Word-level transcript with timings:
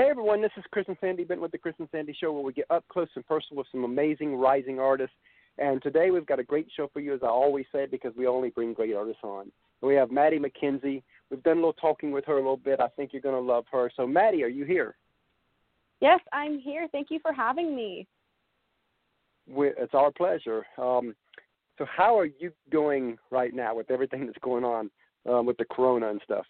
Hey 0.00 0.08
everyone, 0.08 0.40
this 0.40 0.50
is 0.56 0.64
Chris 0.72 0.86
and 0.88 0.96
Sandy 0.98 1.24
Bent 1.24 1.42
with 1.42 1.52
the 1.52 1.58
Chris 1.58 1.74
and 1.78 1.86
Sandy 1.92 2.16
Show, 2.18 2.32
where 2.32 2.42
we 2.42 2.54
get 2.54 2.64
up 2.70 2.88
close 2.88 3.10
and 3.16 3.26
personal 3.26 3.58
with 3.58 3.66
some 3.70 3.84
amazing 3.84 4.34
rising 4.34 4.80
artists. 4.80 5.14
And 5.58 5.82
today 5.82 6.10
we've 6.10 6.24
got 6.24 6.38
a 6.38 6.42
great 6.42 6.68
show 6.74 6.88
for 6.90 7.00
you, 7.00 7.12
as 7.12 7.20
I 7.22 7.26
always 7.26 7.66
say, 7.70 7.84
because 7.84 8.14
we 8.16 8.26
only 8.26 8.48
bring 8.48 8.72
great 8.72 8.96
artists 8.96 9.20
on. 9.22 9.52
We 9.82 9.94
have 9.96 10.10
Maddy 10.10 10.38
McKenzie. 10.38 11.02
We've 11.28 11.42
done 11.42 11.58
a 11.58 11.60
little 11.60 11.74
talking 11.74 12.12
with 12.12 12.24
her 12.24 12.32
a 12.32 12.36
little 12.36 12.56
bit. 12.56 12.80
I 12.80 12.88
think 12.96 13.12
you're 13.12 13.20
going 13.20 13.34
to 13.34 13.46
love 13.46 13.66
her. 13.72 13.92
So, 13.94 14.06
Maddy, 14.06 14.42
are 14.42 14.48
you 14.48 14.64
here? 14.64 14.96
Yes, 16.00 16.20
I'm 16.32 16.58
here. 16.58 16.88
Thank 16.90 17.08
you 17.10 17.18
for 17.20 17.34
having 17.34 17.76
me. 17.76 18.06
We, 19.46 19.68
it's 19.76 19.92
our 19.92 20.10
pleasure. 20.10 20.64
Um, 20.78 21.14
so, 21.76 21.84
how 21.84 22.18
are 22.18 22.28
you 22.38 22.52
doing 22.70 23.18
right 23.30 23.52
now 23.52 23.74
with 23.74 23.90
everything 23.90 24.24
that's 24.24 24.38
going 24.38 24.64
on 24.64 24.90
um, 25.28 25.44
with 25.44 25.58
the 25.58 25.66
corona 25.66 26.08
and 26.08 26.22
stuff? 26.24 26.46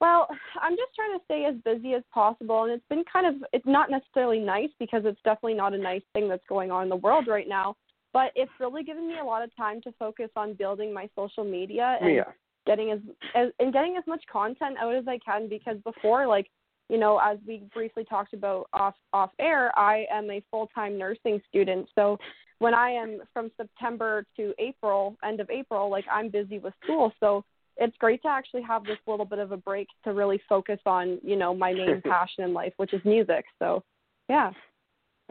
Well, 0.00 0.28
I'm 0.60 0.76
just 0.76 0.94
trying 0.94 1.18
to 1.18 1.24
stay 1.24 1.44
as 1.44 1.56
busy 1.64 1.94
as 1.94 2.02
possible, 2.12 2.64
and 2.64 2.72
it's 2.72 2.84
been 2.88 3.04
kind 3.12 3.26
of 3.26 3.42
it's 3.52 3.66
not 3.66 3.90
necessarily 3.90 4.38
nice 4.38 4.70
because 4.78 5.02
it's 5.04 5.20
definitely 5.24 5.54
not 5.54 5.74
a 5.74 5.78
nice 5.78 6.02
thing 6.12 6.28
that's 6.28 6.44
going 6.48 6.70
on 6.70 6.84
in 6.84 6.88
the 6.88 6.96
world 6.96 7.26
right 7.26 7.48
now. 7.48 7.74
But 8.12 8.32
it's 8.36 8.50
really 8.60 8.84
given 8.84 9.08
me 9.08 9.18
a 9.20 9.24
lot 9.24 9.42
of 9.42 9.54
time 9.56 9.80
to 9.82 9.92
focus 9.98 10.30
on 10.36 10.54
building 10.54 10.94
my 10.94 11.08
social 11.14 11.44
media 11.44 11.98
oh, 12.00 12.06
and 12.06 12.14
yeah. 12.14 12.30
getting 12.66 12.92
as, 12.92 13.00
as 13.34 13.48
and 13.58 13.72
getting 13.72 13.96
as 13.98 14.04
much 14.06 14.22
content 14.30 14.76
out 14.80 14.94
as 14.94 15.06
I 15.08 15.18
can 15.18 15.48
because 15.48 15.76
before, 15.84 16.26
like 16.26 16.46
you 16.88 16.98
know, 16.98 17.18
as 17.18 17.38
we 17.46 17.64
briefly 17.74 18.04
talked 18.04 18.34
about 18.34 18.68
off 18.72 18.94
off 19.12 19.30
air, 19.40 19.76
I 19.76 20.06
am 20.12 20.30
a 20.30 20.42
full 20.50 20.68
time 20.74 20.96
nursing 20.96 21.42
student, 21.48 21.88
so 21.94 22.18
when 22.60 22.74
I 22.74 22.90
am 22.90 23.20
from 23.32 23.50
September 23.56 24.24
to 24.36 24.52
April, 24.58 25.16
end 25.24 25.40
of 25.40 25.48
April, 25.50 25.90
like 25.90 26.04
I'm 26.10 26.28
busy 26.28 26.58
with 26.58 26.74
school, 26.82 27.12
so 27.20 27.44
it's 27.78 27.96
great 27.98 28.20
to 28.22 28.28
actually 28.28 28.62
have 28.62 28.84
this 28.84 28.98
little 29.06 29.24
bit 29.24 29.38
of 29.38 29.52
a 29.52 29.56
break 29.56 29.88
to 30.04 30.12
really 30.12 30.40
focus 30.48 30.80
on 30.86 31.18
you 31.22 31.36
know 31.36 31.54
my 31.54 31.72
main 31.72 32.02
passion 32.04 32.44
in 32.44 32.52
life 32.52 32.72
which 32.76 32.92
is 32.92 33.00
music. 33.04 33.44
So 33.58 33.82
yeah. 34.28 34.50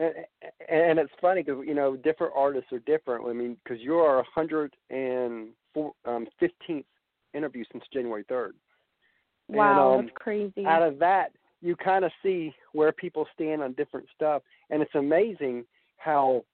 And, 0.00 0.14
and 0.70 0.98
it's 0.98 1.12
funny 1.20 1.42
because 1.42 1.64
you 1.66 1.74
know 1.74 1.96
different 1.96 2.32
artists 2.36 2.72
are 2.72 2.80
different. 2.80 3.26
I 3.26 3.32
mean 3.32 3.56
because 3.62 3.80
you're 3.80 4.06
our 4.06 4.24
115th 4.36 5.50
um, 6.06 6.84
interview 7.34 7.62
since 7.70 7.84
january 7.92 8.24
3rd 8.24 8.52
wow 9.50 9.92
and, 9.92 10.00
um, 10.00 10.06
that's 10.06 10.16
crazy. 10.16 10.64
out 10.66 10.82
of 10.82 10.98
that 10.98 11.30
you 11.60 11.76
kind 11.76 12.04
of 12.04 12.10
see 12.22 12.54
where 12.72 12.92
people 12.92 13.26
stand 13.34 13.62
on 13.62 13.72
different 13.72 14.06
stuff. 14.14 14.42
And 14.70 14.82
it's 14.82 14.94
amazing 14.94 15.64
how 15.96 16.44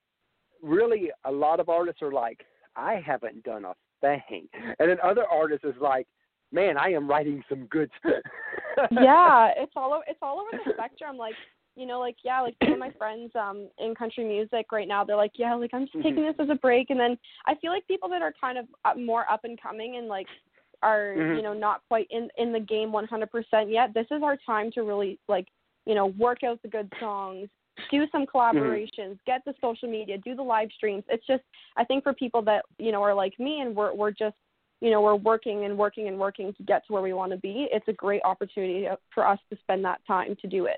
really 0.61 1.11
a 1.25 1.31
lot 1.31 1.59
of 1.59 1.69
artists 1.69 2.01
are 2.01 2.11
like 2.11 2.39
i 2.75 3.01
haven't 3.05 3.43
done 3.43 3.65
a 3.65 3.73
thing. 4.01 4.47
And 4.79 4.89
then 4.89 4.97
other 5.03 5.25
artists 5.25 5.65
is 5.65 5.75
like, 5.81 6.07
man, 6.51 6.77
I 6.77 6.89
am 6.89 7.09
writing 7.09 7.43
some 7.49 7.65
good 7.67 7.89
stuff. 7.99 8.13
yeah, 8.91 9.51
it's 9.57 9.73
all 9.75 9.93
over, 9.93 10.03
it's 10.07 10.19
all 10.21 10.39
over 10.39 10.63
the 10.63 10.73
spectrum. 10.73 11.17
Like, 11.17 11.35
you 11.75 11.85
know, 11.85 11.99
like 11.99 12.15
yeah, 12.23 12.41
like 12.41 12.55
some 12.63 12.73
of 12.73 12.79
my 12.79 12.91
friends 12.91 13.31
um 13.35 13.69
in 13.79 13.95
country 13.95 14.23
music 14.25 14.67
right 14.71 14.87
now, 14.87 15.03
they're 15.03 15.15
like, 15.15 15.33
yeah, 15.35 15.55
like 15.55 15.71
I'm 15.73 15.85
just 15.85 15.95
taking 15.95 16.15
mm-hmm. 16.15 16.37
this 16.37 16.47
as 16.47 16.49
a 16.49 16.55
break. 16.55 16.89
And 16.89 16.99
then 16.99 17.17
I 17.45 17.55
feel 17.55 17.71
like 17.71 17.87
people 17.87 18.09
that 18.09 18.21
are 18.21 18.33
kind 18.39 18.57
of 18.57 18.65
up, 18.85 18.97
more 18.97 19.29
up 19.29 19.41
and 19.43 19.61
coming 19.61 19.97
and 19.97 20.07
like 20.07 20.27
are 20.81 21.15
mm-hmm. 21.17 21.37
you 21.37 21.41
know 21.41 21.53
not 21.53 21.81
quite 21.87 22.07
in 22.11 22.29
in 22.37 22.53
the 22.53 22.59
game 22.59 22.91
100% 22.91 23.27
yet. 23.67 23.93
This 23.93 24.07
is 24.11 24.23
our 24.23 24.37
time 24.45 24.71
to 24.73 24.81
really 24.81 25.19
like 25.27 25.47
you 25.85 25.95
know 25.95 26.07
work 26.07 26.43
out 26.43 26.61
the 26.61 26.69
good 26.69 26.91
songs, 26.99 27.49
do 27.95 28.05
some 28.11 28.25
mm-hmm. 28.25 28.37
collaborations, 28.37 29.13
mm-hmm. 29.13 29.31
get 29.31 29.41
the 29.45 29.53
social 29.61 29.89
media, 29.89 30.17
do 30.17 30.35
the 30.35 30.43
live 30.43 30.69
streams. 30.75 31.03
It's 31.09 31.25
just 31.25 31.43
I 31.77 31.83
think 31.83 32.03
for 32.03 32.13
people 32.13 32.41
that 32.43 32.65
you 32.77 32.91
know 32.91 33.01
are 33.01 33.13
like 33.13 33.39
me 33.39 33.61
and 33.61 33.75
we're 33.75 33.93
we're 33.93 34.11
just 34.11 34.35
you 34.81 34.91
know 34.91 35.01
we're 35.01 35.15
working 35.15 35.65
and 35.65 35.77
working 35.77 36.07
and 36.07 36.17
working 36.17 36.53
to 36.53 36.63
get 36.63 36.85
to 36.87 36.93
where 36.93 37.01
we 37.01 37.13
want 37.13 37.31
to 37.31 37.37
be. 37.37 37.67
It's 37.71 37.87
a 37.87 37.93
great 37.93 38.21
opportunity 38.23 38.87
for 39.13 39.27
us 39.27 39.39
to 39.49 39.57
spend 39.61 39.83
that 39.85 40.01
time 40.05 40.35
to 40.41 40.47
do 40.47 40.65
it. 40.65 40.77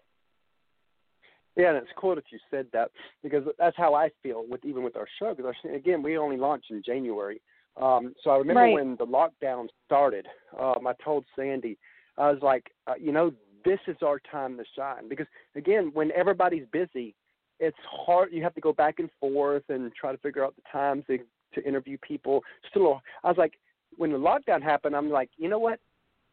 Yeah, 1.55 1.69
and 1.69 1.77
it's 1.77 1.87
cool 1.97 2.13
that 2.13 2.25
you 2.31 2.37
said 2.51 2.67
that 2.73 2.91
because 3.23 3.43
that's 3.57 3.75
how 3.75 3.95
I 3.95 4.09
feel 4.21 4.45
with 4.47 4.63
even 4.63 4.83
with 4.83 4.95
our 4.95 5.07
show. 5.19 5.33
Because 5.33 5.55
again, 5.73 6.03
we 6.03 6.17
only 6.17 6.37
launched 6.37 6.69
in 6.69 6.83
January, 6.85 7.41
um, 7.81 8.13
so 8.23 8.31
I 8.31 8.37
remember 8.37 8.61
right. 8.61 8.73
when 8.73 8.95
the 8.97 9.05
lockdown 9.05 9.67
started. 9.85 10.27
Um, 10.59 10.85
I 10.87 10.93
told 11.03 11.25
Sandy, 11.35 11.77
I 12.17 12.31
was 12.31 12.41
like, 12.41 12.71
uh, 12.87 12.93
you 12.99 13.11
know, 13.11 13.31
this 13.65 13.79
is 13.87 13.97
our 14.01 14.19
time 14.31 14.57
to 14.57 14.63
shine. 14.75 15.09
Because 15.09 15.27
again, 15.55 15.91
when 15.93 16.11
everybody's 16.11 16.65
busy, 16.71 17.15
it's 17.59 17.77
hard. 17.89 18.29
You 18.31 18.43
have 18.43 18.55
to 18.55 18.61
go 18.61 18.73
back 18.73 18.99
and 18.99 19.09
forth 19.19 19.63
and 19.69 19.91
try 19.93 20.11
to 20.11 20.17
figure 20.19 20.43
out 20.43 20.55
the 20.55 20.61
times 20.71 21.03
to 21.07 21.19
to 21.53 21.67
interview 21.67 21.97
people. 22.05 22.43
Still, 22.69 23.01
I 23.23 23.29
was 23.29 23.37
like, 23.37 23.53
when 23.97 24.11
the 24.11 24.17
lockdown 24.17 24.61
happened, 24.61 24.95
I'm 24.95 25.09
like, 25.09 25.29
you 25.37 25.49
know 25.49 25.59
what? 25.59 25.79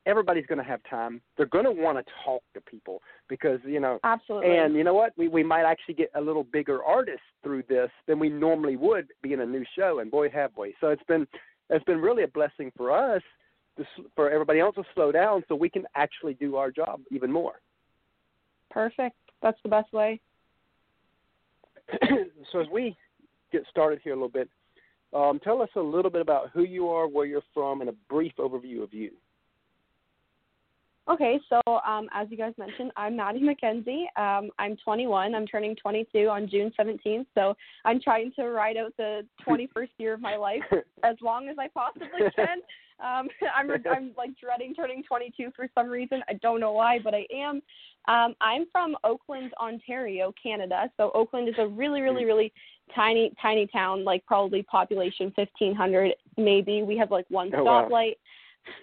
Everybody's 0.07 0.45
going 0.45 0.59
to 0.59 0.65
have 0.65 0.81
time. 0.89 1.23
They're 1.37 1.47
going 1.47 1.65
to 1.65 1.71
want 1.71 1.97
to 1.97 2.13
talk 2.25 2.43
to 2.53 2.61
people 2.61 3.01
because 3.29 3.59
you 3.65 3.81
know. 3.81 3.99
Absolutely. 4.05 4.59
And 4.59 4.75
you 4.75 4.85
know 4.85 4.93
what? 4.93 5.13
We 5.17 5.29
we 5.29 5.43
might 5.43 5.65
actually 5.65 5.95
get 5.95 6.11
a 6.15 6.21
little 6.21 6.45
bigger 6.45 6.85
artists 6.85 7.23
through 7.43 7.65
this 7.69 7.91
than 8.07 8.19
we 8.19 8.29
normally 8.29 8.77
would 8.77 9.09
being 9.23 9.41
a 9.41 9.47
new 9.47 9.65
show. 9.77 10.01
And 10.01 10.11
boy, 10.11 10.29
have 10.31 10.51
we! 10.59 10.75
So 10.81 10.89
it's 10.89 11.03
been 11.05 11.27
it's 11.71 11.85
been 11.85 12.03
really 12.03 12.25
a 12.25 12.29
blessing 12.29 12.71
for 12.77 12.91
us 12.91 13.23
to, 13.77 13.85
for 14.15 14.31
everybody 14.31 14.61
else 14.61 14.75
to 14.77 14.85
slow 14.95 15.13
down 15.13 15.45
so 15.49 15.55
we 15.55 15.69
can 15.69 15.85
actually 15.95 16.35
do 16.35 16.57
our 16.57 16.71
job 16.71 17.01
even 17.11 17.31
more. 17.31 17.61
Perfect. 18.71 19.17
That's 19.43 19.59
the 19.63 19.69
best 19.69 19.93
way. 19.93 20.21
so 22.53 22.61
as 22.61 22.67
we 22.73 22.97
get 23.53 23.63
started 23.71 24.01
here 24.03 24.13
a 24.13 24.17
little 24.17 24.29
bit, 24.29 24.49
um, 25.13 25.39
tell 25.45 25.63
us 25.63 25.69
a 25.77 25.81
little 25.81 26.11
bit 26.11 26.21
about 26.21 26.51
who 26.53 26.65
you 26.65 26.89
are, 26.89 27.07
where 27.07 27.27
you're 27.27 27.43
from, 27.53 27.81
and 27.81 27.91
a 27.91 27.95
brief 28.09 28.33
overview 28.39 28.83
of 28.83 28.93
you. 28.93 29.11
Okay, 31.07 31.39
so 31.51 31.61
um, 31.87 32.09
as 32.15 32.29
you 32.31 32.37
guys 32.39 32.55
mentioned, 32.57 32.91
I'm 32.97 33.17
Maddy 33.17 33.41
McKenzie. 33.41 34.05
Um, 34.17 34.51
I'm 34.59 34.75
21. 34.83 35.35
I'm 35.35 35.47
turning 35.47 35.77
22 35.77 36.29
on 36.29 36.49
June 36.49 36.73
17th. 36.79 37.27
So 37.35 37.55
I'm 37.85 38.01
trying 38.01 38.33
to 38.37 38.45
ride 38.45 38.79
out 38.79 38.95
the 38.97 39.27
21st 39.47 39.89
year 39.99 40.15
of 40.15 40.23
my 40.23 40.37
life 40.37 40.63
as 41.05 41.17
long 41.21 41.49
as 41.49 41.57
I 41.59 41.69
possibly 41.69 42.09
can. 42.35 42.61
Um, 43.01 43.29
I'm 43.55 43.71
I'm 43.91 44.13
like 44.17 44.31
dreading 44.41 44.75
turning 44.75 45.03
22 45.05 45.51
for 45.55 45.69
some 45.75 45.89
reason. 45.89 46.23
I 46.29 46.35
don't 46.35 46.59
know 46.59 46.73
why, 46.73 46.99
but 47.03 47.13
I 47.15 47.27
am. 47.35 47.61
Um, 48.09 48.35
I'm 48.41 48.65
from 48.73 48.97
Oakland, 49.05 49.53
Ontario, 49.61 50.33
Canada. 50.43 50.91
So 50.97 51.11
Oakland 51.15 51.51
is 51.51 51.55
a 51.59 51.67
really, 51.67 52.01
really, 52.01 52.23
hmm. 52.23 52.29
really 52.29 52.53
tiny, 52.95 53.33
tiny 53.43 53.67
town. 53.67 54.05
Like 54.05 54.25
probably 54.25 54.63
population 54.63 55.33
1,500, 55.35 56.15
maybe. 56.39 56.83
We 56.83 56.97
have 56.97 57.11
like 57.11 57.27
one 57.29 57.51
stoplight. 57.51 57.91
Wow. 57.91 58.15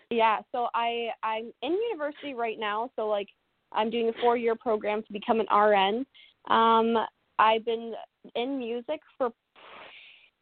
Yeah. 0.09 0.39
So 0.51 0.67
I 0.73 1.09
I'm 1.23 1.51
in 1.61 1.71
university 1.91 2.33
right 2.33 2.59
now. 2.59 2.89
So 2.95 3.07
like 3.07 3.27
I'm 3.71 3.89
doing 3.89 4.09
a 4.09 4.13
four 4.21 4.37
year 4.37 4.55
program 4.55 5.03
to 5.03 5.13
become 5.13 5.39
an 5.39 5.47
RN. 5.55 6.05
Um, 6.53 6.97
I've 7.39 7.65
been 7.65 7.93
in 8.35 8.59
music 8.59 8.99
for 9.17 9.31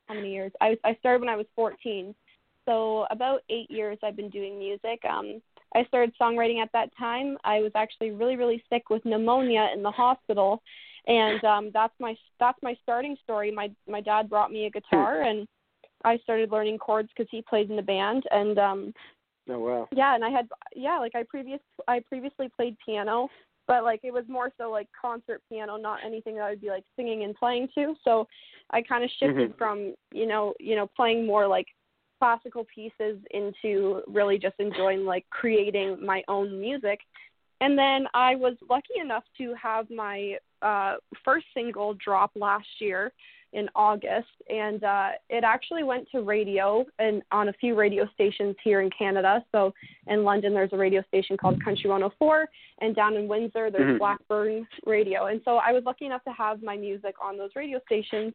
how 0.08 0.16
many 0.16 0.34
years? 0.34 0.52
I 0.62 0.78
I 0.84 0.96
started 0.96 1.22
when 1.22 1.30
I 1.30 1.36
was 1.36 1.46
14 1.56 2.16
so 2.70 3.08
about 3.10 3.42
eight 3.50 3.70
years 3.72 3.98
I've 4.04 4.16
been 4.16 4.30
doing 4.30 4.60
music. 4.60 5.04
Um, 5.10 5.42
I 5.76 5.86
started 5.86 6.14
songwriting 6.22 6.62
at 6.62 6.72
that 6.74 6.96
time. 6.98 7.36
I 7.44 7.62
was 7.62 7.72
actually 7.74 8.12
really 8.12 8.36
really 8.36 8.64
sick 8.72 8.92
with 8.92 9.04
pneumonia 9.06 9.70
in 9.74 9.82
the 9.82 9.90
hospital, 9.90 10.62
and 11.08 11.44
um, 11.44 11.72
that's 11.74 11.94
my 12.00 12.16
that's 12.40 12.60
my 12.62 12.76
starting 12.84 13.18
story. 13.24 13.50
My 13.50 13.72
my 13.88 14.02
dad 14.02 14.30
brought 14.30 14.52
me 14.52 14.66
a 14.66 14.70
guitar 14.70 15.24
and 15.24 15.48
I 16.06 16.18
started 16.20 16.52
learning 16.52 16.78
chords 16.78 17.10
because 17.10 17.30
he 17.32 17.42
played 17.42 17.70
in 17.72 17.76
the 17.76 17.82
band 17.82 18.24
and 18.32 18.60
um 18.60 18.94
Oh 19.50 19.60
wow. 19.60 19.88
Yeah, 19.92 20.16
and 20.16 20.24
I 20.24 20.30
had 20.30 20.48
yeah, 20.76 21.00
like 21.00 21.16
I 21.16 21.24
previous 21.24 21.60
I 21.88 22.02
previously 22.08 22.50
played 22.56 22.78
piano, 22.86 23.30
but 23.68 23.84
like 23.84 24.02
it 24.04 24.12
was 24.12 24.26
more 24.28 24.52
so 24.58 24.70
like 24.70 24.88
concert 25.00 25.42
piano, 25.50 25.78
not 25.78 26.00
anything 26.06 26.36
that 26.36 26.44
I 26.44 26.50
would 26.52 26.62
be 26.62 26.70
like 26.70 26.84
singing 26.96 27.24
and 27.24 27.36
playing 27.36 27.70
to. 27.76 27.96
So 28.04 28.28
I 28.72 28.82
kind 28.82 29.04
of 29.04 29.10
shifted 29.20 29.52
mm-hmm. 29.52 29.58
from, 29.58 29.94
you 30.12 30.28
know, 30.28 30.54
you 30.60 30.76
know, 30.76 30.88
playing 30.96 31.26
more 31.26 31.48
like 31.48 31.68
classical 32.20 32.66
pieces 32.74 33.18
into 33.32 34.02
really 34.08 34.38
just 34.38 34.56
enjoying 34.60 35.06
like 35.06 35.26
creating 35.30 36.04
my 36.06 36.22
own 36.28 36.60
music. 36.60 37.00
And 37.62 37.78
then 37.78 38.08
I 38.14 38.36
was 38.36 38.56
lucky 38.70 39.00
enough 39.02 39.24
to 39.38 39.54
have 39.62 39.90
my 39.90 40.38
uh, 40.62 40.96
first 41.26 41.46
single 41.54 41.94
drop 41.96 42.32
last 42.36 42.68
year 42.80 43.12
in 43.54 43.68
August, 43.76 44.28
and 44.50 44.84
uh, 44.84 45.10
it 45.30 45.44
actually 45.44 45.84
went 45.84 46.08
to 46.12 46.22
radio 46.22 46.86
and 47.00 47.22
on 47.32 47.50
a 47.50 47.54
few 47.54 47.76
radio 47.76 48.08
stations 48.14 48.56
here 48.64 48.82
in 48.82 48.90
Canada. 48.98 49.44
So 49.52 49.74
in 50.08 50.24
London, 50.24 50.54
there's 50.54 50.74
a 50.74 50.78
radio 50.78 51.04
station 51.08 51.36
called 51.38 51.64
Country 51.64 51.90
104, 51.90 52.48
and 52.82 52.96
down 52.96 53.16
in 53.16 53.28
Windsor, 53.28 53.72
there's 53.72 53.84
mm-hmm. 53.84 53.98
Blackburn 53.98 54.68
Radio. 54.86 55.26
And 55.28 55.42
so 55.46 55.58
I 55.58 55.72
was 55.72 55.84
lucky 55.86 56.06
enough 56.06 56.24
to 56.26 56.32
have 56.32 56.62
my 56.62 56.78
music 56.78 57.16
on 57.22 57.38
those 57.38 57.52
radio 57.56 57.80
stations 57.86 58.34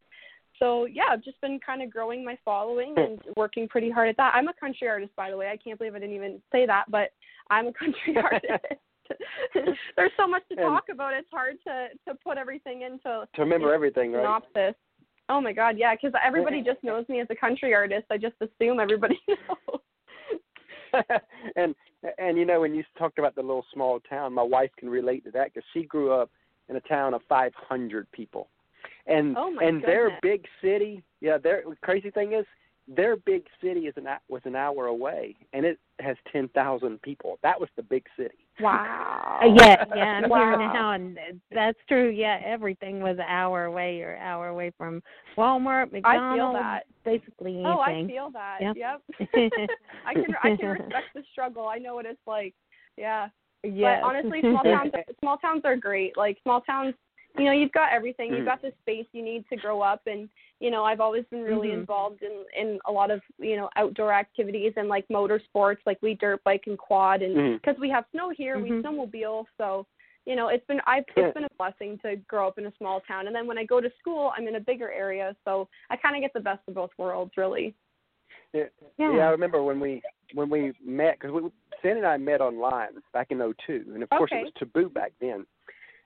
so 0.58 0.86
yeah, 0.86 1.04
I've 1.10 1.22
just 1.22 1.40
been 1.40 1.58
kind 1.64 1.82
of 1.82 1.90
growing 1.90 2.24
my 2.24 2.38
following 2.44 2.94
and 2.96 3.18
working 3.36 3.68
pretty 3.68 3.90
hard 3.90 4.08
at 4.08 4.16
that. 4.18 4.34
I'm 4.34 4.48
a 4.48 4.54
country 4.54 4.88
artist, 4.88 5.14
by 5.16 5.30
the 5.30 5.36
way. 5.36 5.48
I 5.48 5.56
can't 5.56 5.78
believe 5.78 5.94
I 5.94 5.98
didn't 5.98 6.14
even 6.14 6.40
say 6.52 6.66
that, 6.66 6.84
but 6.90 7.10
I'm 7.50 7.68
a 7.68 7.72
country 7.72 8.16
artist. 8.22 8.64
There's 9.96 10.12
so 10.16 10.26
much 10.26 10.42
to 10.48 10.56
talk 10.56 10.84
about. 10.90 11.12
It's 11.12 11.28
hard 11.30 11.56
to 11.66 11.88
to 12.08 12.18
put 12.24 12.38
everything 12.38 12.82
into 12.82 13.26
to 13.34 13.40
remember 13.40 13.74
everything, 13.74 14.12
right? 14.12 14.22
Synopsis. 14.22 14.74
Oh 15.28 15.40
my 15.40 15.52
God, 15.52 15.76
yeah, 15.78 15.94
because 15.94 16.12
everybody 16.24 16.62
just 16.62 16.80
knows 16.82 17.08
me 17.08 17.20
as 17.20 17.26
a 17.30 17.34
country 17.34 17.74
artist. 17.74 18.06
I 18.10 18.18
just 18.18 18.36
assume 18.40 18.80
everybody 18.80 19.20
knows. 19.28 19.80
and 21.56 21.74
and 22.18 22.38
you 22.38 22.44
know 22.44 22.60
when 22.60 22.74
you 22.74 22.84
talked 22.98 23.18
about 23.18 23.34
the 23.34 23.42
little 23.42 23.64
small 23.72 24.00
town, 24.00 24.32
my 24.32 24.42
wife 24.42 24.70
can 24.78 24.88
relate 24.88 25.24
to 25.24 25.30
that 25.32 25.52
because 25.52 25.66
she 25.72 25.84
grew 25.84 26.12
up 26.12 26.30
in 26.68 26.76
a 26.76 26.80
town 26.80 27.14
of 27.14 27.22
500 27.28 28.10
people, 28.12 28.48
and 29.06 29.36
oh 29.36 29.48
and 29.60 29.80
goodness. 29.80 29.84
their 29.86 30.18
big 30.22 30.44
city, 30.62 31.02
yeah, 31.20 31.38
their 31.38 31.64
crazy 31.82 32.10
thing 32.10 32.32
is 32.32 32.44
their 32.86 33.16
big 33.16 33.44
city 33.62 33.80
is 33.80 33.94
an 33.96 34.06
was 34.28 34.42
an 34.44 34.56
hour 34.56 34.86
away, 34.86 35.36
and 35.52 35.64
it 35.64 35.78
has 36.00 36.16
10,000 36.32 37.02
people. 37.02 37.38
That 37.42 37.58
was 37.58 37.68
the 37.76 37.82
big 37.82 38.04
city. 38.16 38.43
Wow. 38.60 39.40
Yeah, 39.42 39.84
yeah, 39.94 40.02
I'm 40.24 40.30
wow. 40.30 40.38
here 40.38 40.58
now, 40.58 40.92
and 40.92 41.18
that's 41.50 41.78
true. 41.88 42.10
Yeah, 42.10 42.40
everything 42.44 43.00
was 43.00 43.16
an 43.18 43.26
hour 43.28 43.64
away 43.64 44.00
or 44.00 44.16
hour 44.16 44.48
away 44.48 44.70
from 44.78 45.02
Walmart, 45.36 45.88
I 45.88 45.90
feel 45.90 46.52
McDonald's, 46.52 46.58
that. 46.60 46.82
basically 47.04 47.54
anything. 47.54 47.66
Oh, 47.66 47.80
I 47.80 48.06
feel 48.06 48.30
that. 48.32 48.58
Yep. 48.60 48.76
Yep. 48.76 49.02
I 50.06 50.14
can 50.14 50.26
I 50.42 50.56
can 50.56 50.68
respect 50.68 51.06
the 51.14 51.22
struggle. 51.32 51.66
I 51.66 51.78
know 51.78 51.94
what 51.94 52.06
it's 52.06 52.20
like. 52.26 52.54
Yeah. 52.96 53.28
Yes. 53.64 54.00
But 54.02 54.08
honestly, 54.08 54.40
small 54.40 54.62
towns 54.62 54.92
small 55.20 55.38
towns 55.38 55.62
are 55.64 55.76
great. 55.76 56.16
Like 56.16 56.38
small 56.42 56.60
towns, 56.60 56.94
you 57.38 57.44
know, 57.44 57.52
you've 57.52 57.72
got 57.72 57.92
everything. 57.92 58.30
You've 58.30 58.40
hmm. 58.40 58.46
got 58.46 58.62
the 58.62 58.72
space 58.82 59.06
you 59.12 59.24
need 59.24 59.44
to 59.50 59.56
grow 59.56 59.80
up 59.80 60.02
and 60.06 60.28
you 60.60 60.70
know, 60.70 60.84
I've 60.84 61.00
always 61.00 61.24
been 61.30 61.42
really 61.42 61.68
Mhm. 61.68 61.80
involved 61.80 62.22
in 62.22 62.44
in 62.56 62.78
a 62.86 62.92
lot 62.92 63.10
of, 63.10 63.22
you 63.38 63.56
know, 63.56 63.68
outdoor 63.76 64.12
activities 64.12 64.72
and 64.76 64.88
like 64.88 65.06
motorsports, 65.08 65.78
like 65.86 65.98
we 66.00 66.14
dirt 66.14 66.42
bike 66.44 66.64
and 66.66 66.78
quad 66.78 67.22
and 67.22 67.60
because 67.60 67.78
we 67.78 67.90
have 67.90 68.04
snow 68.12 68.30
here, 68.30 68.58
we 68.58 68.70
Mhm. 68.70 68.82
snowmobile, 68.82 69.46
so 69.56 69.86
you 70.26 70.36
know, 70.36 70.48
it's 70.48 70.66
been 70.66 70.80
I've 70.86 71.04
it's 71.16 71.34
been 71.34 71.44
a 71.44 71.50
blessing 71.58 71.98
to 71.98 72.16
grow 72.28 72.48
up 72.48 72.58
in 72.58 72.66
a 72.66 72.72
small 72.76 73.00
town. 73.02 73.26
And 73.26 73.36
then 73.36 73.46
when 73.46 73.58
I 73.58 73.64
go 73.64 73.80
to 73.80 73.90
school, 73.98 74.32
I'm 74.36 74.48
in 74.48 74.56
a 74.56 74.60
bigger 74.60 74.90
area, 74.90 75.36
so 75.44 75.68
I 75.90 75.96
kind 75.96 76.16
of 76.16 76.22
get 76.22 76.32
the 76.32 76.40
best 76.40 76.62
of 76.66 76.74
both 76.74 76.90
worlds, 76.96 77.32
really. 77.36 77.74
Yeah, 78.52 78.64
Yeah. 78.98 79.16
yeah. 79.16 79.26
I 79.26 79.30
remember 79.30 79.62
when 79.62 79.80
we 79.80 80.02
when 80.32 80.48
we 80.48 80.72
met 80.82 81.18
because 81.18 81.32
we 81.32 81.50
Sandy 81.82 81.98
and 81.98 82.06
I 82.06 82.16
met 82.16 82.40
online 82.40 83.02
back 83.12 83.30
in 83.30 83.38
'02, 83.38 83.92
and 83.92 84.02
of 84.02 84.08
course 84.10 84.30
Okay. 84.32 84.40
it 84.40 84.44
was 84.44 84.52
taboo 84.56 84.88
back 84.88 85.12
then. 85.20 85.46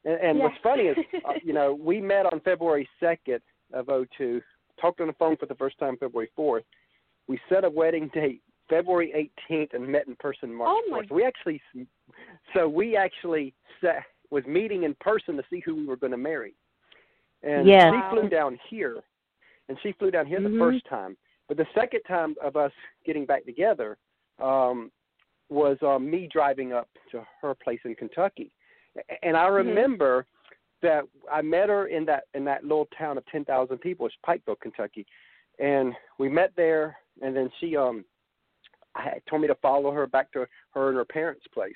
And, 0.05 0.21
and 0.21 0.39
Yeah. 0.39 0.45
what's 0.45 0.59
funny 0.62 0.85
is, 0.85 0.97
uh, 1.25 1.35
you 1.45 1.53
know, 1.53 1.75
we 1.75 2.00
met 2.00 2.27
on 2.27 2.41
February 2.41 2.89
2nd 3.00 3.41
of 3.73 3.88
'02, 4.17 4.41
talked 4.81 5.00
on 5.00 5.09
the 5.09 5.12
phone 5.15 5.37
for 5.37 5.47
the 5.47 5.55
first 5.55 5.79
time 5.79 5.97
February 5.97 6.31
4th. 6.38 6.65
We 7.26 7.38
set 7.49 7.65
a 7.65 7.70
wedding 7.70 8.11
date 8.15 8.43
February 8.69 9.31
18th 9.50 9.75
and 9.75 9.87
met 9.87 10.06
in 10.06 10.17
person 10.17 10.53
March 10.53 10.69
Oh, 10.70 11.00
4th. 11.03 11.11
We 11.11 11.25
actually, 11.25 11.61
so 12.55 12.69
we 12.69 12.97
actually 12.97 13.55
set, 13.81 14.05
was 14.31 14.44
meeting 14.47 14.85
in 14.85 14.94
person 15.00 15.37
to 15.37 15.43
see 15.50 15.61
who 15.61 15.75
we 15.75 15.87
were 15.87 15.97
going 15.97 16.11
to 16.12 16.19
marry. 16.19 16.55
And 17.43 17.67
Yes. 17.67 17.93
she 17.93 18.15
flew 18.17 18.29
down 18.29 18.59
here, 18.69 19.03
and 19.69 19.79
she 19.82 19.93
flew 19.93 20.11
down 20.11 20.26
here 20.26 20.41
Mhm. 20.41 20.53
the 20.53 20.59
first 20.59 20.85
time. 20.87 21.17
But 21.47 21.56
the 21.56 21.67
second 21.75 22.03
time 22.03 22.37
of 22.43 22.56
us 22.56 22.73
getting 23.05 23.25
back 23.25 23.44
together 23.44 23.97
um, 24.38 24.93
was 25.49 25.82
um, 25.82 26.09
me 26.09 26.29
driving 26.29 26.73
up 26.73 26.88
to 27.11 27.26
her 27.41 27.55
place 27.55 27.81
in 27.85 27.94
Kentucky, 27.94 28.53
and 29.23 29.37
I 29.37 29.49
remember 29.49 30.26
that 30.83 31.03
I 31.31 31.43
met 31.43 31.69
her 31.69 31.87
in 31.87 32.05
that 32.07 32.25
in 32.35 32.45
that 32.45 32.63
little 32.63 32.89
town 32.97 33.19
of 33.19 33.27
ten 33.27 33.45
thousand 33.45 33.79
people, 33.79 34.07
it's 34.07 34.15
Pikeville, 34.27 34.61
Kentucky, 34.61 35.07
and 35.59 35.93
we 36.19 36.29
met 36.29 36.53
there, 36.57 36.97
and 37.23 37.35
then 37.37 37.51
she 37.61 37.77
um, 37.77 38.05
I 38.95 39.19
told 39.29 39.43
me 39.43 39.49
to 39.49 39.55
follow 39.57 39.91
her 39.93 40.07
back 40.07 40.33
to 40.33 40.47
her 40.75 40.89
and 40.89 40.97
her 40.97 41.05
parents' 41.05 41.47
place. 41.53 41.75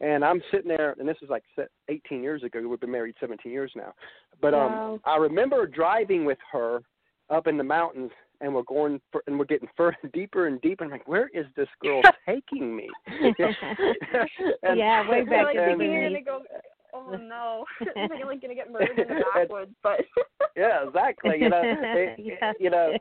And 0.00 0.24
I'm 0.24 0.40
sitting 0.52 0.68
there, 0.68 0.94
and 1.00 1.08
this 1.08 1.16
is 1.22 1.28
like 1.28 1.42
se- 1.56 1.66
18 1.88 2.22
years 2.22 2.44
ago. 2.44 2.60
We've 2.68 2.78
been 2.78 2.90
married 2.92 3.16
17 3.18 3.50
years 3.50 3.72
now. 3.74 3.92
But 4.40 4.54
um, 4.54 4.70
Wow. 4.72 5.00
I 5.04 5.16
remember 5.16 5.66
driving 5.66 6.24
with 6.24 6.38
her 6.52 6.82
up 7.30 7.48
in 7.48 7.56
the 7.58 7.64
mountains, 7.64 8.12
and 8.40 8.54
we're 8.54 8.62
going 8.62 9.00
for, 9.10 9.24
and 9.26 9.36
we're 9.36 9.44
getting 9.44 9.68
further 9.76 9.96
deeper 10.12 10.46
and 10.46 10.60
deeper. 10.60 10.84
And 10.84 10.92
I'm 10.92 10.98
like, 11.00 11.08
where 11.08 11.28
is 11.34 11.46
this 11.56 11.66
girl 11.82 12.00
taking 12.26 12.76
me? 12.76 12.88
And- 14.62 14.78
Yeah, 14.78 15.08
way 15.10 15.18
You're 15.18 15.26
back 15.26 15.46
like 15.46 15.56
in 15.56 15.78
the 16.92 16.98
thinking 17.00 17.28
you're 17.28 17.28
beginning. 17.28 17.28
gonna 17.28 17.28
go. 17.28 17.64
Oh 17.64 17.64
no! 17.64 17.64
It's 17.80 18.10
like 18.10 18.18
you're 18.18 18.28
like 18.28 18.42
gonna 18.42 18.54
get 18.54 18.70
murdered 18.72 18.98
in 18.98 19.08
the 19.08 19.24
backwoods, 19.34 19.72
but 19.82 20.00
yeah, 20.56 20.86
exactly. 20.86 21.36
You 21.40 21.48
know, 21.50 21.62
it- 21.64 22.18
Yeah. 22.40 22.52
you 22.58 22.70
know, 22.70 22.92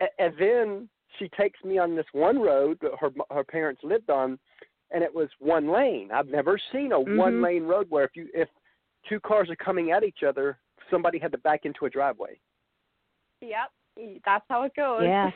a- 0.00 0.22
and 0.22 0.34
then 0.38 0.88
she 1.18 1.28
takes 1.38 1.62
me 1.64 1.78
on 1.78 1.94
this 1.94 2.06
one 2.12 2.40
road 2.40 2.78
that 2.82 2.92
her 3.00 3.10
her 3.30 3.44
parents 3.44 3.82
lived 3.84 4.10
on, 4.10 4.38
and 4.90 5.02
it 5.04 5.14
was 5.14 5.28
one 5.38 5.68
lane. 5.72 6.10
I've 6.12 6.28
never 6.28 6.58
seen 6.72 6.92
a 6.92 6.98
Mhm. 6.98 7.16
one 7.16 7.42
lane 7.42 7.64
road 7.64 7.86
where 7.90 8.04
if 8.04 8.10
you 8.16 8.28
if 8.34 8.48
two 9.08 9.20
cars 9.20 9.48
are 9.50 9.56
coming 9.56 9.90
at 9.92 10.02
each 10.02 10.22
other, 10.26 10.58
somebody 10.90 11.18
had 11.18 11.32
to 11.32 11.38
back 11.38 11.64
into 11.64 11.84
a 11.86 11.90
driveway. 11.90 12.38
yep, 13.40 13.70
that's 14.24 14.44
how 14.48 14.62
it 14.62 14.72
goes. 14.74 15.02
Yeah. 15.04 15.30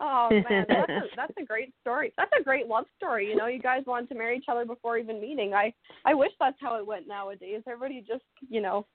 Oh 0.00 0.28
man, 0.50 0.64
that's 0.68 0.90
a, 0.90 1.02
that's 1.16 1.32
a 1.40 1.44
great 1.44 1.72
story. 1.80 2.12
That's 2.16 2.32
a 2.38 2.42
great 2.42 2.66
love 2.66 2.86
story. 2.96 3.28
You 3.28 3.36
know, 3.36 3.46
you 3.46 3.60
guys 3.60 3.82
wanted 3.86 4.08
to 4.08 4.14
marry 4.14 4.36
each 4.38 4.46
other 4.48 4.64
before 4.64 4.98
even 4.98 5.20
meeting. 5.20 5.54
I 5.54 5.72
I 6.04 6.14
wish 6.14 6.32
that's 6.40 6.56
how 6.60 6.76
it 6.78 6.86
went 6.86 7.06
nowadays. 7.06 7.62
Everybody 7.66 8.04
just 8.06 8.24
you 8.48 8.60
know 8.60 8.86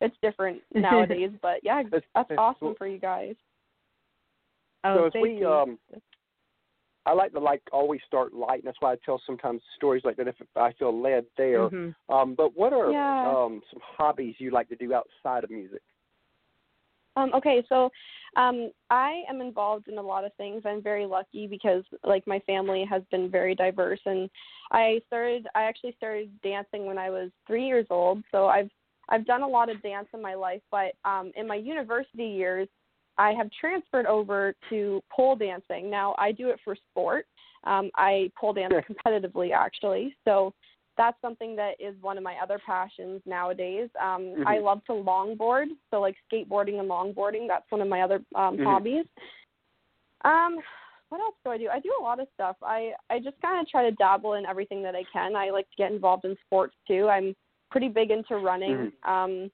it's 0.00 0.16
different 0.22 0.62
nowadays, 0.74 1.30
but 1.42 1.58
yeah, 1.62 1.80
It's- 1.80 2.02
that's 2.14 2.30
it's- 2.30 2.38
awesome 2.38 2.74
for 2.76 2.86
you 2.86 2.98
guys. 2.98 3.34
oh, 4.84 4.96
so 4.96 5.06
as 5.06 5.12
thank 5.12 5.22
we 5.24 5.38
you. 5.38 5.48
um 5.52 5.78
I 7.06 7.12
like 7.12 7.32
to 7.32 7.38
like 7.40 7.60
always 7.70 8.00
start 8.06 8.32
light, 8.32 8.60
and 8.60 8.64
that's 8.66 8.80
why 8.80 8.92
I 8.92 8.96
tell 9.04 9.20
sometimes 9.26 9.60
stories 9.76 10.02
like 10.06 10.16
that 10.16 10.26
if 10.28 10.36
I 10.56 10.72
feel 10.78 10.98
led 10.98 11.26
there. 11.36 11.68
Mhm. 11.68 11.94
Um, 12.08 12.34
but 12.34 12.56
what 12.56 12.72
are 12.72 12.90
Yeah. 12.90 13.28
um, 13.30 13.60
some 13.70 13.82
hobbies 13.84 14.36
you 14.38 14.50
like 14.50 14.70
to 14.70 14.76
do 14.76 14.94
outside 14.94 15.44
of 15.44 15.50
music? 15.50 15.82
Um, 17.16 17.32
okay, 17.34 17.64
so 17.68 17.90
um, 18.36 18.70
I 18.90 19.22
am 19.28 19.40
involved 19.40 19.88
in 19.88 19.98
a 19.98 20.02
lot 20.02 20.24
of 20.24 20.34
things. 20.34 20.62
I'm 20.64 20.82
very 20.82 21.06
lucky 21.06 21.46
because 21.46 21.84
like 22.04 22.26
my 22.26 22.40
family 22.40 22.84
has 22.90 23.02
been 23.10 23.30
very 23.30 23.54
diverse, 23.54 24.00
and 24.06 24.28
I 24.72 25.00
started. 25.06 25.46
I 25.54 25.64
actually 25.64 25.94
started 25.96 26.30
dancing 26.42 26.86
when 26.86 26.98
I 26.98 27.10
was 27.10 27.30
three 27.46 27.66
years 27.66 27.86
old. 27.90 28.22
So 28.32 28.46
I've 28.46 28.70
I've 29.08 29.26
done 29.26 29.42
a 29.42 29.48
lot 29.48 29.70
of 29.70 29.82
dance 29.82 30.08
in 30.14 30.22
my 30.22 30.34
life, 30.34 30.62
but 30.70 30.94
um, 31.04 31.30
in 31.36 31.46
my 31.46 31.56
university 31.56 32.26
years, 32.26 32.68
I 33.18 33.32
have 33.32 33.48
transferred 33.58 34.06
over 34.06 34.54
to 34.70 35.02
pole 35.14 35.36
dancing. 35.36 35.90
Now 35.90 36.14
I 36.18 36.32
do 36.32 36.48
it 36.48 36.58
for 36.64 36.76
sport. 36.90 37.26
Um, 37.64 37.90
I 37.96 38.30
pole 38.38 38.52
dance 38.52 38.74
competitively, 39.06 39.52
actually. 39.52 40.16
So 40.24 40.52
that's 40.96 41.20
something 41.20 41.56
that 41.56 41.74
is 41.80 41.94
one 42.00 42.16
of 42.16 42.24
my 42.24 42.36
other 42.42 42.60
passions 42.64 43.20
nowadays. 43.26 43.88
Um, 44.00 44.44
I 44.46 44.58
Mhm. 44.58 44.62
love 44.62 44.84
to 44.84 44.92
longboard, 44.92 45.68
so 45.90 46.00
like 46.00 46.16
skateboarding 46.30 46.78
and 46.78 46.88
longboarding. 46.88 47.48
That's 47.48 47.68
one 47.70 47.80
of 47.80 47.88
my 47.88 48.02
other 48.02 48.24
um, 48.34 48.58
Mhm. 48.58 48.64
hobbies. 48.64 49.06
Um, 50.22 50.60
what 51.08 51.20
else 51.20 51.36
do 51.44 51.50
I 51.50 51.58
do? 51.58 51.68
I 51.68 51.80
do 51.80 51.94
a 52.00 52.02
lot 52.02 52.18
of 52.20 52.28
stuff. 52.34 52.56
I 52.62 52.94
I 53.10 53.18
just 53.18 53.40
kind 53.40 53.60
of 53.60 53.68
try 53.68 53.88
to 53.88 53.96
dabble 53.96 54.34
in 54.34 54.46
everything 54.46 54.82
that 54.82 54.96
I 54.96 55.04
can. 55.04 55.36
I 55.36 55.50
like 55.50 55.68
to 55.70 55.76
get 55.76 55.92
involved 55.92 56.24
in 56.24 56.36
sports 56.46 56.74
too. 56.86 57.08
I'm 57.08 57.36
pretty 57.70 57.88
big 57.88 58.10
into 58.10 58.38
running. 58.38 58.92
Um, 59.02 59.50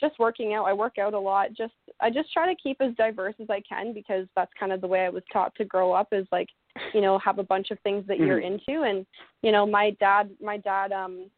just 0.00 0.18
working 0.18 0.54
out. 0.54 0.64
I 0.64 0.72
work 0.72 0.98
out 0.98 1.14
a 1.14 1.18
lot. 1.18 1.52
Just 1.52 1.74
I 2.00 2.10
just 2.10 2.32
try 2.32 2.46
to 2.52 2.60
keep 2.62 2.80
as 2.80 2.94
diverse 2.94 3.34
as 3.40 3.50
I 3.50 3.60
can 3.68 3.92
because 3.92 4.28
that's 4.36 4.52
kind 4.58 4.72
of 4.72 4.80
the 4.80 4.86
way 4.86 5.04
I 5.04 5.08
was 5.08 5.24
taught 5.32 5.54
to 5.56 5.64
grow 5.64 5.92
up. 5.92 6.08
Is 6.12 6.26
like, 6.30 6.48
you 6.92 7.00
know, 7.00 7.18
have 7.18 7.38
a 7.38 7.42
bunch 7.42 7.70
of 7.70 7.78
things 7.80 8.04
that 8.08 8.18
you're 8.18 8.40
into. 8.40 8.82
And 8.82 9.06
you 9.42 9.52
know, 9.52 9.66
my 9.66 9.90
dad, 10.00 10.30
my 10.40 10.58
dad 10.58 10.92
um 10.92 11.30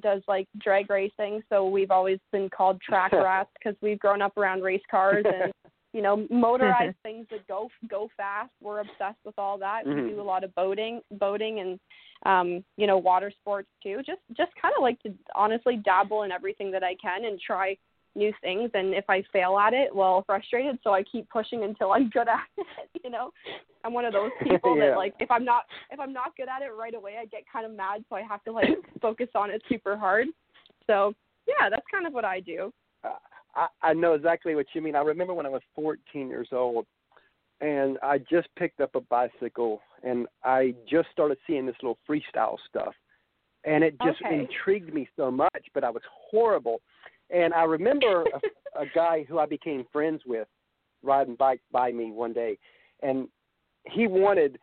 does 0.00 0.22
like 0.28 0.48
drag 0.58 0.90
racing, 0.90 1.42
so 1.48 1.68
we've 1.68 1.90
always 1.90 2.18
been 2.32 2.48
called 2.48 2.80
track 2.80 3.12
rats 3.12 3.50
because 3.58 3.76
we've 3.80 3.98
grown 3.98 4.22
up 4.22 4.36
around 4.36 4.62
race 4.62 4.82
cars 4.90 5.24
and 5.24 5.52
you 5.92 6.02
know 6.02 6.26
motorized 6.30 6.96
things 7.02 7.26
that 7.30 7.46
go 7.46 7.68
go 7.88 8.08
fast. 8.16 8.50
We're 8.62 8.80
obsessed 8.80 9.18
with 9.24 9.38
all 9.38 9.58
that. 9.58 9.82
Mhm. 9.86 10.04
We 10.04 10.10
do 10.10 10.20
a 10.20 10.22
lot 10.22 10.44
of 10.44 10.54
boating, 10.54 11.00
boating 11.12 11.60
and 11.60 11.80
um, 12.24 12.64
you 12.76 12.86
know, 12.86 12.98
water 12.98 13.30
sports 13.40 13.68
too. 13.82 13.98
Just 14.06 14.20
just 14.36 14.50
kind 14.60 14.74
of 14.76 14.82
like 14.82 15.00
to 15.02 15.12
honestly 15.34 15.76
dabble 15.76 16.22
in 16.22 16.32
everything 16.32 16.70
that 16.72 16.82
I 16.82 16.94
can 17.00 17.24
and 17.24 17.40
try 17.40 17.76
new 18.16 18.32
things 18.40 18.70
and 18.74 18.94
if 18.94 19.04
I 19.08 19.22
fail 19.32 19.58
at 19.58 19.72
it, 19.74 19.94
well, 19.94 20.24
frustrated, 20.26 20.78
so 20.82 20.92
I 20.92 21.02
keep 21.02 21.28
pushing 21.30 21.64
until 21.64 21.92
I'm 21.92 22.08
good 22.10 22.28
at 22.28 22.46
it, 22.58 23.02
you 23.04 23.10
know. 23.10 23.32
I'm 23.84 23.92
one 23.92 24.04
of 24.04 24.12
those 24.12 24.32
people 24.42 24.76
Yeah. 24.76 24.90
that 24.90 24.96
like 24.96 25.14
if 25.20 25.30
I'm 25.30 25.44
not 25.44 25.64
if 25.90 26.00
I'm 26.00 26.12
not 26.12 26.36
good 26.36 26.48
at 26.48 26.62
it 26.62 26.70
right 26.76 26.94
away, 26.94 27.16
I 27.20 27.26
get 27.26 27.42
kind 27.50 27.64
of 27.64 27.72
mad, 27.72 28.04
so 28.08 28.16
I 28.16 28.22
have 28.22 28.42
to 28.44 28.52
like 28.52 28.68
focus 29.02 29.28
on 29.34 29.50
it 29.50 29.62
super 29.68 29.96
hard. 29.96 30.26
So, 30.86 31.14
yeah, 31.46 31.68
that's 31.68 31.86
kind 31.92 32.06
of 32.06 32.12
what 32.12 32.24
I 32.24 32.40
do. 32.40 32.72
Uh, 33.04 33.10
I, 33.54 33.66
I 33.82 33.94
know 33.94 34.14
exactly 34.14 34.54
what 34.54 34.66
you 34.74 34.80
mean. 34.80 34.96
I 34.96 35.00
remember 35.00 35.34
when 35.34 35.46
I 35.46 35.50
was 35.50 35.62
14 35.74 36.28
years 36.28 36.48
old, 36.52 36.86
and 37.60 37.98
I 38.02 38.18
just 38.18 38.48
picked 38.56 38.80
up 38.80 38.94
a 38.94 39.00
bicycle, 39.00 39.80
and 40.02 40.26
I 40.44 40.74
just 40.88 41.08
started 41.12 41.38
seeing 41.46 41.66
this 41.66 41.76
little 41.82 41.98
freestyle 42.08 42.56
stuff, 42.68 42.94
and 43.64 43.82
it 43.82 43.96
just 44.02 44.20
Okay. 44.22 44.40
intrigued 44.40 44.92
me 44.92 45.08
so 45.16 45.30
much. 45.30 45.64
But 45.74 45.84
I 45.84 45.90
was 45.90 46.02
horrible, 46.30 46.80
and 47.30 47.54
I 47.54 47.64
remember 47.64 48.24
a, 48.76 48.82
a 48.82 48.86
guy 48.94 49.24
who 49.28 49.38
I 49.38 49.46
became 49.46 49.84
friends 49.92 50.22
with 50.26 50.48
riding 51.02 51.36
bike 51.36 51.60
by 51.72 51.92
me 51.92 52.10
one 52.10 52.32
day, 52.32 52.58
and 53.02 53.28
he 53.84 54.06
wanted 54.06 54.58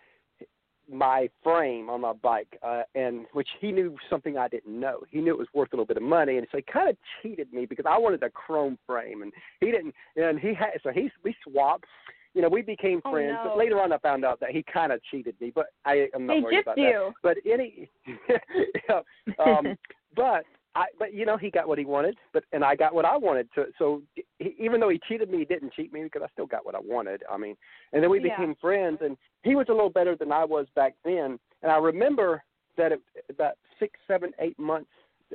my 0.92 1.30
frame 1.42 1.90
on 1.90 2.02
my 2.02 2.12
bike, 2.14 2.60
uh, 2.62 2.84
and 2.94 3.26
which 3.32 3.48
he 3.62 3.72
knew 3.72 3.96
something 4.10 4.38
I 4.38 4.50
didn't 4.50 4.78
know. 4.78 5.00
He 5.10 5.20
knew 5.22 5.32
it 5.34 5.38
was 5.38 5.48
worth 5.54 5.72
a 5.72 5.76
little 5.76 5.86
bit 5.86 5.98
of 5.98 6.04
money, 6.04 6.38
and 6.38 6.46
so 6.52 6.58
he 6.58 6.64
kind 6.72 6.90
of 6.90 6.98
cheated 7.22 7.54
me 7.54 7.66
because 7.66 7.86
I 7.88 7.98
wanted 7.98 8.22
a 8.24 8.30
chrome 8.30 8.78
frame, 8.86 9.22
and 9.22 9.32
he 9.62 9.68
didn't. 9.72 9.94
And 10.18 10.40
he 10.40 10.54
had 10.54 10.72
so 10.84 10.92
he 10.92 11.10
we 11.24 11.34
swapped, 11.48 11.86
you 12.34 12.42
know, 12.42 12.50
we 12.50 12.62
became 12.62 13.02
Oh, 13.06 13.12
friends. 13.12 13.38
no. 13.44 13.52
But 13.52 13.58
later 13.58 13.80
on, 13.82 13.94
I 13.94 13.98
found 14.00 14.26
out 14.26 14.40
that 14.42 14.52
he 14.52 14.64
kind 14.72 14.92
of 14.92 15.00
cheated 15.10 15.36
me. 15.40 15.52
But 15.54 15.68
I, 15.86 16.08
I'm 16.14 16.26
not 16.26 16.36
They 16.36 16.42
worried 16.42 16.60
about 16.62 16.78
you. 16.78 17.14
that. 17.24 17.36
But 17.46 17.52
any, 17.52 17.90
yeah, 18.90 19.00
um, 19.40 19.78
but 20.16 20.44
I, 20.76 20.86
but 20.98 21.14
you 21.14 21.26
know, 21.26 21.38
he 21.38 21.52
got 21.52 21.68
what 21.68 21.78
he 21.78 21.86
wanted. 21.86 22.18
But 22.34 22.44
and 22.52 22.64
I 22.64 22.76
got 22.76 22.94
what 22.94 23.06
I 23.06 23.18
wanted. 23.18 23.48
So, 23.56 23.66
so 23.78 24.02
he, 24.40 24.56
even 24.60 24.80
though 24.80 24.90
he 24.90 25.00
cheated 25.08 25.30
me, 25.30 25.40
he 25.40 25.46
didn't 25.46 25.74
cheat 25.74 25.94
me 25.94 26.04
because 26.04 26.22
I 26.24 26.32
still 26.34 26.48
got 26.48 26.66
what 26.66 26.76
I 26.76 26.80
wanted. 26.82 27.24
I 27.32 27.38
mean, 27.38 27.56
and 27.92 28.02
then 28.02 28.10
we 28.10 28.20
Yeah. 28.20 28.36
became 28.36 28.56
friends, 28.60 29.00
and 29.02 29.18
he 29.44 29.56
was 29.56 29.68
a 29.70 29.74
little 29.74 29.90
better 29.90 30.16
than 30.16 30.32
I 30.32 30.44
was 30.44 30.68
back 30.76 30.96
then. 31.06 31.40
And 31.62 31.72
I 31.72 31.78
remember 31.78 32.44
that 32.78 32.92
it, 32.92 33.02
about 33.30 33.54
six, 33.80 34.00
seven, 34.08 34.32
eight 34.40 34.58
months, 34.58 34.90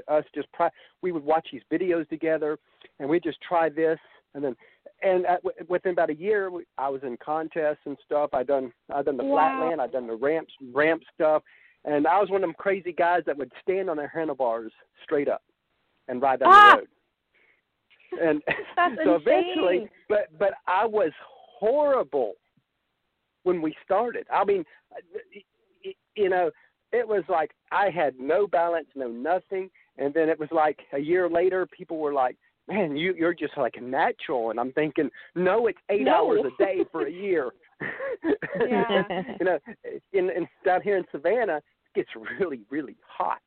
us 0.08 0.24
just 0.34 0.50
pri- 0.52 0.70
we 1.02 1.12
would 1.12 1.24
watch 1.24 1.48
these 1.52 1.62
videos 1.72 2.08
together, 2.08 2.58
and 2.98 3.08
we 3.08 3.20
just 3.20 3.40
try 3.40 3.68
this, 3.68 3.98
and 4.34 4.44
then, 4.44 4.56
and 5.02 5.26
at, 5.26 5.40
within 5.68 5.92
about 5.92 6.10
a 6.10 6.14
year, 6.14 6.50
we, 6.50 6.64
I 6.76 6.88
was 6.88 7.02
in 7.02 7.16
contests 7.24 7.78
and 7.86 7.96
stuff. 8.04 8.30
I 8.32 8.42
done 8.42 8.72
I 8.92 9.02
done 9.02 9.16
the 9.16 9.24
Wow. 9.24 9.52
flatland, 9.54 9.80
I 9.80 9.86
done 9.86 10.06
the 10.06 10.16
ramps, 10.16 10.52
ramp 10.74 11.02
stuff, 11.14 11.42
and 11.84 12.06
I 12.06 12.18
was 12.20 12.30
one 12.30 12.42
of 12.42 12.48
them 12.48 12.54
crazy 12.58 12.92
guys 12.92 13.22
that 13.26 13.36
would 13.38 13.52
stand 13.62 13.88
on 13.90 13.96
their 13.96 14.08
handlebars 14.08 14.72
straight 15.02 15.28
up 15.28 15.42
and 16.08 16.20
ride 16.22 16.40
down 16.40 16.48
Ah! 16.52 16.76
the 16.76 16.78
road. 16.78 16.88
And 18.30 18.42
so 19.04 19.14
eventually, 19.16 19.74
insane. 19.76 19.88
but 20.08 20.28
but 20.38 20.54
I 20.66 20.86
was 20.86 21.12
horrible 21.58 22.34
when 23.44 23.60
we 23.62 23.74
started. 23.84 24.26
I 24.32 24.44
mean, 24.44 24.64
you 26.16 26.28
know, 26.28 26.50
it 26.92 27.06
was 27.06 27.22
like 27.28 27.50
I 27.70 27.90
had 27.90 28.18
no 28.18 28.46
balance, 28.46 28.88
no 28.94 29.08
nothing, 29.08 29.70
and 29.98 30.12
then 30.14 30.28
it 30.28 30.38
was 30.38 30.48
like 30.52 30.78
a 30.92 30.98
year 30.98 31.28
later, 31.28 31.66
people 31.66 31.98
were 31.98 32.12
like, 32.14 32.36
"Man, 32.66 32.96
you 32.96 33.14
you're 33.14 33.34
just 33.34 33.56
like 33.56 33.74
a 33.76 33.80
natural," 33.80 34.50
and 34.50 34.58
I'm 34.58 34.72
thinking, 34.72 35.10
"No, 35.34 35.66
it's 35.66 35.78
eight 35.90 36.02
No. 36.02 36.14
hours 36.14 36.40
a 36.44 36.62
day 36.62 36.84
for 36.90 37.06
a 37.06 37.10
year." 37.10 37.50
Yeah. 37.80 39.02
you 39.40 39.44
know, 39.46 39.58
in, 40.12 40.30
in 40.30 40.48
down 40.64 40.82
here 40.82 40.96
in 40.96 41.04
Savannah, 41.12 41.58
it 41.58 41.94
gets 41.94 42.08
really 42.40 42.62
really 42.70 42.96
hot 43.06 43.42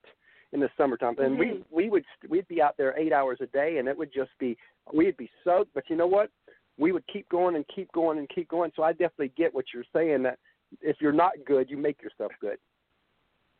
in 0.53 0.59
the 0.59 0.69
summertime, 0.77 1.15
and 1.19 1.37
we 1.37 1.45
Mhm. 1.45 1.65
we 1.69 1.89
would 1.89 2.05
we'd 2.27 2.47
be 2.47 2.61
out 2.61 2.75
there 2.77 2.97
eight 2.97 3.13
hours 3.13 3.39
a 3.41 3.47
day, 3.47 3.77
and 3.77 3.87
it 3.87 3.97
would 3.97 4.11
just 4.13 4.31
be 4.39 4.57
we'd 4.93 5.17
be 5.17 5.29
soaked. 5.43 5.73
But 5.73 5.89
you 5.89 5.95
know 5.95 6.07
what? 6.07 6.29
We 6.77 6.91
would 6.91 7.05
keep 7.07 7.27
going 7.29 7.55
and 7.55 7.65
keep 7.67 7.91
going 7.91 8.17
and 8.17 8.27
keep 8.29 8.47
going. 8.47 8.71
So 8.75 8.83
I 8.83 8.91
definitely 8.91 9.33
get 9.37 9.53
what 9.53 9.65
you're 9.73 9.85
saying 9.93 10.23
that 10.23 10.39
if 10.81 10.97
you're 10.99 11.11
not 11.11 11.33
good, 11.45 11.69
you 11.69 11.77
make 11.77 12.01
yourself 12.01 12.31
good. 12.39 12.57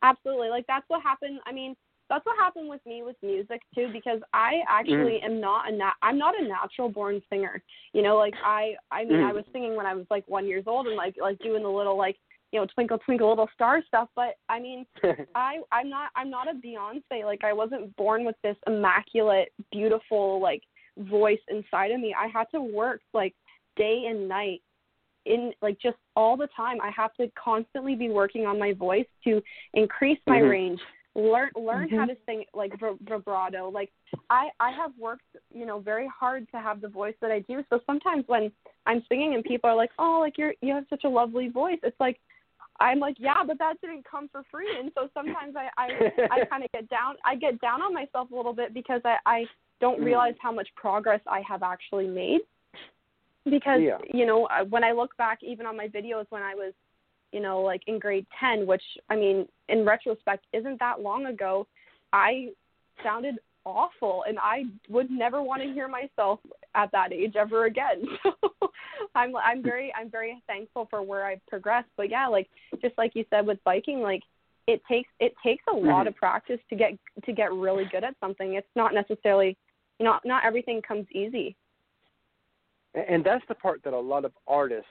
Absolutely. 0.02 0.48
Like 0.48 0.66
that's 0.66 0.84
what 0.88 1.02
happened. 1.02 1.40
I 1.46 1.52
mean, 1.52 1.76
that's 2.12 2.26
what 2.26 2.36
happened 2.36 2.68
with 2.68 2.84
me 2.84 3.02
with 3.02 3.16
music 3.22 3.62
too 3.74 3.88
because 3.90 4.20
I 4.34 4.62
actually 4.68 5.20
Mm. 5.20 5.24
am 5.24 5.40
not 5.40 5.68
a 5.68 5.72
nat- 5.72 5.96
I'm 6.02 6.18
not 6.18 6.38
a 6.38 6.44
natural 6.46 6.90
born 6.90 7.22
singer. 7.30 7.62
You 7.94 8.02
know, 8.02 8.16
like 8.18 8.34
I 8.44 8.76
I 8.90 9.04
mean, 9.04 9.18
Mm. 9.20 9.28
I 9.30 9.32
was 9.32 9.44
singing 9.52 9.76
when 9.76 9.86
I 9.86 9.94
was 9.94 10.06
like 10.10 10.26
1 10.28 10.46
years 10.46 10.64
old 10.66 10.86
and 10.88 10.96
like 10.96 11.16
like 11.18 11.38
doing 11.38 11.62
the 11.62 11.70
little 11.70 11.96
like, 11.96 12.18
you 12.52 12.60
know, 12.60 12.66
twinkle 12.66 12.98
twinkle 12.98 13.30
little 13.30 13.48
star 13.54 13.82
stuff, 13.86 14.08
but 14.14 14.36
I 14.50 14.60
mean, 14.60 14.84
I 15.34 15.60
I'm 15.72 15.88
not 15.88 16.10
I'm 16.14 16.28
not 16.28 16.48
a 16.48 16.54
Beyonce. 16.54 17.24
Like 17.24 17.44
I 17.44 17.52
wasn't 17.54 17.96
born 17.96 18.24
with 18.26 18.36
this 18.42 18.56
immaculate, 18.66 19.52
beautiful 19.70 20.38
like 20.40 20.62
voice 20.98 21.40
inside 21.48 21.90
of 21.92 22.00
me. 22.00 22.14
I 22.14 22.26
had 22.26 22.44
to 22.50 22.60
work 22.60 23.00
like 23.14 23.34
day 23.76 24.04
and 24.10 24.28
night 24.28 24.60
in 25.24 25.52
like 25.62 25.78
just 25.80 25.96
all 26.16 26.36
the 26.36 26.48
time. 26.54 26.78
I 26.82 26.90
have 26.90 27.14
to 27.14 27.30
constantly 27.42 27.94
be 27.94 28.10
working 28.10 28.44
on 28.44 28.58
my 28.58 28.72
voice 28.72 29.06
to 29.24 29.42
increase 29.72 30.18
my 30.26 30.40
Mhm. 30.40 30.50
range, 30.50 30.80
learn 31.14 31.50
learn 31.54 31.88
how 31.90 32.06
Mhm. 32.06 32.08
to 32.08 32.16
sing 32.26 32.44
like 32.54 32.72
vibrato. 33.02 33.68
Like 33.68 33.92
I 34.30 34.50
I 34.60 34.70
have 34.70 34.92
worked, 34.98 35.24
you 35.52 35.66
know, 35.66 35.78
very 35.78 36.08
hard 36.08 36.48
to 36.50 36.60
have 36.60 36.80
the 36.80 36.88
voice 36.88 37.14
that 37.20 37.30
I 37.30 37.40
do. 37.40 37.64
So 37.70 37.80
sometimes 37.86 38.26
when 38.28 38.52
I'm 38.86 39.04
singing 39.08 39.34
and 39.34 39.44
people 39.44 39.68
are 39.68 39.76
like, 39.76 39.90
"Oh, 39.98 40.20
like 40.20 40.38
you're 40.38 40.54
you 40.62 40.72
have 40.74 40.86
such 40.88 41.04
a 41.04 41.08
lovely 41.08 41.48
voice." 41.48 41.78
It's 41.82 41.98
like 42.00 42.18
I'm 42.80 42.98
like, 42.98 43.16
"Yeah, 43.18 43.44
but 43.46 43.58
that 43.58 43.80
didn't 43.80 44.04
come 44.04 44.28
for 44.28 44.42
free." 44.50 44.74
And 44.78 44.90
so 44.94 45.08
sometimes 45.12 45.54
I 45.56 45.68
I 45.76 45.96
I 46.30 46.44
kind 46.50 46.64
of 46.64 46.72
get 46.72 46.88
down 46.88 47.16
I 47.24 47.36
get 47.36 47.60
down 47.60 47.82
on 47.82 47.92
myself 47.92 48.30
a 48.30 48.34
little 48.34 48.54
bit 48.54 48.72
because 48.72 49.02
I 49.04 49.18
I 49.26 49.46
don't 49.80 50.00
Mm. 50.00 50.04
realize 50.04 50.34
how 50.40 50.52
much 50.52 50.68
progress 50.76 51.20
I 51.26 51.40
have 51.46 51.62
actually 51.62 52.06
made. 52.06 52.40
Because 53.44 53.80
Yeah. 53.82 53.98
you 54.14 54.24
know, 54.24 54.48
when 54.70 54.84
I 54.84 54.92
look 54.92 55.16
back 55.16 55.42
even 55.42 55.66
on 55.66 55.76
my 55.76 55.88
videos 55.88 56.26
when 56.30 56.42
I 56.42 56.54
was 56.54 56.72
you 57.32 57.40
know, 57.40 57.60
like 57.60 57.82
in 57.86 57.98
grade 57.98 58.26
10, 58.38 58.66
which 58.66 58.82
I 59.10 59.16
mean, 59.16 59.46
in 59.68 59.84
retrospect 59.84 60.44
isn't 60.52 60.78
that 60.80 61.00
long 61.00 61.26
ago, 61.26 61.66
I 62.12 62.50
sounded 63.02 63.36
awful 63.64 64.24
and 64.28 64.38
I 64.40 64.64
would 64.88 65.10
never 65.10 65.40
want 65.42 65.62
to 65.62 65.72
hear 65.72 65.88
myself 65.88 66.40
at 66.74 66.90
that 66.92 67.12
age 67.12 67.36
ever 67.36 67.64
again. 67.66 68.04
So 69.02 69.18
I'm 69.20 69.34
I'm 69.36 69.62
very 69.62 69.92
I'm 69.98 70.08
very 70.10 70.40
thankful 70.46 70.86
for 70.88 71.02
where 71.02 71.24
I've 71.26 71.44
progressed. 71.46 71.88
But 71.96 72.08
yeah, 72.08 72.28
like 72.28 72.48
just 72.80 72.96
like 72.96 73.12
you 73.14 73.24
said 73.30 73.46
with 73.46 73.58
biking, 73.64 74.00
like 74.00 74.22
it 74.66 74.80
takes 74.88 75.10
it 75.18 75.34
takes 75.44 75.64
a 75.68 75.74
lot 75.74 76.04
Mhm. 76.04 76.08
of 76.08 76.16
practice 76.16 76.60
to 76.70 76.76
get 76.76 76.92
to 77.24 77.32
get 77.32 77.52
really 77.52 77.84
good 77.90 78.04
at 78.04 78.14
something. 78.20 78.54
It's 78.54 78.74
not 78.76 78.94
necessarily 78.94 79.56
you 79.98 80.04
know, 80.06 80.18
not 80.24 80.44
everything 80.44 80.80
comes 80.82 81.06
easy. 81.12 81.56
And- 82.94 83.04
and 83.08 83.24
that's 83.24 83.44
the 83.48 83.54
part 83.54 83.82
that 83.82 83.92
a 83.92 83.98
lot 83.98 84.24
of 84.24 84.32
artists 84.46 84.90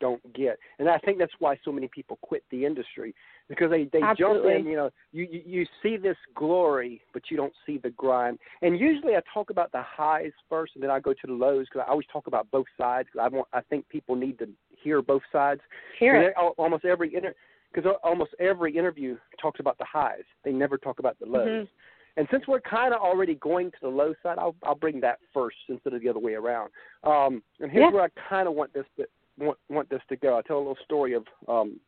don't 0.00 0.20
get 0.34 0.58
and 0.78 0.88
i 0.88 0.98
think 0.98 1.18
that's 1.18 1.32
why 1.38 1.56
so 1.64 1.72
many 1.72 1.88
people 1.88 2.18
quit 2.22 2.42
the 2.50 2.64
industry 2.64 3.14
because 3.48 3.70
they 3.70 3.84
they 3.92 4.00
jump 4.18 4.44
in 4.44 4.66
you 4.66 4.76
know 4.76 4.90
you, 5.12 5.26
you 5.30 5.42
you 5.46 5.66
see 5.82 5.96
this 5.96 6.16
glory 6.34 7.00
but 7.12 7.22
you 7.30 7.36
don't 7.36 7.52
see 7.66 7.78
the 7.78 7.90
grind 7.90 8.38
and 8.62 8.78
usually 8.78 9.14
i 9.16 9.20
talk 9.32 9.50
about 9.50 9.70
the 9.72 9.82
highs 9.82 10.32
first 10.48 10.72
and 10.74 10.82
then 10.82 10.90
i 10.90 10.98
go 11.00 11.12
to 11.12 11.26
the 11.26 11.32
lows 11.32 11.66
because 11.70 11.84
i 11.86 11.90
always 11.90 12.06
talk 12.12 12.26
about 12.26 12.50
both 12.50 12.66
sides. 12.76 13.08
Cause 13.12 13.20
i 13.22 13.28
want 13.34 13.48
i 13.52 13.60
think 13.62 13.88
people 13.88 14.14
need 14.16 14.38
to 14.38 14.48
hear 14.82 15.02
both 15.02 15.22
sides 15.32 15.60
Hear 15.98 16.20
it. 16.22 16.34
al- 16.36 16.54
almost 16.58 16.84
every 16.84 17.14
inter 17.14 17.34
because 17.72 17.90
almost 18.02 18.30
every 18.40 18.76
interview 18.76 19.16
talks 19.40 19.60
about 19.60 19.76
the 19.78 19.84
highs 19.84 20.24
they 20.44 20.52
never 20.52 20.78
talk 20.78 20.98
about 20.98 21.18
the 21.18 21.26
lows 21.26 21.66
Mhm. 21.66 21.68
and 22.16 22.26
since 22.30 22.46
we're 22.48 22.60
kind 22.60 22.92
of 22.94 23.00
already 23.00 23.34
going 23.36 23.70
to 23.70 23.76
the 23.82 23.88
low 23.88 24.12
side, 24.24 24.38
I'll 24.38 24.56
I'll 24.64 24.74
bring 24.74 24.98
that 25.02 25.18
first 25.32 25.56
instead 25.68 25.92
of 25.94 26.00
the 26.02 26.08
other 26.08 26.18
way 26.18 26.34
around. 26.34 26.70
Um, 27.04 27.42
and 27.60 27.70
here's 27.70 27.84
Yeah. 27.84 27.90
where 27.92 28.02
I 28.02 28.08
kind 28.28 28.48
of 28.48 28.54
want 28.54 28.72
this 28.72 28.86
to 28.96 29.06
want, 29.38 29.58
want 29.68 29.90
this 29.90 30.02
to 30.08 30.16
go. 30.16 30.36
I'll 30.36 30.42
tell 30.42 30.58
a 30.58 30.58
little 30.58 30.78
story 30.84 31.14
of 31.14 31.24
um, 31.48 31.80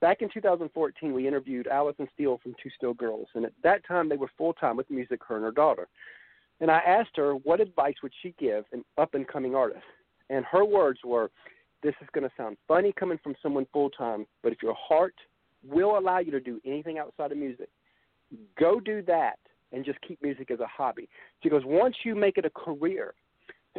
back 0.00 0.22
in 0.22 0.28
2014. 0.32 1.12
We 1.12 1.26
interviewed 1.26 1.66
Allison 1.66 2.08
Steele 2.14 2.40
from 2.42 2.54
Two 2.62 2.70
Still 2.76 2.94
Girls, 2.94 3.28
and 3.34 3.44
at 3.44 3.52
that 3.62 3.86
time 3.86 4.08
they 4.08 4.16
were 4.16 4.30
full 4.36 4.52
time 4.54 4.76
with 4.76 4.90
music, 4.90 5.20
her 5.28 5.36
and 5.36 5.44
her 5.44 5.52
daughter. 5.52 5.88
And 6.60 6.70
I 6.70 6.78
asked 6.78 7.16
her 7.16 7.34
what 7.34 7.60
advice 7.60 7.94
would 8.02 8.12
she 8.22 8.34
give 8.38 8.64
an 8.72 8.84
up 8.98 9.14
and 9.14 9.26
coming 9.28 9.54
artist, 9.54 9.84
and 10.30 10.44
her 10.46 10.64
words 10.64 11.00
were, 11.04 11.30
"This 11.82 11.94
is 12.00 12.08
going 12.12 12.28
to 12.28 12.34
sound 12.36 12.56
funny 12.66 12.92
coming 12.92 13.18
from 13.22 13.34
someone 13.42 13.66
full 13.72 13.90
time, 13.90 14.26
but 14.42 14.52
if 14.52 14.62
your 14.62 14.74
heart 14.74 15.14
will 15.64 15.98
allow 15.98 16.18
you 16.18 16.30
to 16.30 16.40
do 16.40 16.60
anything 16.64 16.98
outside 16.98 17.32
of 17.32 17.38
music, 17.38 17.68
go 18.58 18.80
do 18.80 19.02
that." 19.02 19.38
and 19.72 19.84
just 19.84 20.00
keep 20.00 20.22
music 20.22 20.50
as 20.50 20.60
a 20.60 20.66
hobby. 20.66 21.08
She 21.42 21.48
goes, 21.48 21.62
once 21.64 21.96
you 22.04 22.14
make 22.14 22.38
it 22.38 22.44
a 22.44 22.50
career, 22.50 23.14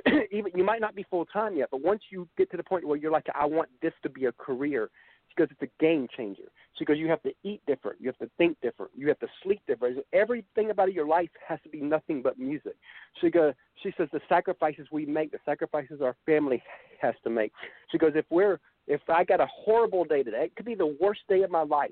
even 0.32 0.52
you 0.56 0.64
might 0.64 0.82
not 0.82 0.96
be 0.96 1.06
full 1.10 1.26
time 1.26 1.56
yet, 1.56 1.70
but 1.72 1.82
once 1.82 2.02
you 2.10 2.28
get 2.38 2.50
to 2.52 2.58
the 2.58 2.64
point 2.64 2.86
where 2.88 2.98
you're 2.98 3.12
like, 3.12 3.28
I 3.34 3.46
want 3.46 3.70
this 3.82 3.94
to 4.04 4.10
be 4.10 4.26
a 4.26 4.32
career, 4.34 4.90
goes, 5.38 5.48
it's 5.52 5.62
a 5.62 5.82
game 5.84 6.08
changer. 6.18 6.44
She 6.78 6.84
goes, 6.84 6.98
you 6.98 7.08
have 7.08 7.22
to 7.24 7.32
eat 7.44 7.62
different, 7.66 8.02
you 8.02 8.08
have 8.08 8.18
to 8.18 8.30
think 8.38 8.58
different, 8.62 8.92
you 8.96 9.08
have 9.08 9.20
to 9.20 9.28
sleep 9.44 9.62
different. 9.68 10.00
Everything 10.12 10.72
about 10.72 10.92
your 10.92 11.08
life 11.08 11.30
has 11.48 11.60
to 11.64 11.70
be 11.70 11.80
nothing 11.80 12.22
but 12.22 12.38
music. 12.38 12.76
She 13.22 13.30
goes, 13.30 13.54
she 13.82 13.94
says 13.98 14.10
the 14.12 14.20
sacrifices 14.28 14.88
we 14.92 15.06
make, 15.06 15.32
the 15.32 15.40
sacrifices 15.46 16.02
our 16.02 16.16
family 16.26 16.62
has 17.02 17.16
to 17.24 17.30
make. 17.30 17.54
She 17.92 17.98
goes, 17.98 18.12
if 18.16 18.26
we're 18.30 18.60
if 18.88 19.02
I 19.10 19.26
got 19.26 19.42
a 19.42 19.48
horrible 19.48 20.06
day 20.06 20.24
today, 20.24 20.46
it 20.46 20.56
could 20.56 20.66
be 20.66 20.76
the 20.76 20.96
worst 21.02 21.22
day 21.28 21.44
of 21.44 21.52
my 21.52 21.64
life. 21.64 21.92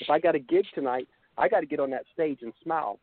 If 0.00 0.10
I 0.10 0.18
got 0.18 0.34
a 0.34 0.40
gig 0.40 0.64
tonight, 0.74 1.06
I 1.38 1.48
got 1.48 1.60
to 1.60 1.66
get 1.66 1.78
on 1.78 1.90
that 1.90 2.04
stage 2.12 2.40
and 2.42 2.52
smile 2.62 2.98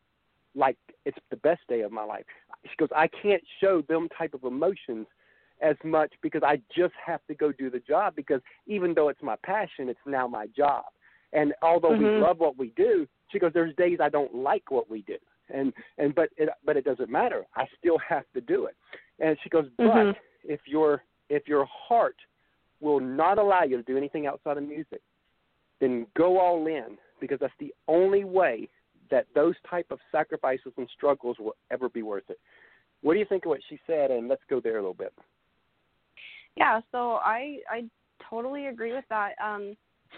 like 0.54 0.76
it's 1.06 1.16
the 1.30 1.36
best 1.38 1.62
day 1.68 1.80
of 1.80 1.90
my 1.90 2.04
life. 2.04 2.24
She 2.64 2.76
goes, 2.78 2.88
I 2.94 3.08
can't 3.08 3.42
show 3.60 3.82
them 3.82 4.08
type 4.16 4.34
of 4.34 4.44
emotions 4.44 5.06
as 5.60 5.76
much 5.84 6.12
because 6.22 6.42
I 6.44 6.60
just 6.76 6.94
have 7.04 7.20
to 7.28 7.34
go 7.34 7.52
do 7.52 7.70
the 7.70 7.78
job 7.80 8.16
because 8.16 8.40
even 8.66 8.94
though 8.94 9.08
it's 9.08 9.22
my 9.22 9.36
passion, 9.44 9.88
it's 9.88 9.98
now 10.06 10.26
my 10.26 10.46
job. 10.48 10.84
And 11.32 11.52
although 11.62 11.92
Mhm. 11.92 11.98
we 11.98 12.20
love 12.20 12.38
what 12.38 12.56
we 12.56 12.68
do, 12.70 13.08
she 13.28 13.38
goes, 13.38 13.52
there's 13.52 13.74
days 13.76 13.98
I 14.00 14.08
don't 14.08 14.34
like 14.34 14.70
what 14.70 14.88
we 14.88 15.02
do. 15.02 15.18
And 15.50 15.74
and 15.98 16.14
but 16.14 16.30
it 16.36 16.48
but 16.64 16.76
it 16.76 16.84
doesn't 16.84 17.10
matter. 17.10 17.44
I 17.54 17.66
still 17.78 17.98
have 17.98 18.24
to 18.32 18.40
do 18.40 18.66
it. 18.66 18.76
And 19.18 19.38
she 19.42 19.50
goes, 19.50 19.68
but 19.76 19.86
Mhm. 19.86 20.16
if 20.44 20.66
your 20.66 21.04
if 21.28 21.46
your 21.46 21.66
heart 21.66 22.16
will 22.80 23.00
not 23.00 23.38
allow 23.38 23.62
you 23.62 23.76
to 23.76 23.82
do 23.82 23.96
anything 23.96 24.26
outside 24.26 24.56
of 24.56 24.62
music, 24.62 25.02
then 25.80 26.06
go 26.14 26.38
all 26.38 26.66
in 26.66 26.98
because 27.20 27.38
that's 27.40 27.56
the 27.58 27.74
only 27.88 28.24
way 28.24 28.68
that 29.10 29.26
those 29.34 29.54
type 29.68 29.86
of 29.90 29.98
sacrifices 30.10 30.72
and 30.76 30.88
struggles 30.96 31.36
will 31.38 31.56
ever 31.70 31.88
be 31.88 32.02
worth 32.02 32.28
it. 32.30 32.38
What 33.02 33.14
do 33.14 33.18
you 33.20 33.26
think 33.26 33.44
of 33.44 33.50
what 33.50 33.60
she 33.68 33.78
said? 33.86 34.10
And 34.10 34.28
let's 34.28 34.42
go 34.48 34.60
there 34.60 34.74
a 34.78 34.80
little 34.80 34.94
bit. 34.94 35.12
Yeah, 36.56 36.80
so 36.92 37.14
I 37.14 37.58
I 37.68 37.84
totally 38.30 38.66
agree 38.66 38.92
with 38.92 39.04
that. 39.10 39.32
Um, 39.44 39.76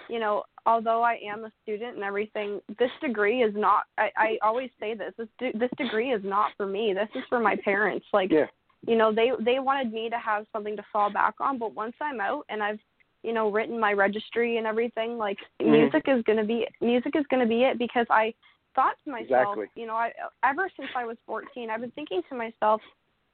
you 0.09 0.19
know, 0.21 0.43
although 0.67 1.03
I 1.03 1.19
am 1.27 1.45
a 1.47 1.53
student 1.63 1.95
and 1.95 2.05
everything, 2.05 2.61
this 2.79 2.91
degree 3.01 3.43
is 3.43 3.55
not. 3.57 3.85
I, 3.99 4.11
I 4.17 4.39
always 4.43 4.71
say 4.79 4.95
this. 4.95 5.15
This 5.17 5.29
de- 5.39 5.59
this 5.59 5.71
degree 5.79 6.13
is 6.13 6.23
not 6.23 6.53
for 6.57 6.67
me. 6.67 6.93
This 6.95 7.09
is 7.15 7.25
for 7.29 7.41
my 7.41 7.57
parents. 7.65 8.07
Like 8.13 8.31
Yeah. 8.31 8.47
you 8.87 8.97
know 8.97 9.13
they 9.13 9.31
they 9.41 9.59
wanted 9.59 9.93
me 9.93 10.11
to 10.11 10.19
have 10.19 10.47
something 10.53 10.77
to 10.77 10.85
fall 10.93 11.11
back 11.11 11.35
on 11.41 11.59
but 11.59 11.75
once 11.75 11.95
i'm 12.01 12.21
out 12.21 12.45
and 12.51 12.63
i've 12.63 12.79
you 13.23 13.33
know 13.33 13.51
written 13.51 13.81
my 13.81 13.93
registry 13.93 14.59
and 14.59 14.67
everything 14.67 15.17
like 15.17 15.39
Mhm. 15.61 15.71
music 15.71 16.05
is 16.07 16.23
going 16.25 16.37
to 16.39 16.45
be 16.45 16.69
music 16.83 17.17
is 17.17 17.27
going 17.31 17.43
to 17.43 17.49
be 17.49 17.63
it 17.65 17.79
because 17.79 18.07
i 18.11 18.33
thought 18.77 18.95
to 19.05 19.11
myself 19.11 19.29
Exactly. 19.59 19.67
you 19.75 19.87
know 19.87 19.95
i 19.95 20.13
ever 20.45 20.71
since 20.77 20.89
i 20.97 21.05
was 21.05 21.17
14 21.27 21.69
i've 21.71 21.81
been 21.81 21.91
thinking 21.93 22.23
to 22.29 22.37
myself 22.37 22.81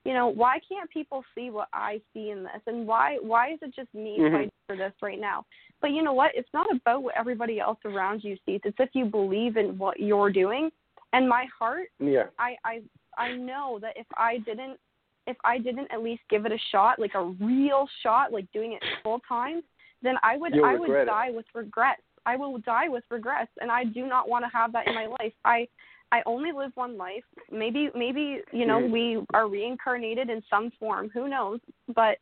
you 0.06 0.14
know 0.14 0.28
why 0.28 0.58
can't 0.66 0.88
people 0.90 1.22
see 1.34 1.50
what 1.50 1.68
i 1.74 2.00
see 2.14 2.30
in 2.30 2.42
this 2.44 2.62
and 2.66 2.86
why 2.86 3.18
why 3.20 3.52
is 3.52 3.58
it 3.60 3.74
just 3.74 3.92
me 3.94 4.16
Mhm. 4.18 4.32
fighting 4.32 4.50
for 4.66 4.76
this 4.76 4.92
right 5.02 5.20
now 5.20 5.44
but 5.82 5.90
you 5.90 6.02
know 6.02 6.12
what 6.14 6.30
it's 6.34 6.48
not 6.54 6.66
about 6.74 7.02
what 7.02 7.14
everybody 7.16 7.60
else 7.60 7.78
around 7.84 8.24
you 8.24 8.36
sees 8.46 8.60
it's 8.64 8.76
if 8.80 8.88
you 8.94 9.04
believe 9.04 9.56
in 9.58 9.76
what 9.76 10.00
you're 10.00 10.30
doing 10.30 10.70
and 11.12 11.28
my 11.28 11.44
heart 11.58 11.88
Yeah. 11.98 12.28
I 12.38 12.56
I 12.64 12.82
I 13.18 13.32
know 13.36 13.78
that 13.82 13.94
if 13.96 14.06
I 14.16 14.38
didn't 14.38 14.78
if 15.26 15.36
I 15.44 15.58
didn't 15.58 15.88
at 15.92 16.02
least 16.02 16.22
give 16.30 16.46
it 16.46 16.52
a 16.52 16.58
shot, 16.72 16.98
like 16.98 17.14
a 17.14 17.22
real 17.22 17.86
shot, 18.02 18.32
like 18.32 18.50
doing 18.50 18.72
it 18.72 18.82
full 19.04 19.20
time, 19.28 19.62
then 20.02 20.16
I 20.20 20.36
would 20.36 20.52
You'll 20.52 20.64
I 20.64 20.74
would 20.74 20.90
it. 20.90 21.04
die 21.04 21.30
with 21.30 21.46
regrets. 21.54 22.02
I 22.26 22.36
will 22.36 22.58
die 22.58 22.88
with 22.88 23.04
regrets 23.10 23.50
and 23.60 23.70
I 23.70 23.84
do 23.84 24.06
not 24.06 24.28
want 24.28 24.44
to 24.44 24.50
have 24.56 24.72
that 24.72 24.86
in 24.86 24.94
my 24.94 25.06
life. 25.06 25.32
I 25.44 25.68
I 26.12 26.22
only 26.26 26.52
live 26.52 26.72
one 26.74 26.96
life. 26.98 27.24
Maybe 27.50 27.90
maybe, 27.94 28.42
you 28.52 28.66
know, 28.66 28.80
Mhm. 28.80 28.90
we 28.90 29.26
are 29.32 29.48
reincarnated 29.48 30.28
in 30.30 30.42
some 30.50 30.70
form, 30.72 31.08
who 31.10 31.28
knows? 31.28 31.60
But 31.94 32.18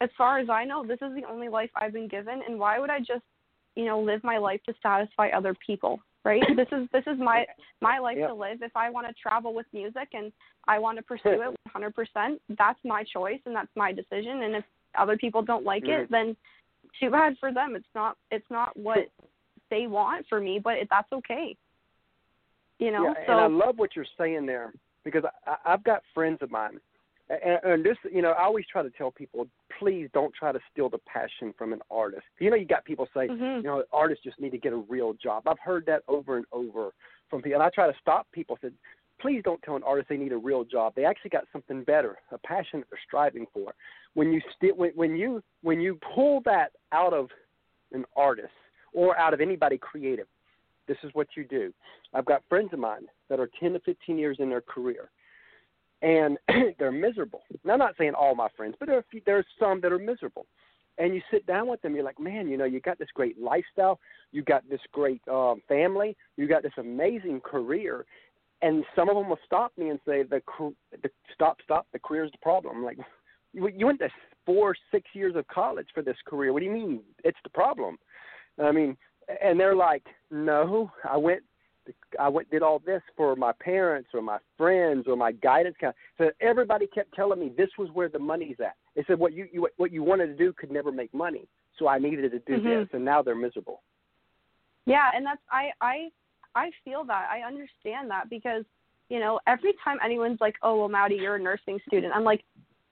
as 0.00 0.10
far 0.16 0.38
as 0.38 0.48
I 0.48 0.64
know, 0.64 0.84
this 0.84 1.00
is 1.02 1.14
the 1.14 1.24
only 1.24 1.48
life 1.48 1.70
I've 1.76 1.92
been 1.92 2.08
given 2.08 2.42
and 2.42 2.58
why 2.58 2.78
would 2.78 2.90
I 2.90 2.98
just, 2.98 3.24
you 3.76 3.84
know, 3.84 4.00
live 4.00 4.24
my 4.24 4.38
life 4.38 4.60
to 4.64 4.74
satisfy 4.82 5.28
other 5.28 5.54
people? 5.64 6.00
Right? 6.24 6.42
this 6.56 6.68
is 6.72 6.88
this 6.92 7.06
is 7.06 7.18
my 7.18 7.46
my 7.80 7.98
life 7.98 8.18
Yep. 8.18 8.28
to 8.28 8.34
live. 8.34 8.62
If 8.62 8.76
I 8.76 8.90
want 8.90 9.06
to 9.06 9.14
travel 9.14 9.54
with 9.54 9.66
music 9.72 10.08
and 10.12 10.32
I 10.66 10.78
want 10.78 10.98
to 10.98 11.02
pursue 11.02 11.40
it 11.42 11.56
100%, 11.74 12.40
that's 12.58 12.78
my 12.84 13.04
choice 13.04 13.40
and 13.46 13.54
that's 13.54 13.74
my 13.76 13.92
decision. 13.92 14.42
And 14.42 14.56
if 14.56 14.64
other 14.96 15.16
people 15.16 15.40
don't 15.40 15.64
like 15.64 15.84
Mhm. 15.84 16.02
it, 16.04 16.10
then 16.10 16.36
too 16.98 17.10
bad 17.10 17.36
for 17.38 17.52
them. 17.52 17.74
It's 17.76 17.86
not 17.94 18.16
it's 18.30 18.50
not 18.50 18.76
what 18.76 18.98
they 19.70 19.86
want 19.86 20.26
for 20.28 20.40
me, 20.40 20.60
but 20.62 20.74
it, 20.74 20.88
that's 20.90 21.12
okay. 21.12 21.56
You 22.78 22.90
know, 22.90 23.04
yeah, 23.04 23.26
so 23.26 23.32
and 23.32 23.40
I 23.40 23.46
love 23.46 23.78
what 23.78 23.94
you're 23.94 24.06
saying 24.18 24.46
there 24.46 24.72
because 25.04 25.22
I, 25.46 25.56
I've 25.64 25.84
got 25.84 26.02
friends 26.14 26.38
of 26.40 26.50
mine, 26.50 26.80
and, 27.28 27.58
and 27.62 27.84
this, 27.84 27.96
you 28.10 28.22
know, 28.22 28.30
I 28.30 28.44
always 28.44 28.64
try 28.70 28.82
to 28.82 28.90
tell 28.90 29.10
people, 29.10 29.46
please 29.78 30.08
don't 30.12 30.34
try 30.34 30.50
to 30.50 30.58
steal 30.72 30.88
the 30.88 30.98
passion 31.06 31.54
from 31.56 31.72
an 31.72 31.80
artist. 31.90 32.24
You 32.38 32.50
know, 32.50 32.56
you 32.56 32.64
got 32.64 32.84
people 32.84 33.06
say, 33.14 33.28
Mhm. 33.28 33.58
you 33.58 33.68
know, 33.68 33.84
artists 33.92 34.24
just 34.24 34.40
need 34.40 34.50
to 34.50 34.58
get 34.58 34.72
a 34.72 34.76
real 34.76 35.12
job. 35.14 35.46
I've 35.46 35.58
heard 35.58 35.86
that 35.86 36.02
over 36.08 36.36
and 36.38 36.46
over 36.52 36.90
from 37.28 37.42
people, 37.42 37.60
and 37.60 37.62
I 37.62 37.70
try 37.70 37.86
to 37.86 37.98
stop 38.00 38.26
people. 38.32 38.58
Said, 38.60 38.72
please 39.20 39.42
don't 39.44 39.62
tell 39.62 39.76
an 39.76 39.82
artist 39.82 40.08
they 40.08 40.16
need 40.16 40.32
a 40.32 40.36
real 40.36 40.64
job. 40.64 40.92
They 40.96 41.04
actually 41.04 41.30
got 41.30 41.44
something 41.52 41.84
better, 41.84 42.18
a 42.32 42.38
passion 42.38 42.80
that 42.80 42.86
they're 42.90 43.00
striving 43.06 43.46
for. 43.52 43.74
When 44.14 44.32
you 44.32 44.40
sti- 44.56 44.72
when, 44.74 44.90
when 44.94 45.16
you 45.16 45.42
when 45.62 45.80
you 45.80 45.98
pull 46.14 46.40
that 46.44 46.72
out 46.92 47.12
of 47.12 47.28
an 47.92 48.04
artist 48.16 48.52
or 48.92 49.16
out 49.18 49.34
of 49.34 49.40
anybody 49.40 49.78
creative, 49.78 50.26
this 50.88 50.98
is 51.04 51.10
what 51.12 51.28
you 51.36 51.44
do. 51.44 51.72
I've 52.14 52.24
got 52.24 52.42
friends 52.48 52.70
of 52.72 52.78
mine 52.78 53.06
that 53.28 53.38
are 53.38 53.48
10 53.60 53.74
to 53.74 53.80
15 53.80 54.18
years 54.18 54.36
in 54.40 54.48
their 54.48 54.60
career, 54.60 55.10
and 56.02 56.36
they're 56.78 56.92
miserable. 56.92 57.42
And 57.62 57.70
I'm 57.70 57.78
not 57.78 57.94
saying 57.98 58.14
all 58.14 58.34
my 58.34 58.48
friends, 58.56 58.74
but 58.78 58.88
there 58.88 58.98
are 58.98 59.04
few, 59.10 59.20
there's 59.24 59.46
some 59.58 59.80
that 59.82 59.92
are 59.92 59.98
miserable. 59.98 60.46
And 60.98 61.14
you 61.14 61.22
sit 61.30 61.46
down 61.46 61.66
with 61.66 61.80
them, 61.80 61.94
you're 61.94 62.04
like, 62.04 62.20
man, 62.20 62.48
you 62.48 62.58
know, 62.58 62.66
you 62.66 62.80
got 62.80 62.98
this 62.98 63.08
great 63.14 63.40
lifestyle, 63.40 63.98
you 64.32 64.42
got 64.42 64.68
this 64.68 64.80
great 64.92 65.22
um, 65.30 65.62
family, 65.66 66.14
you 66.36 66.46
got 66.46 66.62
this 66.62 66.72
amazing 66.76 67.40
career, 67.40 68.04
and 68.62 68.84
some 68.94 69.08
of 69.08 69.16
them 69.16 69.28
will 69.28 69.38
stop 69.44 69.72
me 69.76 69.88
and 69.88 69.98
say, 70.06 70.22
the, 70.22 70.40
the 71.02 71.10
stop, 71.34 71.58
stop, 71.64 71.86
the 71.92 71.98
career's 71.98 72.32
the 72.32 72.38
problem. 72.38 72.76
I'm 72.78 72.84
like, 72.84 72.98
you, 73.52 73.68
you 73.68 73.86
went 73.86 74.00
to 74.00 74.08
four, 74.46 74.74
six 74.90 75.08
years 75.14 75.34
of 75.36 75.46
college 75.48 75.88
for 75.94 76.02
this 76.02 76.16
career. 76.26 76.52
What 76.52 76.60
do 76.60 76.66
you 76.66 76.72
mean 76.72 77.00
it's 77.24 77.38
the 77.42 77.50
problem? 77.50 77.98
I 78.62 78.72
mean, 78.72 78.96
and 79.42 79.58
they're 79.58 79.74
like, 79.74 80.04
no, 80.30 80.90
I 81.08 81.16
went, 81.16 81.42
I 82.18 82.28
went 82.28 82.50
did 82.50 82.62
all 82.62 82.80
this 82.84 83.02
for 83.16 83.34
my 83.36 83.52
parents 83.60 84.10
or 84.12 84.22
my 84.22 84.38
friends 84.56 85.06
or 85.08 85.16
my 85.16 85.32
guidance 85.32 85.76
counselor. 85.80 85.96
So 86.18 86.30
everybody 86.40 86.86
kept 86.86 87.14
telling 87.14 87.40
me 87.40 87.52
this 87.56 87.70
was 87.78 87.88
where 87.92 88.08
the 88.08 88.18
money's 88.18 88.56
at. 88.60 88.74
They 88.94 89.04
said 89.06 89.18
what 89.18 89.32
you, 89.32 89.48
you 89.52 89.68
what 89.76 89.92
you 89.92 90.02
wanted 90.02 90.26
to 90.26 90.36
do 90.36 90.52
could 90.52 90.70
never 90.70 90.92
make 90.92 91.12
money, 91.14 91.48
so 91.78 91.88
I 91.88 91.98
needed 91.98 92.30
to 92.32 92.38
do 92.40 92.60
Mhm. 92.60 92.64
this, 92.64 92.88
and 92.92 93.04
now 93.04 93.22
they're 93.22 93.34
miserable. 93.34 93.82
Yeah, 94.84 95.10
and 95.14 95.24
that's 95.24 95.40
I 95.50 95.72
I 95.80 96.10
I 96.54 96.70
feel 96.84 97.04
that. 97.04 97.28
I 97.30 97.46
understand 97.46 98.10
that 98.10 98.28
because, 98.28 98.64
you 99.08 99.20
know, 99.20 99.40
every 99.46 99.74
time 99.84 99.98
anyone's 100.04 100.40
like, 100.40 100.56
"Oh, 100.62 100.78
well, 100.78 100.88
Maddy, 100.88 101.16
you're 101.16 101.36
a 101.36 101.40
nursing 101.40 101.78
student." 101.86 102.14
I'm 102.14 102.24
like, 102.24 102.44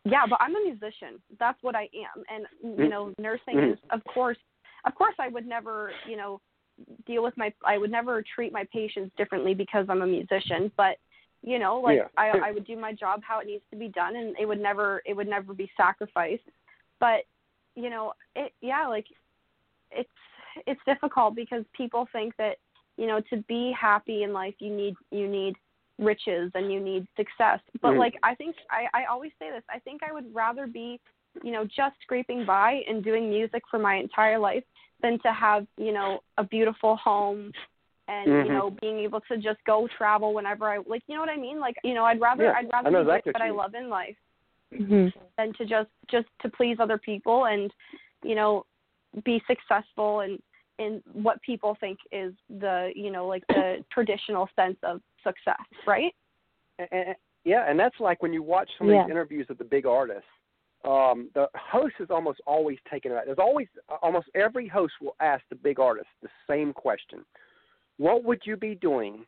"Yeah, 0.05 0.27
but 0.29 0.41
I'm 0.41 0.55
a 0.57 0.61
musician. 0.61 1.21
That's 1.39 1.63
what 1.63 1.75
I 1.75 1.89
am." 1.95 2.25
And 2.29 2.47
you 2.79 2.89
know, 2.89 3.13
nursing 3.19 3.57
Mhm. 3.57 3.73
is 3.73 3.79
of 3.91 4.03
course 4.05 4.39
of 4.85 4.95
course 4.95 5.15
I 5.19 5.29
would 5.29 5.47
never, 5.47 5.93
you 6.07 6.17
know, 6.17 6.41
deal 7.07 7.23
with 7.23 7.37
my 7.37 7.53
I 7.65 7.79
would 7.79 7.91
never 7.91 8.23
treat 8.23 8.53
my 8.53 8.65
patients 8.73 9.15
differently 9.17 9.55
because 9.55 9.87
I'm 9.89 10.03
a 10.03 10.07
musician, 10.07 10.71
but 10.77 10.99
you 11.43 11.59
know, 11.59 11.81
like 11.81 11.99
Yeah. 11.99 12.09
I 12.17 12.29
I 12.49 12.53
would 12.53 12.67
do 12.67 12.77
my 12.77 12.93
job 12.93 13.23
how 13.23 13.41
it 13.41 13.47
needs 13.47 13.65
to 13.71 13.77
be 13.77 13.89
done 13.89 14.17
and 14.17 14.37
it 14.39 14.47
would 14.47 14.61
never 14.61 15.03
it 15.05 15.15
would 15.15 15.29
never 15.29 15.55
be 15.55 15.71
sacrificed. 15.77 16.49
But, 17.01 17.27
you 17.75 17.91
know, 17.91 18.15
it 18.35 18.53
yeah, 18.61 18.87
like 18.89 19.07
it's 19.91 20.11
it's 20.67 20.81
difficult 20.85 21.35
because 21.35 21.65
people 21.73 22.09
think 22.13 22.37
that 22.37 22.59
you 22.99 23.07
know 23.07 23.21
to 23.31 23.37
be 23.49 23.73
happy 23.89 24.23
in 24.25 24.33
life 24.33 24.55
you 24.59 24.75
need 24.75 24.95
you 25.11 25.27
need 25.29 25.55
riches 25.99 26.51
and 26.55 26.71
you 26.73 26.81
need 26.81 27.07
success 27.17 27.61
but 27.83 27.93
Mhm. 27.95 27.99
like 27.99 28.17
i 28.23 28.35
think 28.35 28.55
i 28.71 28.83
i 28.99 29.05
always 29.07 29.33
say 29.39 29.51
this 29.51 29.65
i 29.71 29.79
think 29.81 30.03
i 30.03 30.13
would 30.13 30.33
rather 30.35 30.67
be 30.67 31.01
you 31.43 31.53
know 31.53 31.65
just 31.65 31.97
scraping 32.03 32.45
by 32.45 32.71
and 32.89 33.03
doing 33.05 33.29
music 33.31 33.63
for 33.71 33.79
my 33.79 33.95
entire 33.97 34.39
life 34.39 34.65
than 35.03 35.19
to 35.21 35.33
have 35.33 35.67
you 35.77 35.93
know 35.93 36.21
a 36.37 36.45
beautiful 36.45 36.97
home 36.97 37.53
and 38.09 38.29
Mhm. 38.31 38.45
you 38.45 38.51
know 38.53 38.71
being 38.81 38.99
able 39.01 39.21
to 39.23 39.37
just 39.39 39.61
go 39.65 39.89
travel 39.99 40.33
whenever 40.35 40.65
i 40.69 40.79
like 40.93 41.03
you 41.09 41.15
know 41.15 41.21
what 41.21 41.29
i 41.31 41.37
mean 41.37 41.59
like 41.61 41.77
you 41.85 41.95
know 41.95 42.05
i'd 42.05 42.21
rather 42.21 42.45
Yeah, 42.45 42.55
i'd 42.59 42.73
rather 42.73 42.89
I 42.89 42.91
know 42.91 43.01
be 43.01 43.05
doing 43.11 43.23
what 43.25 43.35
what 43.35 43.43
i 43.43 43.51
love 43.51 43.75
in 43.75 43.89
life 43.89 44.17
Mhm. 44.73 45.13
than 45.37 45.53
to 45.55 45.65
just 45.65 45.91
just 46.15 46.29
to 46.43 46.49
please 46.51 46.77
other 46.81 46.99
people 46.99 47.47
and 47.47 47.73
you 48.23 48.35
know 48.35 48.65
be 49.25 49.43
successful 49.47 50.21
in 50.21 50.41
in 50.79 51.03
what 51.13 51.41
people 51.43 51.77
think 51.81 51.99
is 52.13 52.33
the 52.61 52.91
you 52.95 53.11
know 53.11 53.27
like 53.27 53.45
the 53.49 53.85
traditional 53.93 54.49
sense 54.57 54.77
of 54.83 55.01
success 55.25 55.57
right 55.87 56.15
And, 56.79 56.89
and, 56.93 57.15
yeah, 57.45 57.65
and 57.69 57.79
that's 57.79 57.99
like 57.99 58.23
when 58.23 58.33
you 58.33 58.43
watch 58.43 58.69
some 58.79 58.89
of 58.89 58.95
Yeah. 58.95 59.05
these 59.05 59.11
interviews 59.11 59.47
of 59.51 59.59
the 59.59 59.65
big 59.65 59.87
artists. 59.87 60.29
Um, 60.85 61.29
the 61.35 61.49
host 61.57 61.95
is 61.99 62.09
almost 62.11 62.41
always 62.47 62.79
taken 62.91 63.11
out. 63.11 63.25
There's 63.27 63.39
always 63.39 63.67
almost 64.03 64.29
every 64.35 64.69
host 64.69 64.93
will 65.01 65.17
ask 65.21 65.43
the 65.49 65.57
big 65.57 65.81
artist 65.81 66.07
the 66.23 66.29
same 66.49 66.73
question: 66.73 67.25
What 67.97 68.23
would 68.25 68.43
you 68.45 68.57
be 68.57 68.75
doing 68.77 69.25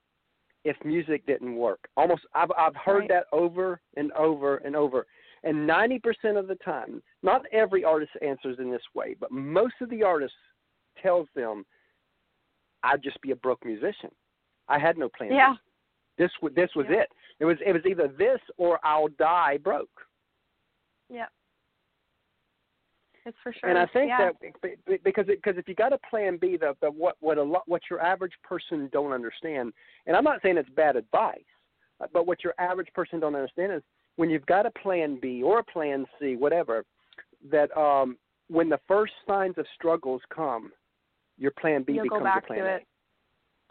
if 0.64 0.76
music 0.84 1.26
didn't 1.26 1.56
work? 1.56 1.88
Almost, 1.96 2.22
I've 2.34 2.52
I've 2.56 2.76
heard 2.76 3.00
Right. 3.00 3.08
that 3.08 3.26
over 3.32 3.80
and 3.96 4.12
over 4.12 4.58
and 4.58 4.76
over. 4.76 5.06
And 5.42 5.68
90% 5.68 6.38
of 6.38 6.46
the 6.46 6.56
time, 6.56 7.02
not 7.22 7.42
every 7.50 7.82
artist 7.82 8.12
answers 8.20 8.58
in 8.58 8.70
this 8.70 8.82
way, 8.94 9.16
but 9.18 9.32
most 9.32 9.74
of 9.80 9.88
the 9.88 10.02
artists 10.02 10.36
tells 11.02 11.28
them, 11.34 11.64
"I'd 12.82 13.02
just 13.02 13.20
be 13.20 13.30
a 13.32 13.36
broke 13.36 13.64
musician. 13.64 14.10
I 14.68 14.78
had 14.78 14.96
no 14.98 15.08
plan." 15.08 15.32
Yeah 15.32 15.54
This 16.18 16.32
w- 16.40 16.54
this 16.54 16.74
was 16.74 16.86
Yeah. 16.88 17.00
it. 17.02 17.12
It 17.38 17.44
was 17.46 17.56
it 17.64 17.72
was 17.72 17.84
either 17.86 18.08
this 18.08 18.40
or 18.56 18.78
I'll 18.84 19.08
die 19.08 19.56
broke. 19.58 20.06
yeah 21.08 21.26
it's 23.26 23.36
for 23.42 23.52
sure 23.52 23.68
And 23.68 23.78
I 23.78 23.86
think 23.86 24.08
yeah. 24.08 24.30
that 24.32 24.40
be- 24.62 24.76
be- 24.86 24.96
because 25.04 25.26
because 25.26 25.56
if 25.58 25.68
you 25.68 25.74
got 25.74 25.92
a 25.92 25.98
plan 26.10 26.36
B, 26.38 26.56
the, 26.56 26.74
the 26.80 26.90
what 26.90 27.16
what 27.20 27.38
a 27.38 27.42
lot 27.42 27.62
what 27.66 27.82
your 27.90 28.00
average 28.00 28.32
person 28.42 28.88
don't 28.92 29.12
understand, 29.12 29.72
and 30.06 30.16
I'm 30.16 30.24
not 30.24 30.40
saying 30.42 30.56
it's 30.56 30.68
bad 30.70 30.96
advice, 30.96 31.44
uh, 32.00 32.06
but 32.12 32.26
what 32.26 32.42
your 32.44 32.54
average 32.58 32.88
person 32.94 33.20
don't 33.20 33.34
understand 33.34 33.72
is 33.72 33.82
when 34.16 34.30
you've 34.30 34.46
got 34.46 34.64
a 34.66 34.70
plan 34.70 35.18
B 35.20 35.42
or 35.42 35.58
a 35.60 35.64
plan 35.64 36.06
C, 36.18 36.36
whatever, 36.36 36.84
that 37.50 37.74
um, 37.76 38.16
when 38.48 38.68
the 38.68 38.80
first 38.88 39.12
signs 39.26 39.56
of 39.58 39.66
struggles 39.74 40.22
come, 40.34 40.72
your 41.40 41.50
plan 41.60 41.82
B 41.82 41.94
you'll 41.94 42.04
becomes 42.04 42.20
go 42.20 42.24
back 42.24 42.44
your 42.48 42.56
plan 42.56 42.58
to 42.64 42.70
A. 42.70 42.76
it 42.76 42.86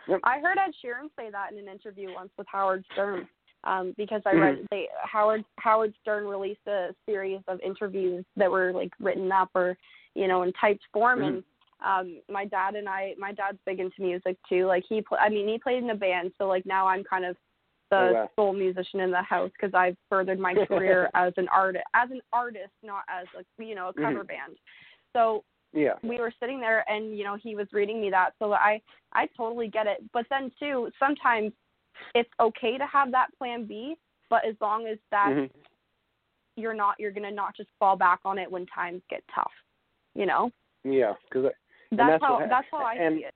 Yep. 0.08 0.20
i 0.24 0.40
heard 0.40 0.58
ed 0.58 0.72
sheeran 0.84 1.10
say 1.18 1.30
that 1.30 1.52
in 1.52 1.58
an 1.60 1.68
interview 1.68 2.12
once 2.14 2.32
with 2.38 2.48
howard 2.52 2.84
stern 2.94 3.28
um 3.66 3.94
because 3.98 4.22
i 4.26 4.34
read 4.34 4.66
they 4.72 4.88
howard 5.04 5.44
howard 5.60 5.94
stern 6.02 6.26
released 6.26 6.66
a 6.68 6.90
series 7.06 7.42
of 7.48 7.60
interviews 7.62 8.26
that 8.36 8.50
were 8.50 8.72
like 8.72 8.92
written 9.00 9.32
up 9.32 9.50
or 9.56 9.78
you 10.16 10.28
know 10.28 10.42
in 10.44 10.52
typed 10.54 10.84
form 10.94 11.22
and 11.22 11.44
um 11.86 12.22
my 12.30 12.46
dad 12.46 12.76
and 12.76 12.90
I 12.90 13.14
my 13.18 13.32
dad's 13.32 13.58
big 13.66 13.80
into 13.80 14.02
music 14.02 14.38
too 14.50 14.66
like 14.66 14.84
he 14.90 15.02
pl- 15.02 15.18
I 15.22 15.30
mean 15.30 15.48
he 15.48 15.58
played 15.58 15.84
in 15.84 15.90
a 15.92 15.96
band 15.96 16.32
so 16.38 16.46
like 16.48 16.66
now 16.66 16.88
I'm 16.88 17.04
kind 17.04 17.26
of 17.26 17.36
the 17.92 17.98
Oh, 17.98 18.14
wow. 18.14 18.30
sole 18.36 18.54
musician 18.54 19.00
in 19.00 19.12
the 19.12 19.22
house 19.22 19.50
because 19.54 19.74
I've 19.74 19.98
furthered 20.10 20.40
my 20.40 20.54
career 20.66 21.10
as 21.16 21.34
an 21.38 21.48
artist 21.50 21.86
as 21.96 22.12
an 22.12 22.22
artist 22.34 22.72
not 22.84 23.04
as 23.10 23.28
like 23.36 23.46
you 23.58 23.76
know 23.76 23.90
a 23.90 23.94
cover 23.94 24.24
Mhm. 24.24 24.28
band 24.28 24.58
so 25.14 25.44
Yeah. 25.74 25.94
we 26.04 26.20
were 26.20 26.34
sitting 26.40 26.60
there 26.60 26.84
and 26.90 27.18
you 27.18 27.24
know 27.24 27.36
he 27.42 27.56
was 27.56 27.68
reading 27.72 28.02
me 28.02 28.10
that 28.10 28.32
so 28.40 28.54
I 28.54 28.82
I 29.14 29.28
totally 29.38 29.68
get 29.68 29.86
it 29.88 30.00
but 30.14 30.26
then 30.30 30.52
too 30.60 30.90
sometimes 31.00 31.52
it's 32.16 32.30
okay 32.40 32.78
to 32.78 32.86
have 32.88 33.12
that 33.12 33.28
plan 33.38 33.66
B 33.66 33.96
but 34.30 34.46
as 34.48 34.56
long 34.62 34.88
as 34.88 34.98
that 35.12 35.30
Mhm. 35.30 35.50
you're 36.56 36.74
not 36.74 36.96
you're 37.00 37.12
gonna 37.12 37.32
not 37.32 37.56
just 37.56 37.70
fall 37.78 37.96
back 37.96 38.20
on 38.26 38.38
it 38.40 38.50
when 38.52 38.66
times 38.68 39.02
get 39.10 39.24
tough. 39.34 39.52
You 40.16 40.26
know. 40.26 40.52
Yeah, 40.84 41.14
because 41.26 41.44
that's, 41.44 41.56
that's 41.92 42.24
how 42.24 42.40
that's 42.48 42.68
how 42.72 42.80
I 42.80 42.96
and- 42.96 43.18
see 43.20 43.26
it. 43.26 43.34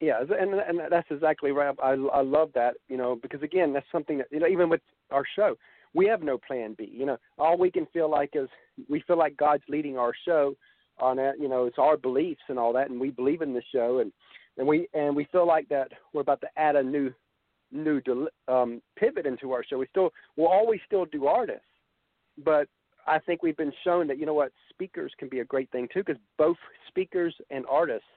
Yeah, 0.00 0.20
and 0.20 0.54
and 0.54 0.80
that's 0.90 1.10
exactly 1.10 1.52
right. 1.52 1.74
I 1.82 1.92
I 1.92 2.20
love 2.22 2.50
that, 2.54 2.74
you 2.88 2.96
know, 2.96 3.16
because 3.16 3.42
again, 3.42 3.72
that's 3.72 3.90
something 3.92 4.18
that 4.18 4.26
you 4.30 4.40
know, 4.40 4.48
even 4.48 4.68
with 4.68 4.82
our 5.10 5.24
show, 5.36 5.56
we 5.94 6.06
have 6.06 6.22
no 6.22 6.36
plan 6.36 6.74
B. 6.76 6.90
You 6.92 7.06
know, 7.06 7.16
all 7.38 7.56
we 7.56 7.70
can 7.70 7.86
feel 7.86 8.10
like 8.10 8.30
is 8.34 8.48
we 8.88 9.00
feel 9.06 9.16
like 9.16 9.36
God's 9.36 9.62
leading 9.68 9.96
our 9.96 10.12
show 10.26 10.56
on 11.00 11.16
that. 11.16 11.40
You 11.40 11.48
know, 11.48 11.66
it's 11.66 11.78
our 11.78 11.96
beliefs 11.96 12.42
and 12.48 12.58
all 12.58 12.72
that, 12.72 12.90
and 12.90 13.00
we 13.00 13.10
believe 13.10 13.42
in 13.42 13.52
the 13.52 13.62
show, 13.72 13.98
and 13.98 14.12
and 14.56 14.66
we 14.66 14.88
and 14.94 15.14
we 15.14 15.24
feel 15.32 15.46
like 15.46 15.68
that 15.68 15.88
we're 16.12 16.20
about 16.20 16.40
to 16.42 16.48
add 16.56 16.76
a 16.76 16.82
new 16.82 17.12
new 17.72 18.00
del- 18.00 18.28
um, 18.48 18.80
pivot 18.96 19.26
into 19.26 19.52
our 19.52 19.64
show. 19.64 19.78
We 19.78 19.86
still 19.90 20.12
we'll 20.36 20.48
always 20.48 20.80
still 20.86 21.04
do 21.06 21.26
artists, 21.26 21.62
but 22.44 22.68
I 23.06 23.18
think 23.18 23.42
we've 23.42 23.56
been 23.56 23.72
shown 23.82 24.06
that 24.08 24.18
you 24.18 24.26
know 24.26 24.34
what 24.34 24.52
speakers 24.70 25.12
can 25.18 25.28
be 25.28 25.40
a 25.40 25.44
great 25.44 25.70
thing 25.70 25.88
too, 25.92 26.02
because 26.04 26.20
both 26.38 26.56
speakers 26.88 27.34
and 27.50 27.64
artists 27.68 28.08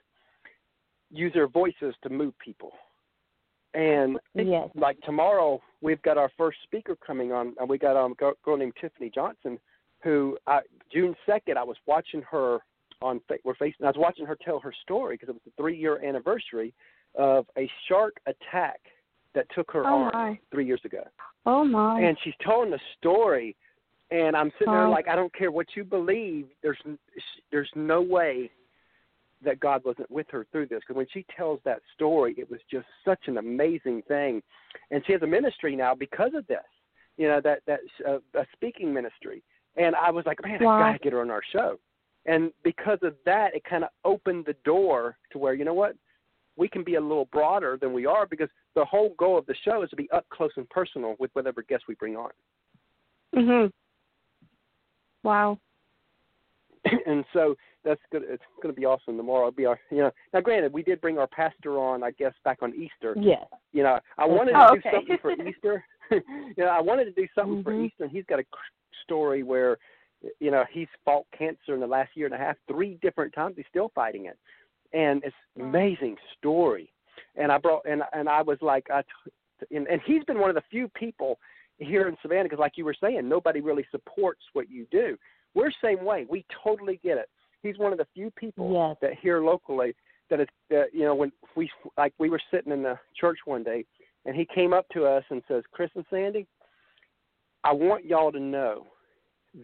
use 1.12 1.34
their 1.34 1.48
voices 1.48 1.96
to 2.04 2.10
move 2.10 2.38
people. 2.40 2.72
And 3.74 4.18
Yes. 4.34 4.70
like 4.76 5.00
tomorrow, 5.02 5.62
we've 5.82 6.02
got 6.02 6.18
our 6.18 6.32
first 6.38 6.58
speaker 6.64 6.96
coming 6.96 7.32
on, 7.32 7.54
and 7.60 7.70
we 7.70 7.78
got 7.78 7.96
um, 7.96 8.14
a 8.14 8.16
girl, 8.16 8.34
girl 8.44 8.58
named 8.58 8.74
Tiffany 8.80 9.10
Johnson, 9.14 9.60
who 10.08 10.38
I, 10.48 10.62
June 10.94 11.14
second, 11.26 11.58
I 11.58 11.64
was 11.64 11.76
watching 11.86 12.22
her 12.32 12.60
on 13.02 13.20
we're 13.44 13.56
facing. 13.56 13.86
I 13.86 13.90
was 13.90 13.98
watching 13.98 14.26
her 14.26 14.38
tell 14.44 14.60
her 14.62 14.74
story 14.84 15.16
because 15.16 15.28
it 15.30 15.34
was 15.34 15.42
the 15.46 15.52
three 15.62 15.78
year 15.78 16.04
anniversary 16.04 16.74
of 17.16 17.46
a 17.58 17.70
shark 17.90 18.16
attack 18.26 18.80
that 19.36 19.46
took 19.54 19.70
her 19.72 19.84
Oh 19.86 20.04
arm 20.04 20.12
my. 20.14 20.40
three 20.52 20.66
years 20.66 20.80
ago 20.86 21.04
Oh 21.46 21.64
my. 21.66 22.00
and 22.00 22.18
she's 22.24 22.34
telling 22.42 22.72
the 22.72 22.80
story 22.98 23.56
and 24.10 24.36
i'm 24.36 24.52
sitting 24.58 24.74
there 24.74 24.88
like 24.90 25.08
i 25.08 25.16
don't 25.16 25.34
care 25.36 25.52
what 25.52 25.68
you 25.76 25.84
believe 25.84 26.48
there's 26.64 26.78
there's 27.52 27.70
no 27.76 28.02
way 28.02 28.50
that 29.44 29.60
god 29.60 29.84
wasn't 29.86 30.10
with 30.10 30.28
her 30.32 30.46
through 30.52 30.66
this 30.68 30.80
because 30.80 30.96
when 30.96 31.08
she 31.14 31.26
tells 31.36 31.60
that 31.66 31.82
story 31.94 32.34
it 32.38 32.50
was 32.50 32.60
just 32.72 32.88
such 33.06 33.20
an 33.28 33.38
amazing 33.38 34.02
thing 34.08 34.42
and 34.92 35.04
she 35.06 35.12
has 35.14 35.22
a 35.22 35.28
ministry 35.28 35.76
now 35.76 35.94
because 35.94 36.32
of 36.34 36.48
this 36.48 36.70
you 37.18 37.28
know 37.28 37.42
that 37.42 37.60
that 37.68 37.80
uh, 38.08 38.18
a 38.40 38.46
speaking 38.54 38.94
ministry 38.94 39.44
and 39.78 39.96
i 39.96 40.12
was 40.12 40.26
like 40.26 40.38
man 40.44 40.62
Wow. 40.62 40.78
i 40.78 40.92
gotta 40.92 41.00
get 41.00 41.14
her 41.14 41.22
on 41.22 41.32
our 41.32 41.42
show 41.52 41.80
and 42.26 42.52
because 42.64 43.00
of 43.02 43.16
that 43.26 43.56
it 43.56 43.64
kind 43.64 43.84
of 43.84 43.90
opened 44.04 44.46
the 44.46 44.56
door 44.66 45.18
to 45.32 45.38
where 45.38 45.54
you 45.54 45.64
know 45.66 45.74
what 45.74 45.96
we 46.58 46.68
can 46.68 46.84
be 46.84 46.96
a 46.96 47.02
little 47.02 47.26
broader 47.26 47.78
than 47.80 47.94
we 47.94 48.06
are 48.06 48.26
because 48.26 48.50
the 48.76 48.84
whole 48.84 49.14
goal 49.18 49.38
of 49.38 49.46
the 49.46 49.56
show 49.64 49.84
is 49.84 49.90
to 49.92 49.96
be 49.96 50.10
up 50.12 50.26
close 50.30 50.52
and 50.58 50.68
personal 50.70 51.16
with 51.20 51.30
whatever 51.34 51.62
guest 51.62 51.84
we 51.88 51.94
bring 51.96 52.18
on. 52.18 52.32
Mhm. 53.36 53.72
Wow. 55.24 55.60
and 57.06 57.24
so 57.34 57.56
that's 57.84 58.02
good. 58.12 58.24
It's 58.28 58.44
going 58.62 58.74
to 58.74 58.80
be 58.80 58.86
awesome 58.86 59.18
tomorrow. 59.18 59.48
It'll 59.48 59.56
be 59.56 59.66
our, 59.66 59.80
you 59.92 60.00
know. 60.00 60.12
Now, 60.34 60.42
granted, 60.42 60.74
we 60.74 60.84
did 60.84 61.00
bring 61.02 61.18
our 61.18 61.28
pastor 61.28 61.78
on, 61.80 62.04
I 62.04 62.12
guess, 62.12 62.34
back 62.44 62.60
on 62.62 62.74
Easter. 62.76 63.16
Yes. 63.20 63.46
You 63.72 63.84
know, 63.84 64.00
I 64.18 64.26
wanted 64.26 64.56
Oh, 64.56 64.76
to 64.76 64.82
do 64.82 64.90
something 64.92 65.18
for 65.22 65.32
Easter. 65.32 65.86
you 66.12 66.54
know, 66.58 66.68
I 66.68 66.82
wanted 66.82 67.06
to 67.06 67.12
do 67.12 67.28
something 67.34 67.64
for 67.64 67.72
Mhm. 67.72 67.86
Easter. 67.88 68.04
And 68.04 68.12
he's 68.12 68.26
got 68.26 68.40
a 68.40 68.44
c- 68.44 68.48
story 69.04 69.44
where, 69.44 69.78
you 70.40 70.52
know, 70.52 70.66
he's 70.72 70.88
fought 71.06 71.26
cancer 71.38 71.74
in 71.74 71.80
the 71.80 71.88
last 71.88 72.10
year 72.16 72.26
and 72.26 72.36
a 72.36 72.38
half, 72.38 72.56
three 72.68 72.98
different 73.02 73.34
times. 73.34 73.56
He's 73.56 73.66
still 73.70 73.92
fighting 73.96 74.26
it, 74.26 74.38
and 74.94 75.24
it's 75.24 75.36
an 75.56 75.62
amazing 75.64 76.18
story. 76.38 76.92
And 77.36 77.52
I 77.52 77.58
brought 77.58 77.86
and 77.86 78.02
and 78.14 78.28
I 78.28 78.42
was 78.42 78.58
like, 78.62 78.88
I, 78.92 79.02
t- 79.04 79.76
and, 79.76 79.88
and 79.88 80.02
he's 80.06 80.24
been 80.24 80.40
one 80.40 80.50
of 80.50 80.56
the 80.56 80.64
few 80.70 80.88
people 80.90 81.40
here 81.78 82.08
in 82.08 82.18
Savannah 82.22 82.44
because, 82.46 82.60
like 82.60 82.74
you 82.78 82.86
were 82.86 82.96
saying, 83.00 83.30
nobody 83.30 83.62
really 83.62 83.86
supports 83.92 84.42
what 84.54 84.70
you 84.70 84.88
do. 84.92 85.18
We're 85.54 85.72
same 85.84 86.04
way. 86.04 86.26
We 86.30 86.46
totally 86.64 87.00
get 87.04 87.18
it. 87.18 87.30
He's 87.64 87.78
one 87.78 87.92
of 87.92 87.98
the 87.98 88.08
few 88.14 88.32
people 88.32 88.72
Yes. 88.72 88.98
that 89.02 89.18
here 89.20 89.42
locally 89.44 89.96
that 90.30 90.40
is 90.40 90.48
that 90.70 90.94
you 90.94 91.04
know 91.04 91.16
when 91.16 91.32
we 91.56 91.70
like 91.98 92.14
we 92.20 92.30
were 92.30 92.42
sitting 92.52 92.72
in 92.72 92.84
the 92.84 93.00
church 93.20 93.40
one 93.46 93.64
day 93.64 93.86
and 94.26 94.36
he 94.36 94.46
came 94.46 94.74
up 94.74 94.88
to 94.90 95.06
us 95.06 95.24
and 95.30 95.42
says, 95.48 95.64
"Chris 95.72 95.90
and 95.96 96.06
Sandy, 96.10 96.48
I 97.64 97.72
want 97.72 98.06
y'all 98.06 98.32
to 98.32 98.40
know 98.40 98.88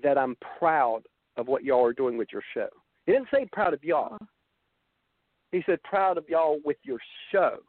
that 0.01 0.17
I'm 0.17 0.35
proud 0.57 1.03
of 1.37 1.47
what 1.47 1.63
y'all 1.63 1.85
are 1.85 1.93
doing 1.93 2.17
with 2.17 2.29
your 2.31 2.43
show." 2.53 2.69
He 3.05 3.11
didn't 3.11 3.29
say 3.31 3.45
proud 3.51 3.73
of 3.73 3.83
y'all. 3.83 4.15
Uh-huh. 4.15 4.25
He 5.51 5.61
said 5.65 5.83
proud 5.83 6.17
of 6.17 6.27
y'all 6.29 6.59
with 6.65 6.77
your 6.83 6.99
show 7.31 7.59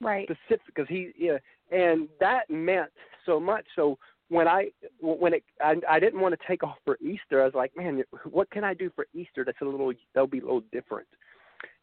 Right. 0.00 0.26
specific 0.26 0.66
because 0.66 0.88
he 0.88 1.12
yeah, 1.16 1.38
and 1.70 2.08
that 2.20 2.48
meant 2.48 2.90
so 3.26 3.38
much. 3.40 3.66
So 3.74 3.98
when 4.28 4.48
I 4.48 4.70
when 5.00 5.34
it 5.34 5.44
I, 5.60 5.74
I 5.88 6.00
didn't 6.00 6.20
want 6.20 6.34
to 6.38 6.46
take 6.46 6.62
off 6.62 6.76
for 6.84 6.98
Easter, 7.00 7.42
I 7.42 7.44
was 7.44 7.54
like, 7.54 7.72
man, 7.76 8.02
what 8.30 8.50
can 8.50 8.64
I 8.64 8.74
do 8.74 8.90
for 8.94 9.06
Easter 9.14 9.44
that's 9.44 9.60
a 9.60 9.64
little 9.64 9.92
that'll 10.14 10.26
be 10.26 10.38
a 10.38 10.44
little 10.44 10.62
different. 10.72 11.08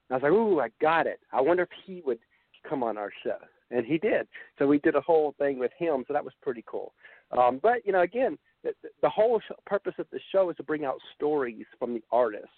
And 0.09 0.15
I 0.15 0.15
was 0.15 0.23
like, 0.23 0.31
ooh, 0.31 0.59
I 0.59 0.69
got 0.81 1.07
it. 1.07 1.19
I 1.31 1.41
wonder 1.41 1.63
if 1.63 1.69
he 1.85 2.01
would 2.05 2.19
come 2.67 2.83
on 2.83 2.97
our 2.97 3.11
show, 3.23 3.37
and 3.69 3.85
he 3.85 3.97
did. 3.97 4.27
So 4.59 4.67
we 4.67 4.79
did 4.79 4.95
a 4.95 5.01
whole 5.01 5.33
thing 5.37 5.57
with 5.59 5.71
him. 5.77 6.03
So 6.07 6.13
that 6.13 6.23
was 6.23 6.33
pretty 6.41 6.63
cool. 6.67 6.93
Um, 7.37 7.59
but 7.61 7.85
you 7.85 7.91
know, 7.91 8.01
again, 8.01 8.37
the, 8.63 8.73
the 9.01 9.09
whole 9.09 9.39
sh- 9.39 9.53
purpose 9.65 9.93
of 9.97 10.07
the 10.11 10.19
show 10.31 10.49
is 10.49 10.57
to 10.57 10.63
bring 10.63 10.85
out 10.85 10.97
stories 11.15 11.65
from 11.79 11.93
the 11.93 12.03
artists 12.11 12.49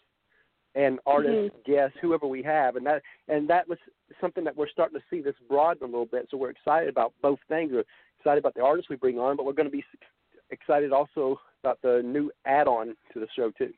and 0.76 1.00
artists, 1.06 1.56
guests, 1.66 1.98
whoever 2.02 2.26
we 2.26 2.42
have, 2.42 2.76
and 2.76 2.86
that 2.86 3.02
and 3.28 3.50
that 3.50 3.68
was 3.68 3.78
something 4.20 4.44
that 4.44 4.56
we're 4.56 4.70
starting 4.70 4.98
to 4.98 5.06
see 5.10 5.22
this 5.22 5.36
broaden 5.48 5.84
a 5.84 5.86
little 5.86 6.06
bit. 6.06 6.28
So 6.32 6.38
we're 6.38 6.50
excited 6.50 6.90
about 6.90 7.14
both 7.22 7.40
things. 7.48 7.72
Excited 8.24 8.40
about 8.40 8.54
the 8.54 8.62
artists 8.62 8.90
we 8.90 8.96
bring 8.96 9.20
on, 9.20 9.36
but 9.36 9.46
we're 9.46 9.52
going 9.52 9.70
to 9.70 9.72
be 9.72 9.84
excited 10.50 10.94
also 10.94 11.42
about 11.62 11.78
the 11.82 12.02
new 12.06 12.32
add-on 12.46 12.96
to 13.12 13.20
the 13.20 13.28
show 13.36 13.52
too. 13.58 13.74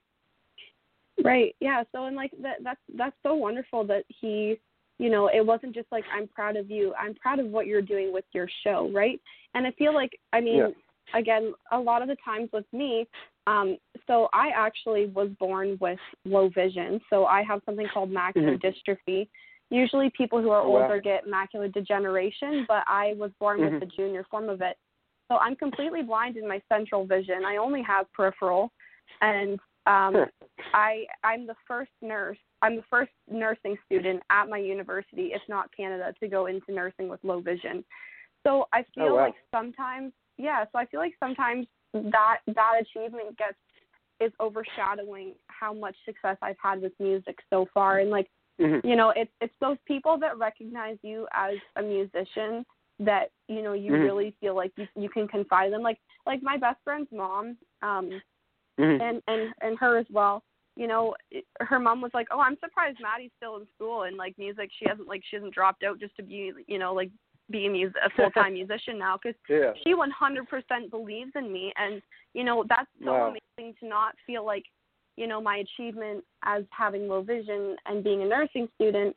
Right. 1.24 1.56
Yeah. 1.60 1.82
So 1.92 2.06
and 2.06 2.16
like 2.16 2.30
that 2.44 2.58
that's 2.64 2.80
that's 2.96 3.16
so 3.24 3.34
wonderful 3.34 3.84
that 3.88 4.04
he 4.08 4.60
you 5.00 5.10
know, 5.10 5.28
it 5.34 5.44
wasn't 5.44 5.74
just 5.74 5.88
like 5.92 6.04
I'm 6.16 6.28
proud 6.28 6.58
of 6.58 6.70
you. 6.70 6.94
I'm 6.94 7.16
proud 7.16 7.40
of 7.40 7.48
what 7.48 7.66
you're 7.66 7.82
doing 7.82 8.14
with 8.14 8.26
your 8.34 8.48
show, 8.64 8.92
right? 8.94 9.20
And 9.56 9.66
I 9.66 9.72
feel 9.72 9.96
like 9.96 10.12
I 10.32 10.42
mean, 10.42 10.58
Yeah. 10.58 10.68
again, 11.16 11.54
a 11.72 11.80
lot 11.80 12.04
of 12.04 12.08
the 12.08 12.18
times 12.24 12.52
with 12.54 12.72
me, 12.72 13.08
um, 13.48 13.78
so 14.06 14.30
I 14.32 14.50
actually 14.56 15.08
was 15.08 15.30
born 15.40 15.76
with 15.82 16.00
low 16.24 16.50
vision. 16.50 17.02
So 17.10 17.26
I 17.26 17.42
have 17.42 17.62
something 17.66 17.88
called 17.92 18.12
macular 18.12 18.62
dystrophy. 18.62 19.28
Usually 19.70 20.12
people 20.12 20.42
who 20.42 20.50
are 20.52 20.62
Oh, 20.62 20.70
wow. 20.70 20.82
older 20.84 21.02
get 21.02 21.26
macular 21.26 21.72
degeneration, 21.74 22.66
but 22.68 22.84
I 22.88 23.14
was 23.18 23.32
born 23.40 23.60
Mhm. 23.60 23.72
with 23.72 23.80
the 23.80 23.86
junior 23.88 24.24
form 24.26 24.50
of 24.50 24.62
it. 24.62 24.78
So 25.28 25.38
I'm 25.38 25.56
completely 25.56 26.04
blind 26.04 26.38
in 26.38 26.48
my 26.48 26.62
central 26.70 27.06
vision. 27.06 27.44
I 27.46 27.58
only 27.58 27.82
have 27.82 28.12
peripheral 28.14 28.72
and 29.22 29.60
um 29.88 30.14
Huh. 30.14 30.26
I 30.74 31.08
I'm 31.24 31.46
the 31.48 31.56
first 31.68 31.92
nurse. 32.02 32.38
I'm 32.62 32.76
the 32.78 32.84
first 32.84 33.12
nursing 33.30 33.78
student 33.86 34.24
at 34.30 34.50
my 34.50 34.58
university, 34.58 35.34
if 35.34 35.42
not 35.48 35.76
Canada, 35.76 36.14
to 36.20 36.28
go 36.28 36.46
into 36.48 36.72
nursing 36.72 37.08
with 37.10 37.24
low 37.24 37.40
vision. 37.40 37.84
So 38.46 38.68
I 38.72 38.84
feel 38.94 39.06
Oh, 39.08 39.16
wow. 39.16 39.22
like 39.26 39.36
sometimes, 39.54 40.14
yeah. 40.38 40.66
So 40.72 40.80
I 40.80 40.86
feel 40.86 41.00
like 41.00 41.16
sometimes 41.20 41.68
that 41.94 42.40
that 42.48 42.74
achievement 42.82 43.38
gets 43.38 43.58
is 44.20 44.32
overshadowing 44.40 45.36
how 45.48 45.74
much 45.74 45.96
success 46.06 46.38
I've 46.42 46.56
had 46.62 46.82
with 46.82 46.94
music 47.00 47.38
so 47.50 47.68
far, 47.74 48.00
and 48.00 48.10
like 48.10 48.30
Mhm. 48.60 48.86
you 48.86 48.96
know, 48.96 49.10
it's 49.16 49.32
it's 49.42 49.56
those 49.60 49.78
people 49.86 50.18
that 50.20 50.38
recognize 50.38 50.98
you 51.02 51.28
as 51.34 51.58
a 51.76 51.82
musician 51.82 52.66
that 53.00 53.32
you 53.48 53.62
know 53.62 53.74
you 53.74 53.92
Mhm. 53.92 54.04
really 54.04 54.32
feel 54.40 54.56
like 54.56 54.72
you 54.78 54.88
you 54.96 55.10
can 55.10 55.28
confide 55.28 55.66
in 55.66 55.72
them. 55.72 55.82
Like 55.82 56.00
like 56.26 56.42
my 56.42 56.58
best 56.58 56.82
friend's 56.84 57.12
mom. 57.12 57.58
Um, 57.82 58.22
Mhm. 58.78 59.02
and 59.02 59.24
and 59.28 59.54
and 59.62 59.78
her 59.80 59.98
as 59.98 60.06
well 60.10 60.44
you 60.76 60.86
know 60.88 61.16
it- 61.32 61.48
her 61.62 61.80
mom 61.80 62.02
was 62.02 62.14
like 62.14 62.28
oh 62.32 62.42
i'm 62.42 62.58
surprised 62.60 63.00
maddy's 63.00 63.32
still 63.38 63.56
in 63.56 63.66
school 63.74 64.04
and 64.04 64.18
like 64.18 64.38
music 64.38 64.70
she 64.78 64.86
hasn't 64.86 65.08
like 65.08 65.24
she 65.24 65.38
hasn't 65.38 65.54
dropped 65.54 65.84
out 65.84 65.98
just 65.98 66.14
to 66.18 66.24
be 66.24 66.52
you 66.68 66.78
know 66.78 66.94
like 66.94 67.10
be 67.50 67.68
a 67.68 67.70
music 67.70 67.96
a 68.04 68.10
full 68.10 68.30
time 68.32 68.54
musician 68.62 69.00
now 69.00 69.16
because 69.18 69.40
yeah. 69.48 69.72
she 69.84 69.94
100% 69.94 70.90
believes 70.90 71.32
in 71.36 71.54
me 71.54 71.72
and 71.78 72.02
you 72.34 72.44
know 72.44 72.66
that's 72.68 72.90
so 73.06 73.14
Wow. 73.14 73.34
amazing 73.58 73.74
to 73.80 73.88
not 73.88 74.14
feel 74.28 74.46
like 74.46 74.66
you 75.18 75.28
know 75.28 75.42
my 75.42 75.58
achievement 75.58 76.24
as 76.44 76.64
having 76.72 77.08
low 77.08 77.22
vision 77.22 77.76
and 77.86 78.04
being 78.04 78.22
a 78.22 78.26
nursing 78.26 78.68
student 78.76 79.16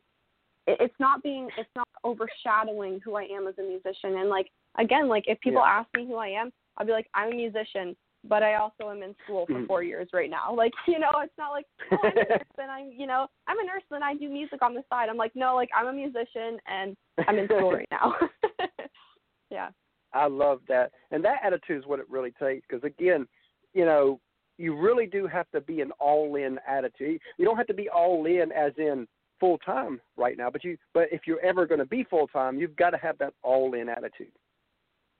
it's 0.67 0.93
not 0.99 1.23
being 1.23 1.49
it's 1.57 1.69
not 1.75 1.87
overshadowing 2.03 2.99
who 3.03 3.15
i 3.15 3.23
am 3.23 3.47
as 3.47 3.55
a 3.59 3.61
musician 3.61 4.17
and 4.19 4.29
like 4.29 4.49
again 4.77 5.07
like 5.07 5.23
if 5.27 5.39
people 5.41 5.61
Yeah. 5.63 5.79
ask 5.79 5.89
me 5.95 6.05
who 6.05 6.15
i 6.15 6.27
am 6.27 6.51
i'll 6.77 6.85
be 6.85 6.91
like 6.91 7.07
i'm 7.13 7.31
a 7.31 7.35
musician 7.35 7.95
but 8.25 8.43
i 8.43 8.55
also 8.55 8.89
am 8.89 9.01
in 9.01 9.15
school 9.23 9.45
for 9.47 9.53
Mhm. 9.53 9.67
four 9.67 9.83
years 9.83 10.09
right 10.13 10.29
now 10.29 10.53
like 10.53 10.73
you 10.87 10.99
know 10.99 11.09
it's 11.21 11.37
not 11.37 11.51
like 11.51 11.65
oh 11.91 11.97
i'm 12.05 12.17
a 12.17 12.23
nurse 12.29 12.43
and 12.57 12.71
i'm 12.71 12.91
you 12.91 13.07
know 13.07 13.27
i'm 13.47 13.59
a 13.59 13.63
nurse 13.63 13.83
and 13.91 14.03
i 14.03 14.13
do 14.13 14.29
music 14.29 14.61
on 14.61 14.73
the 14.73 14.83
side 14.89 15.09
i'm 15.09 15.17
like 15.17 15.35
no 15.35 15.55
like 15.55 15.69
i'm 15.75 15.87
a 15.87 15.93
musician 15.93 16.59
and 16.67 16.95
i'm 17.27 17.37
in 17.39 17.45
school 17.45 17.71
right 17.71 17.87
now 17.91 18.13
yeah 19.49 19.69
I 20.11 20.25
love 20.27 20.61
that, 20.67 20.91
and 21.11 21.23
that 21.23 21.37
attitude 21.43 21.77
is 21.77 21.85
what 21.85 21.99
it 21.99 22.09
really 22.09 22.31
takes. 22.31 22.65
Because 22.67 22.83
again, 22.83 23.27
you 23.75 23.85
know, 23.85 24.19
you 24.59 24.77
really 24.77 25.07
do 25.07 25.25
have 25.25 25.49
to 25.51 25.61
be 25.61 25.81
an 25.81 25.91
all-in 25.99 26.59
attitude. 26.67 27.19
You 27.37 27.45
don't 27.45 27.57
have 27.57 27.67
to 27.67 27.73
be 27.73 27.89
all 27.89 28.25
in 28.25 28.51
as 28.51 28.73
in 28.77 29.07
full 29.39 29.57
time 29.59 30.01
right 30.17 30.37
now, 30.37 30.49
but 30.49 30.63
you 30.63 30.77
but 30.93 31.07
if 31.11 31.21
you're 31.25 31.39
ever 31.39 31.65
going 31.65 31.79
to 31.79 31.85
be 31.85 32.03
full 32.03 32.27
time, 32.27 32.59
you've 32.59 32.75
got 32.75 32.89
to 32.89 32.97
have 32.97 33.17
that 33.19 33.33
all-in 33.41 33.87
attitude. 33.87 34.31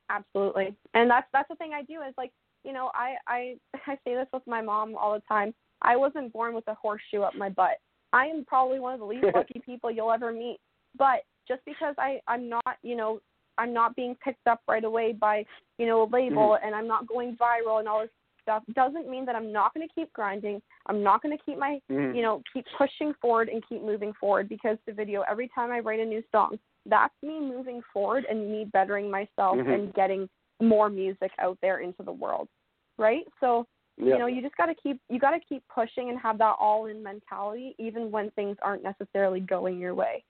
Absolutely. 0.10 0.76
And 0.94 1.10
that's 1.10 1.28
that's 1.32 1.48
the 1.48 1.56
thing 1.56 1.72
I 1.74 1.84
do 1.84 2.02
is 2.02 2.14
like 2.18 2.32
you 2.66 2.74
know, 2.74 2.92
I 2.94 3.16
I 3.28 3.56
I 3.88 3.96
say 4.04 4.16
this 4.16 4.28
with 4.34 4.46
my 4.46 4.62
mom 4.62 4.96
all 4.96 5.14
the 5.14 5.24
time. 5.28 5.54
I 5.82 5.96
wasn't 5.96 6.34
born 6.34 6.54
with 6.54 6.68
a 6.68 6.74
horseshoe 6.74 7.22
up 7.22 7.34
my 7.36 7.50
butt. 7.50 7.78
I 8.12 8.26
am 8.26 8.44
probably 8.46 8.80
one 8.80 8.94
of 8.94 9.00
the 9.00 9.06
least 9.06 9.26
lucky 9.36 9.62
people 9.66 9.90
you'll 9.90 10.12
ever 10.12 10.34
meet. 10.34 10.60
But 10.98 11.22
just 11.48 11.62
because 11.66 11.96
I 11.98 12.20
I'm 12.28 12.50
not, 12.50 12.78
you 12.84 12.98
know, 12.98 13.22
I'm 13.58 13.74
not 13.74 13.96
being 13.96 14.16
picked 14.24 14.48
up 14.48 14.62
right 14.68 14.84
away 14.84 15.14
by, 15.14 15.46
you 15.78 15.86
know, 15.86 16.04
a 16.04 16.08
label 16.10 16.58
Mhm. 16.58 16.66
and 16.66 16.76
I'm 16.76 16.88
not 16.88 17.08
going 17.08 17.38
viral 17.38 17.80
and 17.80 17.88
all 17.88 18.02
this 18.02 18.10
stuff 18.50 18.64
doesn't 18.74 19.08
mean 19.10 19.26
that 19.26 19.36
I'm 19.36 19.52
not 19.52 19.74
going 19.74 19.88
to 19.88 19.94
keep 19.94 20.12
grinding. 20.14 20.62
I'm 20.88 21.04
not 21.04 21.22
going 21.22 21.38
to 21.38 21.44
keep 21.44 21.58
my, 21.58 21.80
Mhm. 21.90 22.16
you 22.16 22.22
know, 22.22 22.42
keep 22.52 22.66
pushing 22.78 23.14
forward 23.22 23.50
and 23.50 23.66
keep 23.68 23.82
moving 23.84 24.14
forward 24.14 24.50
because 24.50 24.78
the 24.86 24.94
video 24.94 25.22
every 25.22 25.48
time 25.50 25.72
I 25.72 25.80
write 25.80 26.00
a 26.00 26.06
new 26.06 26.24
song, 26.32 26.58
that's 26.86 27.14
me 27.22 27.40
moving 27.40 27.82
forward 27.94 28.26
and 28.26 28.52
me 28.52 28.66
bettering 28.66 29.10
myself 29.10 29.58
Mhm. 29.58 29.74
and 29.74 29.94
getting 29.94 30.30
more 30.60 30.90
music 30.90 31.32
out 31.38 31.58
there 31.62 31.80
into 31.80 32.04
the 32.04 32.12
world. 32.12 32.50
Right? 32.98 33.28
So 33.40 33.66
yeah. 33.98 34.14
you 34.14 34.20
know 34.20 34.28
you 34.28 34.42
just 34.42 34.56
got 34.56 34.68
to 34.68 34.76
keep 34.76 35.00
you 35.10 35.20
got 35.20 35.32
to 35.32 35.40
keep 35.40 35.62
pushing 35.68 36.10
and 36.10 36.18
have 36.20 36.38
that 36.38 36.56
all 36.58 36.86
in 36.86 37.04
mentality 37.04 37.76
even 37.78 38.10
when 38.12 38.32
things 38.32 38.58
aren't 38.62 38.82
necessarily 38.82 39.42
going 39.42 39.78
your 39.78 39.94
way 39.94 40.24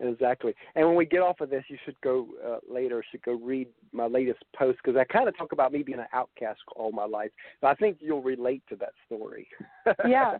Exactly. 0.00 0.54
And 0.74 0.86
when 0.86 0.96
we 0.96 1.04
get 1.04 1.20
off 1.20 1.40
of 1.40 1.50
this, 1.50 1.64
you 1.68 1.76
should 1.84 2.00
go 2.00 2.26
uh, 2.46 2.58
later. 2.72 3.04
Should 3.10 3.22
go 3.22 3.34
read 3.34 3.68
my 3.92 4.06
latest 4.06 4.40
post 4.56 4.78
because 4.82 4.98
I 4.98 5.04
kind 5.04 5.28
of 5.28 5.36
talk 5.36 5.52
about 5.52 5.72
me 5.72 5.82
being 5.82 5.98
an 5.98 6.06
outcast 6.12 6.60
all 6.74 6.90
my 6.90 7.04
life. 7.04 7.30
But 7.60 7.68
I 7.68 7.74
think 7.74 7.98
you'll 8.00 8.22
relate 8.22 8.62
to 8.70 8.76
that 8.76 8.92
story. 9.06 9.46
Yeah. 10.06 10.38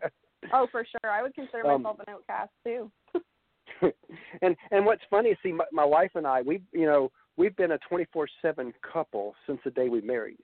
oh 0.53 0.67
for 0.71 0.83
sure 0.83 1.11
i 1.11 1.21
would 1.21 1.35
consider 1.35 1.67
Um, 1.67 1.83
myself 1.83 1.99
an 1.99 2.13
outcast 2.15 2.49
too 2.63 2.91
and 4.41 4.55
and 4.71 4.85
what's 4.85 5.03
funny 5.09 5.29
is 5.29 5.37
see 5.43 5.51
my, 5.51 5.65
my 5.71 5.85
wife 5.85 6.11
and 6.15 6.25
I 6.25 6.41
we 6.41 6.61
you 6.71 6.85
know 6.85 7.11
we've 7.37 7.55
been 7.55 7.71
a 7.73 7.79
24/7 7.91 8.73
couple 8.81 9.35
since 9.45 9.59
the 9.63 9.71
day 9.71 9.89
we 9.89 10.01
married. 10.01 10.39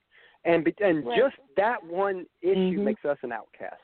And 0.46 0.68
and 0.80 1.06
Right. 1.06 1.18
just 1.18 1.36
that 1.56 1.84
one 1.84 2.26
issue 2.42 2.78
Mhm. 2.80 2.84
makes 2.84 3.06
us 3.06 3.18
an 3.24 3.32
outcast. 3.32 3.82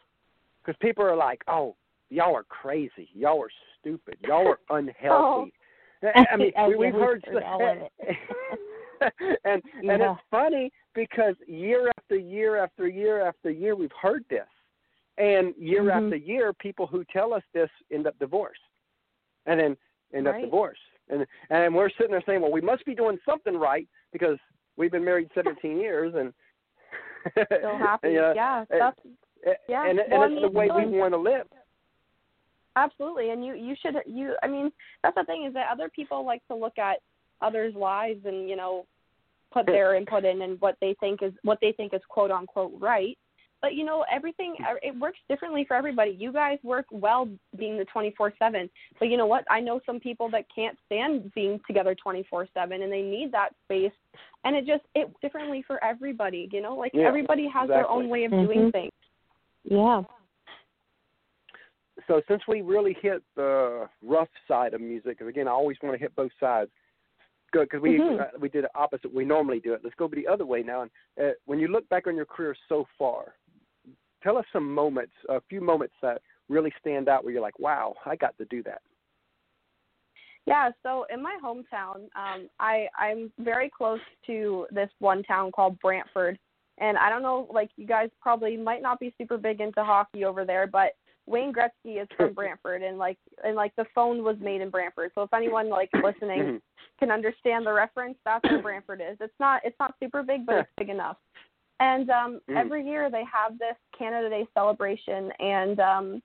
Cuz 0.65 0.76
people 0.80 1.04
are 1.04 1.15
like, 1.15 1.43
"Oh, 1.48 1.76
y'all 2.13 2.36
are 2.36 2.43
crazy. 2.43 3.10
Y'all 3.13 3.41
are 3.41 3.49
stupid. 3.80 4.17
Y'all 4.26 4.47
are 4.47 4.60
unhealthy." 4.78 5.54
I 6.04 6.26
I 6.32 6.36
mean, 6.38 6.52
Oh, 6.58 6.67
we, 6.69 6.76
we've 6.76 6.93
we've 6.93 7.02
heard, 7.02 7.23
heard 7.26 7.43
all 7.43 7.65
of 7.67 7.78
it. 7.99 8.17
and 9.45 9.62
and 9.89 10.02
it's 10.02 10.21
funny 10.32 10.71
because 10.93 11.36
year 11.47 11.91
after 11.97 12.15
year 12.15 12.58
after 12.58 12.88
year 12.88 13.26
after 13.26 13.49
year 13.49 13.76
we've 13.76 13.91
heard 14.02 14.23
this, 14.30 14.47
and 15.17 15.54
year 15.58 15.84
Mhm. 15.84 16.06
after 16.06 16.15
year 16.15 16.54
people 16.54 16.88
who 16.88 17.04
tell 17.06 17.34
us 17.34 17.43
this 17.54 17.69
end 17.91 18.08
up 18.08 18.17
divorced, 18.19 18.62
and 19.45 19.60
then 19.60 19.78
end 20.13 20.28
up 20.28 20.34
Right. 20.36 20.43
divorced, 20.45 20.82
and 21.10 21.26
and 21.49 21.73
we're 21.76 21.89
sitting 21.89 22.12
there 22.12 22.23
saying, 22.26 22.41
well, 22.41 22.52
we 22.52 22.62
must 22.62 22.86
be 22.86 22.95
doing 22.95 23.17
something 23.26 23.58
right 23.58 23.88
because 24.12 24.38
we've 24.78 24.91
been 24.91 25.04
married 25.06 25.30
17 25.34 25.78
years 25.80 26.13
and 26.15 26.34
still 27.32 27.78
happy 27.78 28.10
you 28.10 28.21
know, 28.21 28.34
yeah 28.36 28.65
that's 28.69 28.99
Yeah. 29.67 29.86
and, 29.86 29.97
Well, 30.10 30.23
and 30.23 30.34
it's 30.34 30.41
mean, 30.41 30.41
the 30.41 30.58
way 30.58 30.69
we 30.69 30.97
want 30.97 31.13
to 31.13 31.17
live. 31.17 31.47
Absolutely 32.75 33.29
and 33.29 33.45
you 33.45 33.53
you 33.53 33.75
should 33.81 33.95
you 34.05 34.36
i 34.43 34.47
mean 34.47 34.71
that's 35.03 35.15
the 35.15 35.23
thing 35.25 35.45
is 35.45 35.53
that 35.53 35.67
other 35.71 35.89
people 35.89 36.25
like 36.25 36.45
to 36.47 36.55
look 36.55 36.77
at 36.77 36.97
others 37.41 37.73
lives 37.75 38.25
and 38.25 38.49
you 38.49 38.55
know 38.55 38.86
put 39.53 39.65
their 39.67 39.95
input 39.95 40.25
in 40.25 40.41
and 40.41 40.59
what 40.59 40.75
they 40.81 40.95
think 40.99 41.21
is 41.21 41.31
what 41.43 41.59
they 41.62 41.71
think 41.73 41.93
is 41.93 42.01
quote 42.09 42.31
unquote 42.31 42.73
right. 42.79 43.17
But 43.62 43.75
you 43.75 43.86
know 43.86 44.03
everything 44.12 44.55
it 44.81 44.99
works 44.99 45.19
differently 45.29 45.63
for 45.65 45.75
everybody. 45.75 46.12
You 46.19 46.33
guys 46.33 46.57
work 46.63 46.86
well 46.91 47.29
being 47.57 47.77
the 47.77 47.86
24/7 47.86 48.69
but 48.99 49.07
you 49.07 49.15
know 49.15 49.25
what? 49.25 49.45
I 49.49 49.62
know 49.62 49.79
some 49.86 49.99
people 49.99 50.29
that 50.31 50.45
can't 50.53 50.77
stand 50.86 51.31
being 51.33 51.62
together 51.65 51.95
24/7 51.95 52.49
and 52.83 52.91
they 52.91 53.01
need 53.01 53.31
that 53.31 53.49
space 53.63 53.93
and 54.43 54.55
it 54.55 54.65
just 54.65 54.83
it 54.95 55.09
differently 55.21 55.63
for 55.65 55.81
everybody 55.83 56.49
you 56.51 56.62
know? 56.62 56.75
Like 56.75 56.91
Yeah, 56.93 57.07
everybody 57.07 57.47
has 57.47 57.69
their 57.69 57.89
own 57.89 58.09
way 58.09 58.25
of 58.25 58.31
doing 58.31 58.67
Mhm. 58.67 58.71
things. 58.71 58.91
Yeah. 59.63 60.03
So 62.08 62.22
since 62.28 62.42
we 62.48 62.62
really 62.62 62.96
hit 63.02 63.22
the 63.36 63.88
rough 64.02 64.30
side 64.48 64.74
of 64.74 64.82
music, 64.82 65.18
because 65.18 65.28
again, 65.28 65.48
I 65.48 65.52
always 65.52 65.78
want 65.82 65.96
to 65.96 66.00
hit 66.00 66.16
both 66.16 66.32
sides. 66.39 66.72
Good, 67.52 67.70
because 67.70 67.82
we 67.82 68.00
Mhm. 68.00 68.20
uh, 68.20 68.38
we 68.39 68.50
did 68.50 68.63
the 68.63 68.76
opposite. 68.76 69.13
We 69.13 69.26
normally 69.26 69.60
do 69.60 69.74
it. 69.74 69.82
Let's 69.84 69.96
go 69.96 70.08
the 70.08 70.28
other 70.28 70.46
way 70.46 70.63
now. 70.63 70.82
And 70.82 70.92
uh, 71.22 71.34
when 71.46 71.60
you 71.60 71.68
look 71.68 71.88
back 71.89 72.08
on 72.08 72.16
your 72.16 72.26
career 72.26 72.56
so 72.68 72.88
far, 72.98 73.36
tell 74.24 74.38
us 74.38 74.46
some 74.52 74.74
moments, 74.74 75.13
a 75.30 75.39
few 75.42 75.62
moments 75.62 75.94
that 76.02 76.22
really 76.50 76.74
stand 76.80 77.10
out 77.10 77.24
where 77.24 77.32
you're 77.32 77.42
like, 77.42 77.60
"Wow, 77.60 77.96
I 78.06 78.16
got 78.16 78.36
to 78.39 78.46
do 78.46 78.63
that." 78.63 78.82
Yeah, 80.46 80.72
so 80.82 81.06
in 81.10 81.22
my 81.22 81.38
hometown, 81.44 82.10
um, 82.16 82.50
I 82.60 82.89
I'm 82.98 83.32
very 83.38 83.70
close 83.70 84.02
to 84.26 84.68
this 84.72 84.89
one 85.00 85.24
town 85.24 85.52
called 85.52 85.80
Brantford, 85.80 86.39
and 86.80 86.98
I 86.98 87.10
don't 87.10 87.22
know, 87.22 87.48
like 87.52 87.70
you 87.78 87.86
guys 87.86 88.10
probably 88.20 88.58
might 88.58 88.82
not 88.82 89.00
be 89.00 89.13
super 89.18 89.38
big 89.38 89.62
into 89.62 89.84
hockey 89.84 90.26
over 90.26 90.44
there, 90.44 90.68
but 90.68 90.96
Wayne 91.25 91.53
Gretzky 91.53 92.01
is 92.01 92.07
from 92.17 92.33
Brantford, 92.33 92.81
and 92.83 92.97
like 92.97 93.17
and 93.43 93.55
like 93.55 93.75
the 93.75 93.86
phone 93.95 94.23
was 94.23 94.38
made 94.39 94.62
in 94.62 94.69
Brantford. 94.69 95.12
So 95.15 95.21
if 95.23 95.33
anyone 95.33 95.69
like 95.69 95.89
listening 96.03 96.43
Mhm. 96.43 96.62
can 96.99 97.12
understand 97.12 97.65
the 97.65 97.73
reference, 97.73 98.17
that's 98.25 98.43
where 98.49 98.62
Brantford 98.62 99.01
is. 99.01 99.17
It's 99.19 99.39
not 99.39 99.62
it's 99.63 99.79
not 99.79 99.95
super 100.01 100.23
big, 100.23 100.45
but 100.45 100.55
it's 100.55 100.69
big 100.77 100.89
enough. 100.89 101.17
And 101.79 102.09
um 102.09 102.41
Mhm. 102.49 102.57
every 102.57 102.86
year 102.86 103.09
they 103.09 103.23
have 103.25 103.57
this 103.57 103.77
Canada 103.97 104.29
Day 104.29 104.47
celebration 104.53 105.31
and 105.39 105.79
um 105.79 106.23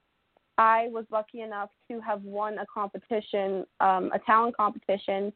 I 0.59 0.89
was 0.89 1.05
lucky 1.13 1.43
enough 1.43 1.71
to 1.89 2.01
have 2.01 2.23
won 2.25 2.59
a 2.59 2.67
competition, 2.67 3.65
um, 3.79 4.11
a 4.13 4.19
talent 4.19 4.57
competition, 4.57 5.33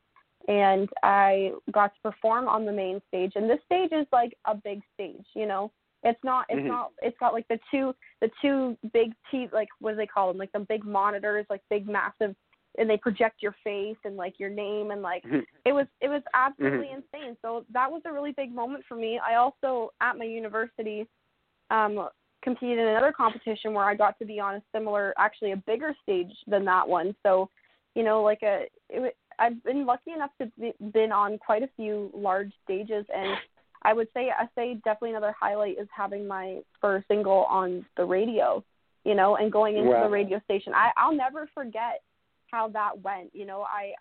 and 0.48 0.88
I 1.04 1.52
got 1.70 1.94
to 1.94 2.00
perform 2.10 2.48
on 2.48 2.66
the 2.66 2.72
main 2.72 3.00
stage. 3.06 3.34
And 3.36 3.48
this 3.48 3.60
stage 3.64 3.92
is 3.92 4.06
like 4.12 4.36
a 4.46 4.54
big 4.56 4.82
stage, 4.94 5.24
you 5.34 5.46
know. 5.46 5.70
It's 6.02 6.22
not. 6.24 6.46
It's 6.48 6.60
Mhm. 6.60 6.68
not. 6.68 6.92
It's 7.00 7.18
got 7.18 7.32
like 7.32 7.46
the 7.48 7.60
two, 7.70 7.94
the 8.20 8.30
two 8.40 8.76
big 8.92 9.14
T, 9.30 9.48
like 9.52 9.68
what 9.78 9.92
do 9.92 9.96
they 9.96 10.06
call 10.06 10.28
them? 10.28 10.38
Like 10.38 10.52
the 10.52 10.60
big 10.60 10.84
monitors, 10.84 11.46
like 11.48 11.62
big 11.70 11.88
massive, 11.88 12.34
and 12.78 12.88
they 12.88 12.96
project 12.96 13.42
your 13.42 13.54
face 13.64 13.96
and 14.04 14.16
like 14.16 14.38
your 14.38 14.50
name 14.50 14.90
and 14.90 15.02
like 15.02 15.24
Mhm. 15.24 15.44
it 15.64 15.72
was 15.72 15.86
it 16.00 16.08
was 16.08 16.22
absolutely 16.34 16.88
Mhm. 16.88 17.04
insane. 17.14 17.36
So 17.42 17.64
that 17.70 17.90
was 17.90 18.02
a 18.04 18.12
really 18.12 18.32
big 18.32 18.52
moment 18.52 18.84
for 18.86 18.96
me. 18.96 19.18
I 19.18 19.36
also 19.36 19.92
at 20.00 20.16
my 20.18 20.24
university 20.24 21.06
um 21.70 22.08
competed 22.42 22.78
in 22.78 22.88
another 22.88 23.12
competition 23.12 23.72
where 23.72 23.84
I 23.84 23.94
got 23.94 24.18
to 24.18 24.24
be 24.24 24.40
on 24.40 24.56
a 24.56 24.62
similar 24.72 25.14
actually 25.16 25.52
a 25.52 25.56
bigger 25.56 25.94
stage 26.02 26.32
than 26.48 26.64
that 26.64 26.88
one. 26.88 27.14
So, 27.22 27.48
you 27.94 28.02
know, 28.02 28.22
like 28.22 28.42
a 28.42 28.66
it, 28.88 29.16
I've 29.38 29.62
been 29.64 29.86
lucky 29.86 30.12
enough 30.12 30.30
to 30.40 30.50
be 30.58 30.72
been 30.92 31.12
on 31.12 31.38
quite 31.38 31.62
a 31.62 31.68
few 31.76 32.10
large 32.14 32.52
stages 32.64 33.06
and 33.14 33.36
I 33.84 33.92
would 33.92 34.08
say 34.14 34.30
I 34.30 34.46
say 34.54 34.74
definitely 34.84 35.10
another 35.10 35.34
highlight 35.38 35.78
is 35.78 35.88
having 35.94 36.26
my 36.26 36.60
first 36.80 37.06
single 37.08 37.44
on 37.50 37.84
the 37.96 38.04
radio, 38.04 38.62
you 39.04 39.14
know, 39.14 39.36
and 39.36 39.50
going 39.50 39.76
into 39.76 39.90
Wow. 39.90 40.04
the 40.04 40.10
radio 40.10 40.40
station. 40.40 40.72
I 40.74 40.90
I'll 40.96 41.14
never 41.14 41.48
forget 41.54 42.02
how 42.50 42.68
that 42.68 43.00
went. 43.02 43.34
You 43.34 43.46
know, 43.46 43.62
I 43.62 43.94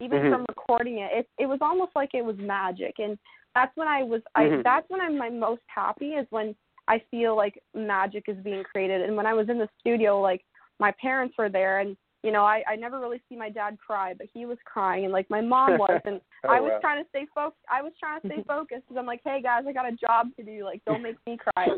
even 0.00 0.20
Mhm. 0.20 0.30
from 0.30 0.44
recording 0.48 0.98
it, 0.98 1.12
it 1.12 1.28
it 1.38 1.46
was 1.46 1.58
almost 1.60 1.92
like 1.94 2.14
it 2.14 2.24
was 2.24 2.36
magic, 2.38 2.98
and 2.98 3.18
that's 3.54 3.74
when 3.76 3.88
I 3.88 4.02
was. 4.02 4.22
Mhm. 4.36 4.58
I 4.58 4.62
that's 4.62 4.88
when 4.90 5.00
I'm 5.00 5.16
my 5.18 5.30
most 5.30 5.62
happy 5.66 6.14
is 6.14 6.26
when 6.30 6.54
I 6.88 6.98
feel 7.10 7.34
like 7.34 7.60
magic 7.74 8.28
is 8.28 8.36
being 8.38 8.62
created. 8.62 9.02
And 9.02 9.16
when 9.16 9.26
I 9.26 9.34
was 9.34 9.48
in 9.48 9.58
the 9.58 9.68
studio, 9.80 10.20
like 10.20 10.44
my 10.78 10.92
parents 10.92 11.36
were 11.36 11.48
there, 11.48 11.80
and 11.80 11.96
you 12.26 12.32
know, 12.32 12.44
I 12.44 12.62
I 12.68 12.76
never 12.76 12.98
really 13.00 13.22
see 13.28 13.36
my 13.36 13.48
dad 13.48 13.78
cry, 13.78 14.12
but 14.12 14.26
he 14.34 14.44
was 14.44 14.58
crying, 14.64 15.04
and 15.04 15.12
like 15.12 15.30
my 15.30 15.40
mom 15.40 15.78
was, 15.84 16.00
and 16.04 16.20
Oh, 16.44 16.50
I 16.50 16.60
was 16.60 16.72
wow. 16.72 16.78
trying 16.80 17.02
to 17.02 17.08
stay 17.08 17.26
focused. 17.34 17.64
I 17.70 17.82
was 17.82 17.92
trying 17.98 18.20
to 18.20 18.26
stay 18.26 18.42
focused 18.46 18.82
because 18.86 18.98
I'm 18.98 19.06
like, 19.06 19.20
hey 19.24 19.40
guys, 19.42 19.64
I 19.66 19.72
got 19.72 19.86
a 19.90 19.96
job 19.96 20.28
to 20.36 20.44
do. 20.44 20.64
Like, 20.64 20.82
don't 20.84 21.02
make 21.02 21.16
me 21.26 21.38
cry. 21.38 21.68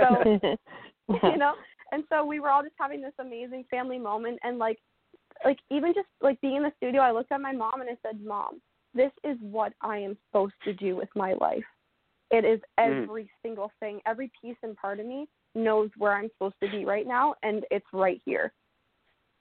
So 0.00 0.22
you 1.08 1.36
know 1.38 1.54
and 1.92 2.04
so 2.08 2.24
we 2.24 2.40
were 2.40 2.50
all 2.50 2.62
just 2.62 2.74
having 2.78 3.00
this 3.00 3.12
amazing 3.18 3.64
family 3.70 3.98
moment 3.98 4.38
and 4.42 4.58
like 4.58 4.78
like 5.44 5.58
even 5.70 5.92
just 5.94 6.08
like 6.22 6.40
being 6.40 6.56
in 6.56 6.62
the 6.62 6.72
studio 6.76 7.00
i 7.02 7.10
looked 7.10 7.32
at 7.32 7.40
my 7.40 7.52
mom 7.52 7.80
and 7.80 7.90
i 7.90 7.96
said 8.06 8.20
mom 8.24 8.60
this 8.94 9.12
is 9.22 9.36
what 9.40 9.72
i 9.80 9.98
am 9.98 10.16
supposed 10.28 10.54
to 10.64 10.72
do 10.72 10.96
with 10.96 11.08
my 11.14 11.34
life 11.34 11.64
it 12.30 12.44
is 12.44 12.60
Mm. 12.80 13.02
every 13.02 13.30
single 13.42 13.70
thing 13.80 14.00
every 14.06 14.30
piece 14.40 14.56
and 14.62 14.76
part 14.76 14.98
of 14.98 15.06
me 15.06 15.26
knows 15.54 15.90
where 15.98 16.12
i'm 16.16 16.28
supposed 16.30 16.56
to 16.62 16.70
be 16.70 16.84
right 16.84 17.06
now 17.06 17.34
and 17.42 17.64
it's 17.70 17.86
right 17.92 18.20
here 18.24 18.52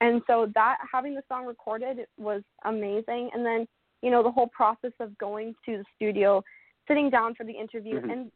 and 0.03 0.21
so 0.27 0.51
that 0.53 0.77
having 0.91 1.13
the 1.15 1.23
song 1.29 1.45
recorded 1.45 1.97
was 2.17 2.41
amazing. 2.65 3.29
And 3.33 3.45
then 3.45 3.67
you 4.01 4.11
know 4.11 4.21
the 4.21 4.31
whole 4.31 4.47
process 4.47 4.91
of 4.99 5.17
going 5.17 5.55
to 5.65 5.77
the 5.77 5.85
studio 5.95 6.43
sitting 6.87 7.09
down 7.09 7.35
for 7.35 7.45
the 7.45 7.53
interview 7.53 8.01
Mhm. 8.01 8.11
and 8.11 8.31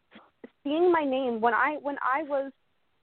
seeing 0.63 0.91
my 0.91 1.03
name 1.03 1.41
when 1.41 1.53
i 1.53 1.75
when 1.82 1.97
i 2.01 2.23
was 2.23 2.51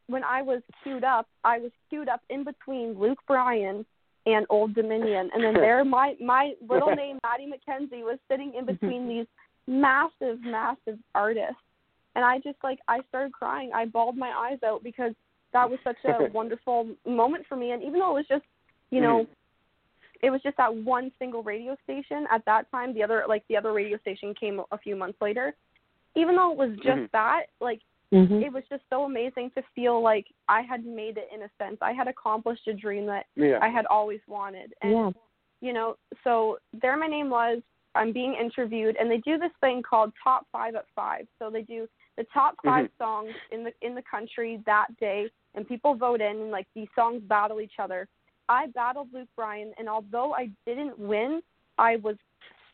when 0.06 0.22
I 0.22 0.42
was 0.42 0.60
queued 0.82 1.04
up, 1.04 1.26
I 1.44 1.58
was 1.58 1.70
queued 1.88 2.08
up 2.08 2.20
in 2.28 2.44
between 2.44 2.98
Luke 2.98 3.20
Bryan 3.26 3.86
and 4.26 4.46
Old 4.50 4.74
Dominion, 4.74 5.30
and 5.32 5.42
then 5.42 5.54
there 5.54 5.84
my 5.84 6.14
my 6.20 6.52
little 6.68 6.94
name 7.02 7.18
Maddy 7.24 7.50
McKenzie 7.50 8.02
was 8.02 8.18
sitting 8.30 8.54
in 8.54 8.66
between 8.66 9.08
these 9.08 9.26
massive, 9.66 10.40
massive 10.42 10.98
artists, 11.14 11.62
and 12.14 12.24
I 12.24 12.38
just 12.38 12.58
like 12.62 12.78
I 12.88 13.00
started 13.08 13.32
crying. 13.32 13.70
I 13.74 13.86
bawled 13.86 14.16
my 14.16 14.30
eyes 14.30 14.58
out 14.62 14.82
because 14.82 15.12
that 15.52 15.68
was 15.68 15.78
such 15.84 15.96
a 16.04 16.30
wonderful 16.34 16.88
moment 17.06 17.46
for 17.48 17.56
me, 17.56 17.70
and 17.70 17.82
even 17.82 18.00
though 18.00 18.16
it 18.16 18.20
was 18.20 18.28
just 18.28 18.44
you 18.94 19.00
know. 19.00 19.26
It 20.22 20.30
was 20.30 20.40
just 20.40 20.56
that 20.56 20.74
one 20.74 21.12
single 21.18 21.42
radio 21.42 21.76
station 21.84 22.26
at 22.30 22.42
that 22.46 22.70
time. 22.70 22.94
The 22.94 23.02
other, 23.02 23.24
like 23.28 23.44
the 23.48 23.58
other 23.58 23.74
radio 23.74 23.98
station, 23.98 24.32
came 24.32 24.58
a 24.72 24.78
few 24.78 24.96
months 24.96 25.18
later 25.20 25.54
even 26.14 26.36
though 26.36 26.52
it 26.52 26.56
was 26.56 26.70
just 26.76 27.02
Mhm. 27.02 27.10
that, 27.10 27.46
like 27.60 27.80
Mhm. 28.12 28.40
it 28.44 28.52
was 28.52 28.64
just 28.68 28.88
so 28.88 29.02
amazing 29.02 29.50
to 29.50 29.62
feel 29.74 30.00
like 30.00 30.32
I 30.48 30.60
had 30.62 30.84
made 30.86 31.18
it 31.18 31.28
in 31.32 31.42
a 31.42 31.50
sense. 31.58 31.78
I 31.82 31.92
had 31.92 32.06
accomplished 32.06 32.68
a 32.68 32.72
dream 32.72 33.06
that 33.06 33.26
Yeah. 33.34 33.58
I 33.60 33.68
had 33.68 33.84
always 33.86 34.20
wanted. 34.28 34.72
And 34.80 34.92
yeah. 34.92 35.10
you 35.60 35.72
know, 35.72 35.96
so 36.22 36.58
there 36.72 36.96
my 36.96 37.08
name 37.08 37.30
was. 37.30 37.62
I'm 37.96 38.10
being 38.12 38.34
interviewed, 38.34 38.96
and 38.96 39.08
they 39.08 39.18
do 39.18 39.38
this 39.38 39.52
thing 39.60 39.80
called 39.82 40.12
Top 40.22 40.46
Five 40.50 40.74
at 40.74 40.88
Five. 40.90 41.28
So 41.38 41.48
they 41.48 41.62
do 41.62 41.88
the 42.16 42.24
top 42.24 42.56
5 42.62 42.86
Mhm. 42.86 42.96
songs 42.98 43.36
in 43.50 43.64
the 43.64 43.72
in 43.82 43.94
the 43.94 44.02
country 44.02 44.56
that 44.66 44.96
day, 44.96 45.30
and 45.54 45.66
people 45.66 45.94
vote 45.94 46.20
in, 46.20 46.36
and 46.42 46.50
like 46.50 46.68
these 46.74 46.90
songs 46.94 47.22
battle 47.22 47.60
each 47.60 47.78
other. 47.78 48.08
I 48.48 48.66
battled 48.68 49.08
Luke 49.12 49.28
Bryan, 49.36 49.72
and 49.78 49.88
although 49.88 50.34
I 50.34 50.50
didn't 50.66 50.98
win, 50.98 51.40
I 51.78 51.96
was, 51.96 52.16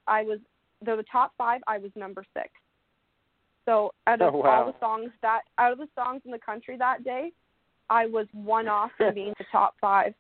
I 0.07 0.23
was, 0.23 0.39
though 0.85 0.97
the 0.97 1.05
top 1.11 1.33
five, 1.39 1.61
I 1.67 1.79
was 1.79 1.91
number 1.95 2.25
six. 2.35 2.49
So 3.67 3.93
out 4.07 4.21
of 4.21 4.35
Oh, 4.35 4.39
wow. 4.39 4.51
all 4.51 4.67
the 4.73 4.79
songs 4.81 5.11
that 5.23 5.43
out 5.59 5.73
of 5.73 5.79
the 5.79 5.89
songs 5.95 6.23
in 6.25 6.31
the 6.33 6.39
country 6.39 6.77
that 6.79 7.05
day, 7.05 7.31
I 7.89 8.07
was 8.07 8.27
one 8.33 8.69
off 8.77 8.91
from 8.97 9.15
being 9.15 9.35
the 9.39 9.45
top 9.53 9.75
five. 9.81 10.15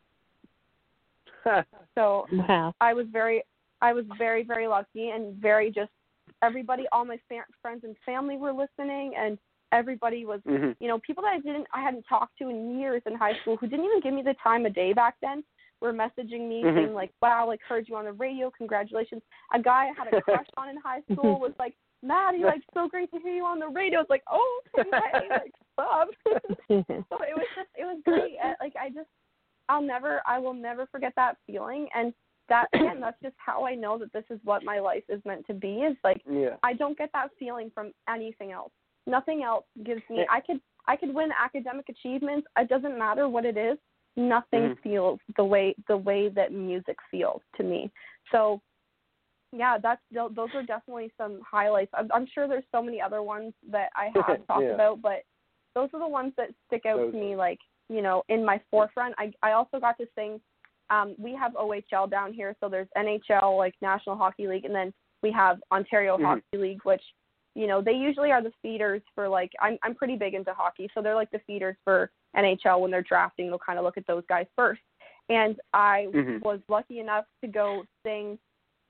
So 1.94 2.26
Wow. 2.32 2.74
I 2.80 2.94
was 2.94 3.06
very 3.10 3.42
I 3.82 3.92
was 3.92 4.04
very 4.18 4.44
very 4.44 4.68
lucky 4.68 5.08
and 5.08 5.34
very 5.36 5.70
just 5.70 5.90
everybody 6.42 6.84
all 6.92 7.04
my 7.04 7.18
fa- 7.28 7.46
friends 7.62 7.82
and 7.82 7.96
family 8.04 8.36
were 8.36 8.52
listening 8.52 9.14
and 9.18 9.38
everybody 9.72 10.24
was 10.24 10.40
Mhm. 10.42 10.76
you 10.80 10.88
know 10.88 10.98
people 10.98 11.22
that 11.22 11.32
I 11.34 11.38
didn't 11.40 11.66
I 11.72 11.80
hadn't 11.82 12.04
talked 12.08 12.36
to 12.38 12.48
in 12.48 12.78
years 12.78 13.02
in 13.06 13.14
high 13.14 13.34
school 13.40 13.56
who 13.56 13.66
didn't 13.66 13.84
even 13.86 14.00
give 14.00 14.14
me 14.14 14.22
the 14.22 14.34
time 14.42 14.66
of 14.66 14.74
day 14.74 14.92
back 14.92 15.16
then 15.20 15.44
were 15.80 15.92
messaging 15.92 16.48
me 16.48 16.62
Mhm. 16.62 16.74
saying 16.74 16.94
like 16.94 17.12
wow 17.22 17.46
like 17.46 17.60
heard 17.62 17.88
you 17.88 17.96
on 17.96 18.04
the 18.04 18.12
radio 18.12 18.50
congratulations 18.50 19.22
a 19.52 19.60
guy 19.60 19.88
I 19.88 19.92
had 19.92 20.12
a 20.12 20.20
crush 20.22 20.46
on 20.56 20.68
in 20.68 20.76
high 20.76 21.02
school 21.12 21.40
was 21.40 21.52
like 21.58 21.74
Maddy 22.02 22.44
like 22.44 22.62
so 22.74 22.88
great 22.88 23.10
to 23.12 23.20
hear 23.20 23.34
you 23.34 23.44
on 23.44 23.58
the 23.58 23.68
radio 23.68 24.00
it's 24.00 24.10
like 24.10 24.24
oh 24.30 24.60
okay 24.78 25.28
like 25.30 25.52
stop 25.74 26.08
so 26.26 26.44
it 26.68 27.36
was 27.36 27.46
just 27.54 27.68
it 27.76 27.84
was 27.84 28.00
great 28.04 28.36
like 28.60 28.74
I 28.80 28.88
just 28.90 29.08
I'll 29.68 29.82
never 29.82 30.22
I 30.26 30.38
will 30.38 30.54
never 30.54 30.86
forget 30.86 31.12
that 31.16 31.36
feeling 31.46 31.88
and 31.94 32.12
that 32.48 32.68
again 32.72 33.00
that's 33.00 33.20
just 33.22 33.36
how 33.38 33.64
I 33.64 33.74
know 33.76 33.96
that 33.98 34.12
this 34.12 34.24
is 34.30 34.40
what 34.42 34.64
my 34.64 34.80
life 34.80 35.04
is 35.08 35.24
meant 35.24 35.46
to 35.46 35.54
be 35.54 35.82
is 35.82 35.96
like 36.02 36.20
yeah. 36.28 36.56
I 36.62 36.72
don't 36.72 36.98
get 36.98 37.10
that 37.12 37.30
feeling 37.38 37.70
from 37.70 37.92
anything 38.08 38.50
else. 38.50 38.72
Nothing 39.06 39.42
else 39.42 39.64
gives 39.84 40.02
me 40.10 40.26
I 40.30 40.40
could 40.40 40.60
I 40.86 40.96
could 40.96 41.14
win 41.14 41.30
academic 41.38 41.88
achievements. 41.88 42.46
It 42.56 42.68
doesn't 42.68 42.98
matter 42.98 43.28
what 43.28 43.44
it 43.44 43.56
is. 43.56 43.78
Nothing 44.16 44.70
Mhm. 44.70 44.82
feels 44.82 45.20
the 45.36 45.44
way 45.44 45.74
the 45.88 45.96
way 45.96 46.28
that 46.30 46.52
music 46.52 46.96
feels 47.10 47.42
to 47.56 47.62
me. 47.62 47.90
So 48.32 48.60
yeah, 49.52 49.78
that's 49.78 50.00
those 50.12 50.54
are 50.54 50.62
definitely 50.62 51.10
some 51.18 51.40
highlights. 51.48 51.90
I'm, 51.94 52.08
I'm 52.12 52.26
sure 52.26 52.46
there's 52.46 52.64
so 52.72 52.82
many 52.82 53.00
other 53.00 53.22
ones 53.22 53.52
that 53.70 53.90
I 53.96 54.06
have 54.26 54.46
talked 54.46 54.62
Yeah. 54.64 54.74
about, 54.74 55.02
but 55.02 55.22
those 55.74 55.88
are 55.94 56.00
the 56.00 56.08
ones 56.08 56.32
that 56.36 56.50
stick 56.66 56.86
out 56.86 56.98
Those- 56.98 57.12
to 57.12 57.18
me 57.18 57.36
like 57.36 57.58
you 57.88 58.02
know 58.02 58.22
in 58.28 58.44
my 58.44 58.60
forefront. 58.70 59.14
I 59.18 59.32
I 59.42 59.52
also 59.52 59.80
got 59.80 59.98
to 59.98 60.06
sing. 60.14 60.40
Um, 60.90 61.14
we 61.18 61.34
have 61.36 61.52
OHL 61.54 62.08
down 62.10 62.32
here, 62.32 62.56
so 62.60 62.68
there's 62.68 62.88
NHL 62.96 63.56
like 63.56 63.74
National 63.80 64.16
Hockey 64.16 64.48
League, 64.48 64.64
and 64.64 64.74
then 64.74 64.92
we 65.22 65.30
have 65.32 65.62
Ontario 65.70 66.16
Mhm. 66.18 66.24
Hockey 66.24 66.56
League, 66.58 66.84
which 66.84 67.02
you 67.54 67.66
know 67.66 67.80
they 67.82 67.92
usually 67.92 68.30
are 68.32 68.42
the 68.42 68.52
feeders 68.62 69.02
for 69.14 69.28
like 69.28 69.52
I'm 69.60 69.78
I'm 69.82 69.94
pretty 69.94 70.16
big 70.16 70.34
into 70.34 70.52
hockey, 70.54 70.88
so 70.94 71.02
they're 71.02 71.14
like 71.14 71.30
the 71.30 71.40
feeders 71.46 71.76
for 71.84 72.10
NHL 72.36 72.80
when 72.80 72.90
they're 72.90 73.02
drafting. 73.02 73.48
They'll 73.48 73.58
kind 73.58 73.78
of 73.78 73.84
look 73.84 73.96
at 73.98 74.06
those 74.06 74.24
guys 74.28 74.46
first. 74.56 74.82
And 75.28 75.60
I 75.72 76.06
Mhm. 76.12 76.42
was 76.42 76.60
lucky 76.68 76.98
enough 77.00 77.24
to 77.42 77.48
go 77.48 77.84
sing 78.04 78.38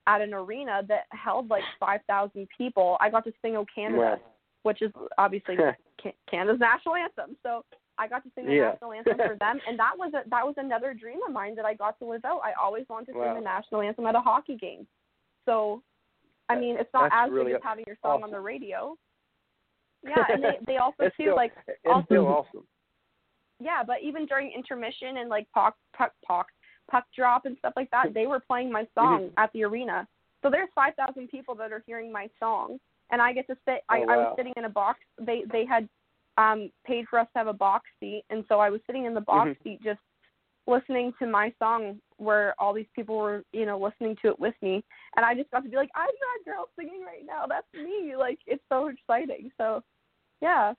at 0.07 0.21
an 0.23 0.33
arena 0.35 0.83
that 0.89 1.05
held 1.13 1.51
like 1.51 1.65
5,000 1.79 2.49
people. 2.57 2.97
I 3.01 3.11
got 3.11 3.25
to 3.25 3.33
sing 3.43 3.57
"O 3.57 3.65
Canada," 3.67 4.19
Wow. 4.19 4.21
which 4.63 4.83
is 4.83 4.91
obviously 5.19 5.57
Canada's 6.31 6.59
national 6.61 6.97
anthem. 6.97 7.37
So 7.43 7.65
I 7.99 8.09
got 8.09 8.25
to 8.25 8.31
sing 8.35 8.47
the 8.47 8.53
Yeah. 8.55 8.71
national 8.71 8.93
anthem 8.93 9.19
for 9.19 9.37
them, 9.37 9.61
and 9.67 9.79
that 9.79 9.93
was 9.99 10.13
a, 10.15 10.23
that 10.29 10.47
was 10.47 10.55
another 10.57 10.95
dream 10.95 11.23
of 11.27 11.33
mine 11.33 11.55
that 11.57 11.67
I 11.67 11.75
got 11.75 11.99
to 11.99 12.07
live 12.07 12.25
out. 12.25 12.41
I 12.43 12.53
always 12.53 12.87
wanted 12.89 13.13
to 13.13 13.19
Wow. 13.19 13.25
sing 13.27 13.35
the 13.35 13.41
national 13.43 13.83
anthem 13.83 14.07
at 14.07 14.15
a 14.15 14.21
hockey 14.21 14.57
game. 14.57 14.87
So, 15.45 15.83
I 16.51 16.59
mean, 16.61 16.77
it's 16.79 16.93
not 16.93 17.11
as 17.13 17.31
really 17.31 17.53
big 17.53 17.57
as 17.57 17.61
having 17.65 17.85
your 17.87 17.97
song 18.03 18.23
on 18.23 18.31
the 18.31 18.41
radio. 18.41 18.97
Yeah, 20.03 20.25
and 20.33 20.43
they 20.43 20.57
they 20.67 20.77
also 20.79 20.97
it's 21.05 21.17
too 21.19 21.25
still, 21.25 21.37
like 21.37 21.53
it's 21.69 21.79
also- 21.85 22.07
still 22.07 22.27
awesome. 22.27 22.67
yeah, 23.59 23.83
but 23.87 23.97
even 24.03 24.25
during 24.25 24.51
intermission 24.51 25.19
and 25.19 25.29
like 25.29 25.47
puck 25.53 25.77
puck 25.95 26.13
puck 26.27 26.47
puck 26.91 27.05
drop 27.15 27.45
and 27.45 27.55
stuff 27.59 27.75
like 27.77 27.91
that, 27.91 28.15
they 28.15 28.27
were 28.27 28.41
playing 28.41 28.73
my 28.73 28.87
song 28.95 29.29
Mhm. 29.29 29.33
at 29.37 29.53
the 29.53 29.63
arena. 29.65 30.09
So 30.43 30.49
there's 30.49 30.71
five 30.75 30.95
thousand 30.95 31.29
people 31.29 31.55
that 31.57 31.71
are 31.71 31.83
hearing 31.87 32.11
my 32.11 32.31
song, 32.39 32.81
and 33.11 33.21
I 33.21 33.35
get 33.35 33.47
to 33.49 33.57
sit. 33.67 33.83
I, 33.91 34.01
Oh, 34.01 34.11
I 34.13 34.17
was 34.17 34.35
sitting 34.39 34.55
in 34.57 34.65
a 34.65 34.71
box. 34.71 35.01
They 35.21 35.45
they 35.53 35.67
had 35.67 35.87
um 36.39 36.71
paid 36.87 37.05
for 37.11 37.19
us 37.19 37.29
to 37.35 37.39
have 37.39 37.47
a 37.49 37.53
box 37.69 37.85
seat, 38.01 38.25
and 38.31 38.43
so 38.49 38.59
I 38.59 38.71
was 38.71 38.81
sitting 38.87 39.05
in 39.05 39.13
the 39.13 39.21
box 39.21 39.51
Mhm. 39.51 39.63
seat 39.63 39.83
just 39.83 40.01
listening 40.67 41.13
to 41.19 41.27
my 41.27 41.53
song 41.59 42.01
where 42.21 42.55
all 42.59 42.73
these 42.73 42.87
people 42.95 43.17
were 43.17 43.43
you 43.53 43.67
know 43.67 43.79
listening 43.79 44.17
to 44.23 44.29
it 44.29 44.39
with 44.39 44.55
me 44.63 44.85
and 45.17 45.25
i 45.25 45.35
just 45.35 45.51
got 45.51 45.63
to 45.63 45.69
be 45.69 45.77
like 45.77 45.91
i'm 45.95 46.07
that 46.07 46.51
girl 46.51 46.69
singing 46.79 47.03
right 47.05 47.25
now 47.27 47.47
that's 47.49 47.67
me 47.75 48.15
like 48.17 48.39
it's 48.47 48.63
so 48.69 48.89
exciting 48.89 49.51
so 49.57 49.83
yeah 50.41 50.73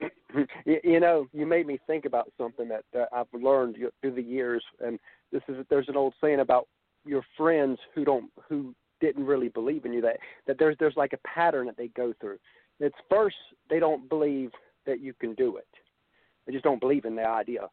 you, 0.64 1.00
know, 1.00 1.26
you 1.32 1.46
made 1.46 1.66
me 1.66 1.78
think 1.86 2.04
about 2.04 2.32
something 2.38 2.68
that 2.68 3.08
I've 3.12 3.26
learned 3.32 3.76
through 4.00 4.14
the 4.14 4.22
years, 4.22 4.64
and 4.84 4.98
this 5.30 5.42
is 5.48 5.64
there's 5.70 5.88
an 5.88 5.96
old 5.96 6.14
saying 6.20 6.40
about 6.40 6.66
your 7.04 7.22
friends 7.36 7.78
who 7.94 8.04
don't 8.04 8.30
who 8.48 8.74
didn't 9.00 9.26
really 9.26 9.48
believe 9.48 9.84
in 9.84 9.92
you 9.92 10.00
that 10.00 10.18
that 10.46 10.58
there's 10.58 10.76
there's 10.78 10.96
like 10.96 11.12
a 11.12 11.28
pattern 11.28 11.66
that 11.66 11.76
they 11.76 11.88
go 11.88 12.12
through. 12.20 12.38
It's 12.80 12.96
first 13.10 13.36
they 13.70 13.78
don't 13.78 14.08
believe 14.08 14.50
that 14.86 15.00
you 15.00 15.12
can 15.14 15.34
do 15.34 15.56
it. 15.56 15.68
They 16.46 16.52
just 16.52 16.64
don't 16.64 16.80
believe 16.80 17.04
in 17.04 17.14
the 17.14 17.26
idea. 17.26 17.68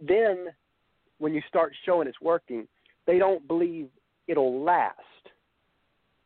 Then 0.00 0.48
when 1.18 1.34
you 1.34 1.42
start 1.48 1.72
showing 1.84 2.08
it's 2.08 2.20
working, 2.20 2.66
they 3.06 3.18
don't 3.18 3.46
believe 3.46 3.88
it'll 4.28 4.62
last. 4.62 4.98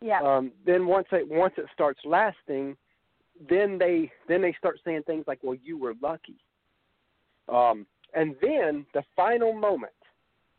yeah 0.01 0.21
Um, 0.23 0.53
then 0.65 0.87
once 0.87 1.07
it 1.13 1.29
once 1.29 1.55
it 1.57 1.67
starts 1.73 2.01
lasting, 2.05 2.77
then 3.49 3.79
they 3.79 4.11
then 4.29 4.41
they 4.43 4.53
start 4.59 4.79
saying 4.85 5.03
things 5.07 5.25
like, 5.27 5.41
"Well, 5.43 5.57
you 5.63 5.79
were 5.79 5.95
lucky." 6.03 6.37
Um, 7.49 7.87
and 8.15 8.35
then 8.41 8.87
the 8.95 9.03
final 9.17 9.53
moment 9.53 9.93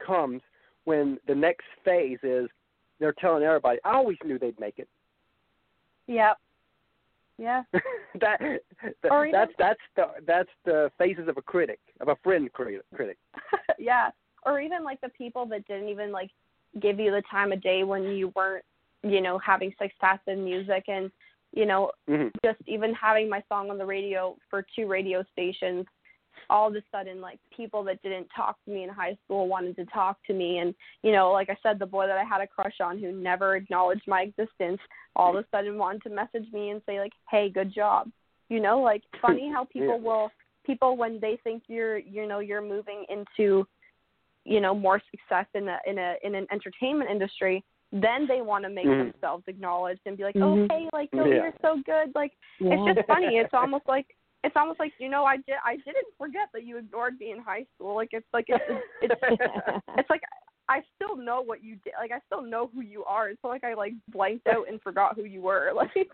comes 0.05 0.41
when 0.85 1.19
the 1.27 1.35
next 1.35 1.65
phase 1.83 2.19
is 2.23 2.49
they're 2.99 3.13
telling 3.13 3.43
everybody, 3.43 3.79
"I 3.83 3.93
always 3.93 4.17
knew 4.23 4.37
they'd 4.39 4.59
make 4.59 4.79
it." 4.79 4.87
yeah 6.07 6.33
yeah 7.37 7.61
that, 8.19 8.39
that 9.03 9.11
even- 9.11 9.31
that's 9.31 9.51
that's 9.59 9.79
the 9.95 10.05
that's 10.25 10.49
the 10.65 10.91
phases 10.97 11.27
of 11.27 11.37
a 11.37 11.41
critic 11.41 11.79
of 12.01 12.07
a 12.09 12.15
friend 12.23 12.51
critic. 12.51 12.81
critic. 12.95 13.17
yeah. 13.79 14.09
Or 14.45 14.59
even 14.59 14.83
like 14.83 15.01
the 15.01 15.09
people 15.09 15.45
that 15.47 15.67
didn't 15.67 15.89
even 15.89 16.11
like 16.11 16.31
give 16.79 16.99
you 16.99 17.11
the 17.11 17.23
time 17.29 17.51
of 17.51 17.61
day 17.61 17.83
when 17.83 18.03
you 18.03 18.31
weren't, 18.35 18.65
you 19.03 19.21
know, 19.21 19.37
having 19.39 19.73
success 19.81 20.19
in 20.27 20.43
music 20.43 20.85
and, 20.87 21.11
you 21.53 21.65
know, 21.65 21.91
Mhm. 22.07 22.31
just 22.43 22.59
even 22.67 22.93
having 22.93 23.29
my 23.29 23.41
song 23.49 23.69
on 23.69 23.77
the 23.77 23.85
radio 23.85 24.37
for 24.49 24.61
two 24.75 24.87
radio 24.87 25.23
stations, 25.31 25.85
all 26.49 26.67
of 26.67 26.75
a 26.75 26.83
sudden 26.91 27.19
like 27.21 27.39
people 27.55 27.83
that 27.83 28.01
didn't 28.01 28.27
talk 28.35 28.57
to 28.65 28.71
me 28.71 28.83
in 28.83 28.89
high 28.89 29.15
school 29.23 29.47
wanted 29.47 29.75
to 29.75 29.85
talk 29.85 30.17
to 30.25 30.33
me 30.33 30.59
and, 30.59 30.73
you 31.03 31.11
know, 31.11 31.31
like 31.31 31.49
I 31.49 31.57
said, 31.61 31.79
the 31.79 31.85
boy 31.85 32.07
that 32.07 32.17
I 32.17 32.23
had 32.23 32.41
a 32.41 32.47
crush 32.47 32.79
on 32.79 32.97
who 32.99 33.11
never 33.11 33.55
acknowledged 33.55 34.07
my 34.07 34.21
existence 34.21 34.79
all 35.15 35.35
of 35.35 35.43
a 35.43 35.47
sudden 35.49 35.77
wanted 35.77 36.03
to 36.03 36.09
message 36.09 36.51
me 36.53 36.69
and 36.69 36.81
say 36.85 36.99
like, 36.99 37.13
Hey, 37.29 37.49
good 37.49 37.73
job. 37.73 38.11
You 38.49 38.59
know, 38.59 38.79
like 38.81 39.03
funny 39.21 39.49
how 39.51 39.65
people 39.65 39.97
Yeah. 39.97 40.07
will 40.07 40.31
people 40.65 40.97
when 40.97 41.19
they 41.19 41.37
think 41.43 41.63
you're 41.67 41.97
you 41.97 42.27
know, 42.27 42.39
you're 42.39 42.61
moving 42.61 43.05
into 43.09 43.67
you 44.49 44.59
know 44.59 44.73
more 44.73 44.99
success 45.11 45.45
in 45.53 45.67
a 45.67 45.77
in 45.85 45.97
a 45.97 46.15
in 46.23 46.35
an 46.35 46.47
entertainment 46.51 47.09
industry 47.09 47.63
then 47.91 48.27
they 48.27 48.41
want 48.41 48.63
to 48.63 48.69
make 48.69 48.85
Mhm. 48.85 49.11
themselves 49.11 49.43
acknowledged 49.47 50.01
and 50.05 50.15
be 50.17 50.23
like 50.23 50.35
Mhm. 50.35 50.43
oh 50.45 50.67
hey 50.69 50.89
like 50.93 51.09
Joey, 51.11 51.29
Yeah. 51.29 51.43
you're 51.43 51.59
so 51.61 51.81
good 51.85 52.13
like 52.15 52.33
Yeah. 52.59 52.73
it's 52.73 52.85
just 52.97 53.07
funny 53.07 53.37
it's 53.37 53.53
almost 53.61 53.87
like 53.87 54.07
it's 54.43 54.55
almost 54.55 54.79
like 54.79 54.93
you 54.99 55.09
know 55.09 55.23
i 55.25 55.37
did 55.37 55.57
i 55.65 55.75
didn't 55.77 56.11
forget 56.17 56.47
that 56.53 56.63
you 56.63 56.77
ignored 56.77 57.19
me 57.19 57.31
in 57.31 57.39
high 57.39 57.65
school 57.75 57.95
like 57.95 58.09
it's 58.13 58.31
like 58.33 58.45
it's 58.47 58.63
it's, 59.01 59.21
it's 59.23 59.83
it's 59.99 60.09
like 60.09 60.23
I 60.71 60.83
still 60.95 61.15
know 61.15 61.41
what 61.41 61.63
you 61.63 61.77
did. 61.77 61.93
Like 61.99 62.11
I 62.11 62.19
still 62.27 62.43
know 62.43 62.69
who 62.71 62.81
you 62.81 63.03
are. 63.05 63.29
It's 63.29 63.41
not 63.43 63.49
like 63.49 63.63
I 63.63 63.73
like 63.73 63.93
blanked 64.09 64.45
out 64.45 64.67
and 64.69 64.79
forgot 64.83 65.15
who 65.15 65.23
you 65.23 65.41
were. 65.41 65.71
Like, 65.81 66.07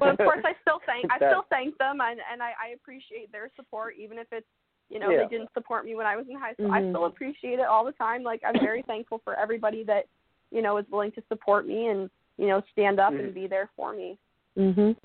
but 0.00 0.08
of 0.08 0.16
course 0.16 0.40
I 0.46 0.54
still 0.62 0.80
thank 0.86 1.04
I 1.12 1.18
still 1.18 1.44
thank 1.50 1.76
them 1.76 2.00
and 2.00 2.20
and 2.32 2.42
I, 2.42 2.52
I 2.58 2.68
appreciate 2.74 3.30
their 3.30 3.50
support 3.54 3.96
even 3.98 4.16
if 4.18 4.28
it's 4.32 4.46
you 4.90 4.98
know 4.98 5.10
Yeah. 5.10 5.22
they 5.22 5.28
didn't 5.28 5.52
support 5.54 5.84
me 5.84 5.94
when 5.94 6.06
I 6.06 6.16
was 6.16 6.26
in 6.28 6.36
high 6.36 6.52
school. 6.54 6.72
I 6.72 6.80
Mhm. 6.82 6.90
still 6.90 7.06
appreciate 7.06 7.58
it 7.58 7.66
all 7.66 7.84
the 7.84 7.92
time. 7.92 8.22
Like 8.22 8.42
I'm 8.44 8.58
very 8.60 8.82
thankful 8.82 9.18
for 9.24 9.34
everybody 9.34 9.82
that 9.84 10.06
you 10.50 10.60
know 10.62 10.76
is 10.76 10.88
willing 10.90 11.12
to 11.12 11.22
support 11.28 11.66
me 11.66 11.86
and 11.88 12.10
you 12.36 12.48
know 12.48 12.60
stand 12.72 12.98
up 13.00 13.12
Mhm. 13.12 13.20
and 13.20 13.34
be 13.34 13.46
there 13.46 13.68
for 13.76 13.92
me. 13.92 14.18
mhm. 14.56 14.96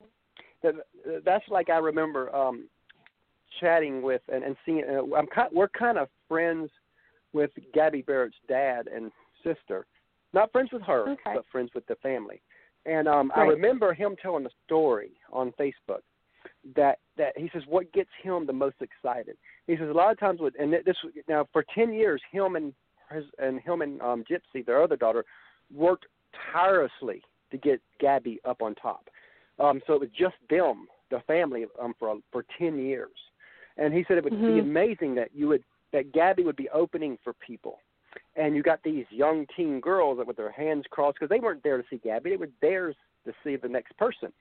that's 1.23 1.47
like 1.49 1.69
I 1.69 1.77
remember 1.77 2.36
um 2.36 2.67
chatting 3.59 4.01
with 4.01 4.21
and, 4.27 4.43
and 4.43 4.57
seeing. 4.65 4.83
Uh, 4.83 5.15
I'm 5.15 5.27
kind, 5.27 5.49
we're 5.53 5.67
kind 5.69 5.97
of 5.97 6.09
friends 6.27 6.69
with 7.33 7.51
Gabby 7.73 8.01
Barrett's 8.01 8.36
dad 8.47 8.88
and 8.88 9.11
sister. 9.43 9.86
Not 10.33 10.51
friends 10.51 10.71
with 10.71 10.81
her, 10.81 11.09
Okay. 11.09 11.36
but 11.36 11.45
friends 11.51 11.69
with 11.75 11.86
the 11.86 11.95
family. 11.97 12.41
And 12.86 13.07
um 13.07 13.31
I 13.36 13.43
remember 13.43 13.93
him 13.93 14.15
telling 14.21 14.45
a 14.45 14.49
story 14.65 15.11
on 15.31 15.51
Facebook 15.53 16.01
that 16.76 16.99
that 17.18 17.38
he 17.38 17.49
says 17.53 17.63
what 17.68 17.91
gets 17.93 18.09
him 18.22 18.45
the 18.45 18.53
most 18.53 18.78
excited. 18.82 19.38
He 19.68 19.78
says 19.78 19.89
a 19.89 19.93
lot 19.93 20.11
of 20.11 20.20
times 20.20 20.39
with 20.39 20.53
and 20.59 20.74
this 20.74 20.97
now 21.28 21.47
for 21.53 21.63
ten 21.74 21.93
years 21.93 22.22
him 22.32 22.55
and 22.55 22.74
his 23.11 23.26
and 23.38 23.59
him 23.61 23.82
and 23.82 24.01
um 24.01 24.24
Gypsy, 24.30 24.66
their 24.66 24.82
other 24.82 24.95
daughter, 24.95 25.26
worked 25.74 26.07
tirelessly 26.51 27.22
to 27.51 27.57
get 27.57 27.82
Gabby 27.99 28.39
up 28.45 28.61
on 28.61 28.74
top. 28.76 29.09
Um 29.59 29.82
so 29.86 29.93
it 29.93 29.99
was 29.99 30.09
just 30.18 30.36
them, 30.49 30.88
the 31.11 31.20
family, 31.28 31.66
um 31.82 31.93
for 31.99 32.16
for 32.32 32.45
ten 32.57 32.80
years. 32.80 33.11
And 33.78 33.93
he 33.93 34.03
said 34.07 34.18
it 34.18 34.24
would 34.24 34.34
be 34.34 34.38
Mhm. 34.38 34.61
amazing 34.61 35.16
that 35.16 35.36
you 35.36 35.47
would 35.49 35.63
that 35.91 36.11
Gabby 36.11 36.43
would 36.43 36.55
be 36.55 36.70
opening 36.70 37.18
for 37.24 37.34
people. 37.34 37.80
And 38.36 38.55
you 38.55 38.63
got 38.63 38.82
these 38.84 39.05
young 39.11 39.45
teen 39.55 39.80
girls 39.80 40.18
that 40.18 40.28
with 40.28 40.38
their 40.38 40.51
hands 40.51 40.86
crossed 40.89 41.16
because 41.16 41.30
they 41.30 41.39
weren't 41.39 41.63
there 41.63 41.78
to 41.78 41.88
see 41.89 41.97
Gabby, 41.97 42.32
they 42.32 42.38
were 42.38 42.49
there 42.61 42.93
to 43.26 43.34
see 43.43 43.55
the 43.55 43.68
next 43.68 43.95
person. 43.97 44.34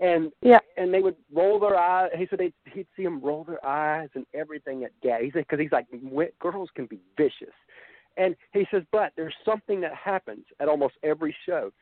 And 0.00 0.32
Yeah. 0.40 0.58
and 0.76 0.92
they 0.92 1.00
would 1.00 1.16
roll 1.32 1.58
their 1.60 1.76
eyes. 1.78 2.10
He 2.16 2.26
said 2.26 2.38
they'd, 2.40 2.54
he'd 2.72 2.86
see 2.96 3.04
them 3.04 3.20
roll 3.20 3.44
their 3.44 3.64
eyes 3.64 4.08
and 4.14 4.26
everything 4.34 4.84
at 4.84 4.98
Gabby. 5.00 5.26
He 5.26 5.30
said 5.30 5.40
because 5.48 5.60
he's 5.60 5.72
like 5.72 5.88
"Wi- 5.90 6.32
girls 6.40 6.70
can 6.74 6.86
be 6.86 6.98
vicious, 7.16 7.54
and 8.16 8.34
he 8.52 8.66
says 8.70 8.82
but 8.90 9.12
there's 9.16 9.34
something 9.44 9.80
that 9.82 9.94
happens 9.94 10.44
at 10.60 10.68
almost 10.68 10.94
every 11.02 11.34
show. 11.46 11.72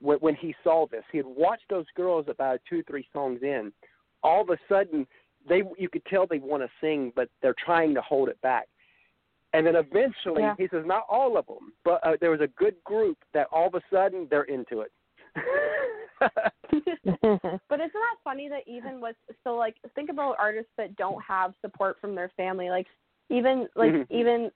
When, 0.00 0.18
when 0.18 0.34
he 0.36 0.54
saw 0.62 0.86
this, 0.86 1.04
he 1.10 1.18
had 1.18 1.26
watched 1.26 1.68
those 1.68 1.86
girls 1.96 2.26
about 2.28 2.60
two 2.68 2.82
three 2.84 3.06
songs 3.12 3.42
in. 3.42 3.72
All 4.22 4.40
of 4.42 4.50
a 4.50 4.58
sudden, 4.68 5.06
they 5.48 5.62
you 5.76 5.88
could 5.88 6.04
tell 6.06 6.26
they 6.26 6.38
want 6.38 6.62
to 6.62 6.70
sing, 6.80 7.12
but 7.14 7.28
they're 7.42 7.54
trying 7.64 7.94
to 7.94 8.00
hold 8.00 8.28
it 8.28 8.40
back. 8.40 8.68
And 9.52 9.66
then 9.66 9.76
eventually, 9.76 10.42
Yeah. 10.42 10.54
he 10.56 10.68
says 10.68 10.84
not 10.86 11.04
all 11.08 11.36
of 11.36 11.46
them, 11.46 11.72
but 11.84 12.06
uh, 12.06 12.16
there 12.20 12.30
was 12.30 12.40
a 12.40 12.48
good 12.48 12.76
group 12.84 13.18
that 13.32 13.48
all 13.50 13.66
of 13.66 13.74
a 13.74 13.82
sudden 13.92 14.26
they're 14.30 14.44
into 14.44 14.80
it. 14.82 14.92
But 17.70 17.80
isn't 17.80 17.92
that 17.92 18.16
funny 18.24 18.48
that 18.48 18.62
even 18.66 19.00
with 19.00 19.16
so 19.44 19.54
like 19.56 19.76
think 19.94 20.10
about 20.10 20.36
artists 20.38 20.72
that 20.76 20.96
don't 20.96 21.22
have 21.22 21.54
support 21.60 21.96
from 22.00 22.14
their 22.14 22.30
family, 22.36 22.70
like 22.70 22.86
even 23.30 23.68
like 23.76 23.92
Mhm. 23.92 24.06
even 24.10 24.50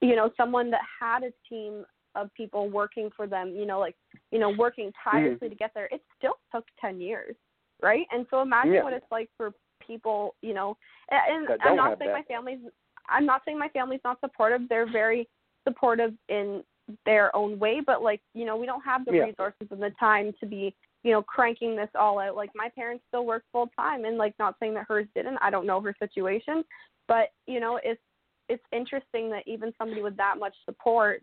you 0.00 0.16
know 0.16 0.30
someone 0.36 0.70
that 0.70 0.82
had 1.00 1.22
a 1.22 1.32
team 1.48 1.84
of 2.14 2.32
people 2.34 2.68
working 2.68 3.10
for 3.10 3.26
them, 3.26 3.54
you 3.54 3.66
know 3.66 3.78
like 3.78 3.96
you 4.30 4.38
know 4.38 4.50
working 4.50 4.92
tirelessly 5.02 5.48
to 5.48 5.54
get 5.54 5.72
there. 5.74 5.88
It 5.92 6.02
still 6.16 6.38
took 6.54 6.64
ten 6.80 7.00
years, 7.00 7.36
right? 7.82 8.06
And 8.10 8.26
so 8.30 8.40
imagine 8.40 8.74
Yeah. 8.74 8.84
what 8.84 8.92
it's 8.92 9.10
like 9.10 9.28
for 9.36 9.52
people, 9.86 10.34
you 10.42 10.54
know. 10.54 10.76
And, 11.10 11.48
and 11.48 11.62
I'm 11.62 11.76
don't 11.76 11.98
saying 11.98 12.10
that. 12.10 12.18
my 12.18 12.22
family's 12.22 12.60
I'm 13.08 13.26
not 13.26 13.42
saying 13.44 13.58
my 13.58 13.68
family's 13.68 14.00
not 14.04 14.20
supportive. 14.20 14.68
They're 14.68 14.86
very 14.90 15.28
supportive 15.66 16.14
in 16.28 16.64
their 17.06 17.34
own 17.34 17.58
way, 17.58 17.80
but 17.84 18.02
like 18.02 18.20
you 18.34 18.44
know 18.44 18.56
we 18.56 18.66
don't 18.66 18.84
have 18.84 19.04
the 19.04 19.12
Yeah. 19.14 19.24
resources 19.24 19.68
and 19.70 19.82
the 19.82 19.90
time 19.98 20.32
to 20.40 20.46
be 20.46 20.74
you 21.04 21.10
know, 21.10 21.22
cranking 21.22 21.74
this 21.74 21.88
all 21.94 22.18
out. 22.18 22.36
Like 22.36 22.50
my 22.54 22.68
parents 22.68 23.04
still 23.08 23.26
work 23.26 23.44
full 23.52 23.68
time 23.76 24.04
and 24.04 24.16
like 24.16 24.34
not 24.38 24.56
saying 24.60 24.74
that 24.74 24.86
hers 24.88 25.06
didn't. 25.14 25.38
I 25.42 25.50
don't 25.50 25.66
know 25.66 25.80
her 25.80 25.94
situation. 25.98 26.64
But, 27.08 27.30
you 27.46 27.60
know, 27.60 27.80
it's 27.82 28.00
it's 28.48 28.62
interesting 28.72 29.30
that 29.30 29.42
even 29.46 29.72
somebody 29.78 30.02
with 30.02 30.16
that 30.16 30.36
much 30.38 30.54
support, 30.64 31.22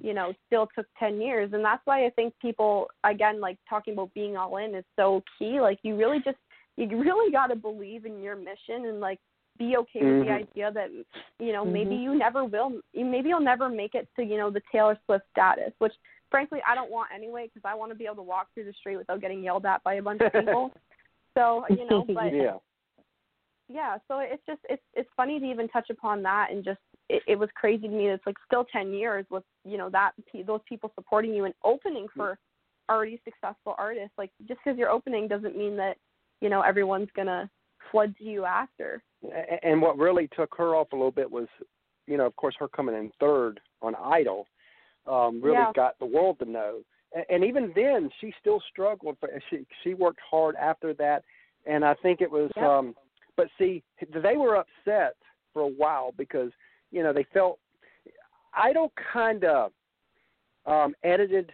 you 0.00 0.12
know, 0.12 0.32
still 0.46 0.68
took 0.74 0.86
ten 0.98 1.20
years. 1.20 1.52
And 1.52 1.64
that's 1.64 1.82
why 1.86 2.04
I 2.04 2.10
think 2.10 2.34
people 2.40 2.88
again, 3.04 3.40
like 3.40 3.56
talking 3.68 3.94
about 3.94 4.12
being 4.14 4.36
all 4.36 4.58
in 4.58 4.74
is 4.74 4.84
so 4.96 5.22
key. 5.38 5.60
Like 5.60 5.78
you 5.82 5.96
really 5.96 6.18
just 6.18 6.38
you 6.76 6.86
really 6.88 7.32
gotta 7.32 7.56
believe 7.56 8.04
in 8.04 8.22
your 8.22 8.36
mission 8.36 8.86
and 8.86 9.00
like 9.00 9.18
be 9.58 9.76
okay 9.76 10.04
with 10.04 10.26
the 10.26 10.30
Mhm. 10.30 10.48
idea 10.48 10.72
that 10.72 10.90
you 11.38 11.52
know 11.52 11.64
maybe 11.64 11.94
Mhm. 11.96 12.02
you 12.02 12.14
never 12.14 12.44
will 12.44 12.80
maybe 12.94 13.28
you'll 13.28 13.40
never 13.40 13.68
make 13.68 13.94
it 13.94 14.08
to 14.16 14.24
you 14.24 14.36
know 14.36 14.50
the 14.50 14.62
Taylor 14.72 14.98
Swift 15.04 15.24
status 15.30 15.72
which 15.78 15.94
frankly 16.30 16.60
I 16.66 16.74
don't 16.74 16.90
want 16.90 17.10
anyway 17.12 17.46
because 17.46 17.62
I 17.64 17.74
want 17.74 17.92
to 17.92 17.96
be 17.96 18.04
able 18.04 18.16
to 18.16 18.22
walk 18.22 18.48
through 18.54 18.64
the 18.64 18.72
street 18.74 18.96
without 18.96 19.20
getting 19.20 19.42
yelled 19.42 19.66
at 19.66 19.82
by 19.84 19.94
a 19.94 20.02
bunch 20.02 20.20
of 20.20 20.32
people 20.32 20.72
so 21.36 21.64
you 21.70 21.86
know 21.86 22.04
but 22.14 22.34
yeah. 22.34 22.58
yeah 23.68 23.98
so 24.08 24.20
it's 24.20 24.44
just 24.46 24.60
it's 24.68 24.82
it's 24.94 25.10
funny 25.16 25.38
to 25.38 25.46
even 25.46 25.68
touch 25.68 25.90
upon 25.90 26.22
that 26.22 26.50
and 26.50 26.64
just 26.64 26.80
it, 27.08 27.22
it 27.26 27.38
was 27.38 27.48
crazy 27.54 27.86
to 27.86 27.94
me 27.94 28.06
that 28.06 28.14
it's 28.14 28.26
like 28.26 28.38
still 28.46 28.64
10 28.64 28.92
years 28.92 29.24
with 29.30 29.44
you 29.64 29.78
know 29.78 29.88
that 29.90 30.12
those 30.46 30.60
people 30.68 30.90
supporting 30.94 31.34
you 31.34 31.44
and 31.44 31.54
opening 31.64 32.06
for 32.14 32.38
already 32.88 33.20
successful 33.24 33.74
artists 33.78 34.14
like 34.18 34.30
just 34.46 34.60
because 34.64 34.78
you're 34.78 34.90
opening 34.90 35.28
doesn't 35.28 35.56
mean 35.56 35.76
that 35.76 35.96
you 36.40 36.48
know 36.48 36.62
everyone's 36.62 37.08
gonna 37.16 37.48
flood 37.90 38.14
to 38.18 38.24
you 38.24 38.44
after 38.44 39.02
And 39.62 39.80
what 39.82 39.98
really 39.98 40.28
took 40.36 40.54
her 40.56 40.74
off 40.74 40.92
a 40.92 40.96
little 40.96 41.10
bit 41.10 41.30
was, 41.30 41.48
you 42.06 42.16
know, 42.16 42.26
of 42.26 42.36
course, 42.36 42.54
her 42.58 42.68
coming 42.68 42.94
in 42.94 43.10
third 43.18 43.60
on 43.82 43.94
Idol, 43.96 44.46
um, 45.06 45.40
really 45.42 45.56
Yeah. 45.56 45.72
got 45.74 45.98
the 45.98 46.06
world 46.06 46.38
to 46.40 46.44
know. 46.44 46.82
And, 47.14 47.24
and 47.30 47.44
even 47.44 47.72
then, 47.74 48.10
she 48.20 48.32
still 48.40 48.60
struggled. 48.70 49.16
For, 49.18 49.28
she 49.50 49.66
she 49.82 49.94
worked 49.94 50.20
hard 50.28 50.56
after 50.56 50.94
that, 50.94 51.24
and 51.64 51.84
I 51.84 51.94
think 51.94 52.20
it 52.20 52.30
was. 52.30 52.50
Yep. 52.56 52.64
um 52.64 52.96
But 53.36 53.48
see, 53.58 53.82
they 54.22 54.36
were 54.36 54.56
upset 54.56 55.14
for 55.52 55.62
a 55.62 55.68
while 55.82 56.12
because 56.16 56.50
you 56.90 57.02
know 57.02 57.12
they 57.12 57.26
felt 57.32 57.58
Idol 58.54 58.92
kind 59.12 59.44
of 59.44 59.72
um 60.66 60.94
edited. 61.02 61.52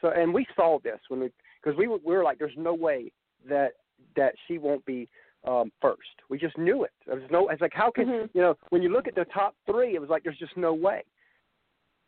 So, 0.00 0.10
and 0.10 0.32
we 0.32 0.46
saw 0.54 0.78
this 0.78 1.00
when 1.08 1.20
we 1.20 1.30
because 1.62 1.76
we 1.78 1.86
were 1.88 1.98
we 2.04 2.14
were 2.14 2.24
like, 2.24 2.38
there's 2.38 2.56
no 2.56 2.74
way 2.74 3.12
that 3.48 3.72
that 4.14 4.34
she 4.46 4.58
won't 4.58 4.84
be 4.84 5.08
um, 5.46 5.70
first. 5.80 6.00
We 6.28 6.38
just 6.38 6.58
knew 6.58 6.84
it. 6.84 6.92
There 7.06 7.16
was 7.16 7.24
no. 7.30 7.48
It's 7.48 7.60
like 7.60 7.72
how 7.74 7.90
can 7.90 8.06
Mhm. 8.06 8.30
you 8.34 8.40
know 8.40 8.56
when 8.70 8.82
you 8.82 8.88
look 8.88 9.06
at 9.08 9.14
the 9.14 9.24
top 9.26 9.54
three, 9.66 9.94
it 9.94 10.00
was 10.00 10.10
like 10.10 10.22
there's 10.24 10.38
just 10.38 10.56
no 10.56 10.74
way. 10.74 11.04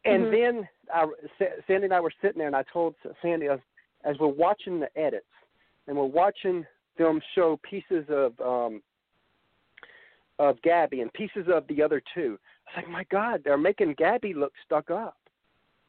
And 0.04 0.26
Mhm. 0.26 0.30
then 0.30 0.68
I, 0.92 1.06
Sandy 1.66 1.84
and 1.84 1.94
I 1.94 2.00
were 2.00 2.12
sitting 2.20 2.38
there, 2.38 2.46
and 2.46 2.56
I 2.56 2.62
told 2.64 2.94
Sandy 3.20 3.48
as, 3.48 3.60
as 4.04 4.18
we're 4.18 4.28
watching 4.28 4.80
the 4.80 4.96
edits, 4.98 5.26
and 5.86 5.96
we're 5.96 6.04
watching 6.04 6.66
them 6.96 7.20
show 7.34 7.56
pieces 7.58 8.08
of 8.08 8.40
um, 8.40 8.82
of 10.38 10.60
Gabby 10.62 11.00
and 11.00 11.12
pieces 11.12 11.48
of 11.48 11.66
the 11.66 11.82
other 11.82 12.00
two. 12.14 12.38
I 12.68 12.70
was 12.70 12.84
like, 12.84 12.88
my 12.88 13.04
God, 13.04 13.42
they're 13.44 13.58
making 13.58 13.94
Gabby 13.94 14.34
look 14.34 14.52
stuck 14.64 14.90
up, 14.90 15.18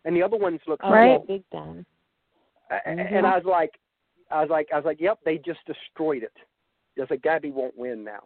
and 0.06 0.16
the 0.16 0.24
other 0.24 0.38
ones 0.38 0.60
look 0.66 0.80
Oh, 0.84 0.92
Right. 0.92 1.28
big 1.28 1.50
time. 1.52 1.86
Mhm. 2.72 3.18
And 3.18 3.26
I 3.28 3.36
was 3.36 3.46
like, 3.46 3.80
I 4.32 4.42
was 4.42 4.50
like, 4.50 4.72
I 4.72 4.76
was 4.76 4.86
like, 4.86 5.00
yep, 5.00 5.20
they 5.24 5.38
just 5.40 5.64
destroyed 5.66 6.24
it. 6.24 6.38
I 7.00 7.04
was 7.04 7.10
like, 7.10 7.22
Gabby 7.22 7.52
won't 7.52 7.78
win 7.78 8.04
now. 8.04 8.24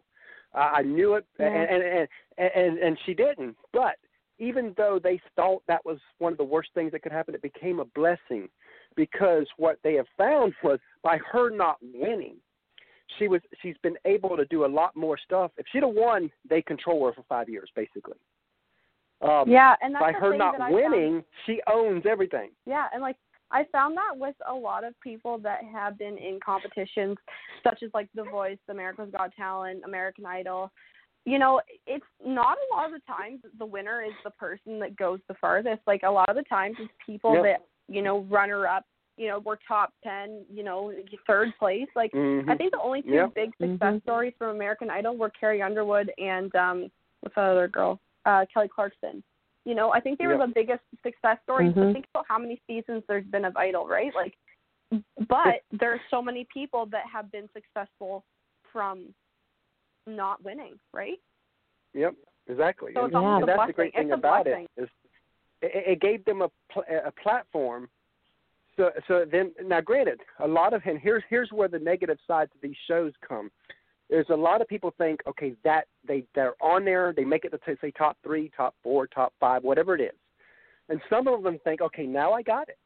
I, 0.54 0.60
I 0.78 0.82
knew 0.82 1.16
it, 1.16 1.26
Yeah. 1.40 1.48
and, 1.48 1.84
and 1.84 2.08
and 2.38 2.52
and 2.56 2.78
and 2.80 2.98
she 3.06 3.14
didn't. 3.14 3.56
But 3.72 3.96
even 4.40 4.74
though 4.78 5.00
they 5.02 5.20
thought 5.36 5.64
that 5.68 5.86
was 5.86 6.00
one 6.20 6.32
of 6.32 6.38
the 6.38 6.44
worst 6.44 6.70
things 6.74 6.92
that 6.92 7.02
could 7.04 7.12
happen, 7.12 7.36
it 7.36 7.42
became 7.42 7.80
a 7.80 7.86
blessing 7.86 8.50
because 8.96 9.46
what 9.58 9.80
they 9.84 9.94
have 9.96 10.08
found 10.18 10.54
was 10.64 10.80
by 11.04 11.18
her 11.32 11.50
not 11.50 11.78
winning, 11.94 12.36
she 13.20 13.28
was 13.28 13.42
she's 13.62 13.78
been 13.84 13.98
able 14.06 14.36
to 14.38 14.46
do 14.46 14.66
a 14.66 14.68
lot 14.68 14.96
more 14.96 15.18
stuff. 15.18 15.52
If 15.58 15.66
she'd 15.72 15.84
have 15.84 15.94
won, 15.94 16.32
they 16.50 16.62
control 16.62 17.06
her 17.06 17.14
for 17.14 17.24
five 17.28 17.50
years, 17.50 17.70
basically. 17.76 18.18
Um, 19.22 19.46
yeah 19.48 19.76
and 19.82 19.96
that's 19.96 20.04
by 20.04 20.12
her 20.12 20.36
not 20.36 20.56
I 20.56 20.58
found 20.58 20.74
winning, 20.74 21.24
she 21.46 21.62
owns 21.72 22.04
everything. 22.10 22.50
Yeah, 22.66 22.88
and 22.94 23.02
like 23.02 23.16
I 23.54 23.66
found 23.72 23.96
that 23.96 24.18
with 24.18 24.36
a 24.50 24.54
lot 24.54 24.84
of 24.84 25.00
people 25.00 25.38
that 25.40 25.60
have 25.72 25.98
been 25.98 26.18
in 26.18 26.40
competitions 26.44 27.18
such 27.64 27.84
as 27.84 27.92
like 27.94 28.10
The 28.16 28.24
Voice, 28.24 28.58
America's 28.68 29.10
Got 29.12 29.34
Talent, 29.36 29.84
American 29.86 30.26
Idol. 30.26 30.72
You 31.26 31.40
know, 31.40 31.62
it's 31.88 32.04
not 32.26 32.58
a 32.58 32.76
lot 32.76 32.88
of 32.88 32.92
the 32.92 33.02
times 33.08 33.40
the 33.58 33.66
winner 33.66 34.02
is 34.04 34.12
the 34.26 34.32
person 34.32 34.80
that 34.80 34.98
goes 34.98 35.20
the 35.28 35.36
farthest. 35.36 35.82
Like 35.88 36.02
a 36.04 36.10
lot 36.12 36.30
of 36.30 36.36
the 36.36 36.44
times 36.44 36.76
it's 36.80 36.92
people 37.06 37.34
Yep. 37.36 37.44
that, 37.44 37.62
you 37.88 38.02
know, 38.02 38.22
runner 38.30 38.68
up, 38.68 38.86
you 39.18 39.28
know, 39.28 39.40
were 39.40 39.60
top 39.66 39.94
10, 40.04 40.46
you 40.52 40.64
know, 40.64 40.92
third 41.28 41.54
place. 41.60 41.88
Like 41.96 42.12
Mhm. 42.12 42.50
I 42.50 42.58
think 42.58 42.72
the 42.72 42.82
only 42.82 43.04
two 43.04 43.14
Yep. 43.14 43.34
big 43.36 43.52
success 43.58 43.94
Mhm. 43.94 44.02
stories 44.02 44.34
from 44.38 44.50
American 44.50 44.90
Idol 44.90 45.16
were 45.16 45.30
Carrie 45.30 45.62
Underwood 45.62 46.12
and 46.18 46.54
um 46.56 46.92
what's 47.22 47.36
that 47.36 47.52
other 47.52 47.68
girl? 47.68 48.00
Uh 48.26 48.46
Kelly 48.52 48.68
Clarkson. 48.68 49.24
You 49.66 49.76
know, 49.76 49.94
I 49.94 50.00
think 50.00 50.20
they 50.20 50.28
were 50.28 50.38
Yep. 50.38 50.48
the 50.50 50.54
biggest 50.54 50.84
success 51.04 51.38
stories. 51.44 51.74
But 51.74 51.84
Mhm. 51.84 51.94
think 51.94 52.08
about 52.14 52.26
how 52.28 52.38
many 52.38 52.62
seasons 52.68 53.04
there's 53.08 53.26
been 53.26 53.46
of 53.46 53.56
Idol, 53.56 53.88
right? 53.88 54.14
Like 54.14 54.38
but 55.28 55.64
there's 55.72 56.02
so 56.10 56.22
many 56.22 56.46
people 56.54 56.86
that 56.88 57.06
have 57.06 57.32
been 57.32 57.50
successful 57.54 58.26
from 58.72 59.14
not 60.06 60.44
winning, 60.44 60.80
right? 60.94 61.20
Yep, 61.94 62.16
exactly. 62.48 62.94
So 62.94 63.06
and, 63.06 63.16
almost 63.16 63.42
and 63.42 63.50
that's 63.50 63.68
the 63.68 63.74
great 63.74 63.94
thing 63.94 64.10
It's 64.10 64.18
about 64.18 64.48
it 64.48 64.70
is 64.78 64.90
it, 65.62 65.84
it 65.88 66.02
gave 66.02 66.26
them 66.26 66.42
a 66.42 66.50
pl- 66.72 66.84
a 66.90 67.12
platform. 67.12 67.90
So 68.76 68.92
so 69.08 69.26
then 69.26 69.54
now 69.64 69.82
granted, 69.82 70.22
a 70.40 70.48
lot 70.48 70.74
of 70.74 70.82
and 70.86 71.00
here's 71.00 71.24
here's 71.30 71.52
where 71.52 71.68
the 71.68 71.80
negative 71.80 72.18
side 72.28 72.52
to 72.52 72.58
these 72.62 72.78
shows 72.88 73.14
come. 73.28 73.52
There's 74.14 74.30
a 74.30 74.36
lot 74.36 74.62
of 74.62 74.68
people 74.68 74.94
think 74.96 75.22
okay 75.28 75.56
that 75.64 75.88
they 76.08 76.24
they're 76.36 76.54
on 76.62 76.86
there 76.86 77.14
they 77.18 77.26
make 77.26 77.46
it 77.46 77.50
to 77.50 77.78
say 77.82 77.90
top 77.90 78.16
three, 78.24 78.52
top 78.56 78.76
four, 78.84 79.08
top 79.08 79.34
five, 79.40 79.64
whatever 79.64 79.96
it 79.96 80.02
is, 80.02 80.20
and 80.88 81.02
some 81.10 81.28
of 81.28 81.42
them 81.42 81.58
think 81.64 81.82
okay 81.82 82.06
now 82.06 82.32
I 82.32 82.44
got 82.44 82.70
it. 82.70 82.78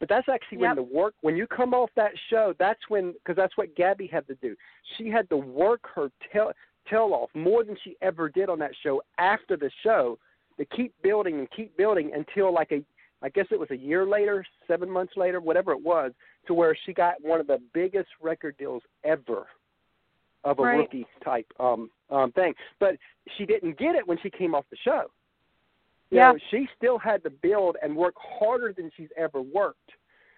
But 0.00 0.08
that's 0.08 0.26
actually 0.26 0.56
when 0.56 0.74
the 0.74 0.82
work 0.82 1.12
when 1.20 1.36
you 1.36 1.46
come 1.46 1.74
off 1.74 1.90
that 1.96 2.12
show. 2.30 2.54
That's 2.58 2.80
when 2.88 3.12
because 3.12 3.36
that's 3.36 3.54
what 3.58 3.76
Gabby 3.76 4.06
had 4.06 4.26
to 4.26 4.36
do. 4.36 4.56
She 4.96 5.10
had 5.10 5.28
to 5.28 5.36
work 5.36 5.82
her 5.94 6.10
tail 6.32 6.52
tail 6.88 7.10
off 7.12 7.28
more 7.34 7.62
than 7.62 7.76
she 7.84 7.98
ever 8.00 8.30
did 8.30 8.48
on 8.48 8.58
that 8.60 8.72
show 8.82 9.02
after 9.18 9.58
the 9.58 9.70
show 9.82 10.18
to 10.56 10.64
keep 10.64 10.94
building 11.02 11.40
and 11.40 11.50
keep 11.50 11.76
building 11.76 12.10
until 12.14 12.54
like 12.54 12.72
a 12.72 12.82
I 13.20 13.28
guess 13.28 13.48
it 13.50 13.60
was 13.60 13.70
a 13.70 13.76
year 13.76 14.06
later, 14.06 14.42
seven 14.66 14.88
months 14.88 15.12
later, 15.14 15.42
whatever 15.42 15.72
it 15.72 15.82
was, 15.82 16.12
to 16.46 16.54
where 16.54 16.74
she 16.86 16.94
got 16.94 17.16
one 17.20 17.38
of 17.38 17.46
the 17.46 17.60
biggest 17.74 18.08
record 18.22 18.56
deals 18.56 18.82
ever 19.04 19.44
of 20.44 20.58
a 20.58 20.62
Right. 20.62 20.78
rookie 20.78 21.06
type 21.22 21.46
um 21.58 21.90
um 22.10 22.32
thing. 22.32 22.54
But 22.78 22.96
she 23.36 23.46
didn't 23.46 23.78
get 23.78 23.94
it 23.94 24.06
when 24.06 24.18
she 24.18 24.30
came 24.30 24.54
off 24.54 24.64
the 24.70 24.76
show. 24.76 25.10
You 26.10 26.18
Yeah. 26.18 26.32
know, 26.32 26.38
she 26.50 26.68
still 26.76 26.98
had 26.98 27.22
to 27.24 27.30
build 27.30 27.76
and 27.82 27.96
work 27.96 28.14
harder 28.16 28.72
than 28.72 28.90
she's 28.96 29.10
ever 29.16 29.40
worked. 29.40 29.90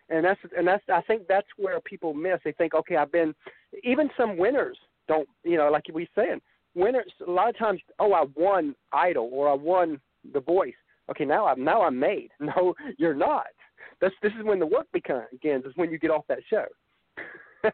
And 0.08 0.24
that's 0.24 0.40
and 0.56 0.66
that's 0.66 0.88
I 0.88 1.02
think 1.02 1.26
that's 1.26 1.48
where 1.56 1.80
people 1.80 2.14
miss. 2.14 2.40
They 2.44 2.52
think, 2.52 2.74
okay, 2.74 2.96
I've 2.96 3.12
been 3.12 3.34
even 3.82 4.10
some 4.16 4.36
winners 4.36 4.78
don't 5.08 5.28
you 5.44 5.56
know, 5.56 5.70
like 5.70 5.84
we 5.92 6.08
saying, 6.14 6.40
winners 6.74 7.12
a 7.26 7.30
lot 7.30 7.48
of 7.48 7.58
times, 7.58 7.80
oh 7.98 8.12
I 8.12 8.24
won 8.34 8.74
Idol 8.92 9.28
or 9.32 9.48
I 9.48 9.54
won 9.54 10.00
The 10.32 10.40
Voice. 10.40 10.74
Okay, 11.10 11.24
now 11.24 11.46
I'm 11.46 11.62
now 11.62 11.82
I'm 11.82 11.98
made. 11.98 12.30
No, 12.40 12.74
you're 12.98 13.14
not. 13.14 13.46
That's 14.00 14.14
this 14.22 14.32
is 14.38 14.44
when 14.44 14.58
the 14.58 14.66
work 14.66 14.86
begins. 14.92 15.64
Is 15.64 15.76
when 15.76 15.90
you 15.90 15.98
get 15.98 16.10
off 16.10 16.26
that 16.28 16.40
show. 16.48 16.66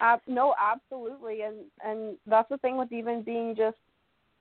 Ab- 0.00 0.20
no, 0.26 0.54
absolutely, 0.60 1.42
and 1.42 1.56
and 1.84 2.16
that's 2.26 2.48
the 2.48 2.58
thing 2.58 2.76
with 2.76 2.92
even 2.92 3.22
being 3.22 3.54
just 3.56 3.76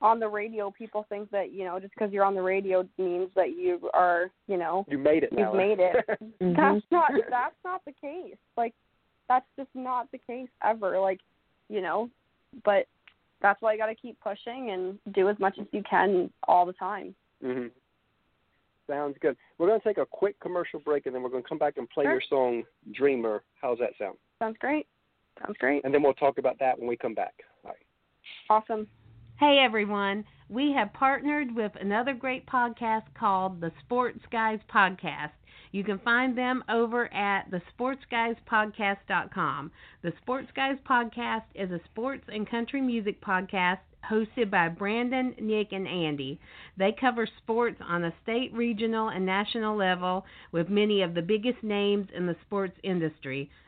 on 0.02 0.20
the 0.20 0.28
radio. 0.28 0.72
People 0.72 1.06
think 1.10 1.30
that 1.32 1.54
you 1.54 1.64
know 1.64 1.80
just 1.80 1.94
because 1.94 2.12
you're 2.12 2.26
on 2.26 2.36
the 2.36 2.42
radio 2.42 2.88
means 2.98 3.30
that 3.36 3.52
you 3.58 3.90
are 3.94 4.32
you 4.48 4.58
know 4.58 4.86
you 4.90 4.98
made 4.98 5.24
it. 5.24 5.30
You've 5.32 5.42
now. 5.42 5.54
made 5.54 5.80
it. 5.80 5.96
Mhm. 6.42 6.56
that's 6.56 6.86
not 6.92 7.12
that's 7.30 7.56
not 7.64 7.86
the 7.86 7.94
case. 8.02 8.36
Like 8.58 8.74
that's 9.30 9.46
just 9.58 9.70
not 9.76 10.12
the 10.12 10.18
case 10.18 10.50
ever. 10.64 11.00
Like 11.00 11.20
you 11.70 11.82
know, 11.82 12.10
but 12.66 12.88
that's 13.42 13.62
why 13.62 13.74
you 13.74 13.78
got 13.78 13.88
to 13.88 13.96
keep 13.96 14.20
pushing 14.22 14.72
and 14.72 14.98
do 15.14 15.30
as 15.30 15.38
much 15.38 15.58
as 15.60 15.68
you 15.72 15.84
can 15.90 16.32
all 16.48 16.66
the 16.66 16.74
time. 16.74 17.14
hmm 17.42 17.68
Sounds 18.88 19.16
good. 19.22 19.38
We're 19.58 19.68
going 19.68 19.80
to 19.80 19.88
take 19.88 19.98
a 19.98 20.06
quick 20.06 20.38
commercial 20.42 20.80
break, 20.80 21.06
and 21.06 21.16
then 21.16 21.24
we're 21.24 21.30
going 21.30 21.42
to 21.44 21.48
come 21.48 21.58
back 21.58 21.78
and 21.78 21.90
play 21.90 22.04
Sure. 22.04 22.12
your 22.12 22.22
song 22.30 22.64
"Dreamer." 22.92 23.42
How's 23.62 23.80
that 23.80 23.92
sound? 23.98 24.18
Sounds 24.40 24.58
great. 24.60 24.88
Sounds 25.40 25.58
great. 25.60 25.84
And 25.84 25.94
then 25.94 26.04
we'll 26.04 26.14
talk 26.14 26.38
about 26.38 26.60
that 26.60 26.78
when 26.78 26.88
we 26.88 26.98
come 26.98 27.14
back. 27.14 27.34
All 27.64 27.72
right. 27.72 27.78
Awesome. 28.50 28.88
Hey 29.40 29.60
everyone, 29.60 30.26
we 30.48 30.72
have 30.74 30.94
partnered 30.94 31.56
with 31.56 31.72
another 31.82 32.14
great 32.14 32.46
podcast 32.46 33.06
called 33.18 33.60
the 33.60 33.72
Sports 33.84 34.20
Guys 34.32 34.60
Podcast. 34.74 35.32
You 35.72 35.84
can 35.84 35.98
find 36.00 36.38
them 36.38 36.64
over 36.70 37.12
at 37.12 37.50
thesportsguyspodcast.com. 37.50 39.72
The 40.04 40.14
Sports 40.22 40.52
Guys 40.56 40.78
Podcast 40.88 41.46
is 41.56 41.72
a 41.72 41.82
sports 41.92 42.26
and 42.28 42.48
country 42.48 42.80
music 42.80 43.20
podcast 43.22 43.80
hosted 44.10 44.52
by 44.52 44.70
Brandon, 44.70 45.34
Nick, 45.42 45.72
and 45.72 45.88
Andy. 45.88 46.40
They 46.78 46.92
cover 46.92 47.26
sports 47.26 47.82
on 47.82 48.04
a 48.04 48.14
state, 48.22 48.54
regional, 48.54 49.10
and 49.10 49.26
national 49.26 49.76
level 49.76 50.28
with 50.52 50.70
many 50.70 51.02
of 51.02 51.16
the 51.16 51.24
biggest 51.24 51.64
names 51.64 52.08
in 52.16 52.28
the 52.28 52.36
sports 52.46 52.78
industry. 52.84 53.50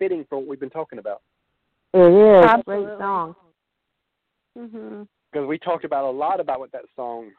Fitting 0.00 0.24
for 0.28 0.38
what 0.38 0.48
we've 0.48 0.58
been 0.58 0.70
talking 0.70 0.98
about 0.98 1.22
It 1.94 1.98
is. 2.00 2.44
Absolutely. 2.44 2.86
Great 2.86 2.98
song. 2.98 3.36
Mhm. 4.58 5.06
because 5.30 5.46
we 5.46 5.58
talked 5.58 5.84
about 5.84 6.04
a 6.04 6.10
lot 6.10 6.40
about 6.40 6.58
what 6.58 6.72
that 6.72 6.84
song 6.96 7.30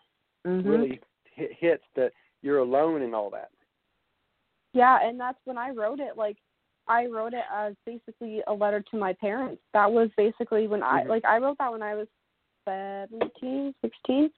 Mhm. 0.46 0.64
really 0.66 1.02
hit, 1.26 1.52
hits 1.52 1.84
that 1.96 2.14
you're 2.42 2.60
alone 2.60 3.02
and 3.02 3.14
all 3.14 3.30
that. 3.30 3.52
Yeah, 4.74 5.00
and 5.02 5.20
that's 5.20 5.40
when 5.46 5.58
I 5.58 5.72
wrote 5.72 6.00
it. 6.00 6.16
Like, 6.16 6.38
I 6.88 7.08
wrote 7.08 7.34
it 7.34 7.44
as 7.52 7.76
basically 7.86 8.42
a 8.48 8.54
letter 8.54 8.82
to 8.82 8.98
my 8.98 9.14
parents. 9.14 9.62
That 9.74 9.92
was 9.92 10.10
basically 10.16 10.68
when 10.68 10.82
I 10.84 11.04
Mhm. 11.04 11.10
like 11.10 11.26
I 11.26 11.38
wrote 11.38 11.58
that 11.58 11.72
when 11.72 11.84
I 11.84 11.96
was 11.96 12.08
seventeen, 12.66 13.74
sixteen, 13.82 14.32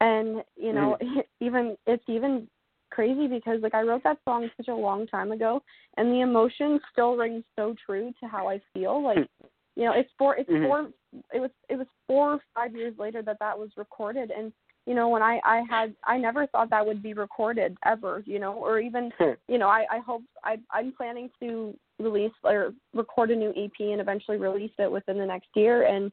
and 0.00 0.44
you 0.56 0.72
know, 0.72 0.96
even 1.40 1.78
it's 1.86 2.04
even 2.08 2.48
crazy 2.90 3.26
because 3.26 3.60
like 3.62 3.74
I 3.74 3.82
wrote 3.82 4.02
that 4.04 4.18
song 4.24 4.48
such 4.56 4.68
a 4.68 4.74
long 4.74 5.06
time 5.06 5.32
ago, 5.32 5.62
and 5.96 6.10
the 6.10 6.20
emotion 6.20 6.80
still 6.92 7.16
rings 7.16 7.44
so 7.56 7.74
true 7.84 8.12
to 8.20 8.28
how 8.28 8.48
I 8.48 8.60
feel. 8.72 9.02
Like, 9.02 9.28
you 9.76 9.84
know, 9.84 9.92
it's 9.92 10.10
four, 10.18 10.36
it's 10.36 10.50
Mhm. 10.50 10.62
four, 10.62 10.90
it 11.32 11.40
was 11.40 11.50
it 11.68 11.76
was 11.76 11.86
four 12.06 12.34
or 12.34 12.40
five 12.54 12.74
years 12.74 12.98
later 12.98 13.22
that 13.22 13.38
that 13.40 13.58
was 13.58 13.70
recorded, 13.76 14.30
and 14.30 14.52
you 14.86 14.94
know, 14.94 15.08
when 15.08 15.22
I 15.22 15.40
I 15.44 15.62
had 15.68 15.94
I 16.04 16.16
never 16.16 16.46
thought 16.46 16.70
that 16.70 16.86
would 16.86 17.02
be 17.02 17.12
recorded 17.12 17.76
ever, 17.84 18.22
you 18.26 18.38
know, 18.38 18.54
or 18.54 18.80
even 18.80 19.12
you 19.46 19.58
know, 19.58 19.68
I, 19.68 19.84
I 19.90 19.98
hope 19.98 20.22
I 20.44 20.58
I'm 20.70 20.92
planning 20.92 21.30
to 21.40 21.76
release 21.98 22.32
or 22.42 22.72
record 22.94 23.30
a 23.30 23.36
new 23.36 23.50
EP 23.50 23.72
and 23.80 24.00
eventually 24.00 24.38
release 24.38 24.72
it 24.78 24.90
within 24.90 25.18
the 25.18 25.26
next 25.26 25.48
year. 25.54 25.86
And 25.86 26.10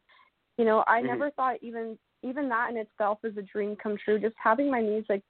you 0.58 0.66
know, 0.66 0.84
I 0.88 1.02
Mhm. 1.02 1.06
never 1.06 1.32
thought 1.32 1.58
even 1.62 1.98
even 2.22 2.50
that 2.50 2.70
in 2.72 2.78
itself 2.78 3.20
is 3.24 3.38
a 3.38 3.42
dream 3.42 3.76
come 3.76 3.98
true. 3.98 4.20
Just 4.20 4.36
having 4.44 4.70
my 4.70 4.82
music 4.82 5.22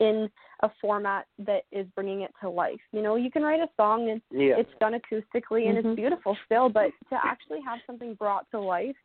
in 0.00 0.28
a 0.62 0.70
format 0.80 1.26
that 1.38 1.64
is 1.72 1.86
bringing 1.94 2.22
it 2.22 2.32
to 2.40 2.48
life. 2.48 2.80
You 2.92 3.02
know, 3.02 3.16
you 3.16 3.30
can 3.30 3.42
write 3.42 3.60
a 3.60 3.68
song 3.76 4.10
and 4.10 4.20
yeah. 4.30 4.54
it's 4.56 4.70
done 4.80 4.94
acoustically 4.94 5.68
and 5.68 5.76
Mhm. 5.76 5.84
it's 5.84 5.96
beautiful 5.96 6.36
still, 6.46 6.68
but 6.68 6.90
to 7.10 7.24
actually 7.24 7.60
have 7.60 7.80
something 7.86 8.14
brought 8.14 8.50
to 8.50 8.60
life 8.60 8.96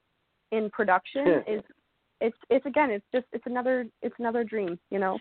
in 0.52 0.70
production 0.70 1.44
is 1.48 1.64
it's 2.22 2.38
it's 2.50 2.66
again 2.66 2.90
it's 2.92 3.06
just 3.14 3.26
it's 3.32 3.46
another 3.46 3.88
it's 4.02 4.16
another 4.20 4.44
dream. 4.44 4.80
You 4.90 5.00
know. 5.00 5.20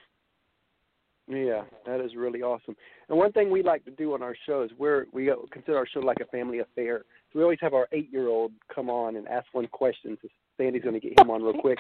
Yeah, 1.30 1.64
that 1.84 2.00
is 2.00 2.16
really 2.16 2.40
awesome. 2.42 2.74
And 3.08 3.18
one 3.18 3.32
thing 3.32 3.50
we 3.50 3.62
like 3.62 3.84
to 3.84 3.90
do 3.90 4.14
on 4.14 4.22
our 4.22 4.34
show 4.46 4.62
is 4.62 4.70
we're 4.78 5.06
we 5.12 5.30
consider 5.50 5.76
our 5.76 5.86
show 5.86 6.00
like 6.00 6.20
a 6.20 6.26
family 6.26 6.60
affair. 6.60 7.04
So 7.30 7.38
we 7.38 7.42
always 7.42 7.58
have 7.60 7.74
our 7.74 7.86
eight-year-old 7.92 8.52
come 8.74 8.88
on 8.88 9.16
and 9.16 9.28
ask 9.28 9.46
one 9.52 9.66
question. 9.66 10.16
So 10.22 10.28
Sandy's 10.56 10.82
going 10.82 10.98
to 10.98 11.06
get 11.06 11.20
him 11.20 11.30
on 11.30 11.42
real 11.42 11.60
quick. 11.60 11.78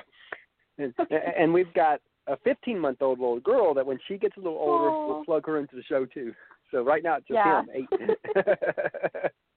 And 0.76 0.92
and 1.10 1.52
we've 1.52 1.72
got 1.72 2.00
a 2.28 2.36
15-month-old 2.48 3.18
little 3.18 3.40
girl 3.40 3.74
that 3.74 3.84
when 3.86 3.98
she 4.06 4.18
gets 4.18 4.36
a 4.36 4.40
little 4.40 4.58
older, 4.58 4.90
Aw. 4.90 5.06
we'll 5.06 5.24
plug 5.24 5.46
her 5.46 5.58
into 5.58 5.76
the 5.76 5.82
show 5.82 6.04
too. 6.04 6.34
So 6.70 6.82
right 6.82 7.02
now 7.02 7.16
it's 7.16 7.26
just 7.26 7.36
Yeah. 7.36 7.60
him, 7.60 7.70
eight. 7.74 9.32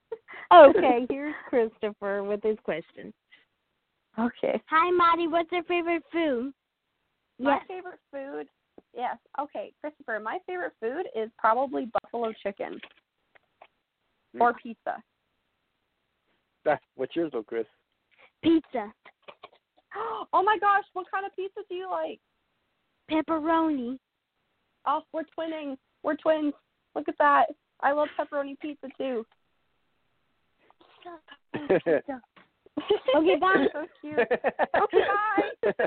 Okay, 0.53 1.05
here's 1.09 1.33
Christopher 1.47 2.23
with 2.23 2.43
his 2.43 2.57
question. 2.63 3.13
Okay. 4.19 4.61
Hi, 4.69 4.91
Maddy. 4.91 5.27
What's 5.27 5.51
your 5.51 5.63
favorite 5.63 6.03
food? 6.11 6.53
My 7.39 7.55
Yes. 7.55 7.67
favorite 7.67 7.99
food, 8.11 8.49
yes. 8.93 9.17
Okay, 9.39 9.73
Christopher, 9.79 10.19
my 10.19 10.39
favorite 10.45 10.73
food 10.81 11.07
is 11.15 11.31
probably 11.37 11.85
buffalo 11.85 12.33
chicken 12.33 12.79
mm. 14.35 14.41
or 14.41 14.53
pizza. 14.53 15.01
That's 16.65 16.83
what's 16.95 17.15
yours, 17.15 17.31
though, 17.31 17.43
Chris? 17.43 17.67
Pizza. 18.43 18.93
Oh 20.33 20.43
my 20.43 20.57
gosh, 20.59 20.85
what 20.93 21.09
kind 21.11 21.25
of 21.25 21.35
pizza 21.35 21.59
do 21.67 21.75
you 21.75 21.89
like? 21.89 22.21
Pepperoni. 23.11 23.97
Oh, 24.85 25.01
we're 25.13 25.23
twinning. 25.37 25.77
We're 26.03 26.15
twins. 26.15 26.53
Look 26.95 27.07
at 27.07 27.17
that. 27.19 27.45
I 27.81 27.91
love 27.91 28.07
pepperoni 28.19 28.59
pizza 28.59 28.87
too. 28.97 29.25
Okay, 33.15 33.35
bye. 33.39 33.65
so 33.73 33.85
cute. 34.01 34.19
Okay, 34.19 35.03
bye. 35.63 35.71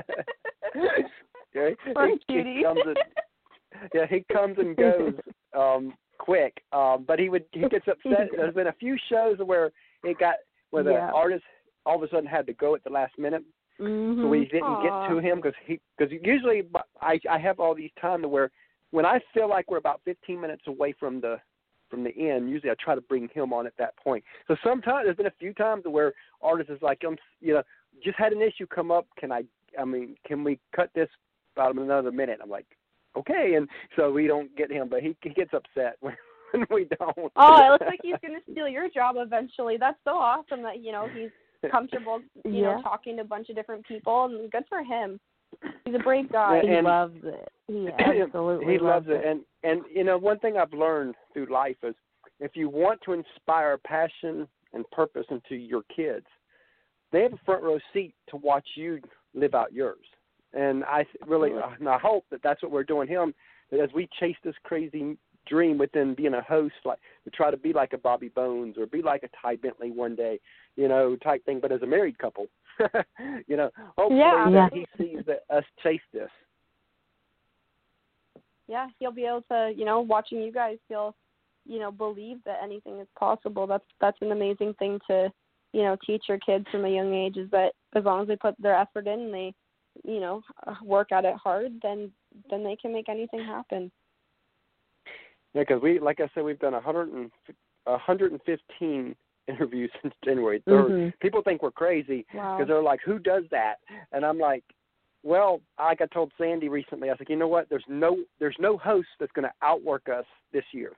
okay. 1.55 1.75
What 1.93 2.09
he, 2.09 2.33
cutie. 2.33 2.55
he 2.57 2.63
comes 2.63 2.81
and, 2.85 2.97
yeah, 3.93 4.05
he 4.09 4.25
comes 4.31 4.57
and 4.57 4.75
goes 4.75 5.13
um 5.57 5.93
quick. 6.17 6.61
Um 6.71 7.05
but 7.07 7.19
he 7.19 7.29
would 7.29 7.45
he 7.51 7.61
gets 7.69 7.87
upset. 7.87 8.29
There's 8.35 8.53
been 8.55 8.67
a 8.67 8.73
few 8.73 8.97
shows 9.09 9.37
where 9.43 9.71
it 10.03 10.19
got 10.19 10.35
where 10.71 10.83
the 10.83 10.91
Yeah. 10.91 11.11
artist 11.13 11.43
all 11.85 11.95
of 11.97 12.03
a 12.03 12.09
sudden 12.09 12.25
had 12.25 12.47
to 12.47 12.53
go 12.53 12.75
at 12.75 12.83
the 12.83 12.89
last 12.89 13.17
minute, 13.17 13.43
Mm-hmm. 13.79 14.21
so 14.21 14.27
we 14.27 14.45
didn't 14.45 14.63
Aw. 14.63 14.81
get 14.81 15.13
to 15.13 15.19
him 15.19 15.41
because 15.41 15.53
he 15.65 15.81
because 15.97 16.13
usually 16.23 16.63
I 17.01 17.19
I 17.29 17.37
have 17.37 17.59
all 17.59 17.75
these 17.75 17.91
time 17.99 18.21
to 18.21 18.27
where 18.27 18.49
when 18.91 19.05
I 19.05 19.19
feel 19.33 19.49
like 19.49 19.69
we're 19.69 19.77
about 19.77 19.99
15 20.05 20.39
minutes 20.39 20.63
away 20.67 20.93
from 20.97 21.19
the 21.19 21.37
from 21.89 22.03
the 22.03 22.11
end, 22.17 22.49
usually 22.49 22.71
I 22.71 22.75
try 22.79 22.95
to 22.95 23.01
bring 23.01 23.29
him 23.33 23.53
on 23.53 23.67
at 23.67 23.73
that 23.77 23.95
point. 23.97 24.23
So 24.47 24.55
sometimes 24.63 25.05
there's 25.05 25.17
been 25.17 25.27
a 25.27 25.39
few 25.39 25.53
times 25.53 25.83
where 25.85 26.13
artists 26.41 26.71
is 26.71 26.81
like, 26.81 27.01
I'm 27.05 27.17
you 27.41 27.53
know 27.53 27.63
just 28.03 28.17
had 28.17 28.31
an 28.31 28.41
issue 28.41 28.65
come 28.65 28.91
up. 28.91 29.07
Can 29.17 29.31
I? 29.31 29.43
I 29.79 29.83
mean, 29.83 30.15
can 30.25 30.43
we 30.43 30.59
cut 30.73 30.89
this 30.95 31.09
about 31.55 31.75
another 31.75 32.11
minute? 32.11 32.39
I'm 32.41 32.49
like, 32.49 32.65
okay, 33.17 33.55
and 33.55 33.67
so 33.97 34.11
we 34.11 34.27
don't 34.27 34.55
get 34.55 34.71
him, 34.71 34.87
but 34.89 35.01
he 35.01 35.15
he 35.21 35.31
gets 35.31 35.53
upset 35.53 35.97
when 35.99 36.15
when 36.51 36.65
we 36.69 36.87
don't. 36.97 37.31
Oh, 37.35 37.65
it 37.65 37.71
looks 37.71 37.85
like 37.87 37.99
he's 38.01 38.15
gonna 38.21 38.39
steal 38.49 38.67
your 38.67 38.89
job 38.89 39.15
eventually. 39.17 39.77
That's 39.77 39.99
so 40.03 40.11
awesome 40.11 40.63
that 40.63 40.81
you 40.81 40.91
know 40.91 41.07
he's 41.13 41.31
comfortable, 41.71 42.19
you 42.43 42.61
know, 42.61 42.81
talking 42.81 43.15
to 43.17 43.21
a 43.21 43.25
bunch 43.25 43.49
of 43.49 43.55
different 43.55 43.85
people, 43.85 44.25
and 44.25 44.51
good 44.51 44.63
for 44.69 44.83
him. 44.83 45.19
He's 45.85 45.95
a 45.95 45.99
brave 45.99 46.31
guy. 46.31 46.61
He 46.61 46.69
And- 46.69 46.85
loves 46.85 47.17
it. 47.23 47.51
He 47.67 47.87
absolutely 47.99 48.73
he 48.73 48.79
loves 48.79 49.07
it. 49.09 49.25
And 49.25 49.41
and 49.63 49.81
you 49.93 50.03
know 50.03 50.17
one 50.17 50.39
thing 50.39 50.57
I've 50.57 50.73
learned 50.73 51.15
through 51.33 51.47
life 51.51 51.77
is 51.83 51.95
if 52.39 52.55
you 52.55 52.69
want 52.69 53.01
to 53.05 53.13
inspire 53.13 53.77
passion 53.77 54.47
and 54.73 54.89
purpose 54.91 55.25
into 55.29 55.55
your 55.55 55.83
kids, 55.95 56.25
they 57.11 57.23
have 57.23 57.33
a 57.33 57.39
front 57.45 57.63
row 57.63 57.79
seat 57.93 58.13
to 58.29 58.37
watch 58.37 58.67
you 58.75 58.99
live 59.33 59.55
out 59.55 59.71
yours. 59.73 60.05
And 60.53 60.83
I 60.85 61.05
really 61.25 61.51
and 61.79 61.87
I 61.89 61.97
hope 61.97 62.25
that 62.31 62.41
that's 62.43 62.61
what 62.61 62.71
we're 62.71 62.83
doing 62.83 63.07
him 63.07 63.33
that 63.71 63.79
as 63.79 63.89
we 63.93 64.07
chase 64.19 64.35
this 64.43 64.55
crazy 64.63 65.17
dream 65.45 65.77
within 65.77 66.13
being 66.15 66.33
a 66.33 66.41
host 66.41 66.75
like 66.83 66.99
to 67.23 67.29
try 67.29 67.51
to 67.51 67.57
be 67.57 67.73
like 67.73 67.93
a 67.93 67.97
Bobby 67.97 68.29
Bones 68.29 68.77
or 68.77 68.85
be 68.85 69.01
like 69.01 69.23
a 69.23 69.29
Ty 69.41 69.57
Bentley 69.57 69.91
one 69.91 70.15
day, 70.15 70.39
you 70.75 70.87
know, 70.87 71.15
type 71.17 71.45
thing 71.45 71.59
but 71.61 71.71
as 71.71 71.81
a 71.81 71.87
married 71.87 72.17
couple. 72.17 72.47
you 73.47 73.57
know, 73.57 73.69
hopefully 73.97 74.17
Yeah. 74.17 74.49
that 74.51 74.73
he 74.73 74.85
sees 74.97 75.23
that 75.25 75.43
us 75.49 75.63
chase 75.81 76.01
this. 76.13 76.29
yeah, 78.67 78.87
he'll 78.99 79.11
be 79.11 79.25
able 79.25 79.43
to, 79.51 79.73
you 79.75 79.85
know, 79.85 80.01
watching 80.01 80.41
you 80.41 80.51
guys, 80.51 80.77
he'll, 80.89 81.15
you 81.65 81.79
know, 81.79 81.91
believe 81.91 82.37
that 82.45 82.59
anything 82.63 82.99
is 82.99 83.07
possible. 83.17 83.67
That's 83.67 83.85
that's 84.01 84.17
an 84.21 84.31
amazing 84.31 84.73
thing 84.75 84.99
to, 85.09 85.31
you 85.73 85.83
know, 85.83 85.95
teach 86.05 86.25
your 86.27 86.39
kids 86.39 86.65
from 86.71 86.85
a 86.85 86.89
young 86.89 87.13
age. 87.13 87.37
Is 87.37 87.49
that 87.51 87.73
as 87.95 88.03
long 88.03 88.21
as 88.21 88.27
they 88.27 88.35
put 88.35 88.55
their 88.59 88.75
effort 88.75 89.07
in, 89.07 89.19
and 89.19 89.33
they, 89.33 89.53
you 90.03 90.19
know, 90.19 90.41
uh, 90.67 90.75
work 90.83 91.11
at 91.11 91.25
it 91.25 91.35
hard, 91.35 91.73
then 91.81 92.11
then 92.49 92.63
they 92.63 92.75
can 92.75 92.91
make 92.93 93.09
anything 93.09 93.43
happen. 93.43 93.91
Yeah, 95.55 95.61
because 95.61 95.81
we, 95.81 95.99
like 95.99 96.19
I 96.19 96.29
said, 96.35 96.43
we've 96.43 96.59
done 96.59 96.73
a 96.73 96.81
hundred 96.81 97.09
and 97.13 97.31
a 97.87 97.97
hundred 97.97 98.33
and 98.33 98.41
fifteen 98.45 99.15
interviews 99.47 99.91
since 100.01 100.13
January 100.23 100.61
3rd 100.67 100.91
Mhm. 100.91 101.19
People 101.19 101.41
think 101.41 101.61
we're 101.61 101.71
crazy 101.71 102.25
Wow. 102.33 102.57
because 102.57 102.67
they're 102.67 102.81
like, 102.81 102.99
"Who 103.01 103.19
does 103.19 103.43
that?" 103.51 103.75
And 104.11 104.25
I'm 104.25 104.39
like, 104.39 104.63
"Well, 105.23 105.61
like 105.79 106.01
I 106.01 106.07
told 106.07 106.31
Sandy 106.37 106.67
recently, 106.67 107.09
I 107.09 107.13
was 107.13 107.19
like, 107.19 107.29
you 107.29 107.35
know 107.35 107.47
what? 107.47 107.69
There's 107.69 107.85
no 107.87 108.17
there's 108.39 108.57
no 108.59 108.77
host 108.77 109.07
that's 109.19 109.31
going 109.31 109.47
to 109.47 109.53
outwork 109.61 110.09
us 110.09 110.25
this 110.51 110.65
year." 110.73 110.93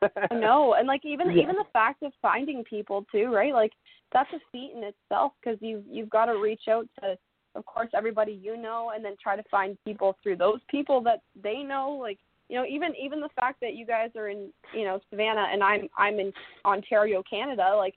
no, 0.32 0.74
and 0.74 0.86
like 0.88 1.04
even 1.04 1.30
Yeah. 1.30 1.42
even 1.42 1.56
the 1.56 1.66
fact 1.72 2.02
of 2.02 2.12
finding 2.22 2.64
people 2.64 3.04
too, 3.12 3.26
right? 3.34 3.52
Like 3.52 3.72
that's 4.12 4.32
a 4.32 4.40
feat 4.50 4.72
in 4.74 4.82
itself 4.84 5.32
because 5.42 5.60
you 5.60 5.84
you've 5.86 6.10
got 6.10 6.26
to 6.26 6.38
reach 6.38 6.68
out 6.68 6.86
to 7.00 7.18
of 7.54 7.66
course 7.66 7.90
everybody 7.92 8.32
you 8.32 8.56
know 8.56 8.92
and 8.94 9.04
then 9.04 9.14
try 9.22 9.36
to 9.36 9.42
find 9.50 9.76
people 9.84 10.16
through 10.22 10.36
those 10.36 10.60
people 10.70 11.02
that 11.02 11.20
they 11.42 11.62
know 11.62 11.90
like 11.90 12.18
you 12.52 12.58
know 12.58 12.66
even 12.66 12.92
even 13.02 13.20
the 13.20 13.30
fact 13.34 13.60
that 13.62 13.74
you 13.74 13.86
guys 13.86 14.10
are 14.14 14.28
in 14.28 14.50
you 14.74 14.84
know 14.84 15.00
Savannah 15.08 15.46
and 15.50 15.62
I'm 15.62 15.88
I'm 15.96 16.20
in 16.20 16.32
Ontario 16.66 17.22
Canada 17.28 17.74
like 17.76 17.94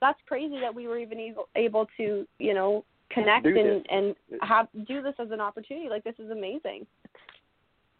that's 0.00 0.18
crazy 0.28 0.60
that 0.60 0.72
we 0.72 0.86
were 0.86 0.98
even 0.98 1.18
able 1.18 1.48
able 1.56 1.88
to 1.96 2.24
you 2.38 2.54
know 2.54 2.84
connect 3.10 3.46
and 3.46 3.84
and 3.90 4.14
have 4.42 4.68
do 4.86 5.02
this 5.02 5.14
as 5.18 5.32
an 5.32 5.40
opportunity 5.40 5.88
like 5.88 6.04
this 6.04 6.14
is 6.20 6.30
amazing 6.30 6.86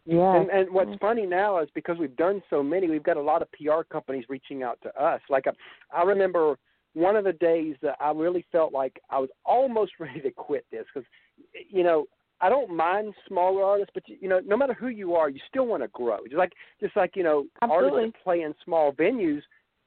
Yeah. 0.05 0.41
And, 0.41 0.51
and 0.51 0.71
what's 0.71 0.97
funny 1.01 1.27
now 1.27 1.59
is 1.59 1.69
because 1.75 1.99
we've 1.99 2.17
done 2.17 2.41
so 2.49 2.63
many, 2.63 2.89
we've 2.89 3.03
got 3.03 3.17
a 3.17 3.21
lot 3.21 3.43
of 3.43 3.49
PR 3.51 3.83
companies 3.91 4.25
reaching 4.29 4.63
out 4.63 4.79
to 4.85 5.03
us. 5.03 5.21
Like 5.29 5.47
I, 5.49 5.99
I 5.99 6.05
remember 6.05 6.57
one 6.95 7.17
of 7.17 7.25
the 7.25 7.33
days 7.33 7.75
that 7.83 7.97
I 8.01 8.13
really 8.13 8.47
felt 8.53 8.73
like 8.73 9.01
I 9.11 9.19
was 9.19 9.31
almost 9.45 9.93
ready 9.99 10.21
to 10.21 10.31
quit 10.31 10.65
this 10.71 10.85
because, 10.95 11.09
you 11.69 11.83
know, 11.83 12.07
I 12.41 12.49
don't 12.49 12.75
mind 12.75 13.15
smaller 13.27 13.65
artists, 13.65 13.93
but 13.95 14.03
you 14.09 14.29
know, 14.29 14.41
no 14.45 14.57
matter 14.57 14.75
who 14.75 14.89
you 14.89 15.15
are, 15.15 15.31
you 15.31 15.41
still 15.49 15.67
want 15.67 15.83
to 15.83 15.89
grow. 15.89 16.19
Just 16.25 16.37
like, 16.37 16.53
just 16.81 16.97
like 16.97 17.17
you 17.17 17.23
know, 17.23 17.47
Absolutely. 17.63 18.03
artists 18.03 18.17
that 18.19 18.25
play 18.25 18.43
in 18.43 18.55
small 18.65 18.93
venues 18.93 19.43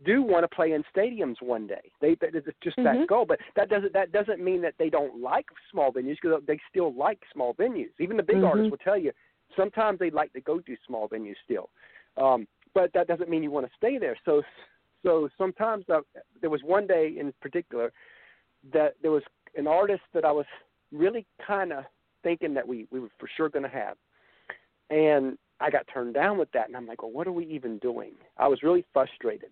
do 0.06 0.24
want 0.24 0.50
to 0.50 0.56
play 0.56 0.72
in 0.72 0.84
stadiums 0.96 1.36
one 1.42 1.68
day. 1.68 1.92
They, 2.00 2.16
it's 2.22 2.48
just 2.64 2.78
Mhm. 2.78 2.84
that 2.84 3.08
goal, 3.08 3.26
but 3.26 3.40
that 3.56 3.70
doesn't 3.70 3.94
that 3.94 4.12
doesn't 4.12 4.44
mean 4.44 4.62
that 4.62 4.76
they 4.80 4.90
don't 4.90 5.22
like 5.22 5.46
small 5.70 5.92
venues 5.92 6.18
because 6.22 6.42
they 6.48 6.60
still 6.70 6.94
like 6.94 7.20
small 7.34 7.54
venues. 7.56 7.92
Even 8.00 8.18
the 8.18 8.24
big 8.24 8.38
Mhm. 8.38 8.48
artists 8.48 8.72
will 8.72 8.78
tell 8.78 8.98
you 8.98 9.12
sometimes 9.56 10.00
they 10.00 10.10
like 10.10 10.32
to 10.34 10.42
go 10.42 10.60
to 10.60 10.78
small 10.86 11.10
venues 11.10 11.36
still, 11.44 11.70
um, 12.18 12.48
but 12.74 12.92
that 12.94 13.08
doesn't 13.08 13.30
mean 13.30 13.44
you 13.44 13.52
want 13.52 13.68
to 13.68 13.76
stay 13.76 13.98
there. 13.98 14.16
So, 14.26 14.44
so 15.04 15.30
sometimes 15.38 15.90
uh, 15.90 16.02
there 16.40 16.50
was 16.50 16.64
one 16.64 16.88
day 16.88 17.18
in 17.18 17.34
particular 17.42 17.92
that 18.72 18.96
there 19.02 19.12
was 19.12 19.24
an 19.56 19.68
artist 19.68 20.04
that 20.14 20.26
I 20.26 20.32
was 20.32 20.46
really 20.92 21.26
kind 21.46 21.74
of 21.74 21.86
thinking 22.24 22.54
that 22.54 22.68
we 22.68 22.88
we 22.92 23.00
were 23.00 23.10
for 23.20 23.30
sure 23.36 23.50
going 23.50 23.64
to 23.64 23.70
have, 23.70 23.98
and 24.90 25.38
I 25.60 25.70
got 25.70 25.86
turned 25.94 26.14
down 26.14 26.38
with 26.38 26.52
that, 26.54 26.68
and 26.68 26.78
I'm 26.78 26.88
like, 26.88 27.02
well, 27.02 27.12
what 27.12 27.28
are 27.28 27.32
we 27.32 27.46
even 27.48 27.78
doing? 27.80 28.14
I 28.38 28.48
was 28.48 28.64
really 28.64 28.86
frustrated, 28.94 29.52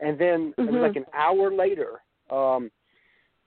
and 0.00 0.18
then 0.18 0.54
it 0.58 0.70
was 0.70 0.74
Mhm. 0.74 0.82
like 0.82 0.96
an 0.96 1.06
hour 1.12 1.52
later. 1.52 2.02
Um, 2.30 2.70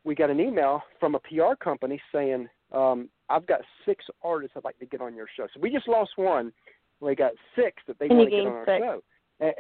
we 0.04 0.14
got 0.14 0.30
an 0.30 0.40
email 0.40 0.84
from 1.00 1.16
a 1.16 1.20
PR 1.20 1.56
company 1.60 2.02
saying, 2.12 2.48
um, 2.72 3.10
I've 3.30 3.46
got 3.48 3.62
six 3.86 4.06
artists 4.24 4.56
I'd 4.56 4.64
like 4.64 4.78
to 4.80 4.86
get 4.86 5.02
on 5.02 5.16
your 5.16 5.28
show. 5.36 5.48
So 5.54 5.60
we 5.60 5.72
just 5.72 5.88
lost 5.88 6.12
one. 6.18 6.54
We 7.00 7.16
got 7.16 7.32
six 7.56 7.82
that 7.88 7.98
they 8.00 8.08
And 8.08 8.18
want 8.18 8.30
to 8.30 8.36
get 8.36 8.46
on 8.46 8.54
our 8.54 8.66
six. 8.66 8.86
show. 8.86 9.04
And, 9.40 9.54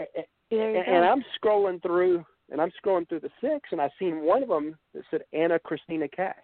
and, 0.52 0.76
and, 0.78 0.88
and 0.88 1.06
I'm 1.06 1.24
scrolling 1.42 1.82
through, 1.82 2.24
and 2.52 2.62
I'm 2.62 2.72
scrolling 2.84 3.10
through 3.10 3.22
the 3.22 3.32
six, 3.42 3.70
and 3.72 3.82
I 3.82 3.90
seen 3.98 4.22
one 4.22 4.44
of 4.44 4.50
them 4.50 4.78
that 4.94 5.04
said 5.10 5.24
Ana 5.34 5.58
Cristina 5.60 6.08
Cash. 6.08 6.36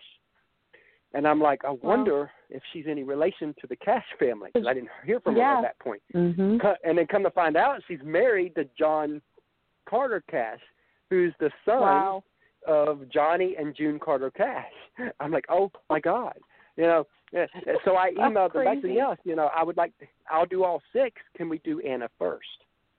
And 1.13 1.27
I'm 1.27 1.41
like, 1.41 1.65
I 1.65 1.71
wonder 1.71 2.31
if 2.49 2.63
she's 2.71 2.85
any 2.87 3.03
relation 3.03 3.53
to 3.59 3.67
the 3.67 3.75
Cash 3.75 4.05
family 4.17 4.49
because 4.53 4.67
I 4.67 4.73
didn't 4.73 4.89
hear 5.05 5.19
from 5.19 5.35
her 5.35 5.41
at 5.57 5.61
that 5.61 5.79
point. 5.79 6.01
Mhm. 6.13 6.77
And 6.83 6.97
then 6.97 7.07
come 7.07 7.23
to 7.23 7.31
find 7.31 7.57
out, 7.57 7.81
she's 7.87 8.01
married 8.03 8.55
to 8.55 8.63
John 8.77 9.21
Carter 9.85 10.21
Cash, 10.29 10.61
who's 11.09 11.33
the 11.39 11.51
son 11.65 11.81
wow 11.81 12.23
of 12.67 13.09
Johnny 13.09 13.55
and 13.57 13.75
June 13.75 13.99
Carter 13.99 14.29
Cash. 14.31 14.71
I'm 15.19 15.31
like, 15.31 15.45
oh 15.49 15.71
my 15.89 15.99
God, 15.99 16.37
you 16.77 16.83
know. 16.83 17.07
yeah, 17.31 17.47
So 17.83 17.95
I 17.97 18.11
emailed 18.17 18.53
them 18.53 18.65
back 18.65 18.77
said, 18.81 18.93
yes, 18.93 19.17
you 19.23 19.35
know, 19.35 19.49
I 19.55 19.63
would 19.63 19.77
like, 19.77 19.93
I'll 20.29 20.45
do 20.45 20.63
all 20.63 20.81
six. 20.93 21.19
Can 21.35 21.49
we 21.49 21.57
do 21.59 21.79
Ana 21.81 22.07
first? 22.19 22.47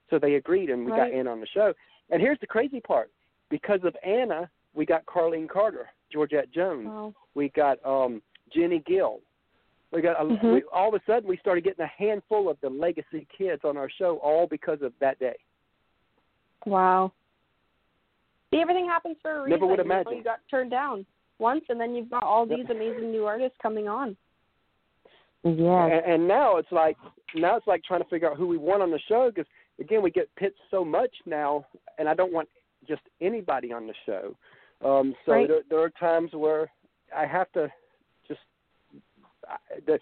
So 0.09 0.19
they 0.19 0.35
agreed, 0.35 0.69
and 0.69 0.85
we 0.85 0.91
Right. 0.91 1.11
got 1.11 1.17
Ana 1.17 1.31
on 1.31 1.39
the 1.39 1.47
show. 1.47 1.73
And 2.09 2.21
here's 2.21 2.39
the 2.39 2.47
crazy 2.47 2.81
part: 2.81 3.09
because 3.49 3.79
of 3.83 3.95
Ana, 4.03 4.49
we 4.75 4.85
got 4.85 5.05
Carlene 5.05 5.47
Carter, 5.49 5.89
Georgette 6.13 6.51
Jones, 6.51 6.85
wow 6.85 7.13
we 7.35 7.49
got 7.49 7.83
um 7.85 8.21
Jenny 8.53 8.83
Gill. 8.85 9.19
We 9.91 10.01
got 10.01 10.19
a, 10.19 10.25
Mhm. 10.25 10.53
we, 10.53 10.63
all 10.71 10.89
of 10.89 10.95
a 10.95 11.05
sudden 11.05 11.27
we 11.29 11.37
started 11.37 11.63
getting 11.63 11.83
a 11.83 11.87
handful 11.87 12.49
of 12.49 12.59
the 12.61 12.69
legacy 12.69 13.27
kids 13.35 13.63
on 13.63 13.77
our 13.77 13.89
show, 13.89 14.17
all 14.17 14.47
because 14.47 14.81
of 14.81 14.93
that 14.99 15.19
day. 15.19 15.35
Wow. 16.65 17.11
See, 18.51 18.59
everything 18.59 18.85
happens 18.85 19.17
for 19.21 19.31
a 19.31 19.37
reason. 19.43 19.51
Never 19.51 19.65
would 19.65 19.79
you 19.79 19.85
imagine. 19.85 20.17
You 20.17 20.23
got 20.23 20.39
turned 20.49 20.71
down 20.71 21.05
once, 21.39 21.63
and 21.69 21.79
then 21.79 21.95
you've 21.95 22.09
got 22.09 22.23
all 22.23 22.45
these 22.45 22.69
amazing 22.69 23.11
new 23.11 23.25
artists 23.25 23.57
coming 23.61 23.87
on. 23.87 24.15
Yeah. 25.43 25.85
And, 25.85 26.05
and 26.05 26.27
now 26.27 26.57
it's 26.57 26.71
like 26.71 26.97
now 27.35 27.57
it's 27.57 27.67
like 27.67 27.83
trying 27.83 28.01
to 28.01 28.09
figure 28.09 28.29
out 28.29 28.37
who 28.37 28.47
we 28.47 28.57
want 28.57 28.81
on 28.81 28.91
the 28.91 28.99
show 29.07 29.29
because 29.29 29.49
again 29.79 30.01
we 30.01 30.11
get 30.11 30.33
pitched 30.35 30.61
so 30.71 30.85
much 30.85 31.13
now, 31.25 31.65
and 31.97 32.07
I 32.07 32.13
don't 32.13 32.31
want 32.31 32.47
just 32.87 33.01
anybody 33.21 33.73
on 33.73 33.87
the 33.87 33.93
show. 34.05 34.35
Um, 34.83 35.15
so 35.25 35.33
Right. 35.33 35.47
there, 35.47 35.61
there 35.69 35.79
are 35.79 35.89
times 35.91 36.31
where 36.33 36.69
I 37.15 37.25
have 37.25 37.51
to 37.53 37.71
just 38.27 38.41
I, 39.47 39.57
the 39.85 39.99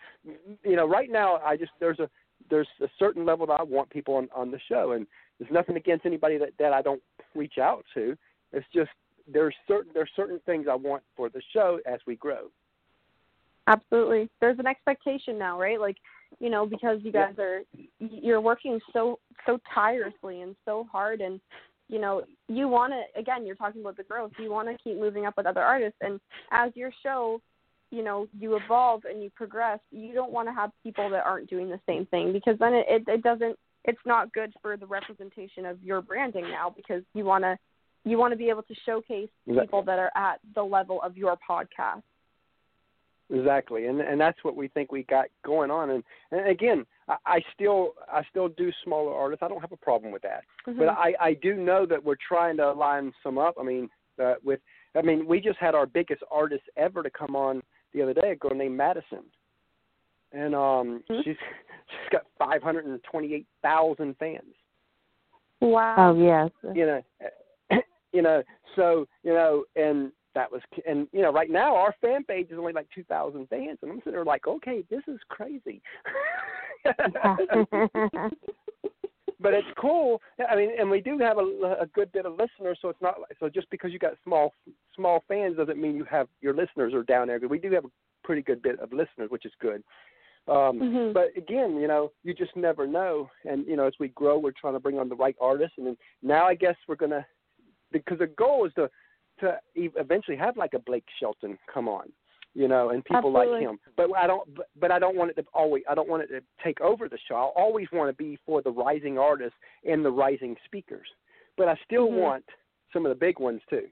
you 0.63 0.75
know 0.75 0.87
right 0.87 1.09
now 1.09 1.37
I 1.37 1.57
just 1.57 1.71
there's 1.79 1.99
a 1.99 2.09
there's 2.49 2.67
a 2.81 2.87
certain 2.97 3.25
level 3.25 3.45
that 3.47 3.59
I 3.59 3.63
want 3.63 3.89
people 3.89 4.15
on 4.15 4.29
on 4.35 4.51
the 4.51 4.59
show, 4.67 4.93
and 4.93 5.05
there's 5.39 5.51
nothing 5.51 5.77
against 5.77 6.05
anybody 6.05 6.37
that 6.37 6.51
that 6.59 6.73
I 6.73 6.81
don't 6.81 7.01
reach 7.35 7.57
out 7.57 7.85
to. 7.93 8.17
It's 8.53 8.65
just 8.73 8.91
there's 9.31 9.55
certain 9.67 9.91
there's 9.93 10.09
certain 10.15 10.39
things 10.45 10.67
I 10.69 10.75
want 10.75 11.03
for 11.15 11.29
the 11.29 11.41
show 11.53 11.79
as 11.85 11.99
we 12.07 12.15
grow. 12.15 12.49
Absolutely. 13.67 14.29
There's 14.39 14.59
an 14.59 14.67
expectation 14.67 15.37
now, 15.37 15.59
right? 15.59 15.79
Like, 15.79 15.97
you 16.39 16.49
know, 16.49 16.65
because 16.65 16.99
you 17.03 17.11
Yeah. 17.11 17.27
guys 17.27 17.39
are 17.39 17.61
you're 17.99 18.41
working 18.41 18.79
so 18.91 19.19
so 19.45 19.59
tirelessly 19.73 20.41
and 20.41 20.55
so 20.65 20.87
hard 20.91 21.21
and 21.21 21.39
you 21.91 21.99
know, 21.99 22.23
you 22.47 22.67
want 22.67 22.93
to 22.93 23.19
again, 23.19 23.45
you're 23.45 23.55
talking 23.55 23.81
about 23.81 23.97
the 23.97 24.03
growth. 24.03 24.31
You 24.39 24.49
want 24.49 24.69
to 24.69 24.83
keep 24.83 24.97
moving 24.97 25.25
up 25.25 25.35
with 25.37 25.45
other 25.45 25.61
artists 25.61 25.99
and 26.01 26.19
as 26.51 26.71
your 26.73 26.91
show, 27.03 27.41
you 27.91 28.03
know, 28.03 28.27
you 28.39 28.55
evolve 28.55 29.03
and 29.03 29.21
you 29.21 29.29
progress, 29.35 29.79
you 29.91 30.13
don't 30.13 30.31
want 30.31 30.47
to 30.47 30.53
have 30.53 30.71
people 30.83 31.09
that 31.09 31.25
aren't 31.25 31.49
doing 31.49 31.69
the 31.69 31.79
same 31.85 32.05
thing 32.07 32.31
because 32.31 32.57
then 32.57 32.73
it 32.73 32.85
it, 32.89 33.03
it 33.07 33.21
doesn't 33.21 33.57
it's 33.83 33.99
not 34.05 34.31
good 34.33 34.53
for 34.61 34.77
the 34.77 34.85
representation 34.85 35.65
of 35.65 35.83
your 35.83 36.01
branding 36.01 36.49
now 36.49 36.73
because 36.75 37.03
you 37.13 37.25
want 37.25 37.43
to 37.43 37.57
you 38.05 38.17
want 38.17 38.31
to 38.31 38.37
be 38.37 38.49
able 38.49 38.63
to 38.63 38.75
showcase 38.85 39.29
people 39.45 39.83
that 39.83 39.99
are 39.99 40.11
at 40.15 40.39
the 40.55 40.63
level 40.63 41.01
of 41.03 41.17
your 41.17 41.37
podcast. 41.47 42.01
Exactly, 43.33 43.85
and 43.85 44.01
and 44.01 44.19
that's 44.19 44.37
what 44.43 44.57
we 44.57 44.67
think 44.67 44.91
we 44.91 45.03
got 45.03 45.27
going 45.45 45.71
on. 45.71 45.91
And, 45.91 46.03
and 46.31 46.49
again, 46.49 46.85
I, 47.07 47.15
I 47.25 47.41
still 47.53 47.93
I 48.11 48.23
still 48.29 48.49
do 48.49 48.71
smaller 48.83 49.13
artists. 49.13 49.41
I 49.41 49.47
don't 49.47 49.61
have 49.61 49.71
a 49.71 49.77
problem 49.77 50.11
with 50.11 50.21
that. 50.23 50.43
But 50.65 50.75
Mhm. 50.75 50.97
I 50.97 51.13
I 51.19 51.33
do 51.35 51.55
know 51.55 51.85
that 51.85 52.03
we're 52.03 52.17
trying 52.27 52.57
to 52.57 52.73
line 52.73 53.13
some 53.23 53.37
up. 53.37 53.55
I 53.59 53.63
mean, 53.63 53.89
uh, 54.21 54.35
with 54.43 54.59
I 54.95 55.01
mean, 55.01 55.25
we 55.25 55.39
just 55.39 55.57
had 55.59 55.75
our 55.75 55.85
biggest 55.85 56.23
artist 56.29 56.63
ever 56.75 57.01
to 57.03 57.09
come 57.09 57.35
on 57.35 57.63
the 57.93 58.01
other 58.01 58.13
day, 58.13 58.31
a 58.31 58.35
girl 58.35 58.53
named 58.53 58.75
Madison, 58.75 59.23
and 60.33 60.53
um, 60.53 61.03
Mhm. 61.09 61.23
she's 61.23 61.37
she's 61.87 62.09
got 62.11 62.25
five 62.37 62.61
hundred 62.61 62.85
and 62.85 63.01
twenty 63.03 63.33
eight 63.33 63.47
thousand 63.61 64.17
fans. 64.17 64.55
Wow. 65.61 65.95
Oh 65.97 66.21
yes. 66.21 66.51
You 66.75 66.85
know, 66.85 67.01
you 68.11 68.21
know, 68.21 68.43
so 68.75 69.07
you 69.23 69.33
know, 69.33 69.63
and 69.77 70.11
that 70.35 70.51
was 70.51 70.61
and 70.87 71.07
you 71.11 71.21
know, 71.21 71.31
right 71.31 71.49
now 71.49 71.75
our 71.75 71.95
fan 72.01 72.23
page 72.23 72.51
is 72.51 72.57
only 72.57 72.73
like 72.73 72.87
two 72.93 73.03
thousand 73.03 73.47
fans, 73.49 73.79
and 73.81 73.91
I'm 73.91 73.97
sitting 73.99 74.13
there 74.13 74.25
like, 74.25 74.47
okay, 74.47 74.83
this 74.89 75.03
is 75.07 75.19
crazy. 75.29 75.81
but 79.39 79.53
it's 79.53 79.67
cool. 79.77 80.21
I 80.49 80.55
mean, 80.55 80.69
and 80.79 80.89
we 80.89 81.01
do 81.01 81.17
have 81.17 81.37
a, 81.37 81.77
a 81.81 81.85
good 81.93 82.11
bit 82.11 82.25
of 82.25 82.33
listeners, 82.33 82.77
so 82.81 82.89
it's 82.89 83.01
not 83.01 83.19
like, 83.19 83.35
so 83.39 83.49
just 83.49 83.69
because 83.69 83.91
you 83.91 83.99
got 83.99 84.13
small 84.23 84.53
small 84.95 85.23
fans 85.27 85.57
doesn't 85.57 85.81
mean 85.81 85.95
you 85.95 86.05
have 86.05 86.27
your 86.41 86.53
listeners 86.53 86.93
are 86.93 87.03
down 87.03 87.27
there. 87.27 87.39
But 87.39 87.49
we 87.49 87.59
do 87.59 87.71
have 87.73 87.85
a 87.85 87.91
pretty 88.23 88.41
good 88.41 88.61
bit 88.61 88.79
of 88.79 88.91
listeners, 88.93 89.29
which 89.29 89.45
is 89.45 89.53
good. 89.59 89.83
Um, 90.47 90.79
Mhm. 90.79 91.13
But 91.13 91.35
again, 91.37 91.75
you 91.75 91.87
know, 91.87 92.11
you 92.23 92.33
just 92.33 92.55
never 92.55 92.87
know. 92.87 93.29
And 93.45 93.65
you 93.67 93.75
know, 93.75 93.85
as 93.85 93.93
we 93.99 94.09
grow, 94.09 94.39
we're 94.39 94.51
trying 94.51 94.73
to 94.73 94.79
bring 94.79 94.97
on 94.97 95.09
the 95.09 95.15
right 95.15 95.35
artists, 95.39 95.77
and 95.77 95.87
then 95.87 95.97
now 96.21 96.45
I 96.45 96.55
guess 96.55 96.75
we're 96.87 96.95
gonna 96.95 97.25
because 97.91 98.19
the 98.19 98.27
goal 98.27 98.65
is 98.65 98.73
to 98.75 98.89
to 99.41 99.59
eventually 99.75 100.37
have 100.37 100.57
like 100.57 100.73
a 100.73 100.79
Blake 100.79 101.05
Shelton 101.19 101.57
come 101.71 101.87
on, 101.87 102.11
you 102.53 102.67
know, 102.67 102.89
and 102.89 103.03
people 103.03 103.31
like 103.31 103.49
him. 103.59 103.79
But 103.97 104.09
I 104.15 104.27
don't. 104.27 104.55
But, 104.55 104.67
but 104.79 104.91
I 104.91 104.99
don't 104.99 105.15
want 105.15 105.31
it 105.31 105.35
to 105.35 105.45
always. 105.53 105.83
I 105.89 105.95
don't 105.95 106.09
want 106.09 106.23
it 106.23 106.27
to 106.27 106.41
take 106.63 106.79
over 106.81 107.09
the 107.09 107.17
show. 107.27 107.35
I 107.35 107.61
always 107.61 107.87
want 107.91 108.09
to 108.09 108.23
be 108.23 108.37
for 108.45 108.61
the 108.61 108.71
rising 108.71 109.17
artists 109.17 109.57
and 109.83 110.03
the 110.03 110.11
rising 110.11 110.55
speakers. 110.65 111.07
But 111.57 111.67
I 111.67 111.75
still 111.85 112.07
Mhm. 112.07 112.21
want 112.21 112.45
some 112.93 113.05
of 113.05 113.09
the 113.09 113.15
big 113.15 113.39
ones 113.39 113.61
too. 113.69 113.89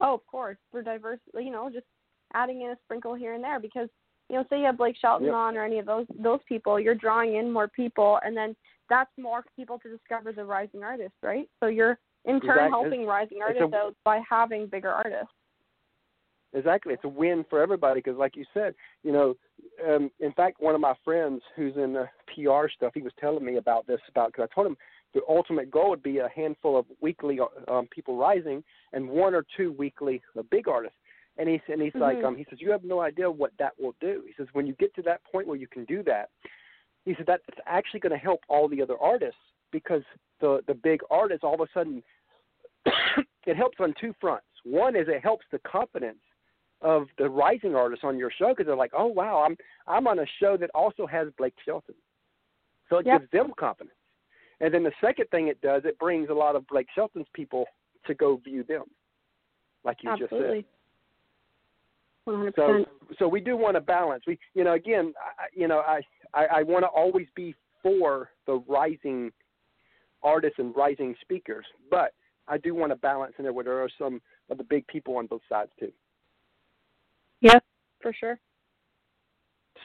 Oh, 0.00 0.14
of 0.14 0.26
course, 0.26 0.58
for 0.70 0.82
diverse. 0.82 1.20
You 1.34 1.50
know, 1.50 1.70
just 1.70 1.86
adding 2.34 2.62
in 2.62 2.70
a 2.70 2.76
sprinkle 2.84 3.14
here 3.14 3.34
and 3.34 3.44
there 3.44 3.60
because 3.60 3.88
you 4.28 4.38
know, 4.38 4.44
say 4.48 4.60
you 4.60 4.64
have 4.64 4.78
Blake 4.78 4.96
Shelton 4.96 5.26
Yep. 5.26 5.34
on 5.34 5.56
or 5.56 5.64
any 5.64 5.78
of 5.78 5.86
those 5.86 6.06
those 6.18 6.40
people, 6.44 6.80
you're 6.80 6.94
drawing 6.94 7.36
in 7.36 7.52
more 7.52 7.68
people, 7.68 8.18
and 8.24 8.36
then 8.36 8.56
that's 8.88 9.10
more 9.18 9.44
people 9.56 9.78
to 9.80 9.90
discover 9.90 10.32
the 10.32 10.44
rising 10.44 10.82
artists, 10.82 11.18
right? 11.22 11.48
So 11.60 11.66
you're 11.66 11.98
in 12.24 12.40
turn 12.40 12.50
Exactly. 12.50 12.70
helping 12.70 13.06
rising 13.06 13.42
artists 13.42 13.72
a- 13.72 13.76
out 13.76 13.96
by 14.04 14.20
having 14.28 14.66
bigger 14.66 14.90
artists. 14.90 15.32
Exactly, 16.54 16.92
it's 16.92 17.04
a 17.04 17.08
win 17.08 17.44
for 17.48 17.62
everybody 17.62 18.00
because, 18.00 18.18
like 18.18 18.36
you 18.36 18.44
said, 18.52 18.74
you 19.02 19.10
know, 19.10 19.34
um, 19.86 20.10
in 20.20 20.32
fact, 20.32 20.60
one 20.60 20.74
of 20.74 20.82
my 20.82 20.94
friends 21.02 21.42
who's 21.56 21.74
in 21.76 21.94
the 21.94 22.08
PR 22.34 22.68
stuff, 22.68 22.92
he 22.94 23.00
was 23.00 23.12
telling 23.18 23.44
me 23.44 23.56
about 23.56 23.86
this 23.86 24.00
about 24.08 24.32
because 24.32 24.48
I 24.50 24.54
told 24.54 24.66
him 24.66 24.76
the 25.14 25.22
ultimate 25.28 25.70
goal 25.70 25.90
would 25.90 26.02
be 26.02 26.18
a 26.18 26.28
handful 26.28 26.78
of 26.78 26.86
weekly 27.00 27.38
um, 27.68 27.86
people 27.90 28.16
rising 28.18 28.62
and 28.92 29.08
one 29.08 29.34
or 29.34 29.44
two 29.56 29.72
weekly 29.72 30.22
uh, 30.38 30.42
big 30.50 30.68
artists. 30.68 30.98
And 31.38 31.48
he's 31.48 31.60
and 31.68 31.80
he's 31.80 31.94
like, 31.94 32.18
Mhm. 32.18 32.26
um, 32.26 32.36
he 32.36 32.44
says, 32.50 32.60
you 32.60 32.70
have 32.70 32.84
no 32.84 33.00
idea 33.00 33.30
what 33.30 33.52
that 33.58 33.72
will 33.80 33.94
do. 34.00 34.22
He 34.26 34.34
says, 34.34 34.48
when 34.52 34.66
you 34.66 34.74
get 34.74 34.94
to 34.96 35.02
that 35.02 35.24
point 35.24 35.46
where 35.46 35.56
you 35.56 35.66
can 35.66 35.86
do 35.86 36.02
that, 36.02 36.28
he 37.06 37.14
said 37.14 37.24
that's 37.26 37.42
actually 37.64 38.00
going 38.00 38.12
to 38.12 38.18
help 38.18 38.40
all 38.48 38.68
the 38.68 38.82
other 38.82 38.98
artists 38.98 39.40
because 39.72 40.02
the 40.40 40.60
the 40.66 40.74
big 40.74 41.00
artists 41.10 41.42
all 41.42 41.54
of 41.54 41.60
a 41.60 41.66
sudden 41.74 42.02
it 43.46 43.56
helps 43.56 43.78
on 43.80 43.94
two 44.00 44.14
fronts. 44.20 44.46
One 44.64 44.94
is 44.94 45.08
it 45.08 45.22
helps 45.22 45.44
the 45.50 45.58
confidence 45.60 46.20
of 46.82 47.06
the 47.18 47.28
rising 47.28 47.74
artists 47.74 48.04
on 48.04 48.18
your 48.18 48.30
show 48.30 48.50
because 48.50 48.66
they're 48.66 48.76
like, 48.76 48.92
oh 48.96 49.06
wow, 49.06 49.44
I'm 49.44 49.56
I'm 49.86 50.06
on 50.06 50.20
a 50.20 50.26
show 50.40 50.56
that 50.58 50.70
also 50.74 51.06
has 51.06 51.28
Blake 51.38 51.54
Shelton, 51.64 51.94
so 52.88 52.98
it 52.98 53.06
Yep. 53.06 53.20
gives 53.20 53.30
them 53.32 53.52
confidence. 53.58 53.96
And 54.60 54.72
then 54.72 54.84
the 54.84 54.92
second 55.00 55.26
thing 55.30 55.48
it 55.48 55.60
does, 55.60 55.82
it 55.84 55.98
brings 55.98 56.28
a 56.28 56.34
lot 56.34 56.54
of 56.54 56.66
Blake 56.68 56.86
Shelton's 56.94 57.26
people 57.34 57.66
to 58.06 58.14
go 58.14 58.36
view 58.36 58.62
them, 58.62 58.84
like 59.84 59.98
you 60.02 60.10
just 60.10 60.30
said. 60.30 60.38
Absolutely. 60.38 60.66
One 62.24 62.36
hundred 62.36 62.54
So, 62.54 62.84
so 63.18 63.28
we 63.28 63.40
do 63.40 63.56
want 63.56 63.74
to 63.74 63.80
balance. 63.80 64.22
We, 64.26 64.38
you 64.54 64.62
know, 64.62 64.74
again, 64.74 65.12
I, 65.38 65.46
you 65.52 65.66
know, 65.66 65.80
I, 65.80 66.00
I, 66.34 66.46
I 66.58 66.62
want 66.62 66.84
to 66.84 66.88
always 66.88 67.26
be 67.34 67.54
for 67.82 68.30
the 68.46 68.62
rising 68.68 69.32
artists 70.22 70.58
and 70.58 70.74
rising 70.76 71.14
speakers, 71.20 71.66
but 71.90 72.12
I 72.48 72.58
do 72.58 72.74
want 72.74 72.92
to 72.92 72.96
balance 72.96 73.34
in 73.38 73.44
there 73.44 73.52
where 73.52 73.64
there 73.64 73.82
are 73.82 73.88
some 73.98 74.20
of 74.50 74.58
the 74.58 74.64
big 74.64 74.86
people 74.86 75.16
on 75.16 75.26
both 75.26 75.42
sides 75.48 75.70
too. 75.78 75.92
Yeah, 77.40 77.58
for 78.00 78.12
sure. 78.12 78.38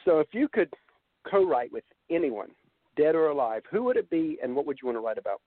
So, 0.04 0.20
if 0.20 0.28
you 0.32 0.48
could 0.48 0.72
co-write 1.28 1.72
with 1.72 1.84
anyone, 2.10 2.50
dead 2.96 3.14
or 3.14 3.28
alive, 3.28 3.62
who 3.70 3.82
would 3.84 3.96
it 3.96 4.08
be, 4.10 4.38
and 4.42 4.54
what 4.54 4.66
would 4.66 4.78
you 4.80 4.86
want 4.86 4.96
to 4.96 5.00
write 5.00 5.18
about? 5.18 5.40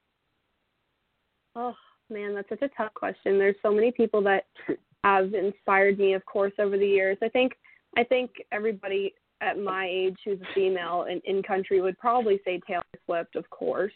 Oh 1.55 1.75
man, 2.09 2.33
that's 2.35 2.49
such 2.49 2.61
a 2.61 2.69
tough 2.77 2.93
question. 2.93 3.37
There's 3.37 3.55
so 3.61 3.71
many 3.71 3.91
people 3.91 4.21
that 4.23 4.45
have 5.03 5.33
inspired 5.33 5.97
me, 5.99 6.13
of 6.13 6.25
course, 6.25 6.53
over 6.59 6.77
the 6.77 6.87
years. 6.87 7.17
I 7.21 7.29
think 7.29 7.53
I 7.97 8.03
think 8.03 8.31
everybody 8.51 9.13
at 9.41 9.57
my 9.57 9.87
age 9.89 10.17
who's 10.23 10.39
a 10.39 10.53
female 10.53 11.07
in, 11.09 11.21
in 11.25 11.43
country 11.43 11.81
would 11.81 11.97
probably 11.97 12.39
say 12.45 12.61
Taylor 12.67 12.83
Swift, 13.05 13.35
of 13.35 13.49
course. 13.49 13.93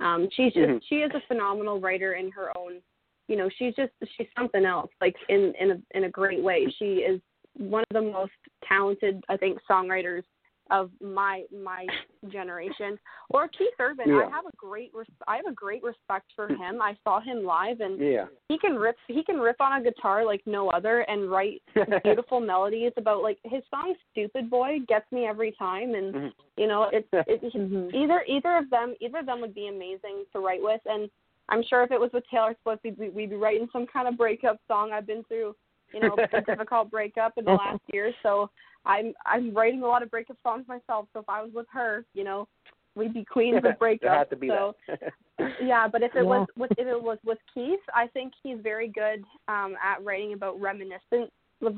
Um, 0.00 0.28
she's 0.30 0.52
just 0.52 0.68
Mhm. 0.68 0.82
she 0.88 1.02
is 1.02 1.10
a 1.14 1.20
phenomenal 1.28 1.80
writer 1.80 2.14
in 2.14 2.30
her 2.32 2.56
own. 2.56 2.82
You 3.28 3.36
know, 3.36 3.48
she's 3.48 3.74
just 3.74 3.92
she's 4.16 4.28
something 4.36 4.64
else, 4.64 4.90
like 5.00 5.16
in 5.28 5.54
in 5.54 5.70
a 5.72 5.82
in 5.92 6.04
a 6.04 6.10
great 6.10 6.42
way. 6.42 6.68
She 6.70 6.96
is 6.96 7.20
one 7.54 7.84
of 7.90 7.94
the 7.94 8.10
most 8.10 8.32
talented, 8.64 9.22
I 9.28 9.36
think, 9.36 9.60
songwriters 9.68 10.24
of 10.70 10.90
my 11.00 11.44
my 11.52 11.86
generation. 12.30 12.98
Or 13.30 13.48
Keith 13.48 13.68
Urban. 13.78 14.08
Yeah. 14.08 14.26
I 14.26 14.30
have 14.30 14.46
a 14.46 14.56
great 14.56 14.90
res- 14.94 15.06
I 15.26 15.36
have 15.36 15.46
a 15.46 15.52
great 15.52 15.82
respect 15.82 16.26
for 16.36 16.48
him. 16.48 16.80
I 16.82 16.96
saw 17.04 17.20
him 17.20 17.44
live 17.44 17.80
and 17.80 17.98
Yeah. 17.98 18.26
he 18.48 18.58
can 18.58 18.76
rip 18.76 18.96
he 19.08 19.22
can 19.24 19.38
rip 19.38 19.60
on 19.60 19.80
a 19.80 19.82
guitar 19.84 20.24
like 20.24 20.42
no 20.46 20.68
other 20.70 21.00
and 21.02 21.30
write 21.30 21.62
beautiful 22.04 22.40
melodies 22.40 22.92
about 22.96 23.22
like 23.22 23.38
his 23.44 23.62
song 23.70 23.94
Stupid 24.12 24.50
Boy 24.50 24.78
gets 24.88 25.10
me 25.12 25.26
every 25.26 25.52
time 25.52 25.94
and 25.94 26.14
Mhm. 26.14 26.32
you 26.56 26.66
know 26.66 26.88
it's 26.92 27.08
it's 27.26 27.54
Mhm. 27.54 27.92
either 27.94 28.24
either 28.26 28.56
of 28.56 28.68
them 28.70 28.94
either 29.00 29.18
of 29.18 29.26
them 29.26 29.40
would 29.40 29.54
be 29.54 29.68
amazing 29.68 30.24
to 30.32 30.40
write 30.40 30.62
with 30.62 30.80
and 30.86 31.10
I'm 31.48 31.62
sure 31.64 31.82
if 31.82 31.90
it 31.90 31.98
was 32.00 32.12
with 32.12 32.24
Taylor 32.30 32.54
Swift 32.62 32.84
we'd 32.84 32.98
be, 32.98 33.08
we'd 33.08 33.30
be 33.30 33.36
writing 33.36 33.68
some 33.72 33.84
kind 33.86 34.06
of 34.06 34.16
breakup 34.16 34.58
song. 34.68 34.92
I've 34.92 35.06
been 35.06 35.24
through 35.24 35.54
you 35.92 36.00
know 36.00 36.14
a 36.16 36.40
difficult 36.42 36.90
breakup 36.90 37.32
in 37.38 37.44
the 37.44 37.52
last 37.52 37.80
year 37.92 38.12
so 38.22 38.48
I'm 38.84 39.14
I'm 39.26 39.54
writing 39.54 39.82
a 39.82 39.86
lot 39.86 40.02
of 40.02 40.10
breakup 40.10 40.36
songs 40.42 40.66
myself 40.68 41.06
so 41.12 41.20
if 41.20 41.28
I 41.28 41.42
was 41.42 41.52
with 41.54 41.66
her 41.72 42.04
you 42.14 42.24
know 42.24 42.48
we'd 42.94 43.14
be 43.14 43.24
queens 43.24 43.56
of 43.58 43.62
there 43.62 43.76
breakup 43.78 44.10
had 44.10 44.30
to 44.30 44.36
be 44.36 44.48
so 44.48 44.74
that. 44.88 45.12
yeah, 45.62 45.88
but 45.88 46.02
if 46.02 46.14
it 46.14 46.24
was 46.24 46.46
with 46.56 46.70
if 46.72 46.86
it 46.86 47.02
was 47.02 47.18
with 47.24 47.38
Keith, 47.54 47.80
I 47.94 48.06
think 48.08 48.32
he's 48.42 48.58
very 48.62 48.88
good 48.88 49.24
um 49.48 49.76
at 49.82 50.04
writing 50.04 50.32
about 50.32 50.60
reminiscent 50.60 51.30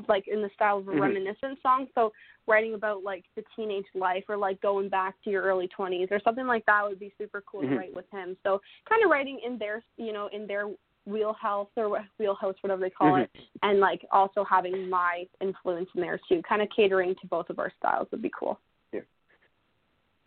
like 0.09 0.29
in 0.29 0.43
the 0.43 0.51
style 0.55 0.79
of 0.79 0.89
a 0.89 0.93
Mhm. 0.93 1.01
reminiscent 1.01 1.61
song. 1.61 1.89
So 1.95 2.13
writing 2.47 2.75
about 2.75 3.03
like 3.03 3.25
the 3.35 3.45
teenage 3.57 3.87
life 3.95 4.25
or 4.29 4.37
like 4.37 4.61
going 4.61 4.89
back 4.89 5.21
to 5.25 5.31
your 5.31 5.43
early 5.43 5.69
twenties 5.69 6.09
or 6.11 6.21
something 6.21 6.47
like 6.47 6.65
that 6.67 6.89
would 6.89 7.01
be 7.01 7.13
super 7.19 7.41
cool 7.43 7.63
Mhm. 7.63 7.71
to 7.71 7.77
write 7.77 7.95
with 7.95 8.09
him. 8.11 8.37
So 8.45 8.61
kind 8.89 9.05
of 9.05 9.11
writing 9.11 9.41
in 9.41 9.59
their 9.59 9.83
you 9.97 10.13
know, 10.13 10.29
in 10.29 10.47
their 10.47 10.71
wheelhouse 11.05 11.69
or 11.77 12.05
wheelhouse, 12.19 12.55
whatever 12.61 12.81
they 12.81 12.91
call 12.91 13.13
Mhm. 13.13 13.25
it, 13.25 13.31
and 13.63 13.81
like 13.81 14.05
also 14.11 14.45
having 14.45 14.89
my 14.89 15.27
influence 15.41 15.89
in 15.95 16.01
there 16.01 16.19
too, 16.29 16.43
kind 16.43 16.63
of 16.63 16.69
catering 16.71 17.15
to 17.17 17.27
both 17.27 17.51
of 17.51 17.59
our 17.59 17.71
styles 17.79 18.11
would 18.11 18.23
be 18.23 18.31
cool. 18.31 18.59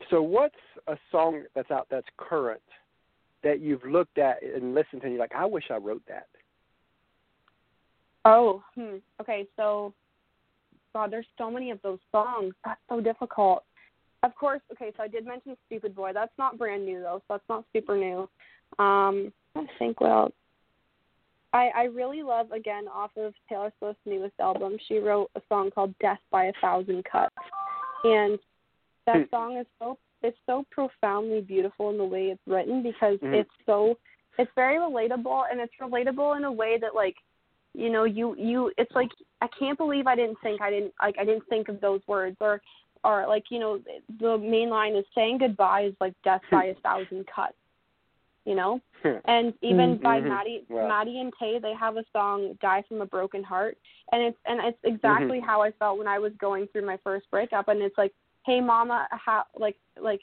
So, 0.10 0.22
what's 0.22 0.56
a 0.88 0.98
song 1.12 1.46
that's 1.54 1.72
out 1.72 1.88
that's 1.90 2.08
current 2.18 2.62
that 3.44 3.60
you've 3.60 3.84
looked 3.86 4.18
at 4.18 4.42
and 4.44 4.74
listened 4.76 5.02
to, 5.02 5.08
and 5.08 5.16
you're 5.16 5.24
like, 5.24 5.36
I 5.36 5.46
wish 5.46 5.72
I 5.72 5.78
wrote 5.78 6.04
that. 6.08 6.28
Oh, 8.26 8.64
hmm. 8.76 8.98
Okay, 9.22 9.48
so 9.56 9.94
God, 10.94 11.12
there's 11.12 11.28
so 11.38 11.50
many 11.52 11.72
of 11.72 11.82
those 11.82 12.00
songs. 12.12 12.54
That's 12.64 12.80
so 12.90 13.02
difficult. 13.02 13.64
Of 14.24 14.36
course, 14.36 14.62
okay, 14.72 14.92
so 14.98 15.04
I 15.04 15.08
did 15.08 15.26
mention 15.26 15.56
Stupid 15.68 15.96
Boy. 15.96 16.12
That's 16.14 16.36
not 16.38 16.58
brand 16.58 16.86
new 16.86 17.02
though, 17.02 17.22
so 17.28 17.36
that's 17.36 17.50
not 17.50 17.66
super 17.74 17.98
new. 17.98 18.30
Um, 18.80 19.32
I 19.56 19.66
think 19.80 20.02
what 20.02 20.12
else. 20.12 20.34
I 21.56 21.72
I 21.74 21.84
really 21.86 22.22
love 22.22 22.52
again 22.52 22.88
off 22.88 23.12
of 23.18 23.34
Taylor 23.48 23.72
Swift's 23.80 24.02
newest 24.06 24.38
album. 24.40 24.78
She 24.88 24.98
wrote 25.00 25.32
a 25.36 25.42
song 25.48 25.72
called 25.72 25.96
Death 26.00 26.20
by 26.30 26.46
a 26.46 26.54
Thousand 26.62 27.04
Cuts. 27.06 27.34
And 28.04 28.38
that 29.06 29.22
Hmm. 29.22 29.36
song 29.36 29.58
is 29.58 29.68
so 29.80 29.98
it's 30.22 30.38
so 30.46 30.66
profoundly 30.72 31.42
beautiful 31.42 31.92
in 31.92 31.98
the 31.98 32.06
way 32.06 32.32
it's 32.32 32.42
written 32.48 32.82
because 32.82 33.20
Mhm. 33.20 33.34
it's 33.36 33.56
so 33.66 33.98
it's 34.38 34.52
very 34.56 34.78
relatable 34.78 35.50
and 35.50 35.62
it's 35.62 35.74
relatable 35.80 36.36
in 36.36 36.44
a 36.44 36.52
way 36.52 36.78
that 36.78 36.94
like 36.96 37.16
you 37.74 37.90
know 37.90 38.04
you 38.06 38.36
you 38.36 38.72
it's 38.78 38.96
like 38.96 39.12
i 39.42 39.48
can't 39.48 39.78
believe 39.78 40.08
i 40.08 40.16
didn't 40.16 40.40
think 40.42 40.62
i 40.62 40.70
didn't 40.70 40.94
like 41.02 41.18
i 41.20 41.26
didn't 41.26 41.48
think 41.48 41.70
of 41.70 41.80
those 41.80 42.02
words 42.08 42.38
or 42.40 42.62
or 43.04 43.28
like 43.28 43.52
you 43.52 43.60
know 43.60 43.80
the 44.20 44.38
main 44.38 44.70
line 44.70 44.96
is 44.96 45.06
saying 45.14 45.38
goodbye 45.38 45.82
is 45.82 45.96
like 46.00 46.14
death 46.24 46.42
by 46.52 46.66
a 46.66 46.76
thousand 46.86 47.28
cuts 47.28 47.58
you 48.46 48.56
know? 48.56 48.80
Hmm. 49.04 49.18
And 49.26 49.54
even 49.62 49.96
mm-hmm. 49.96 50.04
by 50.04 50.22
Mhm. 50.22 50.30
maddie 50.30 50.66
Wow. 50.70 50.88
maddie 50.88 51.20
and 51.20 51.34
Tae 51.38 51.60
they 51.60 51.74
have 51.74 51.98
a 51.98 52.06
song 52.14 52.58
die 52.62 52.84
from 52.88 53.02
a 53.02 53.06
broken 53.06 53.44
heart. 53.44 53.78
And 54.12 54.22
it's 54.22 54.38
and 54.46 54.60
it's 54.60 54.78
mm-hmm. 54.78 54.96
exactly 54.96 55.40
how 55.40 55.62
i 55.62 55.72
felt 55.72 55.98
when 55.98 56.08
i 56.08 56.20
was 56.20 56.32
going 56.40 56.68
through 56.68 56.86
my 56.86 56.98
first 56.98 57.30
breakup. 57.30 57.68
And 57.68 57.82
it's 57.82 57.98
like 57.98 58.14
hey 58.46 58.62
mama 58.62 59.08
how 59.12 59.46
like 59.56 59.78
like 60.00 60.22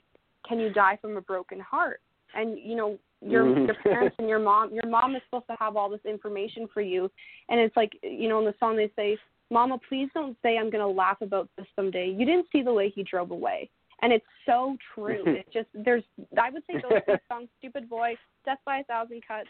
can 0.49 0.59
you 0.59 0.73
die 0.73 0.99
from 1.01 1.17
a 1.17 1.21
broken 1.21 1.61
heart? 1.61 2.01
And 2.35 2.59
you 2.59 2.77
know 2.77 2.99
your 3.21 3.45
mm-hmm. 3.45 3.67
your 3.67 3.75
parents 3.83 4.17
and 4.19 4.29
your 4.29 4.39
mom 4.39 4.73
your 4.73 4.87
mom 4.87 5.15
is 5.15 5.23
supposed 5.27 5.47
to 5.49 5.57
have 5.59 5.77
all 5.77 5.89
this 5.89 6.05
information 6.05 6.69
for 6.73 6.81
you. 6.81 7.11
And 7.49 7.61
it's 7.61 7.77
like 7.77 7.93
you 8.03 8.29
know 8.29 8.39
in 8.39 8.45
the 8.45 8.55
song 8.59 8.77
they 8.77 8.91
say 8.97 9.19
mama 9.51 9.79
please 9.89 10.09
don't 10.15 10.37
say 10.43 10.57
i'm 10.57 10.71
going 10.71 10.81
to 10.81 10.87
laugh 10.87 11.21
about 11.21 11.49
this 11.57 11.67
someday. 11.77 12.09
You 12.09 12.25
didn't 12.25 12.47
see 12.51 12.63
the 12.63 12.73
way 12.73 12.89
he 12.89 13.03
drove 13.03 13.33
away 13.33 13.71
and 14.03 14.13
it's 14.13 14.27
so 14.47 14.77
true 14.95 15.23
it's 15.27 15.53
just 15.53 15.69
there's 15.75 16.05
i 16.41 16.51
would 16.51 16.63
say 16.67 16.75
those 16.83 17.01
two 17.07 17.17
songs 17.31 17.49
stupid 17.59 17.89
boy 17.89 18.15
death 18.45 18.59
by 18.67 18.79
a 18.79 18.85
thousand 18.85 19.23
cuts 19.27 19.49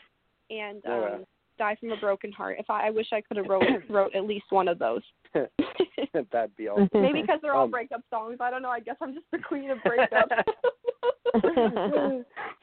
and 0.51 0.85
um 0.87 0.93
Yeah. 1.03 1.19
die 1.59 1.77
from 1.79 1.93
a 1.93 1.97
broken 1.97 2.33
heart 2.33 2.57
if 2.59 2.69
i 2.71 2.87
i 2.87 2.91
wish 2.91 3.09
i 3.13 3.21
could 3.21 3.37
have 3.37 3.47
wrote 3.49 3.65
wrote 3.89 4.15
at 4.15 4.25
least 4.25 4.47
one 4.51 4.69
of 4.69 4.79
those 4.79 5.03
That'd 5.35 6.57
be 6.57 6.69
awesome. 6.69 6.89
maybe 6.95 7.21
because 7.23 7.39
they're 7.43 7.55
all 7.55 7.65
Um, 7.65 7.71
breakup 7.71 8.03
songs 8.11 8.39
i 8.41 8.51
don't 8.51 8.63
know 8.63 8.71
i 8.71 8.81
guess 8.81 8.97
i'm 9.01 9.15
just 9.15 9.27
the 9.33 9.39
queen 9.39 9.71
of 9.71 9.79
breakups 9.79 10.29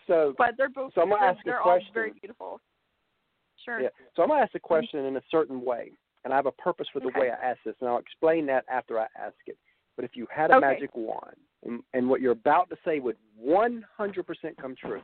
so, 0.08 0.34
but 0.38 0.52
they're 0.58 0.70
both 0.70 0.94
So 0.94 1.02
I'm 1.02 1.10
gonna 1.10 1.22
they're, 1.22 1.30
ask 1.30 1.40
a 1.42 1.44
they're 1.46 1.62
all 1.62 1.72
question. 1.74 1.92
very 1.94 2.12
beautiful 2.12 2.62
sure 3.66 3.82
yeah. 3.82 3.90
So 4.16 4.22
I'm 4.24 4.30
gonna 4.30 4.42
ask 4.42 4.54
a 4.56 4.60
question 4.60 5.06
in 5.06 5.18
a 5.18 5.22
certain 5.32 5.64
way, 5.64 5.92
and 6.24 6.34
I 6.34 6.36
have 6.36 6.46
a 6.46 6.52
purpose 6.52 6.88
for 6.94 7.00
the 7.00 7.08
Okay. 7.08 7.20
way 7.20 7.32
I 7.32 7.52
ask 7.52 7.60
this, 7.66 7.76
and 7.80 7.90
I'll 7.90 7.98
explain 7.98 8.46
that 8.48 8.66
after 8.72 9.00
I 9.00 9.08
ask 9.18 9.36
it. 9.48 9.58
But 9.96 10.06
if 10.06 10.12
you 10.16 10.28
had 10.34 10.52
a 10.52 10.56
Okay. 10.56 10.68
magic 10.68 10.92
wand, 10.96 11.36
and, 11.66 11.82
and 11.93 12.10
what 12.10 12.22
you're 12.22 12.32
about 12.32 12.70
to 12.70 12.78
say 12.86 12.99
would 12.99 13.18
100% 13.45 13.84
come 14.62 14.76
true, 14.76 15.01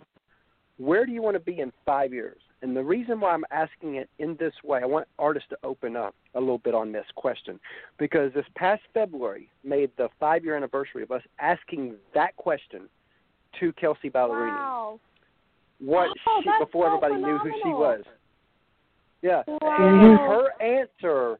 where 0.77 1.05
do 1.05 1.11
you 1.11 1.21
want 1.21 1.35
to 1.35 1.39
be 1.39 1.59
in 1.59 1.71
five 1.85 2.13
years? 2.13 2.39
And 2.61 2.75
the 2.75 2.83
reason 2.83 3.19
why 3.19 3.31
I'm 3.31 3.43
asking 3.51 3.95
it 3.95 4.09
in 4.19 4.35
this 4.39 4.53
way, 4.63 4.79
I 4.81 4.85
want 4.85 5.07
artists 5.19 5.49
to 5.49 5.57
open 5.63 5.95
up 5.95 6.15
a 6.33 6.39
little 6.39 6.57
bit 6.57 6.73
on 6.73 6.91
this 6.91 7.05
question, 7.15 7.59
because 7.97 8.33
this 8.33 8.45
past 8.55 8.81
February 8.93 9.49
made 9.63 9.91
the 9.97 10.09
five-year 10.19 10.55
anniversary 10.55 11.03
of 11.03 11.11
us 11.11 11.21
asking 11.39 11.95
that 12.13 12.35
question 12.37 12.89
to 13.59 13.71
Kelsea 13.73 14.09
Ballerini. 14.09 14.51
wow 14.51 14.99
What 15.79 16.09
Oh, 16.27 16.41
she, 16.43 16.49
before 16.59 16.87
so 16.89 16.95
everybody 16.97 17.21
knew 17.21 17.37
who 17.37 17.51
she 17.63 17.69
was. 17.69 18.03
Yeah, 19.21 19.43
Wow. 19.47 19.77
and 19.79 20.19
her 20.19 20.61
answer. 20.61 21.37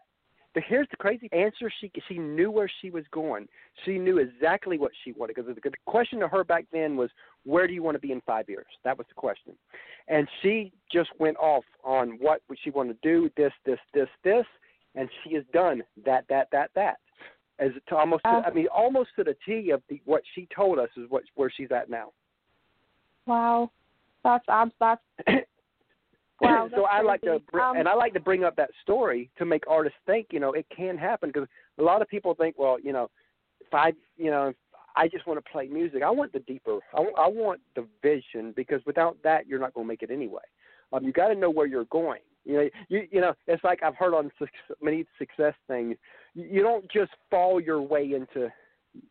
But 0.56 0.64
here's 0.66 0.88
the 0.90 0.96
crazy 0.96 1.30
answer: 1.34 1.70
she 1.82 1.92
she 2.08 2.18
knew 2.18 2.50
where 2.50 2.72
she 2.82 2.90
was 2.90 3.04
going. 3.12 3.48
She 3.84 4.00
knew 4.00 4.20
exactly 4.20 4.78
what 4.78 4.92
she 5.04 5.12
wanted. 5.12 5.36
Because 5.36 5.54
the 5.54 5.72
question 5.86 6.20
to 6.22 6.30
her 6.30 6.46
back 6.46 6.66
then 6.72 6.96
was, 6.96 7.10
"Where 7.44 7.68
do 7.68 7.74
you 7.74 7.84
want 7.84 7.96
to 7.96 8.00
be 8.00 8.14
in 8.14 8.22
five 8.22 8.50
years?" 8.50 8.66
That 8.86 8.98
was 8.98 9.06
the 9.10 9.16
question, 9.16 9.54
and 10.08 10.28
she 10.42 10.72
just 10.92 11.10
went 11.20 11.36
off 11.38 11.66
on 11.84 12.18
what 12.22 12.42
she 12.64 12.70
wanted 12.70 13.00
to 13.02 13.08
do. 13.08 13.30
This, 13.36 13.52
this, 13.66 13.80
this, 13.94 14.08
this, 14.24 14.46
and 14.96 15.10
she 15.24 15.36
has 15.36 15.44
done 15.52 15.84
that, 16.06 16.24
that, 16.30 16.48
that, 16.54 16.72
that. 16.74 17.00
As 17.60 17.72
to 17.90 17.96
almost, 17.98 18.24
to, 18.24 18.30
I 18.30 18.52
mean, 18.52 18.68
almost 18.68 19.10
to 19.18 19.26
the 19.26 19.36
T 19.46 19.72
of 19.72 19.82
the, 19.90 20.02
what 20.06 20.24
she 20.36 20.48
told 20.56 20.80
us 20.80 20.90
is 20.96 21.10
what 21.10 21.24
where 21.36 21.52
she's 21.56 21.72
at 21.72 21.90
now. 21.90 22.14
Wow, 23.26 23.72
that's. 24.24 24.46
That's 24.80 25.02
Wow, 26.72 26.78
so 26.78 26.84
I 26.86 27.02
like 27.02 27.22
to, 27.22 27.40
br- 27.52 27.62
Um, 27.62 27.78
and 27.78 27.88
I 27.88 27.94
like 27.96 28.14
to 28.14 28.20
bring 28.20 28.44
up 28.44 28.56
that 28.56 28.70
story 28.82 29.30
to 29.38 29.46
make 29.46 29.64
artists 29.68 29.98
think, 30.06 30.28
you 30.32 30.40
know, 30.40 30.54
it 30.54 30.66
can 30.76 30.98
happen 30.98 31.30
because 31.34 31.48
a 31.80 31.84
lot 31.84 32.02
of 32.02 32.08
people 32.08 32.34
think, 32.34 32.56
well, 32.58 32.78
you 32.82 32.94
know, 32.94 33.10
if 33.62 33.74
I, 33.74 33.94
you 34.18 34.32
know, 34.32 34.50
if 34.50 34.56
I 34.96 35.08
just 35.08 35.28
want 35.28 35.44
to 35.44 35.52
play 35.52 35.68
music. 35.68 36.04
I 36.04 36.10
want 36.10 36.32
the 36.32 36.40
deeper. 36.40 36.80
I, 36.94 37.28
want 37.28 37.60
the 37.76 37.86
vision 38.02 38.54
because 38.56 38.82
without 38.86 39.18
that, 39.24 39.48
you're 39.48 39.60
not 39.60 39.74
going 39.74 39.86
to 39.86 39.88
make 39.88 40.04
it 40.04 40.12
anyway. 40.12 40.42
Um, 40.94 41.04
you 41.04 41.12
got 41.12 41.28
to 41.28 41.36
know 41.36 41.50
where 41.50 41.68
you're 41.68 41.86
going. 41.86 42.22
You 42.46 42.54
know, 42.54 42.70
you 42.90 43.08
you 43.12 43.22
know, 43.22 43.34
it's 43.48 43.64
like 43.64 43.82
I've 43.82 43.96
heard 43.96 44.14
on 44.14 44.32
suc 44.38 44.50
many 44.80 45.06
success 45.18 45.56
things. 45.68 45.98
You, 46.36 46.46
you 46.46 46.62
don't 46.62 46.90
just 46.92 47.12
fall 47.32 47.60
your 47.60 47.82
way 47.82 48.14
into 48.14 48.50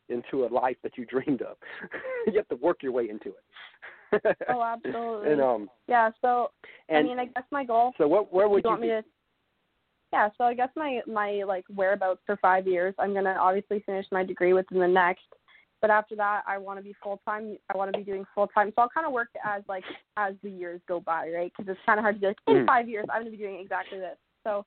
into 0.08 0.46
a 0.46 0.48
life 0.48 0.76
that 0.84 0.96
you 0.96 1.04
dreamed 1.04 1.42
of. 1.42 1.56
you 2.26 2.34
have 2.36 2.48
to 2.48 2.56
work 2.56 2.82
your 2.82 2.92
way 2.92 3.10
into 3.10 3.30
it. 3.30 3.44
Oh, 4.48 4.62
absolutely. 4.84 5.32
and 5.32 5.40
um, 5.40 5.70
yeah. 5.88 6.10
So 6.20 6.50
and 6.88 6.98
I 6.98 7.02
mean, 7.02 7.18
I 7.18 7.26
guess 7.26 7.44
my 7.50 7.64
goal. 7.64 7.92
so 7.98 8.06
what? 8.08 8.32
Where 8.32 8.48
would 8.48 8.64
you 8.64 8.68
you? 8.68 8.70
want 8.70 8.82
me 8.82 8.88
to? 8.88 9.02
Yeah. 10.12 10.28
So 10.38 10.44
I 10.44 10.54
guess 10.54 10.70
my 10.76 11.00
my 11.06 11.42
like 11.46 11.64
whereabouts 11.74 12.20
for 12.26 12.36
five 12.36 12.66
years. 12.66 12.94
I'm 12.98 13.14
gonna 13.14 13.36
obviously 13.40 13.82
finish 13.86 14.06
my 14.12 14.24
degree 14.24 14.52
within 14.52 14.78
the 14.78 14.88
next. 14.88 15.24
But 15.80 15.90
after 15.90 16.16
that, 16.16 16.42
I 16.46 16.56
want 16.56 16.78
to 16.78 16.82
be 16.82 16.94
full 17.02 17.20
time. 17.26 17.58
I 17.72 17.76
want 17.76 17.92
to 17.92 17.98
be 17.98 18.04
doing 18.04 18.24
full 18.34 18.46
time. 18.48 18.72
So 18.74 18.82
I'll 18.82 18.88
kind 18.88 19.06
of 19.06 19.12
work 19.12 19.28
as 19.44 19.62
like 19.68 19.84
as 20.16 20.34
the 20.42 20.48
years 20.50 20.80
go 20.88 20.98
by, 21.00 21.28
right? 21.28 21.52
Because 21.54 21.70
it's 21.70 21.80
kind 21.84 21.98
of 21.98 22.04
hard 22.04 22.14
to 22.16 22.20
be 22.20 22.26
like 22.28 22.36
in 22.46 22.54
Mm. 22.54 22.66
five 22.66 22.88
years 22.88 23.04
I'm 23.12 23.20
going 23.22 23.32
to 23.32 23.36
be 23.36 23.42
doing 23.42 23.60
exactly 23.60 23.98
this. 23.98 24.16
So 24.44 24.64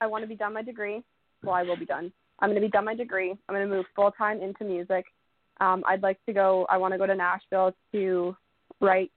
I 0.00 0.06
want 0.06 0.22
to 0.22 0.28
be 0.28 0.36
done 0.36 0.52
my 0.52 0.62
degree. 0.62 1.02
Well, 1.42 1.54
I 1.56 1.64
will 1.64 1.76
be 1.76 1.86
done. 1.86 2.12
I'm 2.38 2.50
going 2.50 2.60
to 2.60 2.66
be 2.66 2.70
done 2.70 2.84
my 2.84 2.94
degree. 2.94 3.30
I'm 3.48 3.54
going 3.54 3.68
to 3.68 3.74
move 3.74 3.86
full 3.96 4.12
time 4.12 4.40
into 4.42 4.62
music. 4.64 5.06
Um, 5.60 5.82
I'd 5.86 6.02
like 6.02 6.18
to 6.26 6.32
go. 6.32 6.66
I 6.68 6.76
want 6.76 6.92
to 6.92 6.98
go 6.98 7.06
to 7.06 7.14
Nashville 7.14 7.74
to 7.92 8.36
write 8.80 9.10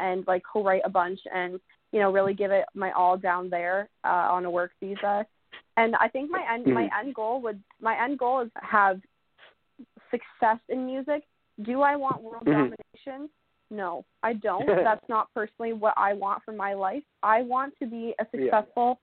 and 0.00 0.26
like 0.26 0.42
co-write 0.50 0.82
a 0.84 0.88
bunch 0.90 1.20
and 1.32 1.60
you 1.92 2.00
know 2.00 2.12
really 2.12 2.34
give 2.34 2.50
it 2.50 2.64
my 2.74 2.92
all 2.92 3.16
down 3.16 3.48
there 3.50 3.88
uh, 4.04 4.28
on 4.30 4.44
a 4.44 4.50
work 4.50 4.72
visa. 4.80 5.26
And 5.76 5.94
I 5.96 6.08
think 6.08 6.30
my 6.30 6.44
end 6.52 6.66
my 6.66 6.88
end 7.00 7.14
goal 7.14 7.40
would 7.42 7.62
my 7.80 8.02
end 8.02 8.18
goal 8.18 8.40
is 8.40 8.50
have 8.56 9.00
success 10.10 10.58
in 10.68 10.86
music. 10.86 11.22
Do 11.62 11.82
I 11.82 11.96
want 11.96 12.22
world 12.22 12.44
Mhm. 12.44 12.52
domination? 12.52 13.30
No, 13.70 14.04
I 14.22 14.32
don't. 14.32 14.66
That's 15.00 15.08
not 15.08 15.32
personally 15.34 15.72
what 15.72 15.94
I 15.96 16.14
want 16.14 16.42
for 16.42 16.52
my 16.52 16.74
life. 16.74 17.04
I 17.22 17.42
want 17.42 17.74
to 17.80 17.86
be 17.86 18.14
a 18.18 18.26
Yeah. 18.32 18.50
successful 18.50 19.00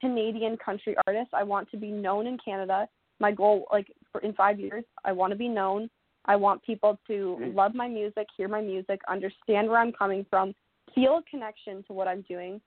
Canadian 0.00 0.56
country 0.58 0.96
artist. 1.06 1.32
I 1.32 1.42
want 1.42 1.70
to 1.70 1.76
be 1.76 1.90
known 1.90 2.26
in 2.26 2.38
Canada. 2.38 2.88
My 3.18 3.32
goal, 3.32 3.66
like 3.72 3.90
for 4.12 4.20
in 4.20 4.32
five 4.34 4.60
years, 4.60 4.84
I 5.04 5.12
want 5.12 5.30
to 5.32 5.36
be 5.36 5.48
known. 5.48 5.90
I 6.26 6.36
want 6.36 6.62
people 6.62 6.98
to 7.06 7.38
Mhm. 7.40 7.54
love 7.54 7.74
my 7.74 7.88
music, 7.88 8.26
hear 8.36 8.48
my 8.48 8.60
music, 8.60 9.00
understand 9.08 9.68
where 9.68 9.78
I'm 9.78 9.92
coming 9.92 10.24
from, 10.24 10.54
feel 10.94 11.18
a 11.18 11.22
connection 11.22 11.82
to 11.84 11.92
what 11.92 12.08
I'm 12.08 12.22
doing. 12.22 12.60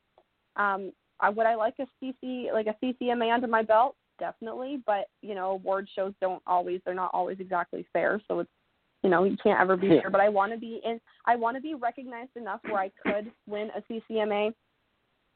Um, 0.55 0.93
I, 1.20 1.30
would 1.30 1.45
I 1.45 1.55
like 1.55 1.76
a 1.80 1.88
CC, 2.01 2.51
like 2.53 2.68
a 2.68 2.76
CCMA 2.82 3.34
under 3.34 3.47
my 3.47 3.62
belt? 3.62 3.95
Definitely, 4.20 4.82
but 4.86 5.10
you 5.22 5.36
know, 5.36 5.51
award 5.51 5.89
shows 5.93 6.14
don't 6.22 6.41
always, 6.47 6.82
they're 6.86 6.93
not 6.93 7.12
always 7.14 7.39
exactly 7.39 7.86
fair. 7.93 8.22
So 8.28 8.39
it's, 8.39 8.51
you 9.03 9.10
know, 9.10 9.24
you 9.24 9.38
can't 9.38 9.60
ever 9.60 9.78
be 9.78 9.88
Yeah. 9.88 10.01
sure. 10.01 10.10
But 10.10 10.22
I 10.22 10.30
want 10.30 10.51
to 10.51 10.57
be 10.57 10.82
in, 10.84 10.99
I 11.26 11.36
want 11.36 11.55
to 11.55 11.62
be 11.62 11.74
recognized 11.74 12.36
enough 12.36 12.62
where 12.66 12.82
I 12.82 12.89
could 12.89 13.32
win 13.47 13.72
a 13.76 13.82
CCMA. 13.84 14.53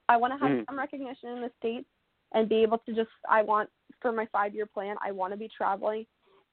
I 0.10 0.18
want 0.18 0.34
to 0.34 0.38
have 0.38 0.52
Mhm. 0.52 0.66
some 0.66 0.78
recognition 0.78 1.30
in 1.30 1.42
the 1.42 1.52
states 1.60 1.88
and 2.34 2.50
be 2.50 2.62
able 2.62 2.80
to 2.80 2.94
just. 2.94 3.10
I 3.30 3.42
want 3.42 3.70
for 4.02 4.12
my 4.12 4.26
five 4.28 4.54
year 4.54 4.66
plan. 4.66 4.98
I 5.02 5.12
want 5.12 5.32
to 5.32 5.38
be 5.38 5.48
traveling, 5.48 6.06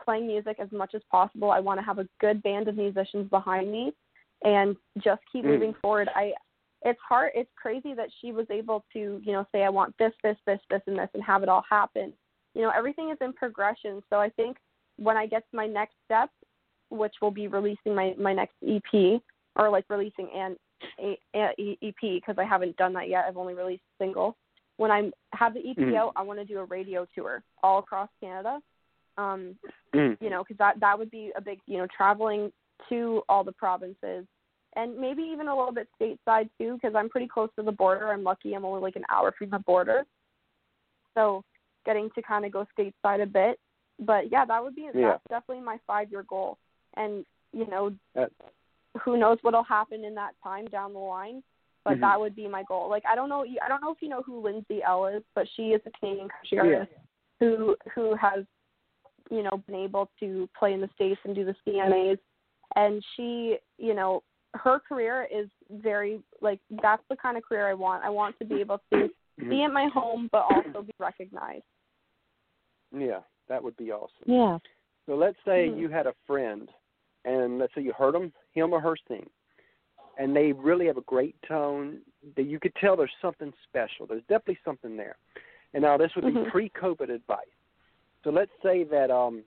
playing 0.05 0.27
music 0.27 0.57
as 0.59 0.71
much 0.73 0.95
as 0.95 1.03
possible. 1.11 1.51
I 1.51 1.61
want 1.61 1.79
to 1.81 1.85
have 1.85 1.99
a 1.99 2.09
good 2.21 2.43
band 2.43 2.69
of 2.69 2.77
musicians 2.77 3.29
behind 3.31 3.71
me, 3.71 3.93
and 4.45 4.77
just 4.99 5.23
keep 5.33 5.45
Mm. 5.45 5.49
moving 5.49 5.75
forward. 5.75 6.09
I. 6.15 6.35
It's 6.83 7.01
hard. 7.07 7.33
It's 7.35 7.51
crazy 7.57 7.93
that 7.93 8.09
she 8.21 8.33
was 8.33 8.47
able 8.51 8.87
to, 8.95 9.21
you 9.23 9.33
know, 9.33 9.47
say 9.53 9.65
I 9.65 9.69
want 9.69 9.95
this, 9.99 10.15
this, 10.23 10.39
this, 10.47 10.59
this, 10.71 10.81
and 10.87 10.99
this, 10.99 11.11
and 11.13 11.23
have 11.23 11.43
it 11.43 11.49
all 11.51 11.61
happen. 11.69 12.11
You 12.55 12.63
know, 12.63 12.71
everything 12.71 13.11
is 13.11 13.19
in 13.21 13.35
progression. 13.35 14.03
So 14.09 14.19
I 14.19 14.31
think 14.31 14.57
when 14.97 15.15
I 15.19 15.27
get 15.27 15.43
to 15.51 15.57
my 15.57 15.67
next 15.67 15.95
step, 16.07 16.31
which 16.89 17.15
will 17.21 17.31
be 17.31 17.49
releasing 17.49 17.95
my 17.95 18.15
my 18.19 18.33
next 18.33 18.55
EP 18.67 19.21
or 19.57 19.69
like 19.69 19.85
releasing 19.91 20.31
an 20.35 20.57
a, 20.99 21.19
a, 21.37 21.79
EP 21.83 21.95
because 22.01 22.37
I 22.39 22.45
haven't 22.45 22.77
done 22.79 22.95
that 22.95 23.09
yet. 23.11 23.27
I've 23.29 23.37
only 23.37 23.53
released 23.55 23.83
a 24.01 24.03
single. 24.05 24.37
When 24.79 24.91
I 24.91 25.11
have 25.35 25.53
the 25.53 25.61
EP 25.61 25.77
Mhm. 25.77 25.95
out, 25.97 26.13
I 26.17 26.23
want 26.23 26.39
to 26.39 26.47
do 26.47 26.59
a 26.61 26.65
radio 26.65 27.07
tour 27.15 27.43
all 27.63 27.81
across 27.81 28.09
Canada. 28.23 28.63
Um, 29.17 29.59
Mm. 29.95 30.17
you 30.21 30.31
know, 30.31 30.43
because 30.45 30.57
that 30.59 30.79
that 30.81 30.97
would 30.99 31.11
be 31.11 31.33
a 31.37 31.41
big, 31.41 31.61
you 31.67 31.79
know, 31.79 31.87
traveling 31.95 32.53
to 32.89 33.23
all 33.29 33.43
the 33.45 33.53
provinces 33.53 34.25
and 34.77 34.97
maybe 34.97 35.23
even 35.23 35.49
a 35.49 35.57
little 35.57 35.73
bit 35.73 35.89
stateside 36.01 36.49
too 36.59 36.75
because 36.75 36.95
I'm 36.95 37.09
pretty 37.09 37.27
close 37.27 37.51
to 37.57 37.63
the 37.65 37.73
border. 37.73 38.09
I'm 38.13 38.23
lucky. 38.23 38.55
I'm 38.55 38.65
only 38.65 38.81
like 38.81 38.95
an 38.97 39.05
hour 39.11 39.33
from 39.37 39.51
the 39.51 39.59
border, 39.59 40.07
so 41.15 41.43
getting 41.85 42.09
to 42.15 42.23
kind 42.23 42.45
of 42.45 42.53
go 42.53 42.67
stateside 42.79 43.23
a 43.23 43.27
bit. 43.27 43.59
But 43.99 44.31
yeah, 44.31 44.45
that 44.45 44.63
would 44.63 44.75
be 44.75 44.83
Yeah. 44.95 45.13
that's 45.13 45.25
definitely 45.29 45.65
my 45.65 45.79
five 45.87 46.11
year 46.11 46.23
goal. 46.23 46.59
And 46.95 47.27
you 47.53 47.67
know, 47.67 47.93
That- 48.15 48.31
who 49.03 49.17
knows 49.17 49.39
what'll 49.43 49.65
happen 49.65 50.05
in 50.05 50.15
that 50.15 50.35
time 50.43 50.67
down 50.67 50.93
the 50.93 50.99
line. 51.01 51.43
But 51.83 51.97
Mhm. 51.97 52.01
that 52.03 52.21
would 52.21 52.37
be 52.37 52.47
my 52.47 52.63
goal. 52.65 52.89
Like 52.89 53.05
I 53.07 53.15
don't 53.15 53.29
know, 53.29 53.45
I 53.63 53.69
don't 53.69 53.83
know 53.83 53.91
if 53.91 54.01
you 54.03 54.09
know 54.09 54.23
who 54.23 54.41
Lindsay 54.41 54.83
Ell 54.83 55.07
is, 55.07 55.25
but 55.35 55.49
she 55.49 55.73
is 55.73 55.81
a 55.87 55.91
Canadian 55.91 56.29
country 56.29 56.71
Yeah. 56.71 56.85
who 57.41 57.77
who 57.95 58.15
has, 58.15 58.47
you 59.31 59.43
know, 59.43 59.63
been 59.67 59.77
able 59.77 60.11
to 60.21 60.49
play 60.59 60.73
in 60.73 60.81
the 60.81 60.91
states 60.95 61.21
and 61.25 61.35
do 61.35 61.45
the 61.45 61.55
CMAs, 61.67 62.19
and 62.77 63.03
she, 63.17 63.57
you 63.79 63.95
know, 63.95 64.23
her 64.55 64.81
career 64.81 65.29
is 65.33 65.49
very 65.71 66.21
like 66.41 66.61
that's 66.83 67.03
the 67.09 67.17
kind 67.17 67.37
of 67.37 67.45
career 67.45 67.69
I 67.69 67.75
want. 67.75 68.05
I 68.05 68.11
want 68.11 68.37
to 68.41 68.45
be 68.45 68.61
able 68.61 68.81
to 68.93 69.09
be 69.49 69.63
at 69.63 69.73
my 69.73 69.89
home, 69.93 70.29
but 70.33 70.45
also 70.51 70.83
be 70.83 70.93
recognized. 70.99 71.63
Yeah, 72.93 73.21
that 73.49 73.63
would 73.63 73.77
be 73.77 73.93
awesome. 73.93 74.25
Yeah. 74.27 74.59
So 75.07 75.15
let's 75.15 75.39
say 75.45 75.69
Mhm. 75.69 75.79
you 75.79 75.89
had 75.89 76.07
a 76.07 76.15
friend, 76.27 76.69
and 77.25 77.59
let's 77.59 77.73
say 77.75 77.83
you 77.83 77.93
heard 77.93 78.15
him, 78.15 78.33
him 78.53 78.73
or 78.73 78.81
her 78.81 78.97
sing, 79.09 79.29
and 80.19 80.35
they 80.35 80.53
really 80.53 80.87
have 80.87 80.97
a 80.97 81.03
great 81.03 81.41
tone. 81.43 82.01
That 82.35 82.45
you 82.45 82.59
could 82.59 82.75
tell 82.75 82.97
there's 82.97 83.11
something 83.23 83.53
special. 83.69 84.07
There's 84.07 84.25
definitely 84.25 84.59
something 84.65 84.97
there. 84.97 85.17
And 85.73 85.83
now 85.83 85.97
this 85.97 86.15
would 86.17 86.25
be 86.25 86.33
Mhm. 86.33 86.51
pre-COVID 86.51 87.09
advice. 87.11 87.47
So 88.25 88.31
let's 88.31 88.51
say 88.63 88.85
that 88.85 89.11
um 89.11 89.43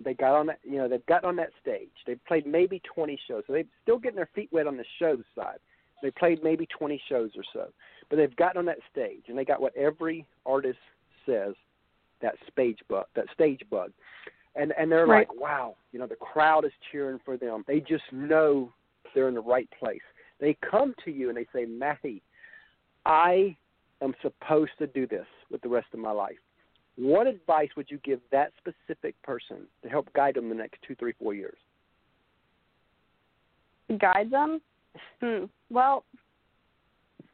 they 0.00 0.14
got 0.14 0.34
on 0.34 0.46
that, 0.46 0.60
you 0.62 0.78
know, 0.78 0.88
they've 0.88 1.04
gotten 1.06 1.28
on 1.28 1.36
that 1.36 1.50
stage. 1.60 1.90
They've 2.06 2.24
played 2.26 2.46
maybe 2.46 2.80
20 2.94 3.18
shows, 3.26 3.42
so 3.46 3.52
they're 3.52 3.64
still 3.82 3.98
getting 3.98 4.16
their 4.16 4.30
feet 4.34 4.48
wet 4.52 4.68
on 4.68 4.76
the 4.76 4.84
show 4.98 5.16
side. 5.34 5.58
They 6.02 6.12
played 6.12 6.44
maybe 6.44 6.66
20 6.66 7.02
shows 7.08 7.30
or 7.36 7.42
so, 7.52 7.72
but 8.08 8.16
they've 8.16 8.36
gotten 8.36 8.58
on 8.58 8.64
that 8.66 8.78
stage 8.90 9.24
and 9.26 9.36
they 9.36 9.44
got 9.44 9.60
what 9.60 9.74
every 9.76 10.24
artist 10.46 10.78
says 11.26 11.54
that 12.22 12.34
stage 12.52 12.78
bug, 12.88 13.06
that 13.16 13.26
stage 13.34 13.62
bug, 13.70 13.92
and 14.54 14.72
and 14.78 14.90
they're 14.90 15.06
Right. 15.06 15.28
like, 15.28 15.40
wow, 15.40 15.76
you 15.92 15.98
know, 15.98 16.06
the 16.06 16.16
crowd 16.16 16.64
is 16.64 16.72
cheering 16.92 17.18
for 17.24 17.36
them. 17.36 17.64
They 17.66 17.80
just 17.80 18.04
know 18.12 18.72
they're 19.14 19.28
in 19.28 19.34
the 19.34 19.40
right 19.40 19.68
place. 19.78 20.02
They 20.38 20.54
come 20.54 20.94
to 21.04 21.10
you 21.10 21.28
and 21.28 21.36
they 21.36 21.46
say, 21.52 21.64
Maddy, 21.64 22.22
I 23.04 23.56
am 24.00 24.14
supposed 24.22 24.72
to 24.78 24.86
do 24.86 25.06
this 25.06 25.26
with 25.50 25.60
the 25.62 25.68
rest 25.68 25.88
of 25.92 25.98
my 25.98 26.12
life. 26.12 26.38
What 26.98 27.26
advice 27.26 27.68
would 27.76 27.90
you 27.90 27.98
give 28.04 28.20
that 28.32 28.52
specific 28.58 29.20
person 29.22 29.68
to 29.82 29.88
help 29.88 30.12
guide 30.14 30.34
them 30.34 30.48
the 30.48 30.54
next 30.54 30.82
two, 30.86 30.94
three, 30.96 31.12
four 31.18 31.32
years? 31.32 31.56
guide 33.96 34.30
them 34.30 34.60
hmm. 35.20 35.44
well 35.70 36.04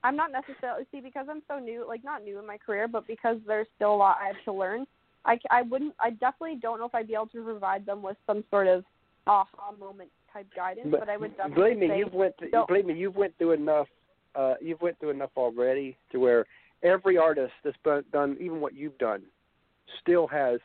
i'm 0.04 0.16
not 0.16 0.30
necessarily 0.30 0.84
see 0.92 1.00
because 1.00 1.26
i'm 1.28 1.42
so 1.48 1.58
new 1.58 1.84
like 1.86 2.04
not 2.04 2.22
new 2.22 2.38
in 2.38 2.46
my 2.46 2.56
career 2.56 2.86
but 2.86 3.06
because 3.06 3.38
there's 3.46 3.66
still 3.74 3.94
a 3.94 3.96
lot 3.96 4.16
i 4.22 4.26
have 4.26 4.36
to 4.44 4.52
learn 4.52 4.86
i 5.24 5.36
i 5.50 5.62
wouldn't 5.62 5.94
i 6.00 6.10
definitely 6.10 6.56
don't 6.60 6.78
know 6.78 6.86
if 6.86 6.94
i'd 6.94 7.08
be 7.08 7.14
able 7.14 7.26
to 7.26 7.42
provide 7.42 7.84
them 7.84 8.02
with 8.02 8.16
some 8.26 8.44
sort 8.50 8.68
of 8.68 8.84
aha 9.26 9.72
moment 9.80 10.08
type 10.32 10.46
guidance 10.54 10.88
but, 10.90 11.08
i 11.08 11.16
would 11.16 11.36
definitely 11.36 11.62
believe 11.62 11.78
me, 11.78 11.88
say 11.88 11.98
you've 11.98 12.12
went 12.12 12.34
don't- 12.52 12.68
believe 12.68 12.86
me, 12.86 12.94
you've 12.94 13.16
went 13.16 13.36
through 13.38 13.52
enough. 13.52 13.88
Uh, 14.36 14.54
you've 14.60 14.80
went 14.82 14.98
through 14.98 15.10
enough 15.10 15.30
already 15.36 15.96
to 16.10 16.18
where 16.18 16.44
every 16.82 17.16
artist 17.16 17.52
that's 17.62 17.76
done 18.10 18.36
even 18.40 18.60
what 18.60 18.74
you've 18.74 18.98
done 18.98 19.22
still 20.00 20.26
has 20.26 20.60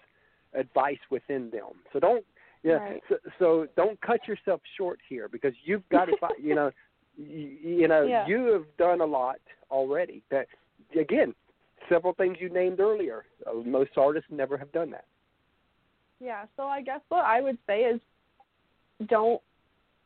advice 0.54 1.00
within 1.10 1.50
them. 1.50 1.82
So 1.94 2.00
don't 2.00 2.26
yeah. 2.64 2.74
Right. 2.74 3.02
So, 3.08 3.16
so 3.38 3.68
don't 3.78 4.00
cut 4.02 4.28
yourself 4.28 4.62
short 4.78 5.00
here 5.08 5.30
because 5.30 5.54
you've 5.64 5.88
got 5.90 6.06
to 6.06 6.18
find. 6.18 6.34
You 6.42 6.56
know, 6.56 6.72
you, 7.18 7.58
you 7.64 7.88
know 7.88 8.04
Yeah. 8.06 8.28
you 8.28 8.46
have 8.54 8.66
done 8.78 9.02
a 9.02 9.06
lot 9.06 9.40
already. 9.72 10.24
That 10.30 10.48
again, 11.00 11.34
several 11.88 12.14
things 12.14 12.38
you 12.40 12.50
named 12.50 12.80
earlier. 12.80 13.26
Uh, 13.48 13.56
most 13.66 13.92
artists 13.98 14.30
never 14.32 14.58
have 14.58 14.72
done 14.72 14.92
that. 14.92 15.06
Yeah, 16.20 16.46
so 16.58 16.64
I 16.64 16.82
guess 16.82 17.00
what 17.08 17.24
I 17.24 17.40
would 17.40 17.58
say 17.66 17.84
is 17.84 18.02
don't 19.08 19.42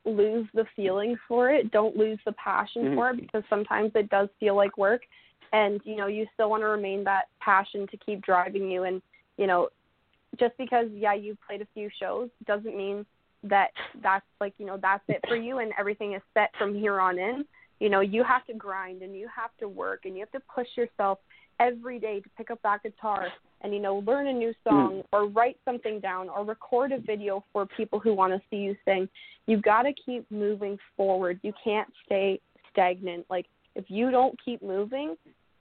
lose 0.05 0.47
the 0.53 0.65
feeling 0.75 1.15
for 1.27 1.49
it. 1.49 1.71
Don't 1.71 1.95
lose 1.95 2.19
the 2.25 2.33
passion 2.33 2.89
Mhm. 2.89 2.95
for 2.95 3.09
it 3.11 3.21
because 3.21 3.43
sometimes 3.49 3.91
it 3.95 4.09
does 4.09 4.29
feel 4.39 4.53
like 4.55 4.77
work 4.77 5.01
and 5.53 5.79
you 5.85 5.95
know, 5.95 6.07
you 6.07 6.25
still 6.33 6.49
want 6.49 6.61
to 6.63 6.67
remain 6.67 7.03
that 7.05 7.25
passion 7.39 7.87
to 7.87 7.97
keep 7.97 8.21
driving 8.21 8.69
you. 8.69 8.83
And, 8.83 9.01
you 9.37 9.47
know, 9.47 9.69
just 10.39 10.57
because 10.57 10.87
yeah, 10.91 11.13
you 11.13 11.37
played 11.47 11.61
a 11.61 11.67
few 11.73 11.89
shows 11.99 12.29
doesn't 12.45 12.75
mean 12.75 13.05
that 13.43 13.69
that's 14.01 14.25
like, 14.41 14.53
you 14.57 14.65
know, 14.65 14.77
that's 14.81 15.03
it 15.07 15.21
for 15.27 15.35
you 15.35 15.59
and 15.59 15.71
everything 15.77 16.13
is 16.13 16.21
set 16.33 16.49
from 16.57 16.73
here 16.73 16.99
on 16.99 17.19
in. 17.19 17.45
you 17.79 17.89
know, 17.89 18.01
you 18.01 18.23
have 18.23 18.45
to 18.45 18.53
grind 18.53 19.01
and 19.01 19.15
you 19.15 19.27
have 19.33 19.51
to 19.59 19.67
work 19.67 20.01
and 20.05 20.15
you 20.15 20.21
have 20.21 20.31
to 20.31 20.39
push 20.53 20.67
yourself 20.75 21.19
every 21.59 21.99
day 21.99 22.19
to 22.19 22.29
pick 22.35 22.49
up 22.49 22.59
that 22.63 22.81
guitar 22.81 23.27
and 23.61 23.73
you 23.73 23.79
know 23.79 24.03
learn 24.07 24.27
a 24.27 24.33
new 24.33 24.53
hmm. 24.65 24.69
song 24.69 25.03
or 25.11 25.27
write 25.27 25.57
something 25.65 25.99
down 25.99 26.29
or 26.29 26.43
record 26.43 26.91
a 26.91 26.99
video 26.99 27.43
for 27.53 27.67
people 27.77 27.99
who 27.99 28.13
want 28.13 28.33
to 28.33 28.41
see 28.49 28.57
you 28.57 28.75
sing. 28.85 29.07
You've 29.45 29.61
got 29.61 29.83
to 29.83 29.93
keep 29.93 30.29
moving 30.31 30.79
forward. 30.97 31.39
You 31.43 31.53
can't 31.63 31.87
stay 32.05 32.39
stagnant. 32.71 33.25
Like 33.29 33.45
if 33.75 33.85
you 33.87 34.11
don't 34.11 34.37
keep 34.43 34.61
moving 34.63 35.15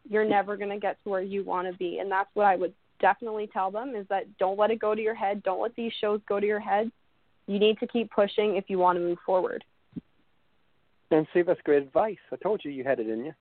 you're 0.08 0.24
never 0.28 0.56
going 0.56 0.70
to 0.70 0.78
get 0.78 0.96
to 1.02 1.08
where 1.10 1.22
you 1.22 1.44
want 1.44 1.70
to 1.70 1.76
be 1.78 1.98
and 1.98 2.10
that's 2.10 2.30
what 2.34 2.44
i 2.46 2.56
would 2.56 2.72
definitely 3.00 3.48
tell 3.52 3.70
them 3.70 3.94
is 3.96 4.06
that 4.08 4.24
don't 4.38 4.58
let 4.58 4.70
it 4.70 4.78
go 4.78 4.94
to 4.94 5.00
your 5.02 5.14
head 5.14 5.42
don't 5.42 5.60
let 5.60 5.74
these 5.76 5.92
shows 6.00 6.20
go 6.28 6.38
to 6.40 6.46
your 6.46 6.60
head 6.60 6.90
you 7.46 7.58
need 7.58 7.76
to 7.78 7.86
keep 7.86 8.10
pushing 8.10 8.56
if 8.56 8.64
you 8.68 8.78
want 8.78 8.96
to 8.96 9.00
move 9.00 9.18
forward 9.26 9.64
And 11.10 11.26
see, 11.34 11.42
that's 11.42 11.60
great 11.64 11.82
advice. 11.82 12.16
I 12.32 12.36
told 12.36 12.62
you 12.64 12.70
you 12.70 12.84
had 12.84 12.98
it 13.00 13.08
in 13.08 13.24
you. 13.26 13.32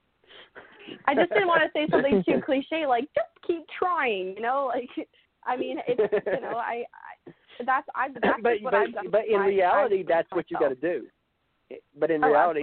I 1.08 1.14
just 1.14 1.30
didn't 1.32 1.48
want 1.48 1.62
to 1.62 1.70
say 1.72 1.86
something 1.90 2.22
too 2.26 2.40
cliche, 2.44 2.86
like 2.86 3.04
just 3.14 3.28
keep 3.46 3.64
trying. 3.78 4.34
You 4.36 4.42
know, 4.42 4.70
like 4.74 5.08
I 5.46 5.56
mean, 5.56 5.78
it's 5.88 6.00
you 6.26 6.40
know, 6.40 6.56
I, 6.56 6.84
I 7.28 7.32
that's 7.64 7.88
I 7.94 8.08
that's 8.20 8.40
but 8.42 8.52
what 8.60 8.72
but, 8.72 8.74
I've 8.74 8.92
done. 8.92 9.10
but 9.10 9.22
in 9.26 9.40
I- 9.40 9.46
reality, 9.46 10.04
that's 10.06 10.30
what 10.32 10.50
you 10.50 10.58
got 10.58 10.68
to 10.68 10.74
do. 10.74 11.06
But 11.98 12.10
in 12.10 12.22
Oh, 12.22 12.28
reality, 12.28 12.60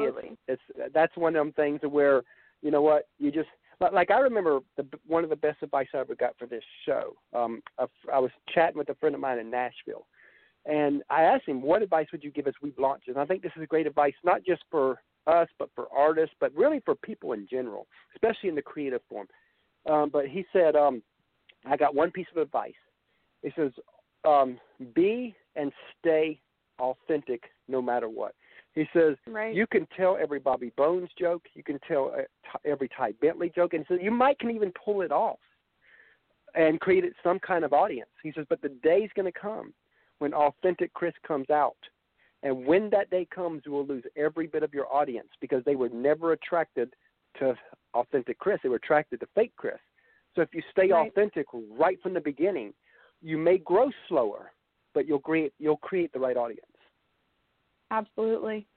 it's, 0.48 0.62
it's 0.78 0.94
that's 0.94 1.16
one 1.18 1.36
of 1.36 1.44
them 1.44 1.54
things 1.54 1.80
where 1.90 2.22
you 2.62 2.70
know 2.70 2.82
what 2.84 3.08
you 3.18 3.32
just 3.32 3.50
like- 3.80 3.94
like 3.94 4.12
I 4.12 4.20
remember 4.20 4.60
the 4.76 4.86
one 5.06 5.24
of 5.24 5.30
the 5.30 5.36
best 5.36 5.62
advice 5.64 5.88
I 5.94 5.98
ever 6.00 6.16
got 6.16 6.38
for 6.38 6.46
this 6.46 6.64
show. 6.86 7.16
Um, 7.34 7.62
I 8.12 8.20
was 8.20 8.32
chatting 8.50 8.78
with 8.78 8.90
a 8.90 8.96
friend 8.96 9.16
of 9.16 9.22
mine 9.22 9.40
in 9.40 9.50
Nashville, 9.50 10.08
and 10.66 11.04
I 11.10 11.24
asked 11.24 11.46
him, 11.48 11.62
"What 11.62 11.82
advice 11.82 12.12
would 12.12 12.24
you 12.24 12.32
give 12.32 12.48
us 12.48 12.54
we 12.62 12.74
launches?" 12.78 13.16
And 13.16 13.20
I 13.20 13.26
think 13.26 13.42
this 13.42 13.56
is 13.56 13.66
great 13.68 13.88
advice, 13.88 14.16
not 14.24 14.44
just 14.44 14.64
for 14.70 15.02
us, 15.28 15.50
but 15.58 15.70
for 15.76 15.88
artists, 15.92 16.36
but 16.40 16.54
really 16.54 16.80
for 16.82 16.96
people 16.96 17.34
in 17.34 17.48
general, 17.48 17.88
especially 18.16 18.50
in 18.50 18.56
the 18.56 18.62
creative 18.62 19.02
form. 19.04 19.28
Um, 19.86 20.10
but 20.10 20.28
he 20.28 20.46
said, 20.52 20.76
um, 20.76 21.02
"I 21.66 21.78
got 21.78 21.96
one 21.96 22.12
piece 22.12 22.30
of 22.32 22.38
advice." 22.38 22.74
He 23.42 23.52
says, 23.52 23.72
um, 24.26 24.60
"Be 24.94 25.36
and 25.56 25.72
stay 25.98 26.42
authentic, 26.80 27.52
no 27.68 27.82
matter 27.82 28.10
what." 28.10 28.36
He 28.76 28.88
says, 28.94 29.16
Right. 29.28 29.54
you 29.54 29.66
can 29.68 29.88
tell 29.98 30.18
every 30.18 30.40
Bobby 30.40 30.72
Bones 30.78 31.10
joke. 31.18 31.44
You 31.54 31.64
can 31.64 31.80
tell 31.88 32.14
uh, 32.18 32.58
every 32.66 32.90
Ty 32.90 33.14
Bentley 33.14 33.52
joke, 33.54 33.74
and 33.74 33.86
so 33.88 33.96
you 33.96 34.12
might 34.12 34.40
can 34.40 34.52
even 34.52 34.72
pull 34.84 35.02
it 35.02 35.12
off 35.12 35.40
and 36.56 36.80
create 36.80 37.06
some 37.24 37.40
kind 37.40 37.64
of 37.64 37.74
audience. 37.74 38.10
He 38.24 38.32
says, 38.32 38.46
but 38.50 38.62
the 38.62 38.70
day's 38.70 39.10
going 39.16 39.32
to 39.32 39.40
come 39.40 39.74
when 40.20 40.34
authentic 40.34 40.94
Chris 40.94 41.14
comes 41.28 41.50
out, 41.50 41.78
and 42.44 42.66
when 42.66 42.90
that 42.92 43.10
day 43.10 43.28
comes, 43.34 43.64
you 43.66 43.72
will 43.72 43.86
lose 43.86 44.04
every 44.16 44.48
bit 44.48 44.64
of 44.64 44.74
your 44.74 44.92
audience 44.94 45.30
because 45.42 45.64
they 45.66 45.76
were 45.76 45.90
never 45.90 46.34
attracted 46.34 46.94
to 47.40 47.56
authentic 47.94 48.38
Chris. 48.40 48.60
They 48.64 48.70
were 48.70 48.78
attracted 48.78 49.20
to 49.22 49.28
fake 49.36 49.54
Chris. 49.56 49.80
So 50.36 50.42
if 50.42 50.54
you 50.54 50.62
stay 50.72 50.92
Right. 50.92 51.10
authentic 51.10 51.48
right 51.54 52.02
from 52.02 52.14
the 52.14 52.22
beginning, 52.22 52.74
you 53.22 53.38
may 53.38 53.58
grow 53.58 53.92
slower, 54.08 54.52
but 54.94 55.08
you'll 55.08 55.20
create 55.20 55.54
you'll 55.60 55.78
create 55.78 56.12
the 56.14 56.20
right 56.20 56.38
audience 56.38 56.66
Absolutely. 57.92 58.68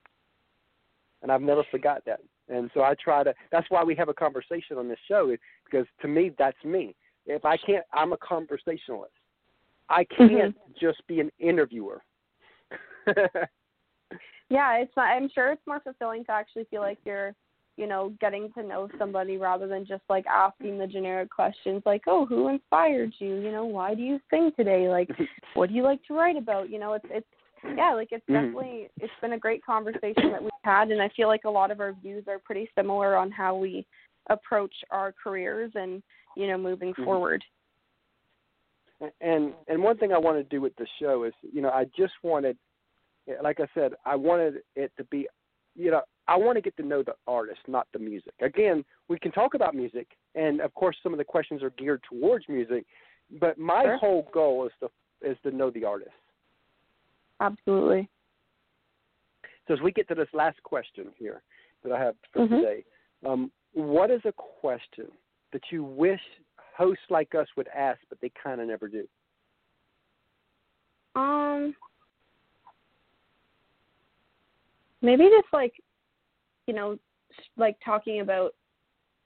and 1.22 1.30
I've 1.30 1.42
never 1.42 1.64
forgot 1.70 2.04
that. 2.06 2.20
And 2.48 2.70
so 2.74 2.82
I 2.82 2.94
try 3.02 3.22
to. 3.22 3.32
That's 3.50 3.70
why 3.70 3.84
we 3.84 3.94
have 3.94 4.08
a 4.08 4.14
conversation 4.14 4.76
on 4.76 4.88
this 4.88 4.98
show, 5.08 5.34
because 5.64 5.86
to 6.00 6.08
me, 6.08 6.32
that's 6.38 6.62
me. 6.64 6.94
If 7.24 7.44
I 7.44 7.56
can't, 7.56 7.84
I'm 7.92 8.12
a 8.12 8.16
conversationalist. 8.18 9.12
I 9.88 10.04
mm-hmm. 10.04 10.28
can't 10.28 10.56
just 10.80 11.06
be 11.06 11.20
an 11.20 11.30
interviewer. 11.38 12.02
Yeah, 14.52 14.74
it's 14.76 14.92
not, 14.98 15.04
I'm 15.04 15.30
sure 15.34 15.50
it's 15.50 15.66
more 15.66 15.80
fulfilling 15.80 16.26
to 16.26 16.32
actually 16.32 16.64
feel 16.64 16.82
like 16.82 16.98
you're, 17.06 17.34
you 17.78 17.86
know, 17.86 18.12
getting 18.20 18.52
to 18.52 18.62
know 18.62 18.86
somebody 18.98 19.38
rather 19.38 19.66
than 19.66 19.86
just 19.86 20.02
like 20.10 20.26
asking 20.26 20.76
the 20.76 20.86
generic 20.86 21.30
questions 21.30 21.82
like, 21.86 22.02
"Oh, 22.06 22.26
who 22.26 22.48
inspired 22.48 23.14
you? 23.18 23.36
You 23.36 23.50
know, 23.50 23.64
why 23.64 23.94
do 23.94 24.02
you 24.02 24.20
sing 24.28 24.52
today? 24.54 24.90
Like, 24.90 25.08
what 25.54 25.70
do 25.70 25.74
you 25.74 25.82
like 25.82 26.04
to 26.04 26.12
write 26.12 26.36
about?" 26.36 26.68
You 26.68 26.78
know, 26.78 26.92
it's 26.92 27.06
it's 27.08 27.26
yeah, 27.76 27.94
like 27.94 28.08
it's 28.12 28.24
Mhm. 28.28 28.34
definitely 28.34 28.88
it's 29.00 29.12
been 29.20 29.32
a 29.32 29.38
great 29.38 29.64
conversation 29.64 30.30
that 30.30 30.42
we've 30.42 30.50
had 30.64 30.90
and 30.90 31.00
I 31.02 31.08
feel 31.10 31.28
like 31.28 31.44
a 31.44 31.50
lot 31.50 31.70
of 31.70 31.80
our 31.80 31.92
views 31.92 32.24
are 32.28 32.38
pretty 32.38 32.68
similar 32.74 33.16
on 33.16 33.30
how 33.30 33.54
we 33.54 33.86
approach 34.30 34.74
our 34.90 35.12
careers 35.12 35.72
and, 35.74 36.02
you 36.36 36.46
know, 36.46 36.58
moving 36.58 36.94
Mhm. 36.94 37.04
forward. 37.04 37.44
and 39.20 39.54
and 39.68 39.82
one 39.82 39.98
thing 39.98 40.12
I 40.12 40.18
want 40.18 40.38
to 40.38 40.44
do 40.44 40.60
with 40.60 40.74
the 40.76 40.86
show 41.00 41.24
is, 41.24 41.34
you 41.42 41.60
know, 41.60 41.70
I 41.70 41.86
just 41.96 42.14
wanted, 42.22 42.56
like 43.42 43.58
I 43.60 43.66
said, 43.74 43.94
I 44.04 44.14
wanted 44.14 44.62
it 44.76 44.92
to 44.96 45.04
be, 45.04 45.26
you 45.74 45.90
know, 45.90 46.02
I 46.28 46.36
want 46.36 46.56
to 46.56 46.62
get 46.62 46.76
to 46.76 46.84
know 46.84 47.02
the 47.02 47.14
artist, 47.26 47.60
not 47.66 47.88
the 47.92 47.98
music. 47.98 48.32
Again, 48.40 48.84
we 49.08 49.18
can 49.18 49.32
talk 49.32 49.54
about 49.54 49.74
music, 49.74 50.06
and 50.36 50.60
of 50.60 50.72
course, 50.74 50.96
some 51.02 51.12
of 51.12 51.18
the 51.18 51.24
questions 51.24 51.62
are 51.62 51.70
geared 51.70 52.02
towards 52.08 52.48
music, 52.48 52.86
but 53.40 53.58
my 53.58 53.82
Sure. 53.82 53.96
whole 53.96 54.28
goal 54.32 54.66
is 54.66 54.72
to 54.80 54.90
is 55.28 55.36
to 55.42 55.50
know 55.50 55.70
the 55.70 55.84
artist. 55.84 56.14
Absolutely. 57.42 58.08
So 59.66 59.74
as 59.74 59.80
we 59.80 59.90
get 59.90 60.06
to 60.08 60.14
this 60.14 60.28
last 60.32 60.62
question 60.62 61.06
here 61.16 61.42
that 61.82 61.92
I 61.92 61.98
have 61.98 62.14
for 62.32 62.40
Mhm. 62.46 62.60
today, 62.60 62.84
um, 63.24 63.50
what 63.72 64.10
is 64.12 64.24
a 64.24 64.32
question 64.32 65.10
that 65.50 65.72
you 65.72 65.82
wish 65.82 66.22
hosts 66.76 67.10
like 67.10 67.34
us 67.34 67.48
would 67.56 67.68
ask, 67.68 68.00
but 68.08 68.20
they 68.20 68.30
kind 68.30 68.60
of 68.60 68.68
never 68.68 68.86
do? 68.86 69.08
Um, 71.16 71.76
maybe 75.00 75.28
just 75.28 75.52
like, 75.52 75.82
you 76.66 76.74
know, 76.74 76.98
like 77.56 77.78
talking 77.80 78.20
about 78.20 78.54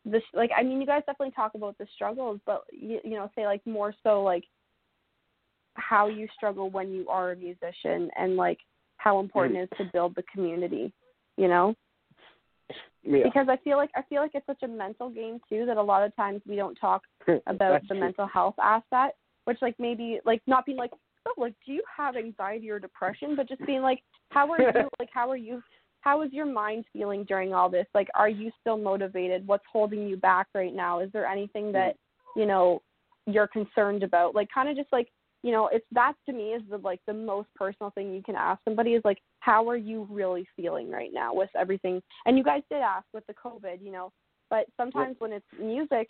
this. 0.07 0.23
Like, 0.33 0.51
I 0.57 0.63
mean, 0.63 0.81
you 0.81 0.87
guys 0.87 1.05
definitely 1.05 1.33
talk 1.33 1.55
about 1.55 1.77
the 1.77 1.87
struggles, 1.95 2.41
but 2.47 2.65
you, 2.73 2.99
you 3.05 3.15
know, 3.15 3.31
say 3.35 3.47
like 3.47 3.65
more 3.67 3.95
so 4.03 4.23
like 4.23 4.49
how 5.77 6.09
you 6.09 6.29
struggle 6.37 6.71
when 6.71 6.93
you 6.93 7.09
are 7.09 7.33
a 7.33 7.37
musician 7.37 8.11
and 8.17 8.37
like 8.37 8.59
how 8.99 9.21
important 9.21 9.59
it 9.59 9.63
is 9.73 9.79
to 9.79 9.85
build 9.93 10.15
the 10.15 10.23
community. 10.33 10.93
You 11.37 11.49
know, 11.49 11.75
Yeah. 13.05 13.23
because 13.25 13.47
I 13.49 13.57
feel 13.59 13.77
like 13.77 13.91
I 13.95 14.03
feel 14.09 14.21
like 14.23 14.33
it's 14.35 14.47
such 14.47 14.63
a 14.63 14.69
mental 14.69 15.11
game 15.11 15.39
too 15.49 15.67
that 15.67 15.77
a 15.77 15.83
lot 15.83 16.03
of 16.03 16.15
times 16.17 16.41
we 16.47 16.57
don't 16.57 16.75
talk 16.77 17.03
about 17.47 17.83
the 17.83 17.89
true. 17.89 18.01
mental 18.01 18.27
health 18.27 18.55
aspect, 18.61 19.17
which 19.45 19.59
like 19.63 19.77
maybe 19.79 20.19
like 20.25 20.43
not 20.47 20.65
being 20.67 20.79
like, 20.79 20.93
oh, 21.27 21.35
like 21.37 21.55
do 21.67 21.73
you 21.73 21.83
have 21.95 22.17
anxiety 22.17 22.71
or 22.71 22.79
depression, 22.79 23.37
but 23.37 23.49
just 23.49 23.65
being 23.67 23.83
like, 23.83 24.03
how 24.31 24.51
are 24.51 24.61
you? 24.61 24.89
like 24.99 25.11
how 25.13 25.31
are 25.31 25.37
you? 25.37 25.63
How 26.01 26.23
is 26.23 26.33
your 26.33 26.47
mind 26.47 26.85
feeling 26.93 27.25
during 27.25 27.53
all 27.53 27.69
this? 27.69 27.87
Like, 27.93 28.09
are 28.15 28.29
you 28.29 28.53
still 28.61 28.79
motivated? 28.79 29.47
What's 29.47 29.65
holding 29.71 30.07
you 30.07 30.17
back 30.17 30.47
right 30.55 30.73
now? 30.73 31.01
Is 31.01 31.11
there 31.13 31.27
anything 31.27 31.73
that 31.73 31.97
you 32.37 32.47
know 32.47 32.81
you're 33.27 33.49
concerned 33.49 34.03
about? 34.05 34.35
Like, 34.35 34.49
kind 34.55 34.69
of 34.69 34.77
just 34.77 34.93
like 34.93 35.09
you 35.47 35.53
know, 35.53 35.69
it's 35.73 35.87
that 35.93 36.15
to 36.27 36.33
me 36.33 36.55
is 36.55 36.63
the 36.69 36.79
like 36.79 37.01
the 37.07 37.15
most 37.15 37.47
personal 37.55 37.91
thing 37.91 38.13
you 38.13 38.21
can 38.21 38.35
ask 38.35 38.61
somebody 38.65 38.95
is 38.95 39.03
like, 39.05 39.19
how 39.39 39.69
are 39.71 39.77
you 39.77 40.09
really 40.11 40.45
feeling 40.57 40.91
right 40.91 41.11
now 41.13 41.33
with 41.33 41.51
everything? 41.55 42.03
And 42.25 42.37
you 42.37 42.43
guys 42.43 42.63
did 42.69 42.81
ask 42.81 43.07
with 43.15 43.25
the 43.29 43.35
COVID, 43.35 43.81
you 43.81 43.93
know, 43.93 44.11
but 44.51 44.67
sometimes 44.77 45.15
when 45.21 45.33
it's 45.33 45.47
music, 45.57 46.09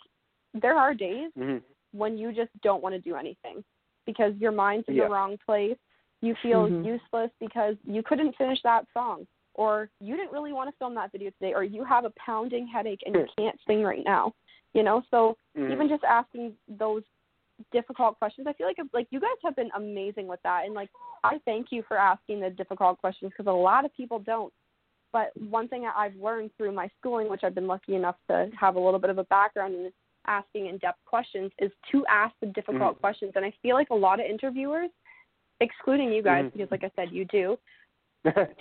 there 0.59 0.75
are 0.75 0.95
days 0.95 1.29
hmm 1.37 1.57
when 1.93 2.17
you 2.17 2.33
just 2.33 2.49
don't 2.63 2.81
want 2.81 2.95
to 2.95 2.99
do 2.99 3.15
anything 3.15 3.63
because 4.07 4.33
your 4.37 4.51
mind's 4.51 4.87
in 4.87 4.95
Yeah. 4.95 5.03
the 5.05 5.11
wrong 5.11 5.37
place. 5.45 5.77
You 6.21 6.33
feel 6.41 6.67
Mhm. 6.67 6.83
useless 6.83 7.29
because 7.39 7.75
you 7.83 8.01
couldn't 8.01 8.35
finish 8.37 8.59
that 8.63 8.87
song, 8.91 9.27
or 9.53 9.91
you 9.99 10.15
didn't 10.17 10.31
really 10.31 10.51
want 10.51 10.67
to 10.67 10.75
film 10.77 10.95
that 10.95 11.11
video 11.11 11.29
today, 11.29 11.53
or 11.53 11.63
you 11.63 11.83
have 11.83 12.05
a 12.05 12.13
pounding 12.25 12.65
headache 12.65 13.03
and 13.05 13.13
you 13.13 13.25
can't 13.37 13.59
sing 13.67 13.83
right 13.83 14.03
now. 14.03 14.33
You 14.73 14.81
know, 14.81 15.03
so 15.11 15.37
Mhm. 15.55 15.71
even 15.73 15.87
just 15.87 16.03
asking 16.03 16.53
those 16.67 17.03
difficult 17.71 18.17
questions, 18.19 18.47
I 18.47 18.53
feel 18.53 18.67
like 18.67 18.77
like 18.93 19.07
you 19.09 19.19
guys 19.19 19.37
have 19.43 19.55
been 19.55 19.69
amazing 19.75 20.27
with 20.27 20.41
that, 20.43 20.65
and 20.65 20.73
like 20.73 20.89
I 21.23 21.39
thank 21.45 21.67
you 21.71 21.83
for 21.87 21.97
asking 21.97 22.39
the 22.41 22.49
difficult 22.49 22.99
questions 22.99 23.31
because 23.31 23.49
a 23.49 23.55
lot 23.55 23.85
of 23.85 23.95
people 23.95 24.19
don't. 24.19 24.53
But 25.13 25.31
one 25.49 25.67
thing 25.67 25.83
that 25.83 25.95
I've 25.97 26.15
learned 26.15 26.51
through 26.57 26.73
my 26.73 26.89
schooling, 26.99 27.29
which 27.29 27.43
I've 27.43 27.55
been 27.55 27.67
lucky 27.67 27.95
enough 27.95 28.17
to 28.29 28.49
have 28.59 28.75
a 28.75 28.79
little 28.79 28.99
bit 28.99 29.09
of 29.09 29.17
a 29.17 29.23
background 29.25 29.73
in 29.73 29.91
asking 30.27 30.67
in-depth 30.67 30.99
questions, 31.05 31.51
is 31.59 31.71
to 31.91 32.05
ask 32.07 32.35
the 32.41 32.47
difficult 32.47 32.97
Mhm. 32.97 32.99
questions. 32.99 33.31
And 33.35 33.45
I 33.45 33.51
feel 33.61 33.75
like 33.75 33.89
a 33.89 33.95
lot 33.95 34.19
of 34.19 34.25
interviewers, 34.25 34.91
excluding 35.61 36.11
you 36.11 36.21
guys, 36.21 36.45
Mhm. 36.45 36.53
because 36.53 36.71
like 36.71 36.83
I 36.83 36.91
said, 36.95 37.11
you 37.11 37.25
do, 37.25 37.57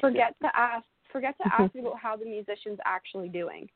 forget 0.00 0.38
to 0.40 0.56
ask 0.56 0.86
forget 1.10 1.36
to 1.38 1.44
ask 1.52 1.74
about 1.74 1.98
how 1.98 2.16
the 2.16 2.24
musician's 2.24 2.78
actually 2.84 3.28
doing. 3.28 3.68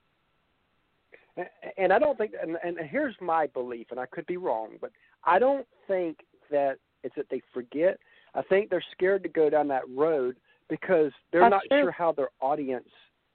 And 1.78 1.92
I 1.92 1.98
don't 1.98 2.18
think, 2.18 2.34
and, 2.40 2.58
and 2.62 2.78
here's 2.78 3.18
my 3.20 3.46
belief, 3.48 3.90
and 3.90 3.98
I 3.98 4.06
could 4.06 4.26
be 4.26 4.36
wrong, 4.36 4.76
but 4.80 4.92
I 5.24 5.38
don't 5.38 5.66
think 5.86 6.18
that 6.50 6.78
it's 7.02 7.14
that 7.16 7.26
they 7.30 7.40
forget. 7.52 7.98
I 8.34 8.42
think 8.42 8.70
they're 8.70 8.84
scared 8.92 9.22
to 9.24 9.28
go 9.28 9.50
down 9.50 9.68
that 9.68 9.88
road 9.88 10.36
because 10.68 11.12
they're 11.32 11.42
That's 11.42 11.50
not 11.50 11.62
true. 11.68 11.80
sure 11.80 11.90
how 11.90 12.12
their 12.12 12.30
audience, 12.40 12.88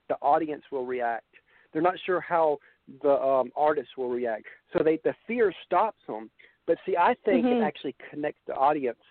the 0.07 0.15
audience 0.21 0.63
will 0.71 0.85
react. 0.85 1.25
They're 1.73 1.81
not 1.81 1.95
sure 2.05 2.21
how 2.21 2.59
the 3.01 3.21
um, 3.21 3.51
artist 3.55 3.89
will 3.97 4.09
react. 4.09 4.45
So 4.71 4.83
they 4.83 4.97
the 5.03 5.13
fear 5.27 5.53
stops 5.65 5.99
them. 6.07 6.29
But 6.67 6.77
see, 6.85 6.95
I 6.97 7.15
think 7.25 7.45
Mhm. 7.45 7.59
it 7.59 7.63
actually 7.63 7.95
connects 8.09 8.41
the 8.45 8.55
audience 8.55 9.01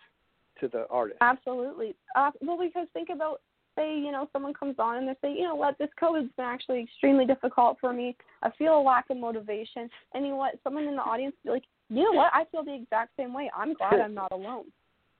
to 0.60 0.68
the 0.68 0.88
artist. 0.88 1.18
Absolutely. 1.20 1.94
Uh, 2.14 2.30
well, 2.40 2.56
because 2.58 2.88
think 2.90 3.10
about 3.10 3.42
say 3.76 3.98
you 3.98 4.12
know 4.12 4.28
someone 4.32 4.54
comes 4.54 4.76
on 4.78 4.98
and 4.98 5.08
they 5.08 5.16
say 5.20 5.32
you 5.34 5.42
know 5.42 5.54
what 5.54 5.76
this 5.78 5.90
COVID's 6.00 6.32
been 6.36 6.46
actually 6.46 6.80
extremely 6.82 7.26
difficult 7.26 7.78
for 7.80 7.92
me. 7.92 8.16
I 8.42 8.50
feel 8.52 8.78
a 8.78 8.80
lack 8.80 9.10
of 9.10 9.16
motivation. 9.16 9.90
And 10.14 10.24
you 10.24 10.30
know 10.30 10.36
what? 10.36 10.58
Someone 10.62 10.84
in 10.84 10.96
the 10.96 11.02
audience 11.02 11.34
be 11.44 11.50
like, 11.50 11.64
you 11.90 12.04
know 12.04 12.12
what? 12.12 12.30
I 12.34 12.44
feel 12.50 12.64
the 12.64 12.74
exact 12.74 13.12
same 13.18 13.32
way. 13.32 13.50
I'm 13.56 13.74
glad 13.74 14.00
I'm 14.00 14.14
not 14.14 14.32
alone. 14.32 14.66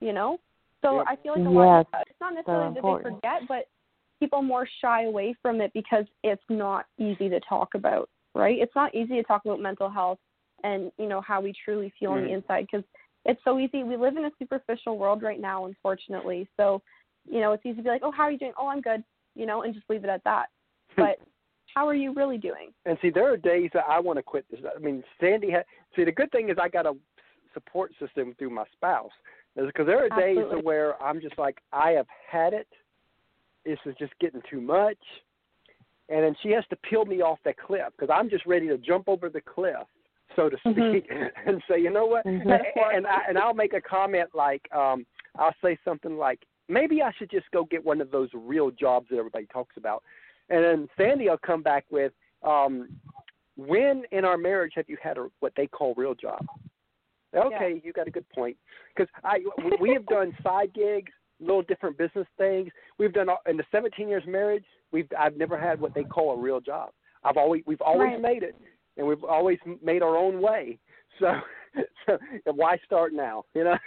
You 0.01 0.13
know. 0.13 0.39
So 0.83 1.03
I 1.07 1.17
feel 1.17 1.33
like 1.33 1.47
a 1.47 1.51
lot 1.51 1.81
of 1.81 1.87
it's 2.07 2.21
not 2.21 2.35
necessarily 2.35 2.75
that 2.75 2.83
they 2.85 3.11
forget, 3.11 3.49
but 3.49 3.69
people 4.21 4.43
more 4.43 4.69
shy 4.83 5.05
away 5.05 5.35
from 5.41 5.63
it 5.63 5.73
because 5.73 6.05
it's 6.23 6.43
not 6.51 6.85
easy 6.99 7.31
to 7.31 7.41
talk 7.41 7.75
about, 7.75 8.11
right? 8.35 8.59
It's 8.59 8.75
not 8.77 8.95
easy 8.95 9.15
to 9.15 9.23
talk 9.23 9.43
about 9.47 9.61
mental 9.61 9.89
health 9.89 10.19
and 10.63 10.93
you 10.99 11.07
know 11.09 11.21
how 11.21 11.41
we 11.41 11.55
truly 11.65 11.93
feel 11.99 12.13
on 12.13 12.23
the 12.23 12.29
Mhm. 12.29 12.35
inside 12.35 12.67
because 12.71 12.85
it's 13.25 13.43
so 13.45 13.59
easy. 13.59 13.83
We 13.83 13.97
live 13.97 14.17
in 14.17 14.27
a 14.27 14.31
superficial 14.39 14.99
world 14.99 15.23
right 15.23 15.41
now, 15.41 15.65
unfortunately. 15.65 16.49
So, 16.59 16.83
you 17.27 17.41
know, 17.41 17.53
it's 17.53 17.65
easy 17.65 17.77
to 17.77 17.83
be 17.83 17.89
like, 17.89 18.03
"Oh, 18.03 18.11
how 18.11 18.25
are 18.25 18.31
you 18.31 18.39
doing?" 18.39 18.53
"Oh, 18.59 18.69
I'm 18.69 18.83
good," 18.83 19.03
you 19.35 19.47
know, 19.47 19.63
and 19.63 19.75
just 19.75 19.89
leave 19.89 20.05
it 20.05 20.11
at 20.11 20.25
that. 20.25 20.51
But 20.97 21.19
how 21.75 21.89
are 21.89 21.95
you 21.95 22.13
really 22.13 22.39
doing? 22.39 22.73
And 22.87 22.97
see, 23.03 23.11
there 23.11 23.33
are 23.33 23.37
days 23.37 23.71
that 23.75 23.85
I 23.89 23.99
want 24.01 24.19
to 24.19 24.23
quit 24.23 24.45
this. 24.51 24.61
I 24.65 24.79
mean, 24.79 25.03
Sandy 25.21 25.51
had. 25.51 25.65
See, 25.97 26.05
the 26.05 26.13
good 26.13 26.31
thing 26.31 26.49
is 26.49 26.57
I 26.61 26.69
got 26.69 26.87
a 26.87 26.95
support 27.53 27.93
system 28.01 28.35
through 28.39 28.51
my 28.51 28.65
spouse. 28.73 29.13
Because 29.57 29.87
there 29.87 30.05
are 30.05 30.21
days 30.21 30.39
where 30.63 31.01
I'm 31.01 31.21
just 31.21 31.39
like, 31.39 31.59
I 31.73 31.91
have 31.93 32.07
had 32.31 32.53
it. 32.53 32.67
This 33.65 33.79
is 33.87 33.95
just 33.99 34.13
getting 34.21 34.43
too 34.51 34.61
much. 34.61 34.99
And 36.09 36.25
then 36.25 36.35
she 36.43 36.51
has 36.51 36.65
to 36.71 36.77
peel 36.77 37.05
me 37.05 37.23
off 37.23 37.39
that 37.45 37.57
cliff 37.57 37.93
because 37.97 38.13
I'm 38.13 38.29
just 38.29 38.45
ready 38.47 38.67
to 38.69 38.77
jump 38.77 39.09
over 39.09 39.31
the 39.31 39.41
cliff, 39.41 39.87
so 40.37 40.51
to 40.51 40.57
speak, 40.59 41.09
Mhm. 41.09 41.31
and 41.47 41.63
say, 41.69 41.81
you 41.81 41.91
know 41.91 42.05
what? 42.05 42.27
Mhm. 42.27 42.61
And 42.93 43.07
I, 43.07 43.23
and 43.29 43.39
I'll 43.39 43.55
make 43.55 43.73
a 43.73 43.81
comment 43.81 44.31
like, 44.35 44.63
um, 44.75 45.07
I'll 45.39 45.55
say 45.63 45.79
something 45.85 46.19
like, 46.19 46.45
maybe 46.69 47.01
I 47.01 47.13
should 47.13 47.31
just 47.31 47.51
go 47.53 47.65
get 47.65 47.83
one 47.83 48.01
of 48.01 48.11
those 48.11 48.29
real 48.35 48.71
jobs 48.71 49.09
that 49.11 49.19
everybody 49.19 49.47
talks 49.47 49.77
about. 49.77 50.03
And 50.51 50.65
then 50.65 50.89
Sandy 50.97 51.29
I'll 51.29 51.39
come 51.39 51.63
back 51.63 51.85
with, 51.91 52.13
um, 52.43 52.89
when 53.57 54.03
in 54.11 54.25
our 54.25 54.37
marriage 54.37 54.73
have 54.77 54.89
you 54.89 54.97
had 55.03 55.17
a, 55.17 55.29
what 55.41 55.53
they 55.57 55.67
call 55.67 55.95
real 55.97 56.15
job? 56.15 56.45
Okay, 57.35 57.81
you 57.85 57.93
got 57.93 58.07
a 58.07 58.11
good 58.13 58.29
point. 58.31 58.57
Because 58.95 59.13
I 59.25 59.41
we- 59.81 59.93
have 59.93 60.07
done 60.07 60.37
side 60.43 60.73
gigs, 60.73 61.13
little 61.41 61.63
different 61.63 61.99
business 61.99 62.27
things. 62.39 62.71
We've 62.99 63.13
done 63.13 63.29
all- 63.29 63.43
in 63.49 63.57
the 63.57 63.65
17 63.73 64.09
years 64.09 64.23
marriage. 64.27 64.65
We've 64.93 65.09
I've 65.19 65.37
never 65.37 65.59
had 65.59 65.81
what 65.81 65.95
they 65.95 66.05
call 66.05 66.33
a 66.33 66.37
real 66.37 66.61
job. 66.61 66.91
I've 67.25 67.37
always 67.37 67.63
we've 67.67 67.81
always 67.81 68.13
Right. 68.13 68.21
made 68.21 68.43
it, 68.45 68.55
and 68.97 69.07
we've 69.07 69.25
always 69.25 69.59
made 69.83 70.03
our 70.03 70.17
own 70.17 70.41
way. 70.41 70.79
So, 71.21 71.33
so 72.07 72.19
why 72.53 72.77
start 72.79 73.13
now? 73.13 73.45
You 73.55 73.63
know. 73.65 73.79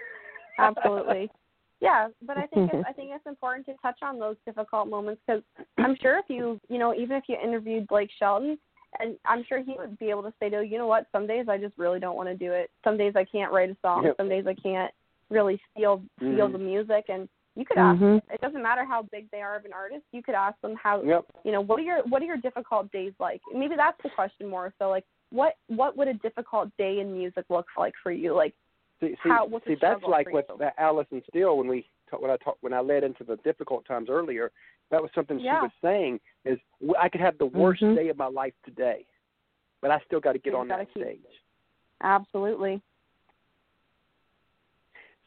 Absolutely. 0.60 1.30
Yeah, 1.80 2.08
but 2.26 2.38
I 2.38 2.48
think 2.48 2.72
it's, 2.74 2.86
I 2.90 2.94
think 2.94 3.12
it's 3.14 3.26
important 3.28 3.66
to 3.68 3.74
touch 3.82 4.00
on 4.02 4.20
those 4.20 4.36
difficult 4.46 4.88
moments 4.88 5.22
because 5.26 5.44
I'm 5.78 5.96
sure 6.02 6.18
if 6.18 6.26
you 6.30 6.60
you 6.70 6.80
know 6.80 6.94
even 6.94 7.18
if 7.18 7.24
you 7.28 7.38
interviewed 7.42 7.88
Blake 7.88 8.10
Shelton, 8.18 8.58
and 9.00 9.18
I'm 9.26 9.44
sure 9.48 9.64
he 9.64 9.76
would 9.78 9.98
be 10.00 10.10
able 10.10 10.24
to 10.24 10.34
say 10.40 10.50
to 10.50 10.58
you, 10.64 10.72
you 10.72 10.78
know 10.78 10.88
what, 10.88 11.08
some 11.12 11.28
days 11.28 11.48
I 11.50 11.58
just 11.58 11.78
really 11.78 12.00
don't 12.00 12.16
want 12.16 12.30
to 12.30 12.36
do 12.36 12.52
it. 12.52 12.72
Some 12.84 12.98
days 12.98 13.14
I 13.16 13.26
can't 13.26 13.52
write 13.52 13.70
a 13.70 13.78
song. 13.82 14.06
Yep. 14.06 14.18
Some 14.18 14.30
days 14.30 14.46
I 14.48 14.56
can't 14.56 14.92
really 15.30 15.60
feel 15.76 16.02
feel 16.20 16.48
Mhm. 16.48 16.54
the 16.54 16.58
music. 16.58 17.06
And 17.10 17.30
you 17.56 17.66
could 17.66 17.78
ask. 17.78 18.00
Mhm. 18.00 18.22
It 18.32 18.40
doesn't 18.42 18.62
matter 18.62 18.86
how 18.86 19.02
big 19.12 19.30
they 19.32 19.42
are 19.42 19.56
of 19.56 19.66
an 19.66 19.74
artist. 19.74 20.06
You 20.12 20.24
could 20.24 20.36
ask 20.36 20.60
them 20.62 20.76
how 20.76 21.02
Yep. 21.02 21.26
you 21.44 21.52
know 21.52 21.62
what 21.62 21.80
are 21.80 21.84
your 21.84 22.02
what 22.04 22.22
are 22.22 22.26
your 22.26 22.38
difficult 22.38 22.92
days 22.92 23.14
like 23.20 23.42
maybe 23.54 23.76
that's 23.76 24.02
the 24.04 24.10
question 24.10 24.48
more 24.48 24.74
so 24.80 24.90
like 24.90 25.06
what 25.32 25.56
what 25.68 25.98
would 25.98 26.08
a 26.08 26.14
difficult 26.14 26.70
day 26.78 27.00
in 27.00 27.12
music 27.12 27.46
look 27.50 27.68
like 27.78 27.94
for 28.02 28.12
you 28.12 28.34
like 28.34 28.54
See, 29.00 29.16
see, 29.24 29.30
How- 29.30 29.48
see 29.68 29.76
that's 29.80 30.04
like 30.04 30.28
for 30.28 30.34
with 30.34 30.46
you? 30.50 30.66
uh, 30.66 30.72
Allison 30.78 31.22
Steele 31.30 31.58
when 31.58 31.68
we 31.68 31.88
when 32.18 32.32
I 32.32 32.38
talk 32.38 32.58
when 32.62 32.74
I 32.74 32.80
led 32.80 33.04
into 33.04 33.24
the 33.24 33.36
difficult 33.38 33.86
times 33.86 34.10
earlier. 34.10 34.52
That 34.90 35.02
was 35.02 35.12
something 35.14 35.40
Yeah. 35.40 35.60
she 35.60 35.64
was 35.64 35.72
saying 35.82 36.20
is 36.46 36.58
I 36.98 37.10
could 37.10 37.22
have 37.22 37.38
the 37.38 37.46
worst 37.46 37.82
Mhm. 37.84 37.96
day 37.96 38.08
of 38.10 38.18
my 38.18 38.28
life 38.28 38.54
today, 38.64 39.06
but 39.82 39.92
I 39.92 40.00
still 40.06 40.20
got 40.22 40.32
to 40.34 40.40
get 40.40 40.54
You 40.54 40.60
on 40.60 40.68
that 40.70 40.92
keep- 40.94 41.04
stage. 41.04 41.44
absolutely 42.02 42.82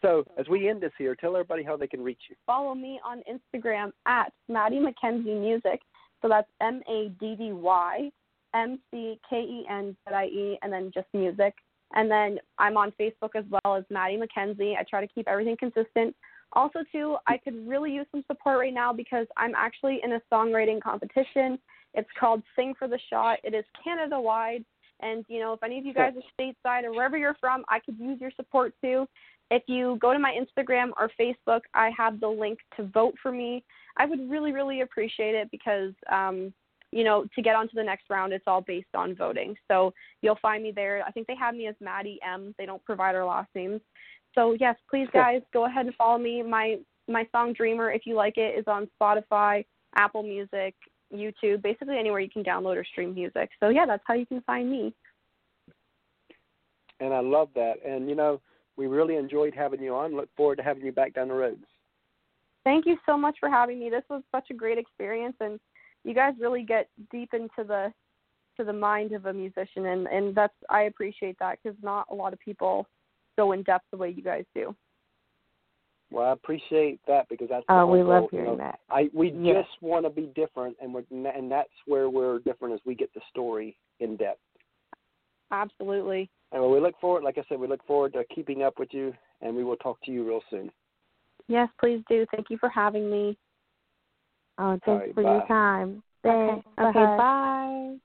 So 0.00 0.24
as 0.38 0.48
we 0.48 0.66
end 0.68 0.80
this 0.80 0.92
here, 0.96 1.14
tell 1.14 1.36
everybody 1.36 1.62
how 1.62 1.76
they 1.76 1.86
can 1.86 2.02
reach 2.02 2.22
you. 2.30 2.36
follow 2.46 2.74
me 2.74 2.98
on 3.04 3.22
Instagram 3.24 3.92
at 4.06 4.32
Maddy 4.48 4.78
McKenzie 4.80 5.38
Music. 5.38 5.82
So 6.22 6.28
that's 6.28 6.50
M 6.60 6.82
A 6.88 7.10
D 7.20 7.36
D 7.36 7.52
Y 7.52 8.10
M 8.54 8.80
C 8.90 9.20
K 9.28 9.42
E 9.42 9.66
N 9.68 9.94
Z 10.08 10.14
I 10.14 10.24
E 10.26 10.58
and 10.62 10.72
then 10.72 10.90
just 10.90 11.06
music. 11.12 11.54
And 11.94 12.10
then 12.10 12.38
I'm 12.58 12.76
on 12.76 12.92
Facebook 13.00 13.34
as 13.34 13.44
well 13.50 13.76
as 13.76 13.84
Maddy 13.90 14.18
McKenzie. 14.18 14.76
I 14.78 14.84
try 14.88 15.00
to 15.04 15.12
keep 15.12 15.28
everything 15.28 15.56
consistent. 15.56 16.14
Also 16.52 16.80
too, 16.90 17.16
I 17.26 17.36
could 17.36 17.66
really 17.66 17.92
use 17.92 18.06
some 18.10 18.24
support 18.26 18.58
right 18.58 18.74
now 18.74 18.92
because 18.92 19.26
I'm 19.36 19.54
actually 19.56 20.00
in 20.02 20.12
a 20.12 20.20
songwriting 20.32 20.80
competition. 20.82 21.58
It's 21.94 22.08
called 22.18 22.42
Sing 22.56 22.74
for 22.78 22.88
the 22.88 22.98
Shot. 23.08 23.38
It 23.44 23.54
is 23.54 23.64
Canada 23.82 24.20
wide. 24.20 24.64
And 25.00 25.24
you 25.28 25.40
know, 25.40 25.52
if 25.52 25.62
any 25.62 25.78
of 25.78 25.86
you 25.86 25.94
guys 25.94 26.12
are 26.16 26.44
stateside 26.44 26.84
or 26.84 26.92
wherever 26.92 27.16
you're 27.16 27.36
from, 27.40 27.64
I 27.68 27.80
could 27.80 27.98
use 27.98 28.20
your 28.20 28.32
support 28.36 28.74
too. 28.82 29.06
If 29.50 29.64
you 29.66 29.98
go 30.00 30.12
to 30.12 30.18
my 30.18 30.32
Instagram 30.32 30.90
or 30.96 31.10
Facebook, 31.18 31.60
I 31.74 31.90
have 31.96 32.20
the 32.20 32.28
link 32.28 32.58
to 32.76 32.84
vote 32.84 33.14
for 33.20 33.32
me. 33.32 33.64
I 33.96 34.06
would 34.06 34.30
really, 34.30 34.52
really 34.52 34.82
appreciate 34.82 35.34
it 35.34 35.50
because, 35.50 35.92
um, 36.10 36.52
you 36.92 37.04
know, 37.04 37.24
to 37.34 37.42
get 37.42 37.54
onto 37.54 37.74
the 37.74 37.82
next 37.84 38.10
round, 38.10 38.32
it's 38.32 38.44
all 38.46 38.62
based 38.62 38.94
on 38.94 39.14
voting. 39.14 39.54
So 39.68 39.92
you'll 40.22 40.38
find 40.42 40.62
me 40.62 40.72
there. 40.74 41.04
I 41.06 41.10
think 41.12 41.26
they 41.26 41.36
have 41.36 41.54
me 41.54 41.66
as 41.68 41.76
Maddy 41.80 42.18
M. 42.26 42.54
They 42.58 42.66
don't 42.66 42.84
provide 42.84 43.14
our 43.14 43.24
last 43.24 43.48
names. 43.54 43.80
So 44.34 44.56
yes, 44.58 44.76
please, 44.88 45.08
Cool. 45.12 45.20
guys, 45.20 45.42
go 45.52 45.66
ahead 45.66 45.86
and 45.86 45.94
follow 45.94 46.18
me. 46.18 46.42
My 46.42 46.78
my 47.08 47.26
song 47.32 47.52
Dreamer, 47.52 47.90
if 47.90 48.02
you 48.06 48.14
like 48.14 48.36
it, 48.36 48.58
is 48.58 48.64
on 48.68 48.88
Spotify, 49.00 49.64
Apple 49.96 50.22
Music, 50.22 50.74
YouTube, 51.12 51.62
basically 51.62 51.98
anywhere 51.98 52.20
you 52.20 52.30
can 52.30 52.44
download 52.44 52.76
or 52.76 52.84
stream 52.84 53.14
music. 53.14 53.50
So 53.58 53.68
yeah, 53.68 53.86
that's 53.86 54.02
how 54.06 54.14
you 54.14 54.26
can 54.26 54.40
find 54.42 54.70
me. 54.70 54.94
And 57.00 57.12
I 57.12 57.20
love 57.20 57.48
that. 57.54 57.84
And 57.84 58.08
you 58.08 58.14
know, 58.14 58.40
we 58.76 58.86
really 58.86 59.16
enjoyed 59.16 59.54
having 59.54 59.80
you 59.82 59.94
on. 59.94 60.16
Look 60.16 60.28
forward 60.36 60.56
to 60.56 60.62
having 60.62 60.84
you 60.84 60.92
back 60.92 61.14
down 61.14 61.28
the 61.28 61.34
road. 61.34 61.58
Thank 62.62 62.86
you 62.86 62.98
so 63.06 63.16
much 63.16 63.36
for 63.40 63.48
having 63.48 63.80
me. 63.80 63.90
This 63.90 64.04
was 64.10 64.22
such 64.30 64.50
a 64.50 64.54
great 64.54 64.78
experience, 64.78 65.36
and 65.40 65.58
you 66.04 66.14
guys 66.14 66.34
really 66.40 66.62
get 66.62 66.88
deep 67.10 67.30
into 67.34 67.64
the 67.66 67.92
to 68.56 68.64
the 68.64 68.72
mind 68.72 69.12
of 69.12 69.26
a 69.26 69.32
musician, 69.32 69.86
and 69.86 70.06
and 70.08 70.34
that's 70.34 70.54
I 70.68 70.82
appreciate 70.82 71.38
that 71.38 71.58
because 71.62 71.78
not 71.82 72.06
a 72.10 72.14
lot 72.14 72.32
of 72.32 72.40
people 72.40 72.86
go 73.36 73.52
in 73.52 73.62
depth 73.62 73.84
the 73.90 73.96
way 73.96 74.10
you 74.10 74.22
guys 74.22 74.44
do. 74.54 74.74
Well, 76.10 76.28
I 76.28 76.32
appreciate 76.32 77.00
that 77.06 77.28
because 77.28 77.48
that's 77.48 77.64
the 77.68 77.72
Oh, 77.74 77.86
whole 77.86 77.92
we 77.92 78.02
love 78.02 78.22
goal, 78.22 78.28
you 78.32 78.38
hearing 78.38 78.50
know. 78.52 78.64
that. 78.64 78.80
I 78.90 79.10
we 79.14 79.30
Yes. 79.30 79.64
just 79.64 79.82
want 79.82 80.04
to 80.04 80.10
be 80.10 80.26
different, 80.34 80.76
and 80.80 80.92
we're 80.92 81.04
and 81.10 81.50
that's 81.50 81.70
where 81.86 82.10
we're 82.10 82.40
different 82.40 82.74
as 82.74 82.80
we 82.84 82.94
get 82.94 83.12
the 83.14 83.20
story 83.30 83.78
in 84.00 84.16
depth. 84.16 84.40
Absolutely. 85.52 86.28
And 86.52 86.62
we 86.68 86.80
look 86.80 86.98
forward, 87.00 87.22
like 87.22 87.38
I 87.38 87.44
said, 87.48 87.60
we 87.60 87.68
look 87.68 87.84
forward 87.86 88.12
to 88.14 88.24
keeping 88.34 88.62
up 88.62 88.78
with 88.78 88.92
you, 88.92 89.14
and 89.40 89.54
we 89.54 89.62
will 89.62 89.76
talk 89.76 90.00
to 90.02 90.10
you 90.10 90.26
real 90.26 90.42
soon. 90.50 90.70
Yes, 91.46 91.68
please 91.78 92.02
do. 92.08 92.26
Thank 92.32 92.50
you 92.50 92.58
for 92.58 92.68
having 92.68 93.10
me. 93.10 93.36
Oh, 94.60 94.72
thanks 94.72 94.88
All 94.88 94.98
right, 94.98 95.14
for 95.16 95.24
bye. 95.24 95.30
your 95.30 95.48
time. 95.48 96.04
Okay. 96.26 96.48
Thanks. 96.48 96.68
Okay. 96.78 96.92
Bye-bye. 96.92 97.18
Bye. 97.18 97.96